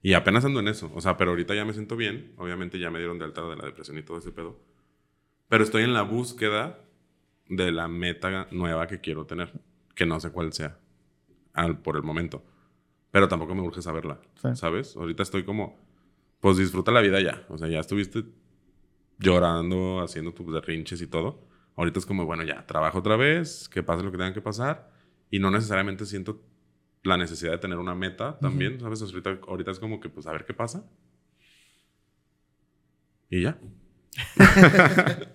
Y 0.00 0.14
apenas 0.14 0.46
ando 0.46 0.60
en 0.60 0.68
eso. 0.68 0.90
O 0.94 1.02
sea, 1.02 1.18
pero 1.18 1.32
ahorita 1.32 1.54
ya 1.54 1.66
me 1.66 1.74
siento 1.74 1.98
bien. 1.98 2.32
Obviamente 2.38 2.78
ya 2.78 2.90
me 2.90 2.98
dieron 2.98 3.18
de 3.18 3.26
alta 3.26 3.46
de 3.46 3.56
la 3.56 3.66
depresión 3.66 3.98
y 3.98 4.02
todo 4.02 4.16
ese 4.16 4.32
pedo. 4.32 4.58
Pero 5.48 5.64
estoy 5.64 5.82
en 5.82 5.92
la 5.92 6.00
búsqueda 6.00 6.82
de 7.46 7.72
la 7.72 7.88
meta 7.88 8.48
nueva 8.52 8.86
que 8.86 9.02
quiero 9.02 9.26
tener. 9.26 9.52
Que 9.94 10.06
no 10.06 10.18
sé 10.18 10.30
cuál 10.30 10.54
sea. 10.54 10.78
Al, 11.52 11.78
por 11.82 11.96
el 11.96 12.02
momento. 12.02 12.42
Pero 13.10 13.28
tampoco 13.28 13.54
me 13.54 13.60
urge 13.60 13.82
saberla. 13.82 14.22
¿Sabes? 14.54 14.96
Ahorita 14.96 15.24
estoy 15.24 15.44
como... 15.44 15.78
Pues 16.40 16.56
disfruta 16.56 16.90
la 16.90 17.02
vida 17.02 17.20
ya. 17.20 17.44
O 17.50 17.58
sea, 17.58 17.68
ya 17.68 17.80
estuviste 17.80 18.24
llorando, 19.18 20.00
haciendo 20.00 20.32
tus 20.32 20.54
derrinches 20.54 21.02
y 21.02 21.06
todo. 21.06 21.46
Ahorita 21.76 21.98
es 21.98 22.06
como, 22.06 22.24
bueno, 22.24 22.42
ya, 22.42 22.66
trabajo 22.66 22.98
otra 22.98 23.16
vez, 23.16 23.68
que 23.68 23.82
pase 23.82 24.02
lo 24.02 24.10
que 24.10 24.16
tenga 24.16 24.32
que 24.32 24.40
pasar. 24.40 24.90
Y 25.30 25.38
no 25.38 25.50
necesariamente 25.50 26.06
siento 26.06 26.42
la 27.02 27.16
necesidad 27.16 27.52
de 27.52 27.58
tener 27.58 27.78
una 27.78 27.94
meta 27.94 28.38
también, 28.38 28.80
¿sabes? 28.80 29.02
Ahorita, 29.02 29.38
ahorita 29.46 29.70
es 29.70 29.78
como 29.78 30.00
que, 30.00 30.08
pues, 30.08 30.26
a 30.26 30.32
ver 30.32 30.46
qué 30.46 30.54
pasa. 30.54 30.84
Y 33.28 33.42
ya. 33.42 33.58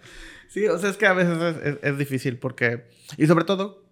sí, 0.48 0.68
o 0.68 0.78
sea, 0.80 0.90
es 0.90 0.98
que 0.98 1.06
a 1.06 1.14
veces 1.14 1.80
es, 1.82 1.98
difícil 1.98 2.40
porque... 2.40 2.90
Y 3.18 3.28
sobre 3.28 3.46
todo 3.46 3.86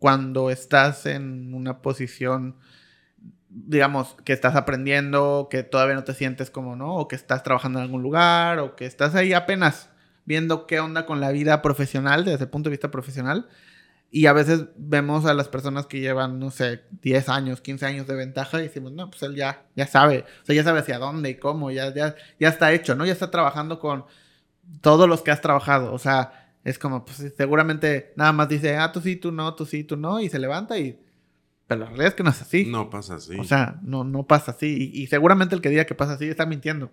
cuando 0.00 0.50
estás 0.50 1.06
en 1.06 1.54
una 1.54 1.80
posición 1.80 2.56
digamos, 3.56 4.16
que 4.24 4.32
estás 4.32 4.56
aprendiendo, 4.56 5.46
que 5.48 5.62
todavía 5.62 5.94
no 5.94 6.02
te 6.02 6.12
sientes 6.12 6.50
como, 6.50 6.74
¿no? 6.74 6.96
O 6.96 7.06
que 7.06 7.14
estás 7.14 7.44
trabajando 7.44 7.78
en 7.78 7.84
algún 7.84 8.02
lugar, 8.02 8.58
o 8.58 8.74
que 8.74 8.84
estás 8.84 9.14
ahí 9.14 9.32
apenas 9.32 9.93
viendo 10.24 10.66
qué 10.66 10.80
onda 10.80 11.06
con 11.06 11.20
la 11.20 11.30
vida 11.30 11.62
profesional, 11.62 12.24
desde 12.24 12.44
el 12.44 12.50
punto 12.50 12.68
de 12.68 12.72
vista 12.72 12.90
profesional. 12.90 13.48
Y 14.10 14.26
a 14.26 14.32
veces 14.32 14.66
vemos 14.76 15.26
a 15.26 15.34
las 15.34 15.48
personas 15.48 15.86
que 15.86 16.00
llevan, 16.00 16.38
no 16.38 16.50
sé, 16.52 16.82
10 17.02 17.28
años, 17.28 17.60
15 17.60 17.84
años 17.84 18.06
de 18.06 18.14
ventaja 18.14 18.60
y 18.60 18.64
decimos, 18.64 18.92
no, 18.92 19.10
pues 19.10 19.22
él 19.24 19.34
ya, 19.34 19.66
ya 19.74 19.88
sabe, 19.88 20.24
o 20.42 20.46
sea, 20.46 20.54
ya 20.54 20.62
sabe 20.62 20.78
hacia 20.80 20.98
dónde 20.98 21.30
y 21.30 21.34
cómo, 21.34 21.72
ya, 21.72 21.92
ya, 21.92 22.14
ya 22.38 22.48
está 22.48 22.72
hecho, 22.72 22.94
¿no? 22.94 23.04
Ya 23.04 23.12
está 23.12 23.32
trabajando 23.32 23.80
con 23.80 24.04
todos 24.80 25.08
los 25.08 25.22
que 25.22 25.32
has 25.32 25.40
trabajado, 25.40 25.92
o 25.92 25.98
sea, 25.98 26.52
es 26.62 26.78
como, 26.78 27.04
pues 27.04 27.34
seguramente 27.36 28.12
nada 28.14 28.32
más 28.32 28.48
dice, 28.48 28.76
ah, 28.76 28.92
tú 28.92 29.00
sí, 29.00 29.16
tú 29.16 29.32
no, 29.32 29.52
tú 29.54 29.66
sí, 29.66 29.82
tú 29.82 29.96
no, 29.96 30.20
y 30.20 30.28
se 30.28 30.38
levanta 30.38 30.78
y... 30.78 30.98
Pero 31.66 31.80
la 31.80 31.86
realidad 31.86 32.08
es 32.08 32.14
que 32.14 32.22
no 32.22 32.30
es 32.30 32.42
así. 32.42 32.66
No 32.66 32.90
pasa 32.90 33.14
así. 33.14 33.38
O 33.38 33.44
sea, 33.44 33.80
no, 33.82 34.04
no 34.04 34.26
pasa 34.26 34.50
así. 34.52 34.92
Y, 34.92 35.02
y 35.02 35.06
seguramente 35.06 35.54
el 35.54 35.62
que 35.62 35.70
diga 35.70 35.86
que 35.86 35.94
pasa 35.94 36.12
así 36.12 36.28
está 36.28 36.44
mintiendo. 36.44 36.92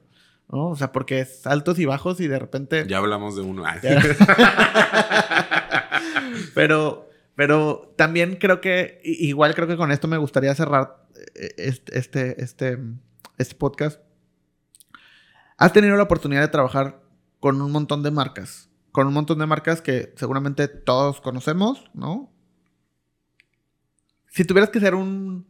¿No? 0.49 0.69
O 0.69 0.75
sea, 0.75 0.91
porque 0.91 1.19
es 1.19 1.45
altos 1.47 1.79
y 1.79 1.85
bajos 1.85 2.19
y 2.19 2.27
de 2.27 2.39
repente... 2.39 2.85
Ya 2.87 2.97
hablamos 2.97 3.35
de 3.35 3.41
uno. 3.41 3.63
pero, 6.53 7.09
pero 7.35 7.93
también 7.97 8.35
creo 8.35 8.61
que, 8.61 8.99
igual 9.03 9.55
creo 9.55 9.67
que 9.67 9.77
con 9.77 9.91
esto 9.91 10.07
me 10.07 10.17
gustaría 10.17 10.53
cerrar 10.55 11.05
este, 11.57 11.97
este, 11.97 12.43
este, 12.43 12.77
este 13.37 13.55
podcast. 13.55 14.01
Has 15.57 15.73
tenido 15.73 15.95
la 15.95 16.03
oportunidad 16.03 16.41
de 16.41 16.47
trabajar 16.47 17.01
con 17.39 17.61
un 17.61 17.71
montón 17.71 18.03
de 18.03 18.11
marcas. 18.11 18.69
Con 18.91 19.07
un 19.07 19.13
montón 19.13 19.39
de 19.39 19.45
marcas 19.45 19.81
que 19.81 20.13
seguramente 20.15 20.67
todos 20.67 21.21
conocemos, 21.21 21.89
¿no? 21.93 22.31
Si 24.27 24.45
tuvieras 24.45 24.69
que 24.69 24.79
hacer 24.79 24.95
un 24.95 25.47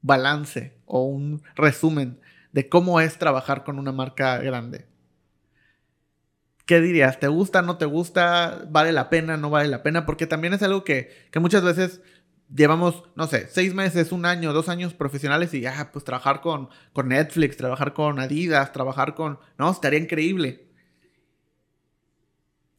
balance 0.00 0.78
o 0.86 1.04
un 1.04 1.42
resumen 1.56 2.20
de 2.54 2.68
cómo 2.68 3.00
es 3.00 3.18
trabajar 3.18 3.64
con 3.64 3.80
una 3.80 3.90
marca 3.90 4.38
grande. 4.38 4.86
¿Qué 6.66 6.80
dirías? 6.80 7.18
¿Te 7.18 7.26
gusta, 7.26 7.62
no 7.62 7.78
te 7.78 7.84
gusta? 7.84 8.64
¿Vale 8.70 8.92
la 8.92 9.10
pena, 9.10 9.36
no 9.36 9.50
vale 9.50 9.68
la 9.68 9.82
pena? 9.82 10.06
Porque 10.06 10.28
también 10.28 10.54
es 10.54 10.62
algo 10.62 10.84
que, 10.84 11.10
muchas 11.34 11.64
veces 11.64 12.00
llevamos, 12.54 13.02
no 13.16 13.26
sé, 13.26 13.48
seis 13.48 13.74
meses, 13.74 14.12
un 14.12 14.24
año, 14.24 14.52
dos 14.52 14.68
años 14.68 14.94
profesionales 14.94 15.52
y 15.52 15.62
ya, 15.62 15.90
pues 15.92 16.04
trabajar 16.04 16.40
con, 16.42 16.68
con 16.92 17.08
Netflix, 17.08 17.56
trabajar 17.56 17.92
con 17.92 18.20
Adidas, 18.20 18.72
trabajar 18.72 19.16
con... 19.16 19.40
No, 19.58 19.72
estaría 19.72 19.98
increíble. 19.98 20.68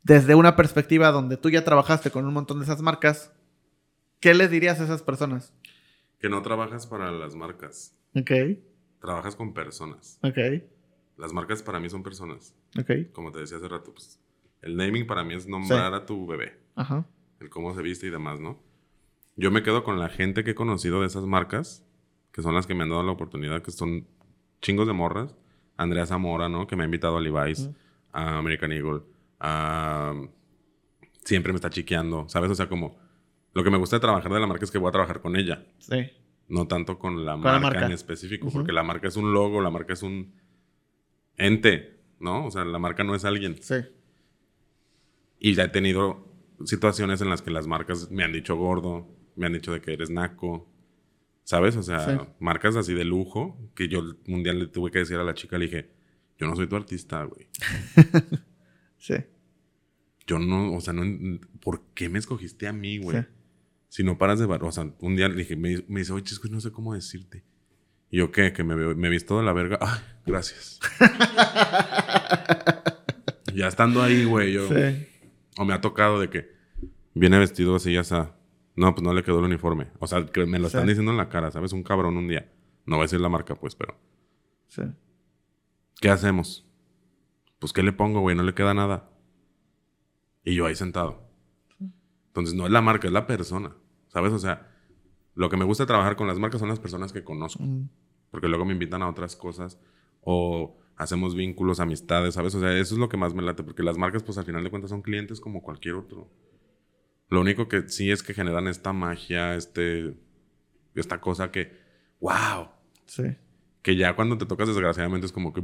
Desde 0.03 0.35
una 0.35 0.55
perspectiva 0.55 1.11
donde 1.11 1.35
tú 1.35 1.49
ya 1.49 1.65
trabajaste 1.65 2.11
con 2.11 2.25
un 2.25 2.33
montón 2.33 2.59
de 2.59 2.63
esas 2.63 2.81
marcas, 2.81 3.33
¿qué 4.21 4.33
les 4.33 4.49
dirías 4.49 4.79
a 4.79 4.85
esas 4.85 5.03
personas? 5.03 5.53
Que 6.17 6.29
no 6.29 6.41
trabajas 6.41 6.87
para 6.87 7.11
las 7.11 7.35
marcas. 7.35 7.93
Ok 8.15 8.31
trabajas 9.05 9.35
con 9.35 9.53
personas. 9.53 10.19
Ok. 10.23 10.37
Las 11.17 11.31
marcas 11.31 11.63
para 11.63 11.79
mí 11.79 11.89
son 11.89 12.03
personas. 12.03 12.55
Ok. 12.77 13.11
Como 13.13 13.31
te 13.31 13.39
decía 13.39 13.57
hace 13.57 13.67
rato, 13.67 13.93
pues 13.93 14.19
el 14.61 14.75
naming 14.75 15.07
para 15.07 15.23
mí 15.23 15.33
es 15.33 15.47
nombrar 15.47 15.93
a 15.93 16.05
tu 16.05 16.25
bebé. 16.25 16.59
Ajá. 16.75 17.05
El 17.39 17.49
cómo 17.49 17.73
se 17.73 17.81
viste 17.81 18.07
y 18.07 18.09
demás, 18.09 18.39
¿no? 18.39 18.59
Yo 19.35 19.51
me 19.51 19.63
quedo 19.63 19.83
con 19.83 19.99
la 19.99 20.09
gente 20.09 20.43
que 20.43 20.51
he 20.51 20.55
conocido 20.55 21.01
de 21.01 21.07
esas 21.07 21.25
marcas, 21.25 21.85
que 22.31 22.41
son 22.41 22.55
las 22.55 22.67
que 22.67 22.73
me 22.73 22.83
han 22.83 22.89
dado 22.89 23.03
la 23.03 23.11
oportunidad, 23.11 23.61
que 23.61 23.71
son 23.71 24.07
chingos 24.61 24.87
de 24.87 24.93
morras. 24.93 25.35
Andrea 25.77 26.05
Zamora, 26.05 26.47
¿no? 26.47 26.67
Que 26.67 26.75
me 26.75 26.83
ha 26.83 26.85
invitado 26.85 27.17
a 27.17 27.21
Levi's, 27.21 27.69
a 28.11 28.37
American 28.37 28.71
Eagle, 28.71 29.01
a... 29.39 30.13
Siempre 31.25 31.51
me 31.51 31.57
está 31.57 31.69
chiqueando, 31.69 32.29
¿sabes? 32.29 32.49
O 32.51 32.55
sea, 32.55 32.69
como... 32.69 32.97
Lo 33.53 33.63
que 33.63 33.69
me 33.69 33.77
gusta 33.77 33.97
de 33.97 34.01
trabajar 34.01 34.31
de 34.31 34.39
la 34.39 34.47
marca 34.47 34.63
es 34.63 34.71
que 34.71 34.77
voy 34.77 34.89
a 34.89 34.91
trabajar 34.91 35.21
con 35.21 35.35
ella. 35.35 35.65
Sí. 35.79 36.11
No 36.47 36.67
tanto 36.67 36.99
con 36.99 37.25
la, 37.25 37.37
marca, 37.37 37.85
en 37.85 37.91
específico, 37.91 38.49
porque 38.51 38.71
la 38.71 38.83
marca 38.83 39.07
es 39.07 39.17
un 39.17 39.33
logo, 39.33 39.61
la 39.61 39.71
marca 39.71 39.93
es 39.93 40.03
un 40.03 40.33
ente. 41.37 41.95
¿no? 42.19 42.45
O 42.45 42.51
sea, 42.51 42.65
la 42.65 42.79
marca 42.79 43.03
no 43.03 43.15
es 43.15 43.25
alguien. 43.25 43.55
Sí. 43.61 43.75
Y 45.39 45.53
ya 45.53 45.65
he 45.65 45.69
tenido 45.69 46.27
situaciones 46.65 47.21
en 47.21 47.29
las 47.29 47.41
que 47.41 47.51
las 47.51 47.67
marcas 47.67 48.09
me 48.11 48.23
han 48.23 48.33
dicho 48.33 48.55
gordo, 48.55 49.07
me 49.35 49.45
han 49.45 49.53
dicho 49.53 49.73
de 49.73 49.81
que 49.81 49.93
eres 49.93 50.09
naco, 50.09 50.71
¿sabes? 51.43 51.75
O 51.75 51.83
sea, 51.83 52.33
marcas 52.39 52.75
así 52.75 52.93
de 52.93 53.03
lujo 53.03 53.57
que 53.75 53.87
yo 53.87 54.01
un 54.27 54.43
día 54.43 54.53
le 54.53 54.67
tuve 54.67 54.91
que 54.91 54.99
decir 54.99 55.17
a 55.17 55.23
la 55.23 55.33
chica, 55.33 55.57
le 55.57 55.65
dije, 55.65 55.91
yo 56.37 56.47
no 56.47 56.55
soy 56.55 56.67
tu 56.67 56.75
artista, 56.75 57.23
güey. 57.23 57.47
sí. 58.97 59.15
Yo 60.27 60.39
no, 60.39 60.73
o 60.73 60.81
sea, 60.81 60.93
no, 60.93 61.39
¿por 61.59 61.83
qué 61.93 62.09
me 62.09 62.17
escogiste 62.17 62.67
a 62.67 62.73
mí, 62.73 62.97
güey? 62.97 63.25
Si 63.95 64.03
no 64.03 64.17
paras 64.17 64.39
de, 64.39 64.45
o 64.45 64.71
sea, 64.73 64.91
un 64.99 65.15
día 65.15 65.29
le 65.29 65.35
dije, 65.35 65.55
me, 65.55 65.81
dice, 65.87 66.11
oye, 66.11 66.21
chisco, 66.21 66.49
no 66.49 66.59
sé 66.59 66.69
cómo 66.69 66.93
decirte. 66.93 67.45
Y 68.11 68.17
yo, 68.17 68.29
¿qué? 68.29 68.51
Que 68.51 68.61
me, 68.61 68.75
me 68.75 69.07
visto 69.07 69.37
de 69.37 69.45
la 69.45 69.53
verga. 69.53 69.77
Ay, 69.79 70.01
gracias. 70.25 70.81
ya 73.55 73.69
estando 73.69 74.03
ahí, 74.03 74.25
güey, 74.25 74.51
yo... 74.51 74.67
Sí. 74.67 75.07
O 75.57 75.63
me 75.63 75.73
ha 75.73 75.79
tocado 75.79 76.19
de 76.19 76.29
que 76.29 76.51
viene 77.13 77.39
vestido 77.39 77.77
así, 77.77 77.93
ya 77.93 78.01
está. 78.01 78.35
No, 78.75 78.93
pues 78.93 79.01
no 79.01 79.13
le 79.13 79.23
quedó 79.23 79.39
el 79.39 79.45
uniforme. 79.45 79.87
O 79.99 80.07
sea, 80.07 80.25
que 80.25 80.45
me 80.45 80.59
lo 80.59 80.67
están 80.67 80.87
diciendo 80.87 81.11
en 81.11 81.17
la 81.17 81.29
cara, 81.29 81.49
¿sabes? 81.51 81.71
Un 81.71 81.83
cabrón 81.83 82.17
un 82.17 82.27
día. 82.27 82.51
No 82.85 82.97
voy 82.97 83.03
a 83.03 83.05
decir 83.05 83.21
la 83.21 83.29
marca, 83.29 83.55
pues, 83.55 83.75
pero. 83.75 83.97
Sí. 84.67 84.81
¿Qué 86.01 86.09
hacemos? 86.09 86.69
Pues, 87.59 87.71
¿qué 87.71 87.81
le 87.81 87.93
pongo, 87.93 88.19
güey? 88.19 88.35
No 88.35 88.43
le 88.43 88.53
queda 88.53 88.73
nada. 88.73 89.09
Y 90.43 90.53
yo 90.53 90.65
ahí 90.65 90.75
sentado. 90.75 91.31
Entonces, 92.27 92.55
no 92.55 92.65
es 92.65 92.73
la 92.73 92.81
marca, 92.81 93.07
es 93.07 93.13
la 93.13 93.25
persona. 93.25 93.73
¿Sabes? 94.15 94.31
O 94.31 94.39
sea, 94.39 94.71
lo 95.33 95.49
que 95.49 95.57
me 95.57 95.65
gusta 95.65 95.85
trabajar 95.85 96.15
con 96.15 96.25
las 96.25 96.39
marcas 96.39 96.61
son 96.61 96.69
las 96.69 96.79
personas 96.79 97.11
que 97.11 97.25
conozco. 97.25 97.61
Porque 98.31 98.47
luego 98.47 98.63
me 98.63 98.71
invitan 98.71 99.01
a 99.01 99.09
otras 99.09 99.35
cosas. 99.35 99.77
O 100.21 100.77
hacemos 100.95 101.35
vínculos, 101.35 101.81
amistades, 101.81 102.35
¿sabes? 102.35 102.55
O 102.55 102.61
sea, 102.61 102.71
eso 102.79 102.95
es 102.95 102.97
lo 102.97 103.09
que 103.09 103.17
más 103.17 103.33
me 103.33 103.43
late. 103.43 103.61
Porque 103.61 103.83
las 103.83 103.97
marcas, 103.97 104.23
pues, 104.23 104.37
al 104.37 104.45
final 104.45 104.63
de 104.63 104.69
cuentas 104.69 104.91
son 104.91 105.01
clientes 105.01 105.41
como 105.41 105.61
cualquier 105.61 105.95
otro. 105.95 106.31
Lo 107.27 107.41
único 107.41 107.67
que 107.67 107.89
sí 107.89 108.09
es 108.09 108.23
que 108.23 108.33
generan 108.33 108.69
esta 108.69 108.93
magia, 108.93 109.55
este, 109.55 110.15
esta 110.93 111.19
cosa 111.19 111.51
que, 111.51 111.77
wow. 112.21 112.69
Sí. 113.07 113.35
Que 113.81 113.97
ya 113.97 114.15
cuando 114.15 114.37
te 114.37 114.45
tocas 114.45 114.69
desgraciadamente 114.69 115.25
es 115.25 115.33
como 115.33 115.51
que... 115.51 115.59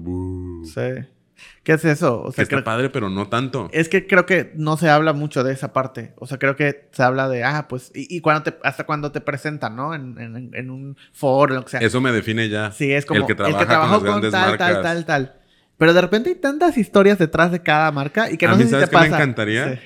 Sí. 0.66 1.08
¿Qué 1.64 1.74
es 1.74 1.86
eso? 1.86 2.22
O 2.22 2.32
sea, 2.32 2.46
que 2.46 2.56
está 2.56 2.64
padre, 2.64 2.90
pero 2.90 3.10
no 3.10 3.28
tanto. 3.28 3.70
Es 3.72 3.88
que 3.88 4.08
creo 4.08 4.26
que 4.26 4.52
no 4.56 4.78
se 4.78 4.90
habla 4.90 5.14
mucho 5.14 5.44
de 5.44 5.54
esa 5.54 5.74
parte. 5.74 6.14
O 6.18 6.26
sea, 6.26 6.40
creo 6.40 6.56
que 6.56 6.90
se 6.92 7.04
habla 7.04 7.30
de, 7.30 7.44
ah, 7.44 7.68
pues, 7.68 7.92
y, 7.94 8.20
cuando 8.22 8.44
te, 8.44 8.58
hasta 8.64 8.86
cuando 8.86 9.12
te 9.12 9.22
presentan, 9.22 9.76
¿no? 9.76 9.94
En, 9.94 10.18
en, 10.54 10.70
un 10.70 10.98
foro, 11.14 11.54
lo 11.56 11.64
que 11.64 11.72
sea. 11.72 11.80
Eso 11.82 12.02
me 12.02 12.12
define 12.12 12.50
ya. 12.50 12.72
Sí, 12.72 12.92
es 12.92 13.06
como 13.06 13.22
el 13.22 13.28
que, 13.28 13.36
trabaja 13.36 14.00
con, 14.00 14.22
tal, 14.32 14.58
tal, 14.58 14.82
tal, 14.82 15.06
tal. 15.06 15.36
Pero 15.78 15.94
de 15.94 16.02
repente 16.02 16.30
hay 16.30 16.36
tantas 16.36 16.78
historias 16.78 17.18
detrás 17.18 17.52
de 17.52 17.62
cada 17.62 17.92
marca 17.92 18.30
y 18.32 18.38
que 18.38 18.48
no 18.48 18.56
sé 18.56 18.66
si 18.66 18.72
te 18.72 18.88
pasa. 18.88 19.10
me 19.10 19.16
encantaría? 19.16 19.74
Sí 19.74 19.80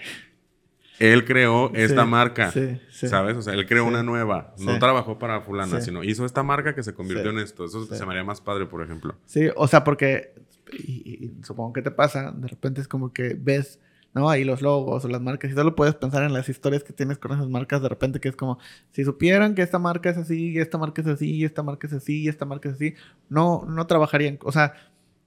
él 1.00 1.26
creó 1.26 1.72
esta 1.74 2.06
marca, 2.06 2.54
¿sabes? 2.90 3.38
O 3.38 3.42
sea, 3.42 3.54
él 3.54 3.66
creó 3.66 3.86
una 3.86 4.04
nueva. 4.04 4.54
No 4.58 4.80
trabajó 4.80 5.20
para 5.20 5.42
fulana, 5.42 5.82
sino 5.82 6.04
hizo 6.04 6.26
esta 6.26 6.44
marca 6.44 6.74
que 6.76 6.84
se 6.84 6.94
convirtió 6.94 7.32
en 7.32 7.40
esto. 7.40 7.66
Eso 7.66 7.86
se 7.86 8.06
me 8.06 8.12
haría 8.12 8.24
más 8.24 8.42
padre, 8.42 8.66
por 8.66 8.84
ejemplo. 8.84 9.16
Sí, 9.26 9.50
o 9.56 9.68
sea, 9.68 9.84
porque 9.84 10.34
y, 10.72 11.32
supongo 11.44 11.74
que 11.74 11.82
te 11.82 11.92
pasa, 11.92 12.32
de 12.32 12.48
repente 12.48 12.82
es 12.82 12.88
como 12.88 13.14
que 13.14 13.36
ves, 13.40 13.80
¿no? 14.14 14.30
Ahí 14.30 14.44
los 14.44 14.62
logos 14.62 15.06
o 15.06 15.08
las 15.08 15.22
marcas 15.22 15.52
y 15.52 15.54
solo 15.54 15.76
puedes 15.76 15.96
pensar 15.96 16.24
en 16.24 16.34
las 16.34 16.50
historias 16.50 16.84
que 16.84 16.94
tienes 16.94 17.18
con 17.18 17.32
esas 17.34 17.50
marcas 17.50 17.82
de 17.82 17.90
repente 17.90 18.20
que 18.20 18.30
es 18.30 18.36
como, 18.36 18.60
si 18.92 19.04
supieran 19.04 19.56
que 19.56 19.62
esta 19.62 19.80
marca 19.80 20.10
es 20.10 20.18
así, 20.18 20.52
y 20.52 20.60
esta 20.60 20.78
marca 20.78 21.02
es 21.02 21.08
así, 21.08 21.32
y 21.32 21.46
esta 21.46 21.64
marca 21.64 21.88
es 21.88 21.94
así, 21.94 22.22
y 22.22 22.28
esta 22.28 22.46
marca 22.46 22.70
es 22.70 22.76
así, 22.76 22.96
no, 23.30 23.66
no 23.68 23.88
trabajarían, 23.88 24.40
o 24.44 24.52
sea, 24.52 24.74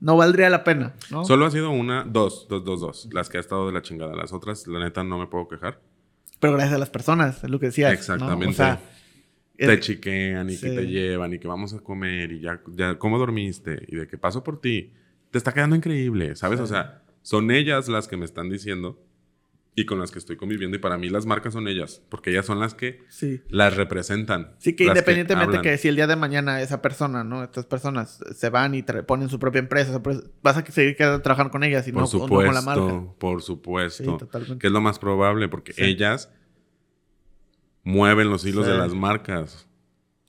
no 0.00 0.16
valdría 0.16 0.48
la 0.48 0.64
pena, 0.64 0.94
¿no? 1.10 1.24
Solo 1.24 1.46
ha 1.46 1.50
sido 1.50 1.70
una, 1.70 2.04
dos, 2.04 2.46
dos, 2.48 2.64
dos, 2.64 2.80
dos, 2.80 3.08
las 3.12 3.28
que 3.28 3.38
ha 3.38 3.40
estado 3.40 3.66
de 3.66 3.72
la 3.72 3.82
chingada. 3.82 4.14
Las 4.14 4.32
otras, 4.32 4.66
la 4.66 4.78
neta, 4.78 5.02
no 5.02 5.18
me 5.18 5.26
puedo 5.26 5.48
quejar. 5.48 5.80
Pero 6.38 6.52
gracias 6.52 6.74
a 6.76 6.78
las 6.78 6.90
personas, 6.90 7.42
es 7.42 7.50
lo 7.50 7.58
que 7.58 7.66
decías. 7.66 7.92
Exactamente. 7.92 8.46
O 8.46 8.52
sea, 8.52 8.80
te 9.56 9.80
chiquean 9.80 10.48
y 10.50 10.56
que 10.56 10.70
te 10.70 10.86
llevan 10.86 11.34
y 11.34 11.38
que 11.38 11.48
vamos 11.48 11.74
a 11.74 11.80
comer 11.80 12.30
y 12.30 12.40
ya, 12.40 12.60
ya, 12.76 12.96
¿cómo 12.96 13.18
dormiste? 13.18 13.84
Y 13.88 13.96
de 13.96 14.06
que 14.06 14.18
paso 14.18 14.44
por 14.44 14.60
ti. 14.60 14.92
Te 15.30 15.38
está 15.38 15.52
quedando 15.52 15.76
increíble, 15.76 16.36
¿sabes? 16.36 16.60
O 16.60 16.66
sea, 16.66 17.02
son 17.22 17.50
ellas 17.50 17.88
las 17.88 18.08
que 18.08 18.16
me 18.16 18.24
están 18.24 18.48
diciendo 18.48 19.02
y 19.78 19.86
con 19.86 20.00
las 20.00 20.10
que 20.10 20.18
estoy 20.18 20.36
conviviendo. 20.36 20.76
Y 20.76 20.80
para 20.80 20.98
mí 20.98 21.08
las 21.08 21.24
marcas 21.24 21.52
son 21.52 21.68
ellas, 21.68 22.02
porque 22.08 22.30
ellas 22.30 22.46
son 22.46 22.58
las 22.58 22.74
que 22.74 23.04
las 23.48 23.76
representan. 23.76 24.56
Sí, 24.58 24.74
que 24.74 24.84
independientemente 24.84 25.60
que, 25.60 25.78
si 25.78 25.86
el 25.86 25.94
día 25.94 26.08
de 26.08 26.16
mañana 26.16 26.60
esa 26.60 26.82
persona, 26.82 27.22
¿no? 27.22 27.44
Estas 27.44 27.66
personas 27.66 28.18
se 28.34 28.50
van 28.50 28.74
y 28.74 28.82
ponen 28.82 29.28
su 29.28 29.38
propia 29.38 29.60
empresa, 29.60 30.02
vas 30.42 30.56
a 30.56 30.66
seguir 30.66 30.96
trabajando 30.96 31.52
con 31.52 31.62
ellas 31.62 31.86
y 31.86 31.92
no, 31.92 32.08
con 32.08 32.52
la 32.52 32.62
marca. 32.62 33.04
Por 33.18 33.40
supuesto, 33.42 34.18
Que 34.58 34.66
es 34.66 34.72
lo 34.72 34.80
más 34.80 34.98
probable, 34.98 35.48
porque 35.48 35.72
ellas 35.76 36.32
mueven 37.84 38.30
los 38.30 38.44
hilos 38.44 38.66
de 38.66 38.76
las 38.76 38.94
marcas. 38.94 39.67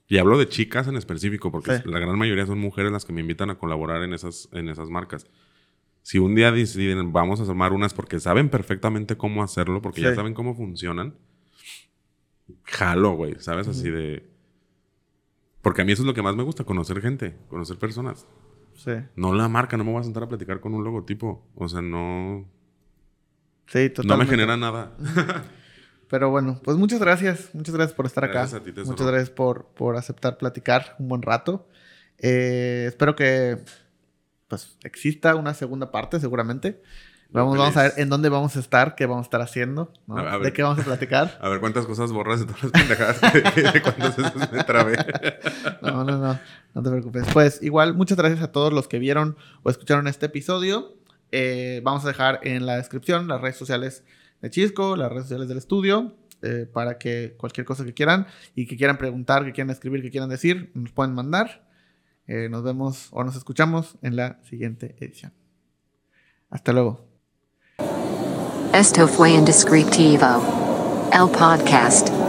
Y 0.10 0.18
hablo 0.18 0.38
de 0.38 0.50
chicas 0.50 0.88
en 0.88 0.98
específico, 0.98 1.52
porque 1.52 1.82
la 1.86 2.00
gran 2.00 2.18
mayoría 2.18 2.46
son 2.46 2.60
mujeres 2.60 2.92
las 2.92 3.06
que 3.06 3.14
me 3.14 3.22
invitan 3.22 3.50
a 3.50 3.58
colaborar 3.58 4.04
en 4.04 4.14
esas, 4.14 4.50
en 4.52 4.68
esas 4.68 4.90
marcas 4.90 5.26
si 6.02 6.18
un 6.18 6.36
día 6.36 6.52
deciden 6.52 7.12
vamos 7.14 7.40
a 7.40 7.46
tomar 7.46 7.74
unas 7.74 7.94
porque 7.94 8.20
saben 8.20 8.50
perfectamente 8.50 9.18
cómo 9.18 9.44
hacerlo, 9.44 9.82
porque 9.82 10.02
ya 10.02 10.16
saben 10.16 10.34
cómo 10.34 10.56
funcionan, 10.56 11.16
jalo, 12.64 13.12
güey, 13.12 13.36
¿sabes? 13.40 13.68
Así 13.68 13.90
de... 13.90 14.28
Porque 15.62 15.82
a 15.82 15.86
mí 15.86 15.92
eso 15.92 16.04
es 16.04 16.08
lo 16.08 16.14
que 16.14 16.22
más 16.22 16.36
me 16.36 16.44
gusta, 16.44 16.64
conocer 16.64 17.02
gente, 17.02 17.38
conocer 17.50 17.78
personas. 17.78 18.26
Sí. 18.74 18.94
No 19.16 19.34
la 19.34 19.50
marca, 19.50 19.78
no 19.78 19.84
me 19.84 19.92
voy 19.92 20.00
a 20.00 20.04
sentar 20.04 20.24
a 20.24 20.30
platicar 20.30 20.62
con 20.62 20.74
un 20.74 20.84
logotipo. 20.84 21.46
O 21.54 21.68
sea, 21.68 21.82
no... 21.82 22.50
Sí, 23.68 23.90
totalmente. 23.90 24.08
No 24.08 24.18
me 24.18 24.26
genera 24.26 24.58
nada. 24.58 24.98
Pero 26.10 26.32
bueno, 26.32 26.60
pues 26.64 26.78
muchas 26.78 27.00
gracias. 27.00 27.50
Muchas 27.54 27.76
gracias 27.76 27.96
por 27.96 28.06
estar 28.06 28.24
acá. 28.24 28.48
muchas 28.86 29.08
gracias 29.08 29.30
por, 29.30 29.66
por 29.68 29.96
aceptar 29.96 30.38
platicar 30.38 30.96
un 31.00 31.08
buen 31.08 31.22
rato. 31.22 31.68
Eh, 32.18 32.86
espero 32.88 33.16
que 33.16 33.60
pues 34.48 34.78
exista 34.84 35.36
una 35.36 35.54
segunda 35.54 35.92
parte 35.92 36.20
seguramente. 36.20 36.82
Vamos, 37.32 37.60
vamos 37.60 37.78
a 37.78 37.84
ver 37.84 37.94
en 37.98 38.10
dónde 38.10 38.30
vamos 38.30 38.56
a 38.56 38.60
estar, 38.60 38.96
qué 38.96 39.06
vamos 39.06 39.26
a 39.26 39.28
estar 39.28 39.42
haciendo, 39.42 39.94
de 40.42 40.52
qué 40.52 40.64
vamos 40.64 40.80
a 40.80 40.84
platicar. 40.84 41.38
A 41.42 41.48
ver 41.50 41.60
cuántas 41.60 41.86
cosas 41.86 42.12
borras 42.12 42.40
de 42.40 42.48
todas 42.48 42.64
las 42.64 42.72
pendejadas 42.72 43.22
de 43.22 43.82
cuántas 43.84 44.18
veces 44.18 44.52
me 44.52 44.64
trabé. 44.64 44.98
No, 45.84 46.04
no, 46.04 46.18
no, 46.18 46.40
no 46.74 46.84
te 46.84 46.90
preocupes. 46.90 47.28
Pues 47.32 47.62
igual, 47.62 47.94
muchas 47.94 48.18
gracias 48.18 48.42
a 48.42 48.52
todos 48.52 48.74
los 48.74 48.88
que 48.88 48.98
vieron 48.98 49.38
o 49.62 49.70
escucharon 49.70 50.08
este 50.08 50.26
episodio. 50.26 50.96
Eh, 51.32 51.82
vamos 51.84 52.04
a 52.04 52.08
dejar 52.08 52.40
en 52.42 52.66
la 52.66 52.78
descripción 52.78 53.28
las 53.28 53.40
redes 53.42 53.58
sociales 53.58 54.04
de 54.42 54.50
Chisco, 54.50 54.96
las 54.96 55.10
redes 55.10 55.24
sociales 55.24 55.48
del 55.48 55.58
estudio, 55.58 56.16
eh, 56.42 56.66
para 56.72 56.98
que 56.98 57.36
cualquier 57.38 57.66
cosa 57.66 57.84
que 57.84 57.94
quieran 57.94 58.28
y 58.56 58.66
que 58.66 58.78
quieran 58.78 58.98
preguntar, 58.98 59.44
que 59.44 59.52
quieran 59.52 59.72
escribir, 59.72 60.02
que 60.02 60.12
quieran 60.12 60.30
decir, 60.30 60.72
nos 60.74 60.92
pueden 60.92 61.14
mandar. 61.14 61.68
Eh, 62.28 62.48
nos 62.50 62.64
vemos 62.64 63.08
o 63.12 63.24
nos 63.24 63.36
escuchamos 63.36 63.98
en 64.02 64.16
la 64.16 64.40
siguiente 64.44 64.96
edición. 65.00 65.34
Hasta 66.50 66.74
luego. 66.74 67.08
Esto 68.74 69.08
fue 69.08 69.32
Indescriptivo, 69.32 71.10
el 71.12 71.30
podcast. 71.32 72.29